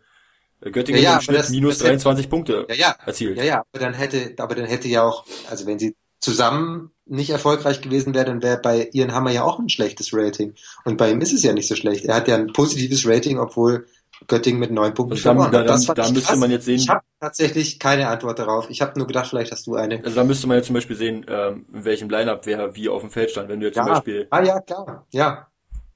Göttingen 0.61 1.01
ja, 1.01 1.19
ja, 1.19 1.27
im 1.27 1.35
das, 1.35 1.49
minus 1.49 1.77
das 1.77 1.87
23 1.87 2.23
hätte, 2.23 2.29
Punkte 2.29 2.65
ja, 2.69 2.75
ja, 2.75 2.95
erzielt. 3.05 3.37
Ja, 3.37 3.43
ja, 3.43 3.65
aber 3.71 3.79
dann 3.79 3.93
hätte, 3.93 4.33
aber 4.37 4.55
dann 4.55 4.65
hätte 4.65 4.87
ja 4.87 5.03
auch, 5.03 5.25
also 5.49 5.65
wenn 5.67 5.77
sie 5.77 5.95
zusammen 6.19 6.91
nicht 7.05 7.29
erfolgreich 7.29 7.81
gewesen 7.81 8.13
wäre, 8.13 8.25
dann 8.25 8.41
wäre 8.41 8.57
bei 8.57 8.89
Ian 8.91 9.13
Hammer 9.13 9.31
ja 9.31 9.43
auch 9.43 9.59
ein 9.59 9.69
schlechtes 9.69 10.13
Rating. 10.13 10.55
Und 10.83 10.97
bei 10.97 11.11
ihm 11.11 11.21
ist 11.21 11.31
es 11.31 11.43
ja 11.43 11.53
nicht 11.53 11.67
so 11.67 11.75
schlecht. 11.75 12.05
Er 12.05 12.15
hat 12.15 12.27
ja 12.27 12.35
ein 12.35 12.51
positives 12.53 13.07
Rating, 13.07 13.37
obwohl 13.37 13.85
Göttingen 14.25 14.59
mit 14.59 14.71
neun 14.71 14.93
Punkten 14.93 15.13
also 15.13 15.23
verloren. 15.23 15.51
Da, 15.51 15.63
da, 15.63 15.77
da 15.77 16.09
müsste 16.09 16.21
krass. 16.21 16.37
man 16.37 16.49
jetzt 16.49 16.65
sehen. 16.65 16.77
Ich 16.77 16.89
habe 16.89 17.01
tatsächlich 17.19 17.77
keine 17.77 18.07
Antwort 18.07 18.39
darauf. 18.39 18.69
Ich 18.69 18.81
habe 18.81 18.97
nur 18.97 19.07
gedacht, 19.07 19.27
vielleicht 19.27 19.51
hast 19.51 19.67
du 19.67 19.75
eine. 19.75 20.03
Also 20.03 20.15
da 20.15 20.23
müsste 20.23 20.47
man 20.47 20.57
jetzt 20.57 20.65
zum 20.65 20.73
Beispiel 20.73 20.95
sehen, 20.95 21.25
ähm, 21.29 21.65
in 21.71 21.85
welchem 21.85 22.09
Lineup 22.09 22.45
wer 22.45 22.75
wie 22.75 22.89
auf 22.89 23.01
dem 23.01 23.11
Feld 23.11 23.29
stand. 23.29 23.47
Wenn 23.47 23.59
du 23.59 23.67
jetzt 23.67 23.75
ja. 23.75 23.83
zum 23.83 23.93
Beispiel. 23.93 24.27
Ah 24.31 24.41
ja, 24.41 24.59
klar. 24.59 25.05
Ja. 25.11 25.47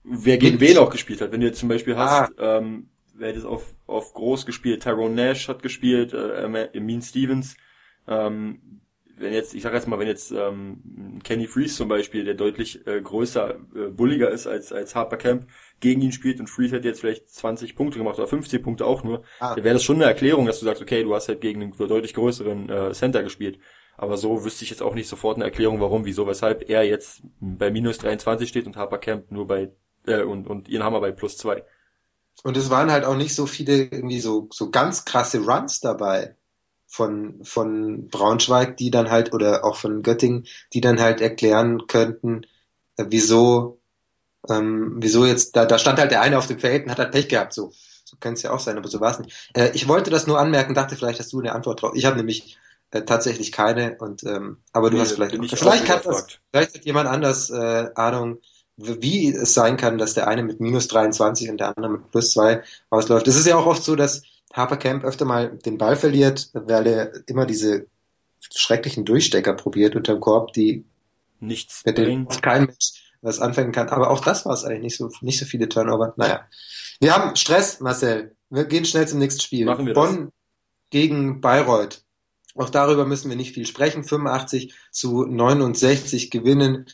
Wer 0.04 0.38
gegen 0.38 0.60
wen 0.60 0.78
auch 0.78 0.90
gespielt 0.90 1.20
hat. 1.22 1.32
Wenn 1.32 1.42
du 1.42 1.48
jetzt 1.48 1.60
zum 1.60 1.70
Beispiel 1.70 1.98
hast, 1.98 2.32
ah. 2.40 2.58
ähm, 2.58 2.91
wer 3.22 3.36
hat 3.36 3.46
auf, 3.46 3.74
auf 3.88 4.14
groß 4.14 4.46
gespielt? 4.46 4.84
Tyrone 4.84 5.16
Nash 5.16 5.48
hat 5.48 5.64
gespielt, 5.64 6.14
äh, 6.14 6.80
Mean 6.80 7.02
Stevens. 7.02 7.56
Ähm, 8.08 8.82
wenn 9.18 9.34
jetzt, 9.34 9.54
ich 9.54 9.62
sag 9.62 9.74
jetzt 9.74 9.88
mal, 9.88 10.00
wenn 10.00 10.08
jetzt 10.08 10.32
ähm, 10.32 11.20
Kenny 11.24 11.48
Freeze 11.48 11.76
zum 11.76 11.88
Beispiel, 11.88 12.26
der 12.26 12.34
deutlich 12.34 12.86
äh, 12.88 13.02
größer, 13.02 13.56
äh, 13.76 13.90
bulliger 13.90 14.32
ist 14.32 14.48
als, 14.48 14.74
als 14.74 14.96
Harper 14.96 15.18
Camp, 15.18 15.48
gegen 15.80 16.02
ihn 16.02 16.12
spielt 16.12 16.40
und 16.40 16.48
Freeze 16.48 16.76
hätte 16.76 16.88
jetzt 16.88 17.02
vielleicht 17.02 17.30
20 17.30 17.76
Punkte 17.76 18.00
gemacht 18.00 18.18
oder 18.18 18.28
50 18.28 18.64
Punkte 18.64 18.86
auch 18.86 19.04
nur, 19.04 19.24
ah. 19.40 19.56
dann 19.56 19.64
wäre 19.64 19.76
das 19.76 19.84
schon 19.84 19.98
eine 19.98 20.06
Erklärung, 20.06 20.46
dass 20.46 20.60
du 20.60 20.66
sagst, 20.66 20.82
okay, 20.82 21.04
du 21.04 21.14
hast 21.14 21.28
halt 21.28 21.42
gegen 21.42 21.62
einen 21.62 21.72
deutlich 21.78 22.14
größeren 22.14 22.70
äh, 22.70 22.92
Center 22.94 23.24
gespielt. 23.24 23.60
Aber 23.98 24.18
so 24.18 24.44
wüsste 24.44 24.64
ich 24.64 24.72
jetzt 24.72 24.82
auch 24.82 24.96
nicht 24.96 25.08
sofort 25.08 25.38
eine 25.38 25.46
Erklärung, 25.46 25.80
warum, 25.80 26.06
wieso, 26.06 26.26
weshalb 26.26 26.70
er 26.70 26.84
jetzt 26.84 27.22
bei 27.40 27.70
minus 27.70 28.00
23 28.00 28.50
steht 28.50 28.66
und 28.66 28.78
Harper 28.78 28.98
Camp 28.98 29.32
nur 29.32 29.46
bei 29.46 29.72
äh, 30.08 30.24
und, 30.24 30.48
und 30.48 30.70
Ian 30.70 30.84
Hammer 30.84 31.02
bei 31.02 31.12
plus 31.12 31.38
zwei. 31.38 31.64
Und 32.44 32.58
es 32.58 32.70
waren 32.70 32.92
halt 32.92 33.06
auch 33.06 33.16
nicht 33.16 33.36
so 33.36 33.46
viele 33.46 33.84
irgendwie 33.84 34.20
so, 34.20 34.48
so 34.52 34.72
ganz 34.72 35.06
krasse 35.06 35.40
Runs 35.40 35.80
dabei 35.80 36.36
von, 36.88 37.44
von 37.44 38.08
Braunschweig, 38.10 38.78
die 38.78 38.92
dann 38.92 39.10
halt, 39.12 39.34
oder 39.34 39.64
auch 39.64 39.78
von 39.78 40.02
Göttingen, 40.02 40.46
die 40.74 40.82
dann 40.82 41.00
halt 41.00 41.22
erklären 41.22 41.88
könnten, 41.88 42.46
äh, 42.98 43.06
wieso, 43.10 43.80
ähm, 44.50 44.96
wieso 44.98 45.26
jetzt, 45.26 45.56
da, 45.56 45.66
da 45.66 45.78
stand 45.78 46.00
halt 46.00 46.12
der 46.12 46.22
eine 46.22 46.38
auf 46.38 46.48
dem 46.48 46.60
Feld 46.60 46.86
und 46.86 46.92
hat 46.92 47.00
halt 47.00 47.12
Pech 47.12 47.30
gehabt, 47.30 47.54
so. 47.54 47.72
So 48.04 48.18
könnte 48.20 48.40
es 48.40 48.44
ja 48.44 48.52
auch 48.52 48.60
sein, 48.60 48.78
aber 48.78 48.90
so 48.90 49.00
war 49.00 49.12
es 49.12 49.20
nicht. 49.20 49.52
Äh, 49.54 49.72
ich 49.74 49.88
wollte 49.88 50.10
das 50.10 50.28
nur 50.28 50.38
anmerken, 50.38 50.74
dachte, 50.74 50.98
vielleicht 50.98 51.20
hast 51.20 51.32
du 51.32 51.40
eine 51.40 51.54
Antwort 51.54 51.82
drauf. 51.82 51.94
Ich 51.96 52.04
habe 52.04 52.18
nämlich 52.18 52.58
äh, 52.92 53.04
tatsächlich 53.04 53.54
keine 53.54 53.96
und 54.00 54.24
ähm, 54.24 54.58
aber 54.74 54.90
du 54.90 54.98
nee, 54.98 55.04
hast 55.04 55.14
vielleicht 55.14 55.34
vielleicht 55.58 55.86
kann 55.86 56.02
das, 56.04 56.40
vielleicht 56.52 56.76
hat 56.76 56.84
jemand 56.84 57.08
anders 57.08 57.50
äh, 57.50 57.90
Ahnung 57.96 58.40
wie 58.78 59.30
es 59.30 59.54
sein 59.54 59.78
kann, 59.78 59.98
dass 59.98 60.14
der 60.14 60.28
eine 60.28 60.44
mit 60.44 60.60
minus 60.60 60.88
23 60.88 61.50
und 61.50 61.58
der 61.58 61.76
andere 61.76 61.94
mit 61.94 62.12
plus 62.12 62.32
2 62.32 62.64
ausläuft. 62.90 63.28
Es 63.28 63.36
ist 63.36 63.48
ja 63.48 63.58
auch 63.58 63.66
oft 63.66 63.84
so, 63.84 63.96
dass 63.96 64.24
Harper 64.54 64.78
Camp 64.78 65.04
öfter 65.04 65.26
mal 65.26 65.58
den 65.58 65.78
Ball 65.78 65.96
verliert, 65.96 66.50
weil 66.54 66.88
er 66.88 67.28
immer 67.28 67.46
diese 67.46 67.88
schrecklichen 68.54 69.06
Durchstecker 69.06 69.54
probiert 69.54 69.96
unter 69.96 70.14
dem 70.14 70.22
Korb, 70.22 70.54
die 70.54 70.84
nichts 71.40 71.84
mit 71.86 71.98
denen 71.98 72.28
kein 72.28 72.66
Mensch 72.66 73.12
was 73.22 73.40
anfangen 73.40 73.72
kann. 73.72 73.90
Aber 73.90 74.10
auch 74.10 74.22
das 74.22 74.46
war 74.46 74.54
es 74.54 74.64
eigentlich 74.64 74.82
nicht 74.82 74.98
so, 74.98 75.12
nicht 75.22 75.40
so 75.40 75.46
viele 75.46 75.70
Turnover. 75.70 76.14
Naja. 76.18 76.48
Wir 77.00 77.16
haben 77.16 77.36
Stress, 77.36 77.80
Marcel. 77.80 78.36
Wir 78.50 78.66
gehen 78.66 78.86
schnell 78.86 79.08
zum 79.08 79.20
nächsten 79.20 79.42
Spiel. 79.42 79.66
Machen 79.66 79.86
wir 79.86 79.94
Bonn 79.94 80.26
das. 80.26 80.34
gegen 80.90 81.40
Bayreuth. 81.42 82.04
Auch 82.56 82.70
darüber 82.70 83.06
müssen 83.06 83.30
wir 83.30 83.38
nicht 83.38 83.54
viel 83.54 83.66
sprechen. 83.66 84.04
85 84.04 84.74
zu 84.92 85.26
69 85.26 86.32
gewinnen 86.32 86.88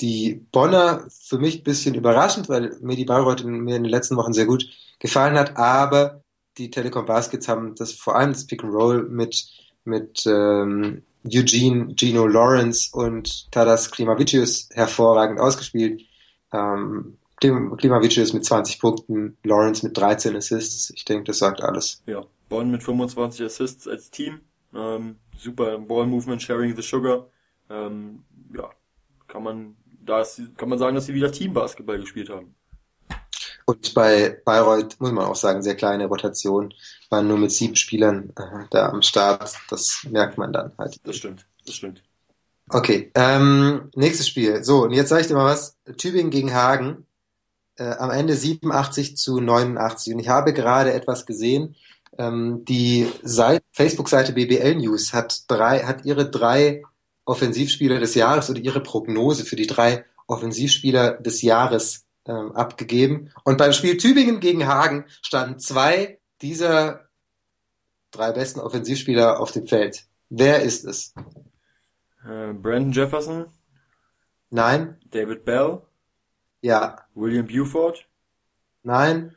die 0.00 0.46
Bonner 0.52 1.06
für 1.08 1.38
mich 1.38 1.60
ein 1.60 1.64
bisschen 1.64 1.94
überraschend, 1.94 2.48
weil 2.48 2.76
mir 2.80 2.96
die 2.96 3.04
Bayreuth 3.04 3.44
mir 3.44 3.76
in 3.76 3.84
den 3.84 3.90
letzten 3.90 4.16
Wochen 4.16 4.32
sehr 4.32 4.46
gut 4.46 4.66
gefallen 4.98 5.38
hat, 5.38 5.56
aber 5.56 6.22
die 6.58 6.70
Telekom 6.70 7.06
Baskets 7.06 7.48
haben 7.48 7.74
das 7.74 7.92
vor 7.92 8.16
allem 8.16 8.32
das 8.32 8.46
Pick 8.46 8.62
and 8.64 8.72
Roll 8.72 9.08
mit 9.08 9.46
mit 9.84 10.24
ähm, 10.26 11.02
Eugene, 11.26 11.94
Gino 11.94 12.26
Lawrence 12.26 12.90
und 12.92 13.50
Tadas 13.52 13.90
Klimavicius 13.90 14.68
hervorragend 14.72 15.40
ausgespielt. 15.40 16.02
Ähm, 16.52 17.18
Klimavicius 17.40 18.32
mit 18.32 18.44
20 18.44 18.80
Punkten, 18.80 19.36
Lawrence 19.42 19.84
mit 19.84 19.96
13 19.96 20.36
Assists. 20.36 20.90
Ich 20.90 21.04
denke, 21.04 21.24
das 21.24 21.38
sagt 21.38 21.62
alles. 21.62 22.02
Ja, 22.06 22.24
Bonn 22.48 22.70
mit 22.70 22.82
25 22.82 23.44
Assists 23.44 23.88
als 23.88 24.10
Team. 24.10 24.40
Ähm, 24.74 25.16
super 25.36 25.78
Ball 25.78 26.06
Movement, 26.06 26.42
Sharing 26.42 26.74
the 26.74 26.82
Sugar. 26.82 27.26
Ähm, 27.68 28.24
ja, 28.54 28.70
kann 29.26 29.42
man 29.42 29.76
da 30.04 30.20
ist, 30.20 30.40
kann 30.56 30.68
man 30.68 30.78
sagen, 30.78 30.94
dass 30.94 31.06
sie 31.06 31.14
wieder 31.14 31.32
Teambasketball 31.32 31.98
gespielt 31.98 32.30
haben. 32.30 32.54
Und 33.66 33.94
bei 33.94 34.40
Bayreuth 34.44 34.96
muss 35.00 35.12
man 35.12 35.24
auch 35.24 35.36
sagen, 35.36 35.62
sehr 35.62 35.74
kleine 35.74 36.06
Rotation, 36.06 36.74
waren 37.08 37.26
nur 37.26 37.38
mit 37.38 37.50
sieben 37.50 37.76
Spielern 37.76 38.32
äh, 38.36 38.64
da 38.70 38.90
am 38.90 39.02
Start. 39.02 39.54
Das 39.70 40.06
merkt 40.10 40.36
man 40.36 40.52
dann 40.52 40.72
halt. 40.78 41.00
Das 41.04 41.16
stimmt, 41.16 41.46
das 41.64 41.74
stimmt. 41.74 42.02
Okay, 42.68 43.10
ähm, 43.14 43.90
nächstes 43.94 44.28
Spiel. 44.28 44.64
So, 44.64 44.84
und 44.84 44.92
jetzt 44.92 45.08
sage 45.08 45.22
ich 45.22 45.28
dir 45.28 45.34
mal 45.34 45.46
was. 45.46 45.76
Tübingen 45.96 46.30
gegen 46.30 46.54
Hagen. 46.54 47.06
Äh, 47.76 47.90
am 47.96 48.10
Ende 48.10 48.36
87 48.36 49.16
zu 49.16 49.40
89. 49.40 50.14
Und 50.14 50.20
ich 50.20 50.28
habe 50.28 50.52
gerade 50.52 50.92
etwas 50.92 51.26
gesehen. 51.26 51.74
Ähm, 52.18 52.64
die 52.66 53.08
Facebook-Seite 53.72 54.32
BBL 54.32 54.76
News 54.76 55.12
hat 55.12 55.50
drei, 55.50 55.80
hat 55.80 56.04
ihre 56.04 56.30
drei 56.30 56.82
Offensivspieler 57.24 57.98
des 57.98 58.14
Jahres 58.14 58.50
oder 58.50 58.60
ihre 58.60 58.82
Prognose 58.82 59.44
für 59.44 59.56
die 59.56 59.66
drei 59.66 60.04
Offensivspieler 60.26 61.14
des 61.14 61.42
Jahres 61.42 62.06
ähm, 62.26 62.52
abgegeben. 62.52 63.30
Und 63.44 63.58
beim 63.58 63.72
Spiel 63.72 63.96
Tübingen 63.96 64.40
gegen 64.40 64.66
Hagen 64.66 65.04
standen 65.22 65.58
zwei 65.58 66.18
dieser 66.42 67.08
drei 68.10 68.32
besten 68.32 68.60
Offensivspieler 68.60 69.40
auf 69.40 69.52
dem 69.52 69.66
Feld. 69.66 70.06
Wer 70.30 70.62
ist 70.62 70.84
es? 70.84 71.14
Äh, 72.24 72.52
Brandon 72.52 72.92
Jefferson? 72.92 73.46
Nein. 74.50 74.98
David 75.10 75.44
Bell? 75.44 75.82
Ja. 76.62 77.06
William 77.14 77.46
Buford? 77.46 78.06
Nein. 78.82 79.34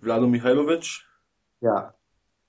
Vlado 0.00 0.26
Mihailovic? 0.26 1.04
Ja. 1.60 1.94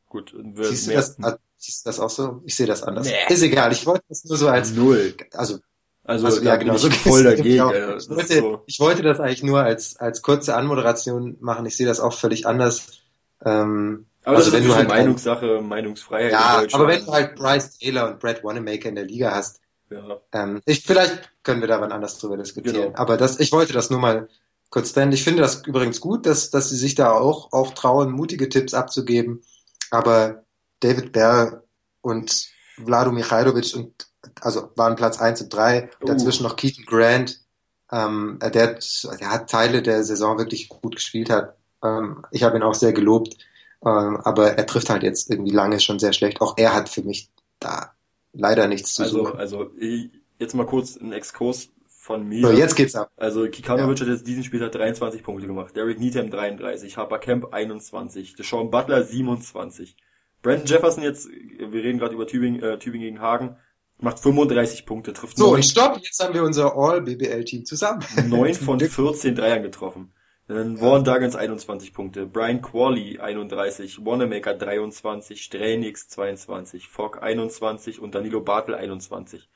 Gut. 0.07 0.33
Siehst 0.55 0.87
du 0.87 0.93
das, 0.93 1.17
Siehst 1.61 1.85
du 1.85 1.89
das 1.89 1.99
auch 1.99 2.09
so? 2.09 2.41
Ich 2.45 2.55
sehe 2.55 2.65
das 2.65 2.81
anders. 2.81 3.05
Nee. 3.05 3.33
Ist 3.33 3.43
egal, 3.43 3.71
ich 3.71 3.85
wollte 3.85 4.03
das 4.09 4.25
nur 4.25 4.35
so 4.35 4.47
als 4.47 4.71
Null. 4.71 5.13
Also, 5.33 5.59
also, 6.03 6.25
also 6.25 6.41
ja, 6.41 6.55
genau, 6.55 6.75
so 6.75 6.89
voll 6.89 7.23
dagegen. 7.23 7.69
Genau. 7.69 7.95
Ich, 7.97 8.09
wollte, 8.09 8.39
so. 8.39 8.63
ich 8.65 8.79
wollte 8.79 9.03
das 9.03 9.19
eigentlich 9.19 9.43
nur 9.43 9.61
als, 9.61 9.95
als 9.97 10.23
kurze 10.23 10.55
Anmoderation 10.55 11.37
machen. 11.39 11.67
Ich 11.67 11.77
sehe 11.77 11.85
das 11.85 11.99
auch 11.99 12.13
völlig 12.13 12.47
anders. 12.47 12.87
Ähm, 13.45 14.07
aber 14.23 14.37
also 14.37 14.49
das 14.49 14.59
wenn 14.59 14.63
ist 14.63 14.71
du 14.71 14.75
halt 14.75 14.89
Meinungssache, 14.89 15.61
Meinungsfreiheit. 15.61 16.31
Ja, 16.31 16.63
aber 16.71 16.87
wenn 16.87 17.05
du 17.05 17.11
halt 17.11 17.35
Bryce 17.35 17.77
Taylor 17.77 18.09
und 18.09 18.19
Brad 18.19 18.43
Wanamaker 18.43 18.89
in 18.89 18.95
der 18.95 19.05
Liga 19.05 19.31
hast, 19.31 19.61
ja. 19.91 20.19
ähm, 20.33 20.61
ich, 20.65 20.81
vielleicht 20.83 21.29
können 21.43 21.61
wir 21.61 21.67
da 21.67 21.79
wann 21.79 21.91
anders 21.91 22.17
drüber 22.17 22.37
diskutieren. 22.37 22.75
Genau. 22.75 22.97
Aber 22.97 23.17
das, 23.17 23.39
ich 23.39 23.51
wollte 23.51 23.73
das 23.73 23.91
nur 23.91 23.99
mal 23.99 24.27
kurz 24.71 24.95
nennen. 24.95 25.11
Ich 25.11 25.23
finde 25.23 25.43
das 25.43 25.63
übrigens 25.67 26.01
gut, 26.01 26.25
dass, 26.25 26.49
dass 26.49 26.69
sie 26.69 26.77
sich 26.77 26.95
da 26.95 27.11
auch, 27.11 27.51
auch 27.51 27.75
trauen, 27.75 28.11
mutige 28.11 28.49
Tipps 28.49 28.73
abzugeben. 28.73 29.43
Aber 29.91 30.43
David 30.81 31.13
Bell 31.13 31.63
und 32.01 32.49
Vlado 32.83 33.11
Michailovic 33.11 33.75
und 33.75 34.07
also 34.41 34.71
waren 34.75 34.95
Platz 34.95 35.19
eins 35.19 35.41
und 35.41 35.53
drei 35.53 35.89
uh. 36.01 36.05
dazwischen 36.05 36.43
noch 36.43 36.55
Keaton 36.55 36.85
Grant, 36.85 37.39
ähm, 37.91 38.39
der, 38.41 38.79
der 39.19 39.31
hat 39.31 39.49
Teile 39.49 39.81
der 39.81 40.03
Saison 40.03 40.37
wirklich 40.37 40.69
gut 40.69 40.95
gespielt 40.95 41.29
hat. 41.29 41.55
Ähm, 41.83 42.23
ich 42.31 42.43
habe 42.43 42.57
ihn 42.57 42.63
auch 42.63 42.73
sehr 42.73 42.93
gelobt, 42.93 43.37
ähm, 43.85 44.17
aber 44.23 44.57
er 44.57 44.65
trifft 44.65 44.89
halt 44.89 45.03
jetzt 45.03 45.29
irgendwie 45.29 45.51
lange 45.51 45.79
schon 45.79 45.99
sehr 45.99 46.13
schlecht. 46.13 46.41
Auch 46.41 46.55
er 46.57 46.73
hat 46.73 46.89
für 46.89 47.01
mich 47.01 47.29
da 47.59 47.91
leider 48.33 48.67
nichts 48.67 48.93
zu 48.93 49.03
Also, 49.03 49.25
suchen. 49.25 49.39
also 49.39 49.71
jetzt 50.39 50.55
mal 50.55 50.65
kurz 50.65 50.95
ein 50.95 51.11
Exkurs 51.11 51.69
von 51.87 52.27
mir. 52.27 52.47
So, 52.47 52.53
jetzt 52.53 52.75
geht's 52.75 52.95
ab. 52.95 53.11
Also 53.17 53.47
Kikanovic 53.47 53.99
hat 53.99 54.07
jetzt 54.07 54.25
diesen 54.25 54.43
Spieltag 54.43 54.71
23 54.71 55.21
Punkte 55.21 55.47
gemacht, 55.47 55.75
Derek 55.75 55.99
Needham 55.99 56.31
33, 56.31 56.97
Harper 56.97 57.19
Kemp 57.19 57.53
21, 57.53 58.35
Deshaun 58.35 58.71
Butler 58.71 59.03
27. 59.03 59.95
Brandon 60.41 60.65
Jefferson 60.65 61.03
jetzt, 61.03 61.27
wir 61.29 61.83
reden 61.83 61.99
gerade 61.99 62.13
über 62.15 62.27
Tübingen, 62.27 62.61
äh, 62.63 62.79
Tübingen 62.79 63.07
gegen 63.07 63.21
Hagen, 63.21 63.57
macht 63.99 64.19
35 64.19 64.85
Punkte, 64.85 65.13
trifft 65.13 65.37
So, 65.37 65.45
neun- 65.47 65.55
und 65.55 65.63
stopp, 65.65 65.97
jetzt 66.01 66.23
haben 66.23 66.33
wir 66.33 66.43
unser 66.43 66.75
All-BBL-Team 66.75 67.65
zusammen. 67.65 68.03
9 68.27 68.53
von 68.55 68.79
14 68.79 69.35
Dreiern 69.35 69.61
getroffen. 69.63 70.13
Dann 70.47 70.81
Warren 70.81 71.03
Duggins 71.05 71.35
21 71.35 71.93
Punkte, 71.93 72.25
Brian 72.25 72.61
Qualley 72.61 73.19
31, 73.19 74.03
Wanamaker 74.03 74.53
23, 74.53 75.41
Strenix 75.41 76.09
22, 76.09 76.87
Fogg 76.89 77.19
21 77.21 78.01
und 78.01 78.15
Danilo 78.15 78.41
Bartel 78.41 78.75
21. 78.75 79.49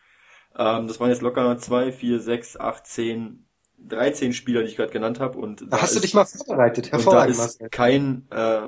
Ähm, 0.57 0.88
das 0.88 0.99
waren 1.01 1.09
jetzt 1.09 1.21
locker 1.21 1.57
2, 1.57 1.91
4, 1.91 2.19
6, 2.21 2.57
8, 2.57 2.88
10, 2.88 3.45
13 3.79 4.31
Spieler, 4.31 4.61
die 4.61 4.69
ich 4.69 4.77
gerade 4.77 4.93
genannt 4.93 5.19
habe. 5.19 5.38
Und 5.38 5.63
Da 5.63 5.65
da 5.65 5.81
hast 5.81 5.95
du 5.95 5.97
ist- 5.97 6.05
dich 6.05 6.13
mal 6.13 6.23
vorbereitet. 6.25 6.86
und 6.86 6.91
da 6.93 6.97
Hervorragend, 6.97 7.36
ist 7.36 7.71
kein 7.71 8.27
äh, 8.31 8.67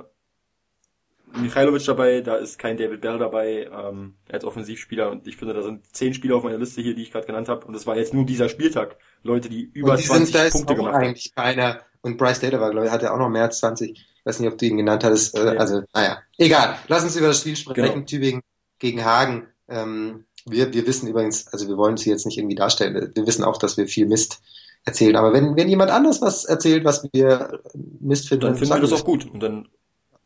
Michailovic 1.35 1.85
dabei, 1.85 2.21
da 2.21 2.35
ist 2.35 2.57
kein 2.57 2.77
David 2.77 3.01
Bell 3.01 3.17
dabei 3.19 3.69
ähm, 3.71 4.15
als 4.31 4.43
Offensivspieler 4.45 5.11
und 5.11 5.27
ich 5.27 5.37
finde, 5.37 5.53
da 5.53 5.61
sind 5.61 5.85
zehn 5.95 6.13
Spieler 6.13 6.35
auf 6.37 6.43
meiner 6.43 6.57
Liste 6.57 6.81
hier, 6.81 6.95
die 6.95 7.03
ich 7.03 7.11
gerade 7.11 7.27
genannt 7.27 7.49
habe 7.49 7.65
und 7.65 7.73
das 7.73 7.85
war 7.85 7.97
jetzt 7.97 8.13
nur 8.13 8.25
dieser 8.25 8.49
Spieltag. 8.49 8.97
Leute, 9.23 9.49
die 9.49 9.63
über 9.73 9.91
und 9.91 9.99
die 9.99 10.03
20 10.05 10.27
sind, 10.33 10.35
da 10.35 10.49
Punkte 10.49 10.75
gemacht 10.75 10.93
haben. 10.93 11.03
eigentlich 11.03 11.35
keiner. 11.35 11.81
Und 12.01 12.17
Bryce 12.17 12.39
Taylor 12.39 12.61
war, 12.61 12.71
glaube 12.71 12.85
ich, 12.85 12.91
hatte 12.91 13.11
auch 13.13 13.17
noch 13.17 13.29
mehr 13.29 13.43
als 13.43 13.59
20. 13.59 13.91
Ich 13.91 14.05
weiß 14.23 14.39
nicht, 14.39 14.51
ob 14.51 14.57
du 14.57 14.65
ihn 14.65 14.77
genannt 14.77 15.03
hattest. 15.03 15.35
Äh, 15.37 15.45
Ja. 15.45 15.51
Also, 15.59 15.81
naja. 15.93 16.19
Egal. 16.37 16.77
Lass 16.87 17.03
uns 17.03 17.15
über 17.15 17.27
das 17.27 17.41
Spiel 17.41 17.55
sprechen. 17.55 17.93
Genau. 17.93 18.05
Tübingen 18.05 18.41
gegen 18.79 19.03
Hagen. 19.03 19.47
Ähm, 19.67 20.25
wir, 20.45 20.73
wir 20.73 20.87
wissen 20.87 21.07
übrigens, 21.07 21.47
also 21.47 21.67
wir 21.67 21.75
wollen 21.77 21.95
es 21.95 22.03
hier 22.03 22.13
jetzt 22.13 22.25
nicht 22.25 22.37
irgendwie 22.37 22.55
darstellen. 22.55 23.11
Wir 23.13 23.27
wissen 23.27 23.43
auch, 23.43 23.57
dass 23.57 23.75
wir 23.77 23.87
viel 23.87 24.05
Mist 24.05 24.39
erzählen. 24.85 25.15
Aber 25.17 25.33
wenn, 25.33 25.57
wenn 25.57 25.67
jemand 25.67 25.91
anders 25.91 26.21
was 26.21 26.45
erzählt, 26.45 26.85
was 26.85 27.07
wir 27.11 27.59
Mist 27.99 28.29
finden, 28.29 28.45
Dann 28.45 28.55
finden 28.55 28.73
wir 28.73 28.79
das 28.81 28.93
auch 28.93 29.03
gut 29.03 29.29
und 29.29 29.41
dann 29.41 29.67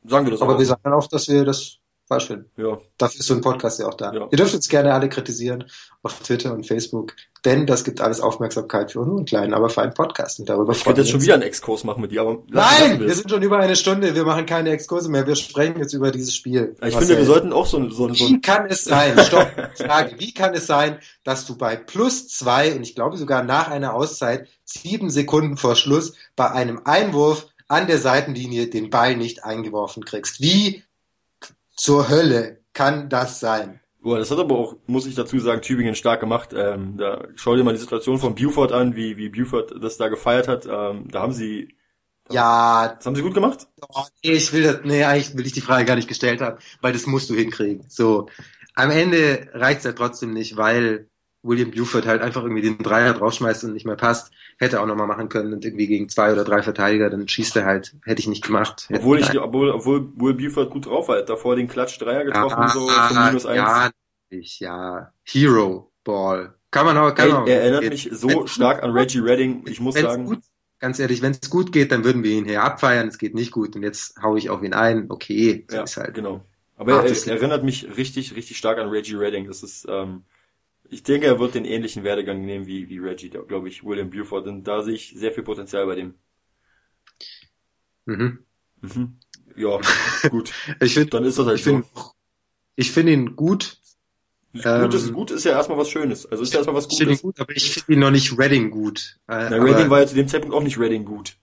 sagen 0.07 0.25
wir 0.25 0.31
das 0.31 0.41
Aber 0.41 0.55
auch. 0.55 0.59
wir 0.59 0.65
sagen 0.65 0.93
auch, 0.93 1.07
dass 1.07 1.27
wir 1.27 1.45
das 1.45 1.77
falsch 2.07 2.27
finden. 2.27 2.49
ja. 2.57 2.77
Dafür 2.97 3.19
ist 3.21 3.27
so 3.27 3.33
ein 3.33 3.41
Podcast 3.41 3.79
ja 3.79 3.87
auch 3.87 3.93
da. 3.93 4.11
Ja. 4.13 4.27
Ihr 4.29 4.37
dürft 4.37 4.53
uns 4.53 4.67
gerne 4.67 4.93
alle 4.93 5.07
kritisieren 5.07 5.63
auf 6.03 6.19
Twitter 6.19 6.53
und 6.53 6.67
Facebook, 6.67 7.13
denn 7.45 7.65
das 7.65 7.83
gibt 7.85 8.01
alles 8.01 8.19
Aufmerksamkeit 8.19 8.91
für 8.91 8.99
unseren 8.99 9.23
kleinen, 9.25 9.53
aber 9.53 9.69
feinen 9.69 9.93
Podcast. 9.93 10.39
Und 10.39 10.49
darüber 10.49 10.73
Ich 10.73 10.83
könnte 10.83 11.01
jetzt 11.01 11.09
schon 11.09 11.21
wieder 11.21 11.35
einen 11.35 11.43
Exkurs 11.43 11.83
machen 11.85 12.01
mit 12.01 12.11
dir, 12.11 12.21
aber 12.21 12.43
Nein, 12.49 12.99
wir 12.99 13.13
sind 13.15 13.31
schon 13.31 13.41
über 13.41 13.57
eine 13.59 13.75
Stunde. 13.77 14.13
Wir 14.13 14.25
machen 14.25 14.45
keine 14.45 14.71
Exkurse 14.71 15.09
mehr. 15.09 15.25
Wir 15.25 15.35
sprechen 15.37 15.79
jetzt 15.79 15.93
über 15.93 16.11
dieses 16.11 16.35
Spiel. 16.35 16.73
Ich 16.75 16.81
Marcel. 16.81 16.99
finde, 16.99 17.17
wir 17.17 17.25
sollten 17.25 17.53
auch 17.53 17.65
so, 17.65 17.77
ein- 17.77 17.91
so, 17.91 18.07
ein- 18.07 18.13
so 18.13 18.27
Wie 18.27 18.41
kann 18.41 18.65
es 18.67 18.83
sein? 18.83 19.17
Stopp. 19.19 19.47
Frage. 19.77 20.15
Wie 20.19 20.33
kann 20.33 20.53
es 20.53 20.67
sein, 20.67 20.99
dass 21.23 21.45
du 21.45 21.57
bei 21.57 21.77
plus 21.77 22.27
zwei 22.27 22.75
und 22.75 22.83
ich 22.83 22.93
glaube 22.93 23.15
sogar 23.17 23.41
nach 23.43 23.69
einer 23.69 23.93
Auszeit 23.95 24.47
sieben 24.65 25.09
Sekunden 25.09 25.55
vor 25.57 25.75
Schluss 25.75 26.13
bei 26.35 26.51
einem 26.51 26.81
Einwurf 26.83 27.47
an 27.71 27.87
der 27.87 27.99
Seitenlinie 27.99 28.67
den 28.67 28.89
Ball 28.89 29.15
nicht 29.15 29.43
eingeworfen 29.45 30.03
kriegst? 30.05 30.41
Wie 30.41 30.83
zur 31.75 32.09
Hölle 32.09 32.63
kann 32.73 33.09
das 33.09 33.39
sein? 33.39 33.79
Boah, 34.01 34.17
das 34.17 34.31
hat 34.31 34.39
aber 34.39 34.57
auch, 34.57 34.75
muss 34.87 35.05
ich 35.05 35.15
dazu 35.15 35.39
sagen, 35.39 35.61
Tübingen 35.61 35.95
stark 35.95 36.19
gemacht. 36.19 36.53
Ähm, 36.53 36.97
da 36.97 37.27
schau 37.35 37.55
dir 37.55 37.63
mal 37.63 37.73
die 37.73 37.79
Situation 37.79 38.17
von 38.19 38.35
Buford 38.35 38.71
an, 38.71 38.95
wie, 38.95 39.15
wie 39.17 39.29
Buford 39.29 39.73
das 39.81 39.97
da 39.97 40.07
gefeiert 40.09 40.47
hat. 40.47 40.65
Ähm, 40.65 41.07
da 41.11 41.21
haben 41.21 41.33
sie, 41.33 41.75
Ja, 42.29 42.95
das 42.95 43.05
haben 43.05 43.15
sie 43.15 43.21
gut 43.21 43.33
gemacht. 43.35 43.67
Oh, 43.89 44.03
nee, 44.23 44.31
ich 44.33 44.53
will 44.53 44.63
das, 44.63 44.79
nee, 44.83 45.03
eigentlich 45.03 45.35
will 45.37 45.45
ich 45.45 45.51
die 45.53 45.61
Frage 45.61 45.85
gar 45.85 45.95
nicht 45.95 46.07
gestellt 46.07 46.41
haben, 46.41 46.59
weil 46.81 46.93
das 46.93 47.05
musst 47.05 47.29
du 47.29 47.35
hinkriegen. 47.35 47.85
So. 47.89 48.27
Am 48.75 48.89
Ende 48.91 49.49
reicht's 49.53 49.83
ja 49.83 49.91
trotzdem 49.93 50.33
nicht, 50.33 50.55
weil 50.57 51.09
William 51.43 51.71
Buford 51.71 52.05
halt 52.05 52.21
einfach 52.21 52.43
irgendwie 52.43 52.61
den 52.61 52.77
Dreier 52.77 53.13
draufschmeißt 53.13 53.63
und 53.63 53.73
nicht 53.73 53.85
mehr 53.85 53.95
passt. 53.95 54.31
Hätte 54.57 54.75
er 54.77 54.83
auch 54.83 54.85
nochmal 54.87 55.07
machen 55.07 55.27
können 55.29 55.53
und 55.53 55.65
irgendwie 55.65 55.87
gegen 55.87 56.07
zwei 56.09 56.31
oder 56.31 56.43
drei 56.43 56.61
Verteidiger, 56.61 57.09
dann 57.09 57.27
schießt 57.27 57.55
er 57.57 57.65
halt. 57.65 57.95
Hätte 58.03 58.19
ich 58.21 58.27
nicht 58.27 58.45
gemacht. 58.45 58.87
Obwohl 58.91 59.19
ich, 59.19 59.39
obwohl, 59.39 59.71
obwohl 59.71 60.11
Will 60.17 60.33
Buford 60.35 60.69
gut 60.69 60.85
drauf 60.85 61.07
war, 61.07 61.15
Er 61.17 61.21
hat 61.21 61.29
davor 61.29 61.55
den 61.55 61.67
Klatsch 61.67 61.99
Dreier 61.99 62.25
getroffen, 62.25 62.59
ja, 62.61 62.67
so 62.67 62.87
von 62.87 63.23
minus 63.25 63.45
eins. 63.45 63.57
ja, 63.57 63.89
natürlich, 64.29 64.59
ja. 64.59 65.11
Hero 65.23 65.91
Ball. 66.03 66.53
Kann 66.69 66.85
man 66.85 66.97
auch, 66.97 67.13
kann 67.15 67.27
Er, 67.27 67.33
man 67.33 67.43
auch. 67.43 67.47
er 67.47 67.61
erinnert 67.61 67.89
mich 67.89 68.09
so 68.11 68.27
Wenn's 68.27 68.51
stark 68.51 68.83
an 68.83 68.91
Reggie 68.91 69.19
Redding. 69.19 69.65
Ich 69.67 69.79
muss 69.79 69.95
sagen, 69.95 70.25
gut, 70.25 70.39
ganz 70.79 70.99
ehrlich, 70.99 71.21
wenn 71.21 71.31
es 71.33 71.49
gut 71.49 71.71
geht, 71.71 71.91
dann 71.91 72.03
würden 72.03 72.23
wir 72.23 72.31
ihn 72.31 72.45
hier 72.45 72.63
abfeiern. 72.63 73.07
Es 73.07 73.17
geht 73.17 73.35
nicht 73.35 73.51
gut 73.51 73.75
und 73.75 73.83
jetzt 73.83 74.21
hau 74.21 74.35
ich 74.35 74.49
auf 74.49 74.63
ihn 74.63 74.73
ein. 74.73 75.09
Okay, 75.09 75.65
so 75.69 75.77
ja, 75.77 75.83
ist 75.83 75.97
halt. 75.97 76.13
genau. 76.13 76.45
Aber 76.77 77.03
er, 77.03 77.11
er 77.11 77.27
erinnert 77.35 77.63
mich 77.63 77.97
richtig, 77.97 78.35
richtig 78.35 78.57
stark 78.57 78.77
an 78.79 78.89
Reggie 78.89 79.15
Redding. 79.15 79.47
Das 79.47 79.63
ist, 79.63 79.85
ähm, 79.89 80.23
ich 80.91 81.03
denke, 81.03 81.27
er 81.27 81.39
wird 81.39 81.55
den 81.55 81.65
ähnlichen 81.65 82.03
Werdegang 82.03 82.45
nehmen 82.45 82.67
wie, 82.67 82.89
wie 82.89 82.99
Reggie, 82.99 83.29
glaube 83.29 83.67
ich, 83.69 83.83
William 83.83 84.09
Buford. 84.11 84.47
Und 84.47 84.63
da 84.65 84.83
sehe 84.83 84.95
ich 84.95 85.13
sehr 85.17 85.31
viel 85.31 85.43
Potenzial 85.43 85.85
bei 85.87 85.95
dem. 85.95 86.15
Mhm. 88.05 88.45
Mhm. 88.81 89.19
Ja, 89.55 89.79
gut. 90.29 90.53
Ich 90.81 90.93
finde, 90.93 91.09
Dann 91.09 91.23
ist 91.25 91.37
das 91.37 91.45
halt 91.45 91.59
ich 91.59 91.63
so. 91.63 91.71
finde, 91.71 91.87
ich 92.75 92.91
finde 92.91 93.13
ihn 93.13 93.35
gut. 93.35 93.77
Ähm, 94.53 94.81
gut, 94.83 94.93
ist, 94.93 95.13
gut 95.13 95.31
ist 95.31 95.45
ja 95.45 95.51
erstmal 95.53 95.77
was 95.77 95.89
Schönes. 95.89 96.25
Also 96.25 96.43
ist 96.43 96.53
ja 96.53 96.59
erstmal 96.59 96.75
was 96.75 96.87
Ich 96.89 96.97
finde 96.97 97.13
ihn 97.13 97.17
Gutes. 97.17 97.21
gut, 97.21 97.39
aber 97.39 97.55
ich 97.55 97.73
finde 97.73 97.93
ihn 97.93 97.99
noch 97.99 98.11
nicht 98.11 98.37
Redding 98.37 98.71
gut. 98.71 99.17
Äh, 99.27 99.49
Na, 99.49 99.57
Redding 99.57 99.89
war 99.89 100.01
ja 100.01 100.07
zu 100.07 100.15
dem 100.15 100.27
Zeitpunkt 100.27 100.55
auch 100.55 100.63
nicht 100.63 100.77
Redding 100.79 101.05
gut. 101.05 101.37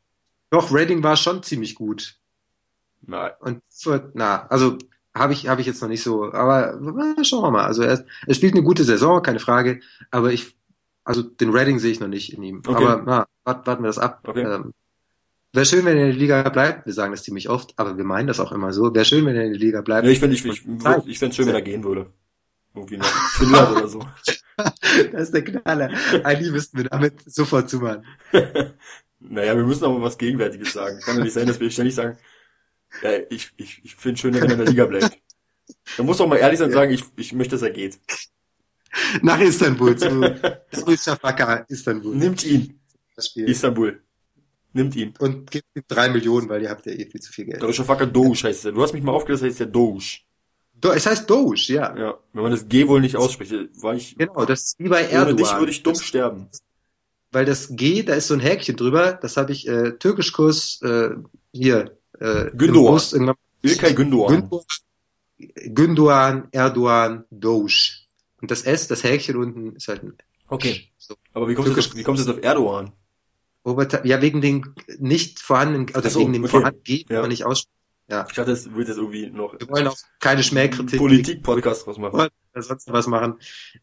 doch 0.51 0.73
Redding 0.73 1.03
war 1.03 1.17
schon 1.17 1.43
ziemlich 1.43 1.75
gut. 1.75 2.19
Na, 3.03 3.29
Und 3.41 3.63
na, 4.15 4.47
also 4.49 4.77
habe 5.19 5.33
ich 5.33 5.49
habe 5.49 5.61
ich 5.61 5.67
jetzt 5.67 5.83
noch 5.83 5.89
nicht 5.89 6.03
so, 6.03 6.33
aber 6.33 6.79
schauen 7.23 7.43
wir 7.43 7.51
mal. 7.51 7.65
Also 7.65 7.83
er, 7.83 8.05
er 8.27 8.35
spielt 8.35 8.55
eine 8.55 8.63
gute 8.63 8.85
Saison, 8.85 9.23
keine 9.23 9.41
Frage, 9.41 9.81
aber 10.11 10.33
ich 10.33 10.57
also 11.05 11.23
den 11.23 11.51
Redding 11.51 11.79
sehe 11.79 11.93
ich 11.93 12.01
noch 12.01 12.09
nicht 12.09 12.35
in 12.35 12.43
ihm. 12.43 12.63
Okay. 12.67 12.85
Aber 12.85 13.03
na, 13.07 13.27
warten, 13.45 13.67
warten 13.67 13.83
wir 13.83 13.87
das 13.89 13.99
ab. 13.99 14.21
Okay. 14.27 14.43
Ähm, 14.43 14.75
Wäre 15.55 15.65
schön, 15.65 15.85
wenn 15.87 15.97
er 15.97 16.05
in 16.05 16.11
der 16.11 16.19
Liga 16.19 16.47
bleibt. 16.51 16.85
Wir 16.85 16.93
sagen 16.93 17.13
das 17.13 17.23
ziemlich 17.23 17.49
oft, 17.49 17.73
aber 17.79 17.97
wir 17.97 18.05
meinen 18.05 18.27
das 18.27 18.39
auch 18.39 18.53
immer 18.53 18.75
so. 18.75 18.95
Wäre 18.95 19.07
schön, 19.07 19.25
wenn 19.25 19.35
er 19.35 19.45
in 19.45 19.53
der 19.53 19.61
Liga 19.61 19.81
bleibt. 19.81 20.05
ja, 20.05 20.13
ich 20.13 20.21
finde, 20.21 20.37
ich, 20.37 20.45
ich, 20.45 20.67
ich 20.67 21.19
fände 21.19 21.31
es 21.31 21.37
schön, 21.37 21.47
wenn 21.47 21.55
er 21.55 21.63
gehen 21.63 21.83
würde. 21.83 22.13
Irgendwie 22.75 22.99
nach 22.99 23.31
Finnland 23.37 23.77
oder 23.77 23.89
so. 23.89 24.01
Das 25.13 25.23
ist 25.23 25.35
der 25.35 25.45
Knaller. 25.45 25.89
Eigentlich 26.25 26.51
müssten 26.51 26.79
wir 26.79 26.85
damit 26.85 27.23
sofort 27.31 27.71
zumachen. 27.71 28.05
Naja, 29.21 29.57
wir 29.57 29.65
müssen 29.65 29.85
aber 29.85 30.01
was 30.01 30.17
Gegenwärtiges 30.17 30.73
sagen. 30.73 31.01
Kann 31.01 31.17
ja 31.17 31.25
nicht 31.25 31.33
sein, 31.33 31.47
dass 31.47 31.59
wir 31.59 31.71
ständig 31.73 31.97
sagen, 31.97 32.19
ja, 33.03 33.11
ich, 33.31 33.53
ich, 33.57 33.81
ich 33.85 33.95
finde 33.97 34.19
schön, 34.21 34.35
wenn 34.35 34.45
er 34.45 34.53
in 34.53 34.59
der 34.59 34.67
Liga 34.67 34.87
bleibt. 34.87 35.19
Man 35.97 36.07
muss 36.07 36.19
doch 36.19 36.27
mal 36.27 36.37
ehrlich 36.37 36.59
sein 36.59 36.69
und 36.69 36.75
sagen, 36.75 36.93
ich, 36.93 37.05
ich 37.17 37.33
möchte, 37.33 37.53
dass 37.57 37.63
er 37.63 37.71
geht. 37.71 37.99
Nach 39.23 39.39
Istanbul 39.39 39.97
zu 39.97 40.09
Sulzafaka 40.73 41.67
Istanbul. 41.69 42.15
Nimmt 42.17 42.45
ihn. 42.45 42.81
das 43.15 43.29
Spiel. 43.29 43.49
Istanbul. 43.49 44.03
Nimmt 44.73 44.97
ihn. 44.97 45.15
Und 45.19 45.51
gibt 45.51 45.67
ihm 45.75 45.83
drei 45.89 46.09
Millionen, 46.09 46.49
weil 46.49 46.63
ihr 46.63 46.71
habt 46.71 46.87
ja 46.87 46.93
eh 46.93 47.07
viel 47.07 47.21
zu 47.21 47.33
viel 47.33 47.47
Geld. 47.47 47.63
Deutscher 47.63 47.85
Facker 47.85 48.07
Doge 48.07 48.39
heißt 48.45 48.67
er. 48.67 48.73
Du 48.73 48.83
hast 48.83 48.93
mich 48.93 49.03
mal 49.03 49.13
aufgelöst, 49.13 49.43
heißt 49.43 49.61
der 49.61 49.67
Doge. 49.67 50.21
Do, 50.75 50.93
es 50.93 51.07
heißt 51.07 51.29
Doge, 51.29 51.61
ja. 51.73 51.97
Ja. 51.97 52.19
Wenn 52.33 52.43
man 52.43 52.53
das 52.53 52.69
G 52.69 52.87
wohl 52.87 53.01
nicht 53.01 53.17
ausspricht, 53.17 53.53
war 53.83 53.95
ich, 53.95 54.17
Genau, 54.17 54.45
das 54.45 54.63
ist 54.63 54.79
wie 54.79 54.89
bei 54.89 55.05
ohne 55.05 55.13
Erdogan. 55.13 55.37
dich 55.37 55.59
würde 55.59 55.73
ich 55.73 55.83
dumm 55.83 55.97
sterben. 55.97 56.49
Weil 57.33 57.45
das 57.45 57.69
G, 57.71 58.03
da 58.05 58.15
ist 58.15 58.29
so 58.29 58.35
ein 58.35 58.41
Häkchen 58.41 58.77
drüber, 58.77 59.13
das 59.13 59.37
habe 59.37 59.53
ich 59.53 59.67
äh, 59.69 59.93
Türkischkurs 59.99 60.81
äh, 60.83 61.11
hier 61.53 61.98
äh, 62.21 62.51
irgendwann 62.53 63.37
Ilkay 63.63 63.95
Gündoğan. 63.95 64.29
Gündoğan, 64.29 64.65
Gündoğan, 65.67 66.49
Erdogan, 66.53 67.27
Doge. 67.31 68.07
Und 68.41 68.51
das 68.51 68.63
S, 68.67 68.89
das 68.89 69.03
Häkchen 69.03 69.37
unten 69.37 69.77
ist 69.77 69.89
halt 69.89 70.03
ein 70.03 70.17
Okay. 70.49 70.89
so. 70.97 71.15
Aber 71.35 71.49
wie 71.49 71.55
kommst 71.55 71.73
du 71.73 71.77
jetzt, 71.77 71.97
wie 71.97 72.03
kommst 72.03 72.25
du 72.25 72.31
jetzt 72.31 72.39
auf 72.39 72.45
Erdogan? 72.45 72.93
Oberta 73.65 74.05
ja, 74.05 74.23
wegen 74.23 74.41
den 74.41 74.75
nicht 74.99 75.41
vorhandenen, 75.41 75.89
oder 75.91 76.07
Ach 76.07 76.11
so, 76.11 76.21
wegen 76.21 76.33
dem 76.33 76.45
okay. 76.45 76.51
vorhandenen 76.51 76.85
G, 76.85 77.05
Ja. 77.09 77.21
man 77.21 77.29
nicht 77.29 77.45
aussprechen. 78.09 78.27
Ich 78.31 78.37
dachte, 78.37 78.51
es 78.53 78.75
wird 78.75 78.89
jetzt 78.89 78.97
irgendwie 78.99 79.31
noch 79.31 79.59
Wir 79.59 79.69
wollen 79.69 79.87
auch 79.89 79.97
keine 80.21 80.43
Schmähkritik. 80.43 80.99
Politik-Podcast 80.99 81.87
draus 81.87 81.99
machen. 81.99 82.29
sonst 82.55 82.91
was 82.93 83.07
machen. 83.07 83.35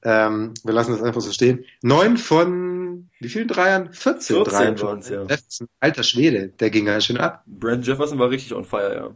Ähm, 0.04 0.54
wir 0.64 0.74
lassen 0.74 0.92
das 0.92 1.02
einfach 1.04 1.22
so 1.22 1.32
stehen. 1.32 1.64
Neun 1.82 2.18
von 2.18 3.10
wie 3.20 3.30
vielen 3.30 3.48
Dreiern? 3.48 3.92
14, 3.94 4.36
14 4.38 4.44
Dreiern. 4.54 4.82
waren's, 4.82 5.10
ja. 5.10 5.22
Ein 5.24 5.68
alter 5.80 6.04
Schwede, 6.04 6.50
der 6.50 6.70
ging 6.70 6.86
ganz 6.86 7.06
schön 7.06 7.18
ab. 7.18 7.44
Brand 7.46 7.86
Jefferson 7.86 8.20
war 8.20 8.30
richtig 8.30 8.54
on 8.54 8.66
fire, 8.66 8.96
ja. 8.96 9.16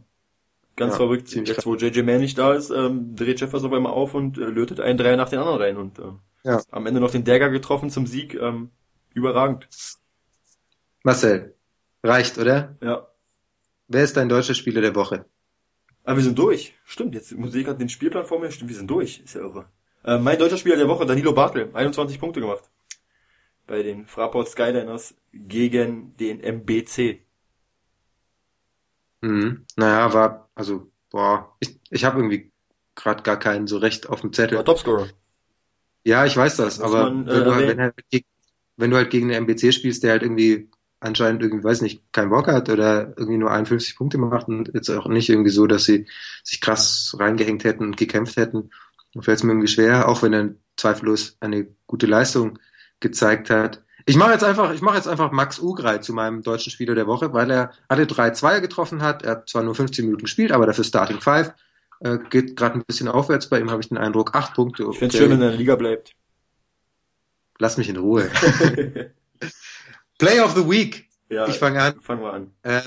Ganz 0.76 0.92
Ja, 0.94 0.96
verrückt. 0.98 1.34
Jetzt, 1.34 1.66
wo 1.66 1.74
JJ 1.74 2.02
Mann 2.02 2.20
nicht 2.20 2.38
da 2.38 2.54
ist, 2.54 2.70
ähm, 2.70 3.14
dreht 3.14 3.40
Jefferson 3.40 3.68
auf 3.70 3.76
einmal 3.76 3.92
auf 3.92 4.14
und 4.14 4.38
äh, 4.38 4.42
lötet 4.44 4.80
einen 4.80 4.96
Dreier 4.96 5.16
nach 5.16 5.28
den 5.28 5.38
anderen 5.40 5.60
rein 5.60 5.76
und 5.76 5.98
äh, 5.98 6.02
Ja. 6.44 6.62
am 6.70 6.86
Ende 6.86 7.00
noch 7.00 7.10
den 7.10 7.24
Dagger 7.24 7.50
getroffen 7.50 7.90
zum 7.90 8.06
Sieg. 8.06 8.34
Ähm, 8.34 8.70
überragend. 9.12 9.68
Marcel, 11.02 11.54
reicht, 12.02 12.38
oder? 12.38 12.76
Ja. 12.82 13.06
Wer 13.92 14.04
ist 14.04 14.16
dein 14.16 14.28
deutscher 14.28 14.54
Spieler 14.54 14.80
der 14.80 14.94
Woche? 14.94 15.24
Aber 16.04 16.18
wir 16.18 16.22
sind 16.22 16.38
durch. 16.38 16.74
Stimmt, 16.84 17.12
jetzt 17.16 17.32
muss 17.32 17.56
ich 17.56 17.64
gerade 17.64 17.78
den 17.78 17.88
Spielplan 17.88 18.24
vor 18.24 18.38
mir. 18.38 18.52
Stimmt, 18.52 18.70
wir 18.70 18.76
sind 18.76 18.88
durch. 18.88 19.20
Ist 19.24 19.34
ja 19.34 19.40
irre. 19.40 19.68
Äh, 20.04 20.18
mein 20.18 20.38
deutscher 20.38 20.58
Spieler 20.58 20.76
der 20.76 20.86
Woche, 20.86 21.04
Danilo 21.06 21.32
Bartel, 21.32 21.70
21 21.74 22.20
Punkte 22.20 22.40
gemacht. 22.40 22.70
Bei 23.66 23.82
den 23.82 24.06
Fraport 24.06 24.48
Skyliners 24.48 25.16
gegen 25.32 26.16
den 26.18 26.38
MBC. 26.40 27.26
Mhm. 29.22 29.66
Naja, 29.74 30.14
war, 30.14 30.50
also, 30.54 30.88
boah, 31.10 31.56
ich, 31.58 31.80
ich 31.90 32.04
habe 32.04 32.18
irgendwie 32.20 32.52
gerade 32.94 33.24
gar 33.24 33.40
keinen 33.40 33.66
so 33.66 33.78
recht 33.78 34.08
auf 34.08 34.20
dem 34.20 34.30
War 34.30 34.34
Zettel. 34.34 34.62
Topscorer. 34.62 35.08
Ja, 36.04 36.24
ich 36.26 36.36
weiß 36.36 36.56
das, 36.58 36.78
Muss 36.78 36.86
aber 36.86 37.10
man, 37.10 37.26
äh, 37.26 37.32
wenn, 37.32 37.44
du 37.44 37.54
halt, 37.56 37.68
wenn, 37.68 37.80
halt, 37.80 37.94
wenn 38.76 38.90
du 38.92 38.96
halt 38.96 39.10
gegen 39.10 39.32
einen 39.32 39.46
MBC 39.46 39.74
spielst, 39.74 40.04
der 40.04 40.12
halt 40.12 40.22
irgendwie 40.22 40.70
anscheinend 41.00 41.42
irgendwie, 41.42 41.64
weiß 41.64 41.80
nicht, 41.82 42.02
keinen 42.12 42.30
Bock 42.30 42.46
hat 42.46 42.68
oder 42.68 43.14
irgendwie 43.16 43.38
nur 43.38 43.50
51 43.50 43.96
Punkte 43.96 44.18
macht 44.18 44.48
und 44.48 44.70
jetzt 44.74 44.90
auch 44.90 45.06
nicht 45.08 45.28
irgendwie 45.28 45.50
so, 45.50 45.66
dass 45.66 45.84
sie 45.84 46.06
sich 46.44 46.60
krass 46.60 47.16
reingehängt 47.18 47.64
hätten 47.64 47.84
und 47.84 47.96
gekämpft 47.96 48.36
hätten, 48.36 48.70
fällt 49.20 49.38
es 49.38 49.42
mir 49.42 49.52
irgendwie 49.52 49.68
schwer, 49.68 50.08
auch 50.08 50.22
wenn 50.22 50.32
er 50.32 50.50
zweifellos 50.76 51.36
eine 51.40 51.66
gute 51.86 52.06
Leistung 52.06 52.58
gezeigt 53.00 53.50
hat. 53.50 53.82
Ich 54.06 54.16
mache 54.16 54.32
jetzt 54.32 54.44
einfach, 54.44 54.72
ich 54.72 54.82
mache 54.82 54.96
jetzt 54.96 55.08
einfach 55.08 55.30
Max 55.32 55.58
Ugrei 55.58 55.98
zu 55.98 56.12
meinem 56.12 56.42
deutschen 56.42 56.70
Spieler 56.70 56.94
der 56.94 57.06
Woche, 57.06 57.32
weil 57.32 57.50
er 57.50 57.72
alle 57.88 58.06
drei 58.06 58.30
Zweier 58.30 58.60
getroffen 58.60 59.02
hat. 59.02 59.22
Er 59.22 59.32
hat 59.32 59.48
zwar 59.48 59.62
nur 59.62 59.74
15 59.74 60.04
Minuten 60.04 60.24
gespielt, 60.24 60.52
aber 60.52 60.66
dafür 60.66 60.84
Starting 60.84 61.20
Five. 61.20 61.52
Äh, 62.00 62.18
geht 62.30 62.56
gerade 62.56 62.76
ein 62.76 62.84
bisschen 62.86 63.08
aufwärts 63.08 63.48
bei 63.48 63.60
ihm, 63.60 63.70
habe 63.70 63.82
ich 63.82 63.88
den 63.88 63.98
Eindruck. 63.98 64.34
Acht 64.34 64.54
Punkte. 64.54 64.86
Ich 64.90 64.98
find's 64.98 65.14
Okay. 65.14 65.24
schön, 65.24 65.32
wenn 65.32 65.40
er 65.42 65.46
in 65.48 65.50
der 65.52 65.58
Liga 65.58 65.76
bleibt. 65.76 66.12
Lass 67.58 67.76
mich 67.76 67.90
in 67.90 67.96
Ruhe. 67.98 68.30
Play 70.20 70.40
of 70.40 70.54
the 70.54 70.68
Week. 70.68 71.08
ja, 71.28 71.48
Ich 71.48 71.58
fange 71.58 71.80
an. 71.80 72.00
Fangen 72.00 72.22
wir 72.22 72.32
an. 72.32 72.50
Ähm, 72.62 72.82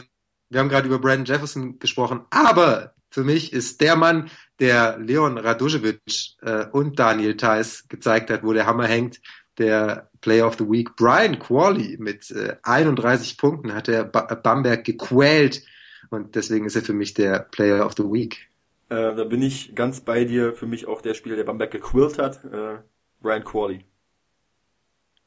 wir 0.49 0.59
haben 0.59 0.69
gerade 0.69 0.87
über 0.87 0.99
Brandon 0.99 1.25
Jefferson 1.25 1.79
gesprochen, 1.79 2.21
aber 2.29 2.93
für 3.09 3.23
mich 3.23 3.53
ist 3.53 3.81
der 3.81 3.95
Mann, 3.95 4.29
der 4.59 4.97
Leon 4.99 5.37
Radojevic 5.37 5.99
äh, 6.41 6.65
und 6.71 6.99
Daniel 6.99 7.35
Theiss 7.35 7.87
gezeigt 7.87 8.29
hat, 8.29 8.43
wo 8.43 8.53
der 8.53 8.65
Hammer 8.65 8.87
hängt, 8.87 9.19
der 9.57 10.09
Player 10.21 10.47
of 10.47 10.57
the 10.57 10.65
Week. 10.69 10.95
Brian 10.95 11.39
Qualley 11.39 11.97
mit 11.99 12.31
äh, 12.31 12.55
31 12.63 13.37
Punkten 13.37 13.73
hat 13.73 13.87
er 13.87 14.03
ba 14.03 14.21
Bamberg 14.35 14.83
gequält 14.83 15.63
und 16.09 16.35
deswegen 16.35 16.65
ist 16.65 16.75
er 16.75 16.81
für 16.81 16.93
mich 16.93 17.13
der 17.13 17.39
Player 17.39 17.85
of 17.85 17.93
the 17.97 18.03
Week. 18.03 18.49
Äh, 18.89 19.15
da 19.15 19.23
bin 19.23 19.41
ich 19.41 19.73
ganz 19.75 20.01
bei 20.01 20.23
dir. 20.23 20.53
Für 20.53 20.67
mich 20.67 20.87
auch 20.87 21.01
der 21.01 21.13
Spieler, 21.13 21.35
der 21.35 21.45
Bamberg 21.45 21.71
gequillt 21.71 22.19
hat. 22.19 22.43
Äh, 22.45 22.77
Brian 23.21 23.43
Qualley. 23.43 23.85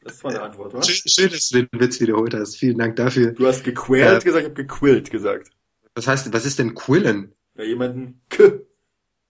Das 0.07 0.23
war 0.23 0.31
eine 0.31 0.43
Antwort, 0.43 0.73
oder? 0.75 0.83
Schön, 0.85 1.31
dass 1.31 1.49
du 1.49 1.63
den 1.65 1.81
Witz 1.81 2.01
wiederholt 2.01 2.33
hast. 2.35 2.57
Vielen 2.57 2.79
Dank 2.79 2.95
dafür. 2.97 3.33
Du 3.33 3.47
hast 3.47 3.65
gequält 3.65 4.23
Äh, 4.23 4.25
gesagt, 4.25 4.43
ich 4.43 4.51
habe 4.51 4.55
gequillt 4.63 5.11
gesagt. 5.11 5.51
Was 5.95 6.07
heißt, 6.07 6.33
was 6.33 6.47
ist 6.47 6.59
denn 6.59 6.75
Quillen? 6.75 7.33
Ja, 7.57 7.65
jemanden 7.65 8.21
k. 8.29 8.61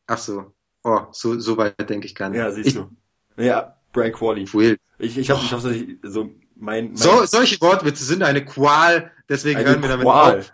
Ach 0.06 0.18
so. 0.18 0.52
Oh, 0.84 1.00
so, 1.12 1.38
so 1.38 1.56
weit 1.56 1.88
denke 1.88 2.06
ich 2.06 2.14
gar 2.14 2.28
nicht. 2.28 2.38
Ja, 2.38 2.50
siehst 2.50 2.76
du. 2.76 2.90
Ja, 3.36 3.76
Brian 3.92 4.12
Qualley. 4.12 4.44
Quill. 4.44 4.76
Ich, 4.98 5.16
ich 5.16 5.30
habe 5.30 5.40
ich 5.42 5.52
nicht, 5.52 5.98
so 6.02 6.24
mein, 6.54 6.88
mein 6.88 6.96
So, 6.96 7.24
solche 7.24 7.60
Wortwitze 7.60 8.04
sind 8.04 8.22
eine 8.22 8.44
Qual, 8.44 9.10
deswegen 9.28 9.60
eine 9.60 9.68
hören 9.70 9.82
wir 9.82 9.88
damit 9.88 10.04
Qual. 10.04 10.38
auf. 10.40 10.52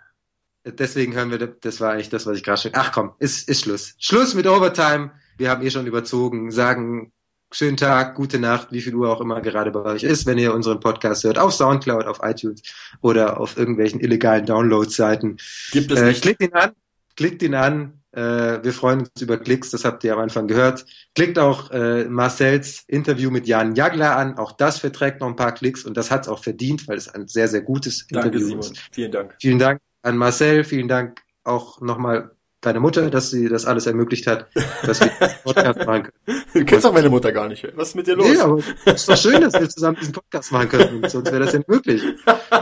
Deswegen 0.65 1.15
hören 1.15 1.31
wir, 1.31 1.39
das 1.39 1.81
war 1.81 1.93
eigentlich 1.93 2.11
das, 2.11 2.27
was 2.27 2.37
ich 2.37 2.45
gerade 2.45 2.61
schon. 2.61 2.71
Ach 2.75 2.93
komm, 2.93 3.13
ist, 3.19 3.49
ist 3.49 3.63
Schluss. 3.63 3.95
Schluss 3.99 4.35
mit 4.35 4.47
Overtime. 4.47 5.11
Wir 5.37 5.51
haben 5.51 5.63
eh 5.63 5.71
schon 5.71 5.87
überzogen. 5.87 6.51
Sagen 6.53 7.13
schönen 7.55 7.77
Tag, 7.77 8.15
gute 8.15 8.39
Nacht, 8.39 8.69
wie 8.73 8.81
viel 8.81 8.95
Uhr 8.95 9.11
auch 9.11 9.21
immer 9.21 9.41
gerade 9.41 9.71
bei 9.71 9.81
euch 9.83 10.03
ist, 10.03 10.27
wenn 10.27 10.39
ihr 10.39 10.55
unseren 10.55 10.81
Podcast 10.81 11.25
hört, 11.25 11.39
auf 11.39 11.53
Soundcloud, 11.53 12.07
auf 12.07 12.21
iTunes 12.23 12.63
oder 13.01 13.39
auf 13.41 13.57
irgendwelchen 13.57 14.01
illegalen 14.01 14.47
Download-Seiten. 14.47 15.37
Gibt 15.71 15.91
es 15.91 16.01
Äh, 16.01 16.07
nicht. 16.07 16.23
klickt 16.23 16.43
ihn 16.43 16.53
an, 16.55 16.71
klickt 17.17 17.43
ihn 17.43 17.55
an. 17.55 17.99
Äh, 18.13 18.63
wir 18.63 18.73
freuen 18.75 19.01
uns 19.01 19.23
über 19.23 19.39
Klicks, 19.39 19.71
das 19.71 19.85
habt 19.87 20.05
ihr 20.05 20.13
am 20.13 20.19
Anfang 20.19 20.47
gehört. 20.47 20.85
Klickt 21.15 21.39
auch 21.39 21.71
äh, 21.71 22.05
Marcells 22.05 22.85
Interview 22.87 23.31
mit 23.31 23.47
Jan 23.47 23.75
Jagler 23.75 24.17
an, 24.19 24.37
auch 24.37 24.53
das 24.53 24.79
verträgt 24.79 25.21
noch 25.21 25.29
ein 25.29 25.37
paar 25.37 25.53
Klicks 25.53 25.85
und 25.85 25.97
das 25.97 26.11
hat 26.11 26.23
es 26.23 26.29
auch 26.29 26.43
verdient, 26.43 26.87
weil 26.89 26.99
es 26.99 27.09
ein 27.09 27.27
sehr, 27.27 27.49
sehr 27.49 27.63
gutes 27.63 28.07
Danke, 28.09 28.29
Interview 28.29 28.47
Simon. 28.49 28.61
ist. 28.61 28.79
Vielen 28.93 29.13
Dank. 29.13 29.35
Vielen 29.41 29.59
Dank 29.59 29.81
an 30.03 30.17
Marcel, 30.19 30.65
vielen 30.65 30.89
Dank 30.89 31.23
auch 31.45 31.81
nochmal 31.81 32.33
deine 32.63 32.81
Mutter, 32.81 33.11
dass 33.11 33.31
sie 33.31 33.49
das 33.49 33.67
alles 33.67 33.87
ermöglicht 33.87 34.27
hat, 34.27 34.47
dass 34.85 35.01
wir 35.01 35.09
diesen 35.09 35.37
Podcast 35.45 35.87
machen 35.87 36.03
können. 36.05 36.43
Du 36.55 36.65
kennst 36.65 36.85
doch 36.85 36.93
meine 36.93 37.11
Mutter 37.11 37.33
gar 37.33 37.49
nicht. 37.49 37.67
Was 37.77 37.89
ist 37.89 37.95
mit 37.97 38.07
dir 38.07 38.17
los? 38.17 38.33
Ja, 38.33 38.45
aber 38.45 38.59
es 38.87 38.95
ist 38.95 39.09
doch 39.09 39.17
schön, 39.17 39.41
dass 39.41 39.53
wir 39.55 39.69
zusammen 39.69 39.99
diesen 40.01 40.13
Podcast 40.13 40.53
machen 40.53 40.69
können. 40.69 41.09
Sonst 41.09 41.31
wäre 41.31 41.45
das 41.45 41.53
ja 41.53 41.61
möglich. 41.67 42.03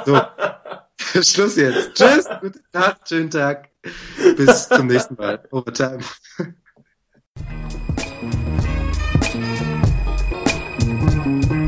So. 0.07 0.21
Schluss 1.23 1.57
jetzt. 1.57 1.95
Tschüss, 1.95 2.27
gute 2.41 2.61
Nacht, 2.73 3.09
schönen 3.09 3.31
Tag. 3.31 3.69
Bis 4.37 4.69
zum 4.69 4.87
nächsten 4.87 5.15
Mal. 5.15 5.43
Overtime. 5.51 6.01
thank 11.21 11.51